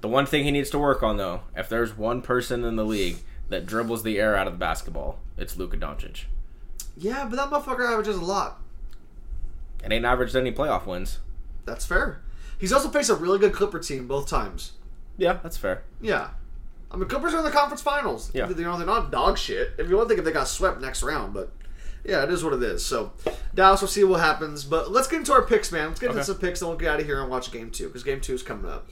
The 0.00 0.08
one 0.08 0.26
thing 0.26 0.44
he 0.44 0.50
needs 0.50 0.70
to 0.70 0.78
work 0.78 1.02
on, 1.02 1.16
though, 1.16 1.42
if 1.56 1.68
there's 1.68 1.96
one 1.96 2.22
person 2.22 2.64
in 2.64 2.76
the 2.76 2.84
league 2.84 3.18
that 3.48 3.66
dribbles 3.66 4.02
the 4.02 4.18
air 4.18 4.36
out 4.36 4.46
of 4.46 4.52
the 4.52 4.58
basketball, 4.58 5.18
it's 5.36 5.56
Luka 5.56 5.76
Doncic. 5.76 6.24
Yeah, 6.96 7.26
but 7.28 7.36
that 7.36 7.50
motherfucker 7.50 7.90
averages 7.90 8.16
a 8.16 8.24
lot. 8.24 8.60
It 9.84 9.92
ain't 9.92 10.04
averaged 10.04 10.36
any 10.36 10.52
playoff 10.52 10.86
wins. 10.86 11.20
That's 11.64 11.86
fair. 11.86 12.22
He's 12.58 12.72
also 12.72 12.88
faced 12.88 13.10
a 13.10 13.14
really 13.14 13.38
good 13.38 13.52
Clipper 13.52 13.78
team 13.78 14.06
both 14.06 14.28
times. 14.28 14.72
Yeah, 15.16 15.38
that's 15.42 15.56
fair. 15.56 15.84
Yeah. 16.00 16.30
I 16.90 16.96
mean, 16.96 17.08
Clippers 17.08 17.34
are 17.34 17.38
in 17.38 17.44
the 17.44 17.50
conference 17.50 17.82
finals. 17.82 18.30
Yeah. 18.32 18.48
You 18.48 18.54
know, 18.54 18.76
they're 18.76 18.86
not 18.86 19.10
dog 19.10 19.38
shit. 19.38 19.72
If 19.78 19.88
you 19.88 19.96
want 19.96 20.08
to 20.08 20.14
think 20.14 20.18
if 20.20 20.24
they 20.24 20.32
got 20.32 20.48
swept 20.48 20.80
next 20.80 21.02
round, 21.02 21.34
but 21.34 21.52
yeah, 22.04 22.22
it 22.22 22.30
is 22.30 22.44
what 22.44 22.52
it 22.52 22.62
is. 22.62 22.84
So, 22.84 23.12
Dallas, 23.54 23.80
we'll 23.80 23.88
see 23.88 24.04
what 24.04 24.20
happens. 24.20 24.64
But 24.64 24.90
let's 24.90 25.08
get 25.08 25.18
into 25.18 25.32
our 25.32 25.42
picks, 25.42 25.72
man. 25.72 25.88
Let's 25.88 26.00
get 26.00 26.10
into 26.10 26.24
some 26.24 26.38
picks, 26.38 26.62
and 26.62 26.68
we'll 26.68 26.78
get 26.78 26.88
out 26.88 27.00
of 27.00 27.06
here 27.06 27.20
and 27.20 27.30
watch 27.30 27.50
game 27.50 27.70
two, 27.70 27.88
because 27.88 28.04
game 28.04 28.20
two 28.20 28.34
is 28.34 28.42
coming 28.42 28.70
up. 28.70 28.88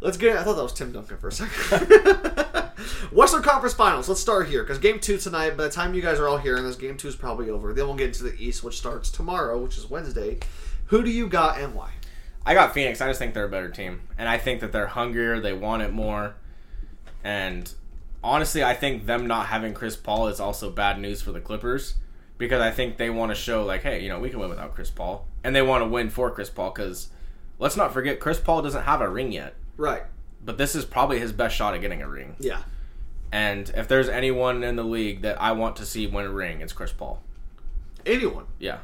Let's 0.00 0.16
get 0.16 0.34
it. 0.34 0.38
I 0.38 0.44
thought 0.44 0.56
that 0.56 0.62
was 0.62 0.72
Tim 0.72 0.92
Duncan 0.92 1.18
for 1.18 1.28
a 1.28 1.32
second. 1.32 2.70
Western 3.12 3.42
Conference 3.42 3.74
Finals. 3.74 4.08
Let's 4.08 4.20
start 4.20 4.48
here, 4.48 4.62
because 4.62 4.78
game 4.78 4.98
two 4.98 5.18
tonight, 5.18 5.56
by 5.56 5.64
the 5.64 5.70
time 5.70 5.94
you 5.94 6.00
guys 6.00 6.18
are 6.18 6.28
all 6.28 6.38
here, 6.38 6.56
and 6.56 6.66
this 6.66 6.76
game 6.76 6.96
two 6.96 7.08
is 7.08 7.16
probably 7.16 7.50
over, 7.50 7.72
then 7.74 7.86
we'll 7.86 7.96
get 7.96 8.08
into 8.08 8.22
the 8.22 8.34
East, 8.42 8.64
which 8.64 8.78
starts 8.78 9.10
tomorrow, 9.10 9.58
which 9.58 9.76
is 9.76 9.90
Wednesday. 9.90 10.38
Who 10.86 11.02
do 11.02 11.10
you 11.10 11.28
got 11.28 11.60
and 11.60 11.74
why? 11.74 11.90
I 12.46 12.54
got 12.54 12.72
Phoenix. 12.72 13.00
I 13.00 13.08
just 13.08 13.18
think 13.18 13.34
they're 13.34 13.44
a 13.44 13.50
better 13.50 13.68
team, 13.68 14.08
and 14.16 14.28
I 14.28 14.38
think 14.38 14.60
that 14.60 14.72
they're 14.72 14.86
hungrier. 14.86 15.40
They 15.40 15.52
want 15.52 15.82
it 15.82 15.92
more, 15.92 16.34
and 17.22 17.72
honestly, 18.24 18.64
I 18.64 18.74
think 18.74 19.06
them 19.06 19.26
not 19.26 19.46
having 19.46 19.74
Chris 19.74 19.96
Paul 19.96 20.28
is 20.28 20.40
also 20.40 20.70
bad 20.70 20.98
news 20.98 21.20
for 21.20 21.32
the 21.32 21.40
Clippers 21.40 21.94
because 22.38 22.62
I 22.62 22.70
think 22.70 22.96
they 22.96 23.10
want 23.10 23.30
to 23.30 23.34
show 23.34 23.64
like, 23.64 23.82
hey, 23.82 24.02
you 24.02 24.08
know, 24.08 24.18
we 24.18 24.30
can 24.30 24.40
win 24.40 24.48
without 24.48 24.74
Chris 24.74 24.90
Paul, 24.90 25.26
and 25.44 25.54
they 25.54 25.62
want 25.62 25.82
to 25.82 25.88
win 25.88 26.08
for 26.08 26.30
Chris 26.30 26.48
Paul 26.48 26.70
because 26.70 27.10
let's 27.58 27.76
not 27.76 27.92
forget 27.92 28.18
Chris 28.18 28.40
Paul 28.40 28.62
doesn't 28.62 28.84
have 28.84 29.02
a 29.02 29.08
ring 29.08 29.32
yet, 29.32 29.54
Right. 29.80 30.02
but 30.44 30.58
this 30.58 30.74
is 30.74 30.84
probably 30.84 31.18
his 31.18 31.32
best 31.32 31.56
shot 31.56 31.74
at 31.74 31.80
getting 31.80 32.02
a 32.02 32.08
ring. 32.08 32.36
Yeah. 32.38 32.62
And 33.32 33.70
if 33.76 33.88
there's 33.88 34.08
anyone 34.08 34.62
in 34.64 34.76
the 34.76 34.82
league 34.84 35.22
that 35.22 35.40
I 35.40 35.52
want 35.52 35.76
to 35.76 35.86
see 35.86 36.06
win 36.06 36.26
a 36.26 36.30
ring, 36.30 36.60
it's 36.60 36.72
Chris 36.72 36.92
Paul. 36.92 37.22
Anyone. 38.04 38.44
Yeah, 38.58 38.78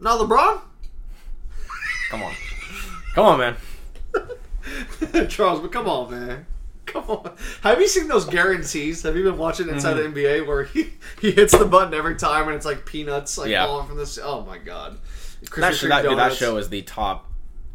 Now, 0.00 0.18
LeBron? 0.18 0.60
come 2.10 2.22
on, 2.22 2.34
come 3.14 3.26
on, 3.26 3.38
man. 3.38 3.56
Charles, 5.28 5.60
but 5.60 5.72
come 5.72 5.88
on, 5.88 6.10
man. 6.10 6.46
Come 6.86 7.04
on. 7.08 7.32
Have 7.62 7.80
you 7.80 7.88
seen 7.88 8.08
those 8.08 8.24
guarantees? 8.26 9.02
Have 9.02 9.16
you 9.16 9.22
been 9.24 9.38
watching 9.38 9.68
Inside 9.68 9.96
Mm-hmm. 9.96 10.14
the 10.14 10.20
NBA 10.24 10.46
where 10.46 10.64
he, 10.64 10.90
he 11.20 11.30
hits 11.30 11.56
the 11.56 11.64
button 11.64 11.94
every 11.94 12.16
time 12.16 12.48
and 12.48 12.56
it's 12.56 12.66
like 12.66 12.84
peanuts 12.84 13.38
like 13.38 13.48
Yeah. 13.50 13.66
falling 13.66 13.86
from 13.86 13.96
this? 13.96 14.18
Oh 14.22 14.42
my 14.44 14.58
god. 14.58 14.98
That, 15.42 15.50
Krispy 15.50 15.72
sh- 15.72 15.84
Kreme 15.84 15.88
that, 15.88 16.02
dude, 16.02 16.18
that 16.18 16.32
show 16.34 16.56
is 16.58 16.68
the 16.68 16.82
top 16.82 17.28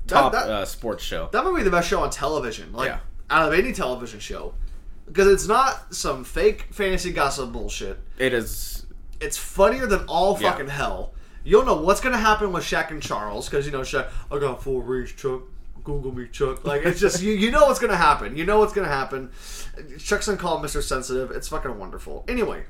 top 0.08 0.32
that- 0.34 0.50
uh, 0.50 0.66
sports 0.66 1.04
show. 1.04 1.30
That 1.32 1.44
might 1.44 1.56
be 1.56 1.64
the 1.64 1.72
best 1.72 1.88
show 1.90 2.02
on 2.02 2.10
television. 2.10 2.72
Like 2.74 2.88
Yeah. 2.90 3.00
out 3.30 3.48
of 3.52 3.58
any 3.58 3.74
television 3.74 4.20
show. 4.20 4.54
Because 5.08 5.28
it's 5.28 5.48
not 5.48 5.94
some 5.96 6.24
fake 6.24 6.68
fantasy 6.72 7.12
gossip 7.12 7.52
bullshit. 7.52 8.00
It 8.18 8.34
is 8.34 8.86
It's 9.20 9.38
funnier 9.38 9.88
than 9.88 10.06
all 10.08 10.38
Yeah. 10.40 10.52
fucking 10.52 10.68
hell. 10.68 11.14
You 11.44 11.54
don't 11.54 11.66
know 11.66 11.76
what's 11.82 12.02
gonna 12.02 12.18
happen 12.18 12.52
with 12.52 12.64
Shaq 12.64 12.92
and 12.92 13.02
Charles 13.02 13.50
because 13.50 13.66
you 13.66 13.72
know 13.72 13.82
Shaq. 13.82 14.08
I 14.32 14.38
got 14.38 14.62
full 14.62 14.82
range, 14.82 15.16
Chuck. 15.16 15.42
Google 15.84 16.12
me, 16.14 16.28
Chuck. 16.28 16.66
Like 16.66 16.84
it's 16.86 17.00
just 17.00 17.22
you. 17.24 17.32
You 17.34 17.50
know 17.50 17.66
what's 17.68 17.80
gonna 17.80 17.96
happen. 17.96 18.36
You 18.36 18.46
know 18.46 18.60
what's 18.60 18.74
gonna 18.74 18.90
happen. 18.90 19.32
Chuck's 19.98 20.26
gonna 20.28 20.38
call 20.38 20.62
Mr. 20.62 20.84
Sensitive. 20.84 21.32
It's 21.32 21.48
fucking 21.48 21.80
wonderful. 21.80 22.26
Anyway, 22.28 22.66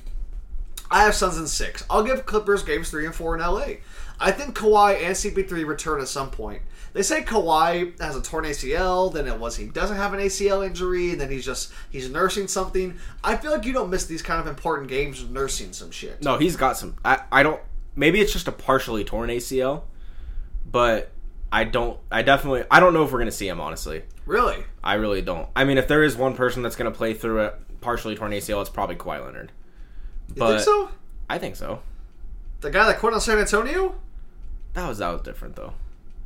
I 0.91 1.03
have 1.03 1.15
Suns 1.15 1.37
in 1.37 1.47
six. 1.47 1.83
I'll 1.89 2.03
give 2.03 2.25
Clippers 2.25 2.63
games 2.63 2.89
three 2.89 3.05
and 3.05 3.13
four 3.15 3.35
in 3.35 3.41
LA. 3.41 3.77
I 4.19 4.31
think 4.31 4.57
Kawhi 4.57 5.01
and 5.01 5.15
CP3 5.15 5.65
return 5.65 6.01
at 6.01 6.07
some 6.07 6.31
point. 6.31 6.61
They 6.93 7.03
say 7.03 7.21
Kawhi 7.21 7.99
has 7.99 8.15
a 8.15 8.21
torn 8.21 8.45
ACL, 8.45 9.13
then 9.13 9.27
it 9.27 9.39
was 9.39 9.55
he 9.57 9.65
doesn't 9.67 9.97
have 9.97 10.13
an 10.13 10.19
ACL 10.19 10.65
injury, 10.65 11.11
and 11.11 11.21
then 11.21 11.29
he's 11.29 11.45
just 11.45 11.71
he's 11.91 12.09
nursing 12.09 12.47
something. 12.47 12.97
I 13.23 13.35
feel 13.37 13.51
like 13.51 13.65
you 13.65 13.73
don't 13.73 13.89
miss 13.89 14.05
these 14.05 14.21
kind 14.23 14.39
of 14.39 14.47
important 14.47 14.89
games 14.89 15.21
of 15.21 15.29
nursing 15.29 15.73
some 15.73 15.91
shit. 15.91 16.23
No, 16.23 16.37
he's 16.37 16.55
got 16.55 16.77
some. 16.77 16.95
I, 17.05 17.21
I 17.31 17.43
don't. 17.43 17.61
Maybe 17.95 18.19
it's 18.19 18.33
just 18.33 18.47
a 18.47 18.51
partially 18.51 19.03
torn 19.03 19.29
ACL, 19.29 19.83
but 20.71 21.11
I 21.51 21.63
don't. 21.65 21.99
I 22.11 22.23
definitely. 22.23 22.63
I 22.71 22.79
don't 22.79 22.93
know 22.93 23.03
if 23.03 23.11
we're 23.11 23.19
gonna 23.19 23.31
see 23.31 23.47
him. 23.47 23.61
Honestly, 23.61 24.03
Really? 24.25 24.63
I 24.83 24.95
really 24.95 25.21
don't. 25.21 25.47
I 25.55 25.63
mean, 25.63 25.77
if 25.77 25.87
there 25.87 26.03
is 26.03 26.15
one 26.15 26.35
person 26.35 26.63
that's 26.63 26.75
gonna 26.75 26.91
play 26.91 27.13
through 27.13 27.41
a 27.41 27.53
partially 27.81 28.15
torn 28.15 28.31
ACL, 28.31 28.59
it's 28.61 28.69
probably 28.69 28.95
Kawhi 28.95 29.23
Leonard. 29.23 29.51
You 30.29 30.35
But 30.35 30.47
think 30.49 30.61
so? 30.61 30.89
I 31.29 31.37
think 31.37 31.55
so. 31.55 31.81
The 32.61 32.71
guy 32.71 32.87
that 32.87 32.99
quit 32.99 33.13
on 33.13 33.21
San 33.21 33.37
Antonio? 33.37 33.95
That 34.77 34.87
was 34.87 34.99
that 34.99 35.09
was 35.11 35.23
different 35.23 35.55
though. 35.55 35.73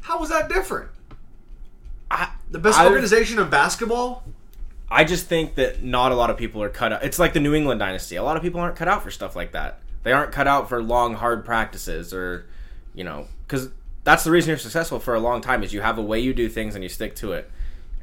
How 0.01 0.19
was 0.19 0.27
that 0.27 0.49
different? 0.49 0.89
I 2.11 2.33
The 2.51 2.59
best 2.59 2.77
I- 2.77 2.85
organization 2.85 3.39
in 3.39 3.49
basketball? 3.49 4.23
I 4.89 5.05
just 5.05 5.27
think 5.27 5.55
that 5.55 5.81
not 5.81 6.11
a 6.11 6.15
lot 6.15 6.29
of 6.29 6.35
people 6.35 6.61
are 6.61 6.67
cut 6.67 6.91
out. 6.91 7.01
It's 7.01 7.17
like 7.17 7.31
the 7.31 7.39
New 7.39 7.53
England 7.55 7.79
dynasty. 7.79 8.17
A 8.17 8.23
lot 8.23 8.35
of 8.35 8.43
people 8.43 8.59
aren't 8.59 8.75
cut 8.75 8.89
out 8.89 9.03
for 9.03 9.09
stuff 9.09 9.37
like 9.37 9.53
that. 9.53 9.79
They 10.03 10.11
aren't 10.11 10.33
cut 10.33 10.47
out 10.47 10.67
for 10.67 10.83
long, 10.83 11.13
hard 11.13 11.45
practices 11.45 12.13
or, 12.13 12.45
you 12.93 13.05
know, 13.05 13.27
because 13.47 13.69
that's 14.03 14.25
the 14.25 14.31
reason 14.31 14.49
you're 14.49 14.57
successful 14.57 14.99
for 14.99 15.15
a 15.15 15.19
long 15.21 15.39
time 15.39 15.63
is 15.63 15.71
you 15.71 15.79
have 15.79 15.97
a 15.97 16.01
way 16.01 16.19
you 16.19 16.33
do 16.33 16.49
things 16.49 16.75
and 16.75 16.83
you 16.83 16.89
stick 16.89 17.15
to 17.17 17.31
it. 17.31 17.49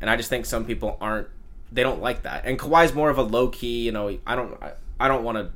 And 0.00 0.08
I 0.08 0.16
just 0.16 0.30
think 0.30 0.46
some 0.46 0.64
people 0.64 0.96
aren't. 0.98 1.28
They 1.70 1.82
don't 1.82 2.00
like 2.00 2.22
that. 2.22 2.46
And 2.46 2.58
Kawhi's 2.58 2.94
more 2.94 3.10
of 3.10 3.18
a 3.18 3.22
low 3.22 3.48
key. 3.48 3.82
You 3.84 3.92
know, 3.92 4.16
I 4.26 4.34
don't. 4.34 4.56
I, 4.62 4.72
I 4.98 5.08
don't 5.08 5.24
want 5.24 5.36
to 5.36 5.50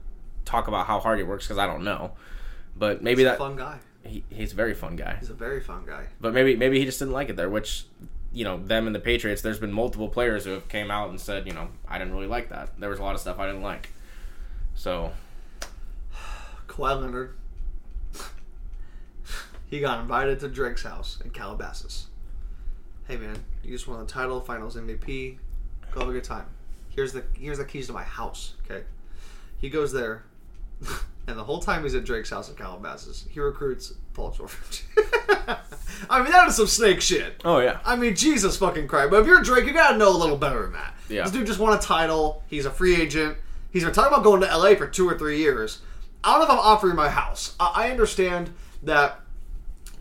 talk 0.45 0.69
about 0.69 0.87
how 0.87 1.01
hard 1.01 1.17
he 1.19 1.25
works 1.25 1.47
because 1.47 1.57
I 1.57 1.67
don't 1.67 1.83
know. 1.83 2.11
But 2.77 3.03
maybe 3.03 3.23
He's 3.23 3.29
a 3.29 3.31
that 3.31 3.39
fun 3.39 3.57
guy. 3.57 3.79
He, 4.05 4.25
he's 4.31 4.53
a 4.53 4.57
very 4.57 4.75
fun 4.75 4.97
guy. 4.97 5.17
He's 5.19 5.31
a 5.31 5.35
very 5.35 5.61
fun 5.61 5.85
guy. 5.87 6.07
But 6.21 6.35
maybe 6.35 6.57
maybe 6.57 6.79
he 6.79 6.85
just 6.85 6.99
didn't 6.99 7.15
like 7.15 7.29
it 7.29 7.37
there, 7.37 7.51
which 7.51 7.87
you 8.33 8.45
know, 8.45 8.59
them 8.59 8.87
and 8.87 8.95
the 8.95 9.01
Patriots, 9.01 9.43
there's 9.43 9.59
been 9.59 9.73
multiple 9.73 10.09
players 10.09 10.45
who 10.45 10.53
have 10.53 10.69
came 10.69 10.91
out 10.91 11.11
and 11.11 11.21
said, 11.21 11.47
you 11.47 11.53
know, 11.53 11.69
I 11.87 11.99
didn't 11.99 12.15
really 12.15 12.27
like 12.27 12.49
that. 12.49 12.81
There 12.81 12.89
was 12.89 12.99
a 12.99 13.03
lot 13.03 13.15
of 13.15 13.21
stuff 13.21 13.39
I 13.39 13.47
didn't 13.47 13.63
like. 13.63 13.91
So 14.75 15.13
Kawhi 16.67 17.01
Leonard. 17.01 17.37
he 19.67 19.81
got 19.81 20.01
invited 20.01 20.41
to 20.41 20.49
Drake's 20.49 20.83
house 20.83 21.19
in 21.23 21.31
Calabasas. 21.31 22.07
Hey 23.07 23.17
man, 23.17 23.45
you 23.63 23.73
just 23.73 23.87
won 23.87 24.01
the 24.01 24.07
title, 24.07 24.41
Finals 24.41 24.77
MVP. 24.77 25.39
Go 25.91 26.01
have 26.01 26.09
a 26.09 26.13
good 26.13 26.25
time. 26.25 26.47
Here's 26.89 27.13
the 27.13 27.25
here's 27.39 27.59
the 27.59 27.65
keys 27.65 27.89
to 27.89 27.93
my 27.93 28.03
house. 28.03 28.55
Okay, 28.65 28.85
he 29.59 29.69
goes 29.69 29.93
there, 29.93 30.25
and 31.27 31.39
the 31.39 31.45
whole 31.45 31.61
time 31.61 31.83
he's 31.83 31.95
at 31.95 32.05
Drake's 32.05 32.31
house 32.31 32.49
in 32.49 32.57
Calabasas, 32.57 33.27
he 33.31 33.41
recruits 33.41 33.93
Paul 34.13 34.31
George. 34.31 34.85
I 36.11 36.23
mean, 36.23 36.33
that 36.33 36.49
is 36.49 36.57
some 36.57 36.67
snake 36.67 37.01
shit. 37.01 37.41
Oh 37.45 37.59
yeah. 37.59 37.81
I 37.85 37.97
mean, 37.97 38.17
Jesus 38.17 38.57
fucking 38.57 38.89
Christ. 38.89 39.11
But 39.11 39.21
if 39.21 39.27
you're 39.27 39.43
Drake, 39.43 39.67
you 39.67 39.73
gotta 39.73 39.97
know 39.99 40.09
a 40.09 40.19
little 40.19 40.37
better 40.37 40.63
than 40.63 40.73
that. 40.73 40.95
Yeah. 41.09 41.23
This 41.23 41.33
dude 41.33 41.47
just 41.47 41.61
won 41.61 41.77
a 41.77 41.81
title. 41.81 42.43
He's 42.49 42.67
a 42.67 42.71
free 42.71 43.01
agent. 43.01 43.37
He's 43.71 43.85
been 43.85 43.93
talking 43.93 44.13
about 44.13 44.25
going 44.25 44.41
to 44.43 44.57
LA 44.57 44.75
for 44.75 44.87
two 44.87 45.09
or 45.09 45.17
three 45.17 45.39
years. 45.39 45.81
I 46.25 46.33
don't 46.33 46.41
know 46.41 46.45
if 46.45 46.51
I'm 46.51 46.59
offering 46.59 46.97
my 46.97 47.09
house. 47.09 47.55
I, 47.59 47.87
I 47.87 47.91
understand 47.91 48.51
that 48.83 49.21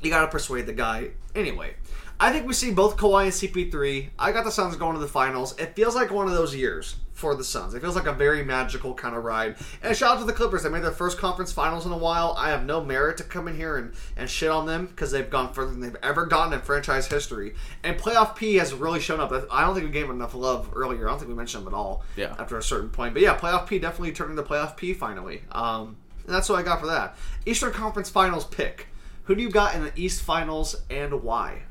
you 0.01 0.09
gotta 0.09 0.27
persuade 0.27 0.65
the 0.65 0.73
guy. 0.73 1.11
Anyway, 1.35 1.75
I 2.19 2.31
think 2.31 2.47
we 2.47 2.53
see 2.53 2.71
both 2.71 2.97
Kawhi 2.97 3.23
and 3.23 3.31
CP3. 3.31 4.09
I 4.19 4.31
got 4.31 4.43
the 4.43 4.51
Suns 4.51 4.75
going 4.75 4.93
to 4.93 4.99
the 4.99 5.07
finals. 5.07 5.57
It 5.59 5.75
feels 5.75 5.95
like 5.95 6.11
one 6.11 6.27
of 6.27 6.33
those 6.33 6.55
years 6.55 6.95
for 7.21 7.35
the 7.35 7.43
Suns. 7.43 7.75
It 7.75 7.81
feels 7.81 7.95
like 7.95 8.07
a 8.07 8.11
very 8.13 8.43
magical 8.43 8.95
kind 8.95 9.15
of 9.15 9.23
ride. 9.23 9.55
And 9.83 9.95
shout 9.95 10.15
out 10.15 10.19
to 10.21 10.25
the 10.25 10.33
Clippers. 10.33 10.63
They 10.63 10.69
made 10.69 10.83
their 10.83 10.91
first 10.91 11.19
conference 11.19 11.51
finals 11.51 11.85
in 11.85 11.91
a 11.91 11.97
while. 11.97 12.33
I 12.37 12.49
have 12.49 12.65
no 12.65 12.83
merit 12.83 13.17
to 13.17 13.23
come 13.23 13.47
in 13.47 13.55
here 13.55 13.77
and, 13.77 13.93
and 14.17 14.27
shit 14.27 14.49
on 14.49 14.65
them 14.65 14.87
because 14.87 15.11
they've 15.11 15.29
gone 15.29 15.53
further 15.53 15.69
than 15.71 15.81
they've 15.81 15.95
ever 16.01 16.25
gotten 16.25 16.51
in 16.51 16.59
franchise 16.61 17.07
history. 17.07 17.53
And 17.83 17.95
playoff 17.97 18.35
P 18.35 18.55
has 18.55 18.73
really 18.73 18.99
shown 18.99 19.19
up. 19.19 19.31
I 19.51 19.61
don't 19.61 19.75
think 19.75 19.85
we 19.85 19.91
gave 19.91 20.05
him 20.05 20.15
enough 20.15 20.33
love 20.33 20.71
earlier. 20.75 21.07
I 21.07 21.11
don't 21.11 21.19
think 21.19 21.29
we 21.29 21.35
mentioned 21.35 21.61
him 21.61 21.67
at 21.67 21.73
all 21.77 22.03
Yeah. 22.15 22.35
after 22.39 22.57
a 22.57 22.63
certain 22.63 22.89
point. 22.89 23.13
But 23.13 23.21
yeah, 23.21 23.37
playoff 23.37 23.67
P 23.67 23.77
definitely 23.77 24.13
turned 24.13 24.31
into 24.31 24.43
playoff 24.43 24.75
P 24.75 24.93
finally. 24.95 25.43
Um, 25.51 25.97
and 26.25 26.33
that's 26.35 26.49
what 26.49 26.57
I 26.59 26.63
got 26.63 26.79
for 26.79 26.87
that. 26.87 27.15
Eastern 27.45 27.71
Conference 27.71 28.09
Finals 28.09 28.45
pick. 28.45 28.87
Who 29.25 29.35
do 29.35 29.43
you 29.43 29.51
got 29.51 29.75
in 29.75 29.83
the 29.83 29.91
East 29.95 30.23
Finals 30.23 30.75
and 30.89 31.21
why? 31.21 31.61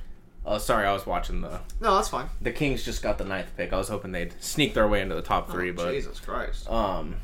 Oh, 0.53 0.59
sorry, 0.59 0.85
I 0.87 0.93
was 0.93 1.07
watching 1.07 1.43
the 1.43 1.61
No, 1.81 1.95
that's 1.95 2.09
fine. 2.09 2.29
the 2.41 2.51
Kings 2.51 2.83
just 2.85 3.03
got 3.03 3.19
the 3.19 3.25
ninth 3.25 3.51
pick. 3.57 3.73
I 3.73 3.77
was 3.77 3.89
hoping 3.89 4.11
they'd 4.13 4.35
sneak 4.43 4.75
their 4.75 4.89
way 4.89 5.01
into 5.01 5.15
the 5.15 5.23
top 5.23 5.49
three, 5.51 5.71
Oh, 5.71 5.75
but 5.75 5.93
Jesus 5.93 6.19
Christ. 6.19 6.69
um, 6.69 7.15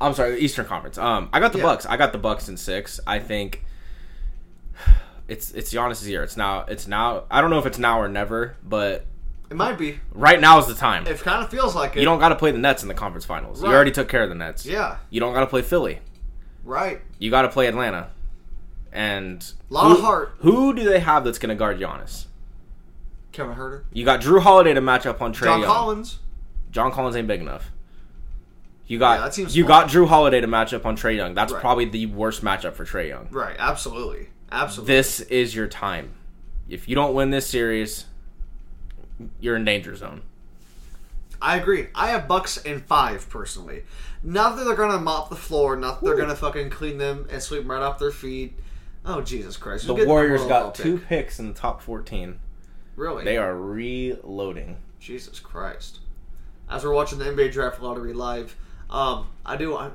I'm 0.00 0.14
sorry, 0.14 0.32
the 0.32 0.38
Eastern 0.38 0.66
Conference. 0.66 0.98
Um, 0.98 1.28
I 1.32 1.38
got 1.38 1.52
the 1.52 1.58
Yeah. 1.58 1.64
Bucks. 1.64 1.86
I 1.86 1.96
got 1.96 2.10
the 2.12 2.18
Bucks 2.18 2.48
in 2.48 2.56
six. 2.56 2.98
I 3.06 3.20
think 3.20 3.64
it's 5.28 5.52
it's 5.52 5.72
Giannis's 5.72 6.08
year. 6.08 6.22
It's 6.24 6.36
now. 6.36 6.64
It's 6.68 6.88
now. 6.88 7.24
I 7.30 7.40
don't 7.40 7.50
know 7.50 7.58
if 7.58 7.66
it's 7.66 7.78
now 7.78 8.00
or 8.00 8.08
never, 8.08 8.56
but 8.64 9.06
it 9.48 9.56
might 9.56 9.78
be. 9.78 10.00
right 10.12 10.40
now 10.40 10.58
is 10.58 10.66
the 10.66 10.74
time. 10.74 11.06
It 11.06 11.20
kind 11.20 11.42
of 11.44 11.50
feels 11.50 11.76
like 11.76 11.94
it. 11.96 12.00
You 12.00 12.04
don't 12.04 12.18
got 12.18 12.30
to 12.30 12.36
play 12.36 12.50
the 12.50 12.58
Nets 12.58 12.82
in 12.82 12.88
the 12.88 12.94
conference 12.94 13.24
finals. 13.24 13.62
Right. 13.62 13.68
You 13.70 13.74
already 13.76 13.92
took 13.92 14.08
care 14.08 14.24
of 14.24 14.28
the 14.28 14.34
Nets. 14.34 14.66
Yeah. 14.66 14.96
You 15.10 15.20
don't 15.20 15.32
got 15.34 15.40
to 15.40 15.46
play 15.46 15.62
Philly. 15.62 16.00
Right. 16.64 17.00
You 17.20 17.30
got 17.30 17.42
to 17.42 17.48
play 17.48 17.68
Atlanta. 17.68 18.10
And 18.92 19.42
a 19.70 19.74
Lot 19.74 19.86
who, 19.86 19.94
of 19.94 20.00
heart. 20.00 20.34
Who 20.40 20.74
do 20.74 20.84
they 20.84 20.98
have 21.00 21.24
that's 21.24 21.38
going 21.38 21.48
to 21.50 21.54
guard 21.54 21.78
Giannis? 21.78 22.26
Kevin 23.32 23.54
Huerter. 23.56 23.84
You 23.92 24.04
got 24.04 24.20
Jrue 24.20 24.40
Holiday 24.42 24.74
to 24.74 24.80
match 24.80 25.06
up 25.06 25.20
on 25.22 25.32
Trae 25.32 25.44
Young. 25.46 25.48
John 25.48 25.60
Young. 25.60 25.70
Collins. 25.70 26.18
John 26.70 26.92
Collins 26.92 27.16
ain't 27.16 27.28
big 27.28 27.40
enough. 27.40 27.70
You 28.86 28.98
got 28.98 29.36
Yeah, 29.38 29.46
you 29.48 29.64
got 29.64 29.88
Jrue 29.88 30.06
Holiday 30.08 30.40
to 30.40 30.46
match 30.46 30.72
up 30.74 30.84
on 30.84 30.96
Trae 30.96 31.16
Young. 31.16 31.34
That's 31.34 31.52
Right. 31.52 31.60
probably 31.60 31.84
the 31.86 32.06
worst 32.06 32.42
matchup 32.44 32.74
for 32.74 32.84
Trae 32.84 33.08
Young. 33.08 33.28
Right. 33.30 33.56
Absolutely. 33.58 34.28
Absolutely. 34.50 34.94
This 34.94 35.20
is 35.20 35.54
your 35.54 35.66
time. 35.66 36.12
If 36.68 36.88
you 36.88 36.94
don't 36.94 37.14
win 37.14 37.30
this 37.30 37.46
series, 37.46 38.06
you're 39.40 39.56
in 39.56 39.64
danger 39.64 39.96
zone. 39.96 40.22
I 41.40 41.56
agree. 41.56 41.88
I 41.94 42.08
have 42.08 42.28
Bucks 42.28 42.56
in 42.58 42.80
five 42.82 43.28
personally. 43.28 43.84
Not 44.22 44.56
that 44.56 44.64
they're 44.64 44.76
gonna 44.76 45.00
mop 45.00 45.28
the 45.30 45.36
floor. 45.36 45.74
Not 45.76 46.00
that 46.00 46.06
they're 46.06 46.16
gonna 46.16 46.36
fucking 46.36 46.70
clean 46.70 46.98
them 46.98 47.26
and 47.30 47.42
sweep 47.42 47.62
them 47.62 47.70
right 47.70 47.82
off 47.82 47.98
their 47.98 48.12
feet. 48.12 48.54
Oh 49.04 49.20
Jesus 49.20 49.56
Christ! 49.56 49.86
The 49.86 49.94
Who's 49.94 49.96
getting 50.02 50.08
Warriors 50.08 50.40
number 50.42 50.54
got 50.54 50.64
one 50.66 50.72
two 50.74 50.98
pick? 50.98 51.08
picks 51.08 51.38
in 51.40 51.48
the 51.48 51.54
top 51.54 51.82
14. 51.82 52.38
Really? 52.96 53.24
They 53.24 53.38
are 53.38 53.56
reloading. 53.56 54.76
Jesus 55.00 55.40
Christ. 55.40 56.00
As 56.70 56.84
we're 56.84 56.92
watching 56.94 57.18
the 57.18 57.24
NBA 57.26 57.52
Draft 57.52 57.82
Lottery 57.82 58.12
live, 58.12 58.56
um, 58.90 59.28
I 59.44 59.56
do. 59.56 59.76
I, 59.76 59.90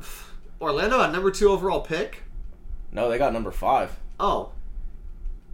Orlando 0.62 1.02
at 1.02 1.12
number 1.12 1.32
two 1.32 1.50
overall 1.50 1.82
pick. 1.82 2.24
No, 2.92 3.10
they 3.10 3.18
got 3.18 3.34
number 3.34 3.52
five. 3.52 3.98
Oh. 4.20 4.52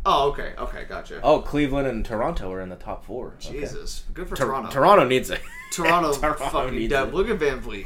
Oh, 0.06 0.30
okay. 0.32 0.54
Okay, 0.58 0.84
gotcha. 0.88 1.22
Oh, 1.24 1.40
Cleveland 1.40 1.88
and 1.88 2.06
Toronto 2.06 2.52
are 2.52 2.62
in 2.62 2.70
the 2.70 2.76
top 2.76 3.06
four. 3.06 3.36
Okay. 3.46 3.60
Jesus. 3.60 4.04
Good 4.14 4.28
for 4.28 4.36
Tor- 4.36 4.48
Toronto. 4.48 4.70
Toronto 4.70 5.08
needs 5.08 5.30
it. 5.30 5.42
Toronto, 5.72 6.14
Toronto 6.14 6.46
fucking 6.50 6.88
dead. 6.90 7.10
it. 7.10 7.14
Look 7.14 7.30
at 7.30 7.40
VanVleet. 7.40 7.86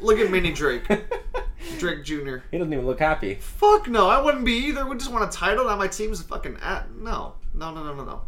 Look 0.00 0.18
at 0.18 0.30
Mini 0.30 0.52
Drake. 0.52 0.86
Drake 1.78 2.04
Jr. 2.04 2.36
He 2.50 2.58
doesn't 2.58 2.72
even 2.72 2.86
look 2.86 2.98
happy. 2.98 3.34
Fuck 3.36 3.88
no, 3.88 4.08
I 4.08 4.20
wouldn't 4.20 4.44
be 4.44 4.52
either. 4.66 4.86
We 4.86 4.96
just 4.96 5.10
want 5.12 5.32
a 5.32 5.36
title. 5.36 5.66
Now 5.66 5.76
my 5.76 5.88
team's 5.88 6.22
fucking 6.22 6.58
at 6.62 6.90
no, 6.94 7.34
no, 7.54 7.72
no, 7.72 7.84
no, 7.84 7.94
no, 7.94 8.04
no. 8.04 8.20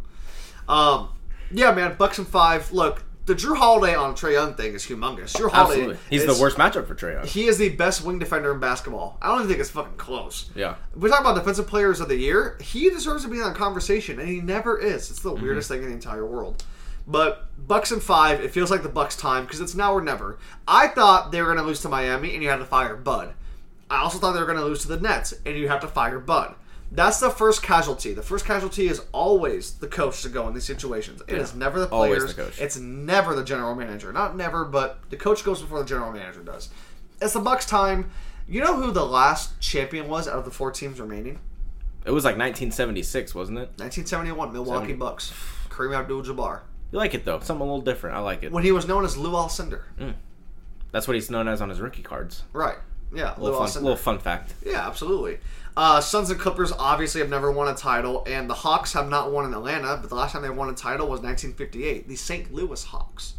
Um, 0.67 1.09
yeah, 1.51 1.71
man, 1.73 1.95
Bucks 1.97 2.17
and 2.17 2.27
five. 2.27 2.71
Look, 2.71 3.03
the 3.25 3.33
Jrue 3.35 3.57
Holiday 3.57 3.95
on 3.95 4.13
Trae 4.15 4.33
Young 4.33 4.53
thing 4.55 4.73
is 4.73 4.85
humongous. 4.85 5.33
Jrue 5.35 5.49
Holiday, 5.49 5.81
Absolutely. 5.81 5.97
He's 6.09 6.23
is- 6.23 6.35
the 6.35 6.41
worst 6.41 6.57
matchup 6.57 6.87
for 6.87 6.95
Trae 6.95 7.13
Young. 7.13 7.25
He 7.25 7.45
is 7.47 7.57
the 7.57 7.69
best 7.69 8.03
wing 8.03 8.19
defender 8.19 8.53
in 8.53 8.59
basketball. 8.59 9.17
I 9.21 9.27
don't 9.29 9.37
even 9.39 9.47
think 9.49 9.59
it's 9.59 9.69
fucking 9.71 9.97
close. 9.97 10.49
Yeah. 10.55 10.75
We 10.95 11.09
talk 11.09 11.21
about 11.21 11.35
defensive 11.35 11.67
players 11.67 11.99
of 11.99 12.07
the 12.09 12.17
year, 12.17 12.57
he 12.61 12.89
deserves 12.89 13.23
to 13.23 13.29
be 13.29 13.37
in 13.37 13.43
that 13.43 13.55
conversation, 13.55 14.19
and 14.19 14.27
he 14.29 14.41
never 14.41 14.77
is. 14.77 15.09
It's 15.09 15.21
the 15.21 15.31
Mm-hmm. 15.31 15.43
weirdest 15.43 15.69
thing 15.69 15.81
in 15.83 15.87
the 15.89 15.93
entire 15.93 16.25
world. 16.25 16.63
But 17.07 17.45
Bucks 17.67 17.91
and 17.91 18.01
five, 18.01 18.41
it 18.41 18.49
feels 18.51 18.71
like 18.71 18.81
the 18.81 18.89
Bucks' 18.89 19.15
time 19.15 19.45
because 19.45 19.61
it's 19.61 19.75
now 19.75 19.93
or 19.93 20.01
never. 20.01 20.39
I 20.67 20.87
thought 20.87 21.31
they 21.31 21.39
were 21.41 21.47
going 21.47 21.59
to 21.59 21.63
lose 21.63 21.81
to 21.81 21.89
Miami, 21.89 22.33
and 22.33 22.41
you 22.43 22.49
had 22.49 22.57
to 22.57 22.65
fire 22.65 22.95
Bud. 22.95 23.33
I 23.91 23.97
also 24.01 24.17
thought 24.17 24.31
they 24.33 24.39
were 24.39 24.47
going 24.47 24.57
to 24.57 24.65
lose 24.65 24.81
to 24.81 24.87
the 24.87 24.99
Nets, 24.99 25.31
and 25.45 25.55
you 25.55 25.67
have 25.67 25.81
to 25.81 25.87
fire 25.87 26.19
Bud. 26.19 26.55
That's 26.95 27.19
the 27.19 27.29
first 27.29 27.61
casualty. 27.61 28.13
The 28.13 28.21
first 28.21 28.45
casualty 28.45 28.87
is 28.87 29.01
always 29.11 29.73
the 29.73 29.87
coach 29.87 30.21
to 30.21 30.29
go 30.29 30.47
in 30.47 30.53
these 30.53 30.63
situations. 30.65 31.21
It 31.27 31.35
is 31.37 31.53
never 31.53 31.79
the 31.81 31.89
Always 31.89 32.19
players. 32.23 32.35
the 32.35 32.41
coach. 32.43 32.61
It's 32.61 32.77
never 32.77 33.35
the 33.35 33.43
general 33.43 33.75
manager. 33.75 34.13
Not 34.13 34.35
never, 34.37 34.63
but 34.65 34.99
the 35.09 35.17
coach 35.17 35.43
goes 35.43 35.61
before 35.61 35.79
the 35.79 35.85
general 35.85 36.11
manager 36.11 36.41
does. 36.41 36.69
It's 37.21 37.33
the 37.33 37.39
Bucks' 37.41 37.65
time. 37.65 38.09
You 38.47 38.61
know 38.61 38.75
who 38.79 38.91
the 38.91 39.05
last 39.05 39.59
champion 39.59 40.07
was 40.07 40.27
out 40.27 40.35
of 40.39 40.45
the 40.45 40.51
four 40.51 40.71
teams 40.71 40.99
remaining? 40.99 41.39
It 42.05 42.11
was 42.11 42.23
like 42.23 42.37
1976, 42.37 43.33
wasn't 43.35 43.57
it? 43.57 43.69
1971, 43.77 44.53
Milwaukee 44.53 44.75
Seventy. 44.77 44.93
Bucks. 44.93 45.33
Kareem 45.69 45.97
Abdul-Jabbar. 45.97 46.61
You 46.91 46.99
like 46.99 47.13
it 47.13 47.25
though. 47.25 47.39
Something 47.39 47.61
a 47.67 47.71
little 47.71 47.81
different. 47.81 48.15
I 48.15 48.19
like 48.19 48.43
it. 48.43 48.51
When 48.51 48.63
he 48.63 48.71
was 48.71 48.87
known 48.87 49.03
as 49.03 49.17
Lew 49.17 49.31
Alcindor. 49.31 49.81
Mm. 49.99 50.13
That's 50.91 51.07
what 51.07 51.15
he's 51.15 51.29
known 51.29 51.47
as 51.47 51.61
on 51.61 51.69
his 51.69 51.81
rookie 51.81 52.03
cards. 52.03 52.43
Right. 52.53 52.77
Yeah, 53.13 53.33
little, 53.37 53.59
Lew 53.59 53.65
fun, 53.65 53.67
Alcindor. 53.67 53.81
little 53.81 53.97
fun 53.97 54.19
fact. 54.19 54.53
Yeah, 54.65 54.87
absolutely. 54.87 55.39
Uh, 55.77 55.99
Suns 55.99 56.29
and 56.29 56.39
Clippers 56.39 56.71
obviously 56.71 57.19
have 57.19 57.29
never 57.29 57.51
won 57.51 57.67
a 57.67 57.75
title, 57.75 58.23
and 58.27 58.49
the 58.49 58.53
Hawks 58.53 58.93
have 58.93 59.09
not 59.09 59.31
won 59.31 59.45
in 59.45 59.53
Atlanta, 59.53 59.97
but 59.99 60.09
the 60.09 60.15
last 60.15 60.31
time 60.31 60.41
they 60.41 60.49
won 60.49 60.69
a 60.69 60.73
title 60.73 61.07
was 61.07 61.19
1958. 61.19 62.07
The 62.07 62.15
St. 62.15 62.53
Louis 62.53 62.81
Hawks. 62.85 63.33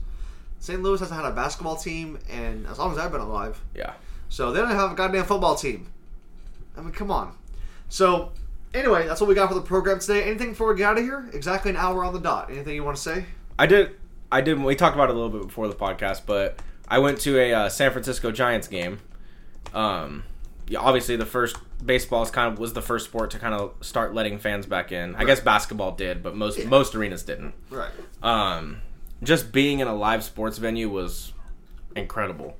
St. 0.59 0.82
Louis 0.82 1.01
hasn't 1.01 1.18
had 1.18 1.30
a 1.30 1.34
basketball 1.34 1.76
team, 1.76 2.18
and 2.30 2.66
as 2.66 2.78
long 2.78 2.93
as 2.93 2.99
I've 2.99 3.11
been 3.12 3.20
alive, 3.22 3.61
Yeah. 3.74 3.95
so 4.28 4.53
they 4.53 4.61
don't 4.61 4.68
have 4.70 4.93
a 4.93 4.95
goddamn 4.95 5.24
football 5.24 5.55
team. 5.55 5.87
I 6.76 6.82
mean, 6.82 6.93
come 6.93 7.11
on. 7.11 7.34
So, 7.89 8.32
anyway, 8.74 9.07
that's 9.07 9.20
what 9.20 9.28
we 9.28 9.34
got 9.34 9.49
for 9.49 9.55
the 9.55 9.62
program 9.62 9.99
today. 9.99 10.24
Anything 10.24 10.51
before 10.51 10.68
we 10.72 10.76
get 10.76 10.91
out 10.91 10.99
of 10.99 11.05
here? 11.05 11.30
Exactly 11.32 11.70
an 11.70 11.76
hour 11.78 12.05
on 12.05 12.12
the 12.12 12.20
dot. 12.20 12.51
Anything 12.51 12.74
you 12.74 12.84
want 12.84 12.97
to 12.99 13.03
say? 13.03 13.24
I 13.59 13.64
did. 13.66 13.93
I 14.30 14.43
did. 14.43 14.61
We 14.61 14.74
talked 14.74 14.95
about 14.95 15.09
it 15.09 15.12
a 15.14 15.18
little 15.18 15.30
bit 15.39 15.43
before 15.47 15.68
the 15.68 15.74
podcast, 15.74 16.22
but 16.26 16.61
I 16.89 16.99
went 16.99 17.18
to 17.20 17.39
a 17.39 17.55
uh, 17.55 17.68
San 17.70 17.93
Francisco 17.93 18.30
Giants 18.30 18.68
game. 18.68 18.99
Um, 19.72 20.24
yeah, 20.68 20.80
obviously 20.80 21.16
the 21.16 21.24
first 21.26 21.57
baseball 21.84 22.22
is 22.22 22.30
kind 22.30 22.52
of 22.52 22.58
was 22.58 22.72
the 22.72 22.82
first 22.82 23.06
sport 23.06 23.30
to 23.32 23.38
kind 23.38 23.54
of 23.54 23.72
start 23.80 24.14
letting 24.14 24.38
fans 24.38 24.66
back 24.66 24.92
in. 24.92 25.14
I 25.16 25.24
guess 25.24 25.40
basketball 25.40 25.92
did, 25.92 26.22
but 26.22 26.34
most 26.36 26.64
most 26.66 26.94
arenas 26.94 27.22
didn't. 27.22 27.54
Right. 27.70 27.90
Um, 28.22 28.82
just 29.22 29.52
being 29.52 29.80
in 29.80 29.88
a 29.88 29.94
live 29.94 30.24
sports 30.24 30.58
venue 30.58 30.88
was 30.88 31.32
incredible. 31.94 32.56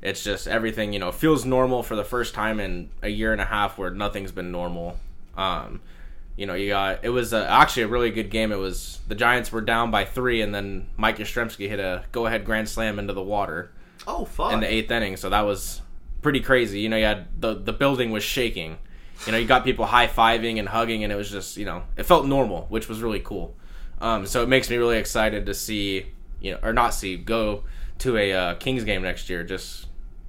It's 0.00 0.24
just 0.24 0.48
everything 0.48 0.92
you 0.92 0.98
know 0.98 1.12
feels 1.12 1.44
normal 1.44 1.82
for 1.82 1.94
the 1.96 2.04
first 2.04 2.34
time 2.34 2.58
in 2.60 2.90
a 3.02 3.08
year 3.08 3.32
and 3.32 3.40
a 3.40 3.44
half 3.44 3.78
where 3.78 3.90
nothing's 3.90 4.32
been 4.32 4.50
normal. 4.50 4.98
Um, 5.36 5.80
you 6.36 6.46
know, 6.46 6.54
you 6.54 6.68
got 6.70 7.04
it 7.04 7.10
was 7.10 7.32
uh, 7.32 7.46
actually 7.48 7.84
a 7.84 7.88
really 7.88 8.10
good 8.10 8.30
game. 8.30 8.52
It 8.52 8.56
was 8.58 8.98
the 9.06 9.14
Giants 9.14 9.52
were 9.52 9.60
down 9.60 9.90
by 9.90 10.04
three, 10.04 10.40
and 10.42 10.54
then 10.54 10.88
Mike 10.96 11.18
Yastrzemski 11.18 11.68
hit 11.68 11.78
a 11.78 12.04
go-ahead 12.10 12.44
grand 12.44 12.68
slam 12.68 12.98
into 12.98 13.12
the 13.12 13.22
water 13.22 13.70
Oh, 14.06 14.24
fuck. 14.24 14.52
in 14.52 14.60
the 14.60 14.72
eighth 14.72 14.90
inning. 14.90 15.16
So 15.16 15.30
that 15.30 15.42
was 15.42 15.82
pretty 16.22 16.40
crazy. 16.40 16.80
You 16.80 16.88
know, 16.88 16.96
you 16.96 17.04
had 17.04 17.26
the 17.40 17.54
the 17.54 17.72
building 17.72 18.10
was 18.10 18.22
shaking. 18.22 18.78
You 19.26 19.32
know, 19.32 19.38
you 19.38 19.46
got 19.46 19.62
people 19.64 19.86
high 19.86 20.08
fiving 20.08 20.58
and 20.58 20.68
hugging, 20.68 21.04
and 21.04 21.12
it 21.12 21.16
was 21.16 21.30
just 21.30 21.56
you 21.56 21.64
know 21.64 21.82
it 21.96 22.04
felt 22.04 22.26
normal, 22.26 22.66
which 22.70 22.88
was 22.88 23.02
really 23.02 23.20
cool. 23.20 23.54
Um, 24.00 24.26
so 24.26 24.42
it 24.42 24.48
makes 24.48 24.68
me 24.70 24.76
really 24.76 24.98
excited 24.98 25.46
to 25.46 25.54
see 25.54 26.06
you 26.40 26.52
know 26.52 26.58
or 26.62 26.72
not 26.72 26.94
see 26.94 27.16
go 27.16 27.64
to 27.98 28.16
a 28.16 28.32
uh, 28.32 28.54
Kings 28.54 28.84
game 28.84 29.02
next 29.02 29.28
year. 29.28 29.44
Just 29.44 29.86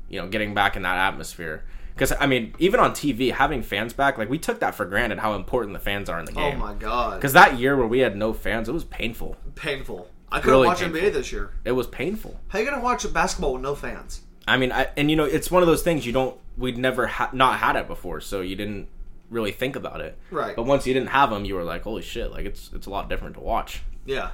you 0.10 0.20
know, 0.20 0.28
getting 0.28 0.54
back 0.54 0.76
in 0.76 0.84
that 0.84 0.98
atmosphere. 0.98 1.64
Because 1.96 2.14
I 2.20 2.26
mean, 2.28 2.54
even 2.60 2.80
on 2.80 2.92
TV, 2.92 3.32
having 3.32 3.62
fans 3.64 3.94
back, 3.94 4.18
like 4.18 4.30
we 4.30 4.38
took 4.40 4.60
that 4.60 4.74
for 4.76 4.86
granted 4.86 5.20
how 5.20 5.34
important 5.36 5.74
the 5.74 5.80
fans 5.80 6.10
are 6.10 6.20
in 6.20 6.26
the 6.26 6.32
game. 6.32 6.56
oh, 6.56 6.66
my 6.66 6.74
God. 6.74 7.16
Because 7.20 7.34
that 7.34 7.60
year 7.60 7.76
where 7.78 7.88
we 7.88 8.00
had 8.00 8.16
no 8.16 8.34
fans, 8.34 8.68
it 8.68 8.74
was 8.74 8.84
painful. 8.84 9.38
Painful. 9.56 10.10
I 10.32 10.40
couldn't 10.40 10.52
Really 10.52 10.68
watch 10.68 10.80
painful. 10.80 11.00
NBA 11.00 11.14
this 11.14 11.32
year. 11.32 11.52
It 11.64 11.74
was 11.74 11.86
painful. 11.86 12.40
How 12.48 12.58
you 12.60 12.66
going 12.66 12.78
to 12.78 12.84
watch 12.84 13.12
basketball 13.14 13.54
with 13.54 13.62
no 13.62 13.76
fans? 13.76 14.22
I 14.48 14.58
mean, 14.58 14.72
I, 14.72 14.90
and 14.98 15.10
you 15.10 15.16
know, 15.16 15.24
it's 15.24 15.50
one 15.50 15.64
of 15.64 15.68
those 15.68 15.84
things 15.84 16.06
you 16.06 16.12
don't. 16.14 16.38
We'd 16.58 16.78
never 16.78 17.08
ha- 17.08 17.30
not 17.34 17.60
had 17.60 17.76
it 17.76 17.88
before, 17.88 18.22
so 18.22 18.42
you 18.42 18.56
didn't 18.56 18.88
really 19.30 19.52
think 19.52 19.76
about 19.76 20.02
it. 20.02 20.18
Right. 20.32 20.56
But 20.56 20.64
once 20.64 20.86
you 20.86 20.94
didn't 20.94 21.10
have 21.10 21.30
them, 21.30 21.46
you 21.46 21.56
were 21.56 21.64
like, 21.64 21.84
"Holy 21.84 22.02
shit!" 22.02 22.32
Like 22.32 22.46
it's 22.46 22.70
it's 22.74 22.86
a 22.88 22.90
lot 22.90 23.10
different 23.10 23.36
to 23.36 23.42
watch. 23.42 23.82
Yeah. 24.06 24.32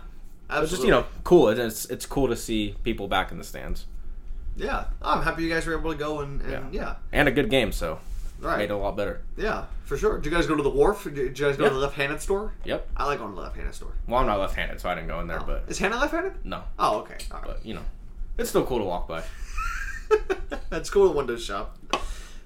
Absolutely. 0.49 0.69
just 0.77 0.83
you 0.83 0.91
know, 0.91 1.05
cool. 1.23 1.49
It's 1.49 1.85
it's 1.85 2.05
cool 2.07 2.27
to 2.27 2.35
see 2.35 2.75
people 2.83 3.07
back 3.07 3.31
in 3.31 3.37
the 3.37 3.43
stands 3.43 3.85
Yeah. 4.57 4.85
Oh, 5.01 5.11
I'm 5.17 5.21
happy 5.23 5.43
you 5.43 5.49
guys 5.49 5.67
were 5.67 5.77
able 5.77 5.91
to 5.91 5.97
go 5.97 6.21
and, 6.21 6.41
and 6.41 6.73
yeah. 6.73 6.95
and 7.11 7.27
a 7.27 7.31
good 7.31 7.51
game, 7.51 7.71
so 7.71 7.99
Right. 8.41 8.57
made 8.57 8.63
it 8.65 8.73
a 8.73 8.77
lot 8.77 8.97
better. 8.97 9.21
Yeah, 9.37 9.65
for 9.85 9.95
sure. 9.95 10.17
Did 10.17 10.25
you 10.25 10.31
guys 10.35 10.47
go 10.47 10.55
to 10.55 10.63
the 10.63 10.69
wharf? 10.69 11.03
Did 11.03 11.17
you 11.17 11.45
guys 11.45 11.55
go 11.55 11.63
Yeah. 11.65 11.69
to 11.69 11.75
the 11.75 11.81
left-handed 11.81 12.19
store? 12.21 12.53
Yep. 12.65 12.87
I 12.97 13.05
like 13.05 13.19
going 13.19 13.31
to 13.31 13.35
the 13.35 13.41
left-handed 13.41 13.75
store. 13.75 13.91
Well, 14.07 14.21
I'm 14.21 14.25
not 14.27 14.39
left-handed, 14.39 14.81
so 14.81 14.89
I 14.89 14.95
didn't 14.95 15.07
go 15.09 15.19
in 15.19 15.27
there, 15.27 15.39
oh. 15.41 15.45
but 15.45 15.65
Is 15.67 15.77
Hannah 15.77 15.97
left-handed? 15.99 16.43
no. 16.45 16.63
Oh, 16.79 16.99
okay. 17.01 17.17
Right. 17.31 17.43
But 17.45 17.63
you 17.65 17.75
know, 17.75 17.83
it's 18.39 18.49
still 18.49 18.65
cool 18.65 18.79
to 18.79 18.85
walk 18.85 19.07
by. 19.07 19.21
That's 20.69 20.89
cool 20.89 21.09
to 21.09 21.15
window 21.17 21.37
shop. 21.37 21.77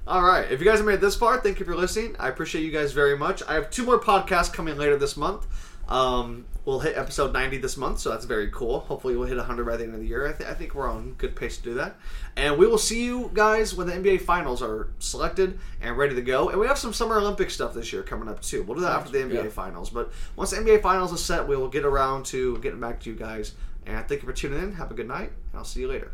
All 0.08 0.24
right. 0.24 0.50
If 0.52 0.60
you 0.60 0.66
guys 0.66 0.78
have 0.80 0.86
made 0.86 0.96
it 0.96 1.02
this 1.02 1.16
far, 1.16 1.40
thank 1.40 1.60
you 1.60 1.66
for 1.66 1.76
listening. 1.76 2.16
I 2.20 2.28
appreciate 2.28 2.64
you 2.64 2.72
guys 2.72 2.92
very 2.92 3.18
much. 3.18 3.42
I 3.48 3.54
have 3.54 3.70
two 3.70 3.86
more 3.86 4.00
podcasts 4.00 4.52
coming 4.52 4.78
later 4.78 4.98
this 4.98 5.16
month. 5.16 5.46
Um, 5.88 6.46
we'll 6.66 6.80
hit 6.80 6.98
episode 6.98 7.34
90 7.34 7.58
this 7.58 7.76
month, 7.76 8.00
so 8.00 8.10
that's 8.10 8.24
very 8.26 8.50
cool. 8.52 8.80
Hopefully, 8.82 9.16
we'll 9.18 9.28
hit 9.28 9.36
100 9.38 9.66
by 9.66 9.76
the 9.78 9.84
end 9.84 9.94
of 9.94 10.00
the 10.00 10.08
year. 10.08 10.28
I, 10.28 10.32
th- 10.34 10.50
I 10.50 10.54
think 10.54 10.74
we're 10.76 10.90
on 10.90 11.14
good 11.18 11.36
pace 11.36 11.58
to 11.58 11.64
do 11.64 11.74
that. 11.76 11.98
And 12.38 12.58
we 12.58 12.68
will 12.68 12.78
see 12.78 13.04
you 13.04 13.30
guys 13.34 13.76
when 13.76 13.88
the 13.88 13.94
NBA 13.94 14.22
finals 14.22 14.62
are 14.62 14.88
selected 15.00 15.60
and 15.82 15.98
ready 15.98 16.16
to 16.16 16.22
go. 16.22 16.50
And 16.50 16.60
we 16.60 16.68
have 16.68 16.78
some 16.78 16.94
Summer 16.94 17.18
Olympic 17.18 17.50
stuff 17.50 17.74
this 17.74 17.92
year 17.94 18.02
coming 18.02 18.30
up, 18.30 18.42
too. 18.42 18.64
We'll 18.64 18.76
do 18.76 18.82
that 18.82 18.92
after 18.94 19.12
the 19.12 19.20
NBA 19.20 19.44
Yeah. 19.44 19.50
finals. 19.50 19.90
But 19.90 20.12
once 20.38 20.52
the 20.52 20.58
NBA 20.58 20.82
finals 20.82 21.12
is 21.12 21.24
set, 21.24 21.48
we 21.48 21.56
will 21.58 21.70
get 21.70 21.84
around 21.86 22.26
to 22.28 22.58
getting 22.60 22.80
back 22.80 23.02
to 23.02 23.10
you 23.10 23.16
guys. 23.16 23.54
And 23.86 24.06
thank 24.08 24.22
you 24.22 24.28
for 24.28 24.34
tuning 24.34 24.60
in. 24.64 24.74
Have 24.74 24.90
a 24.92 24.94
good 24.94 25.08
night, 25.08 25.32
and 25.52 25.60
I'll 25.60 25.66
see 25.66 25.82
you 25.82 25.88
later. 25.90 26.12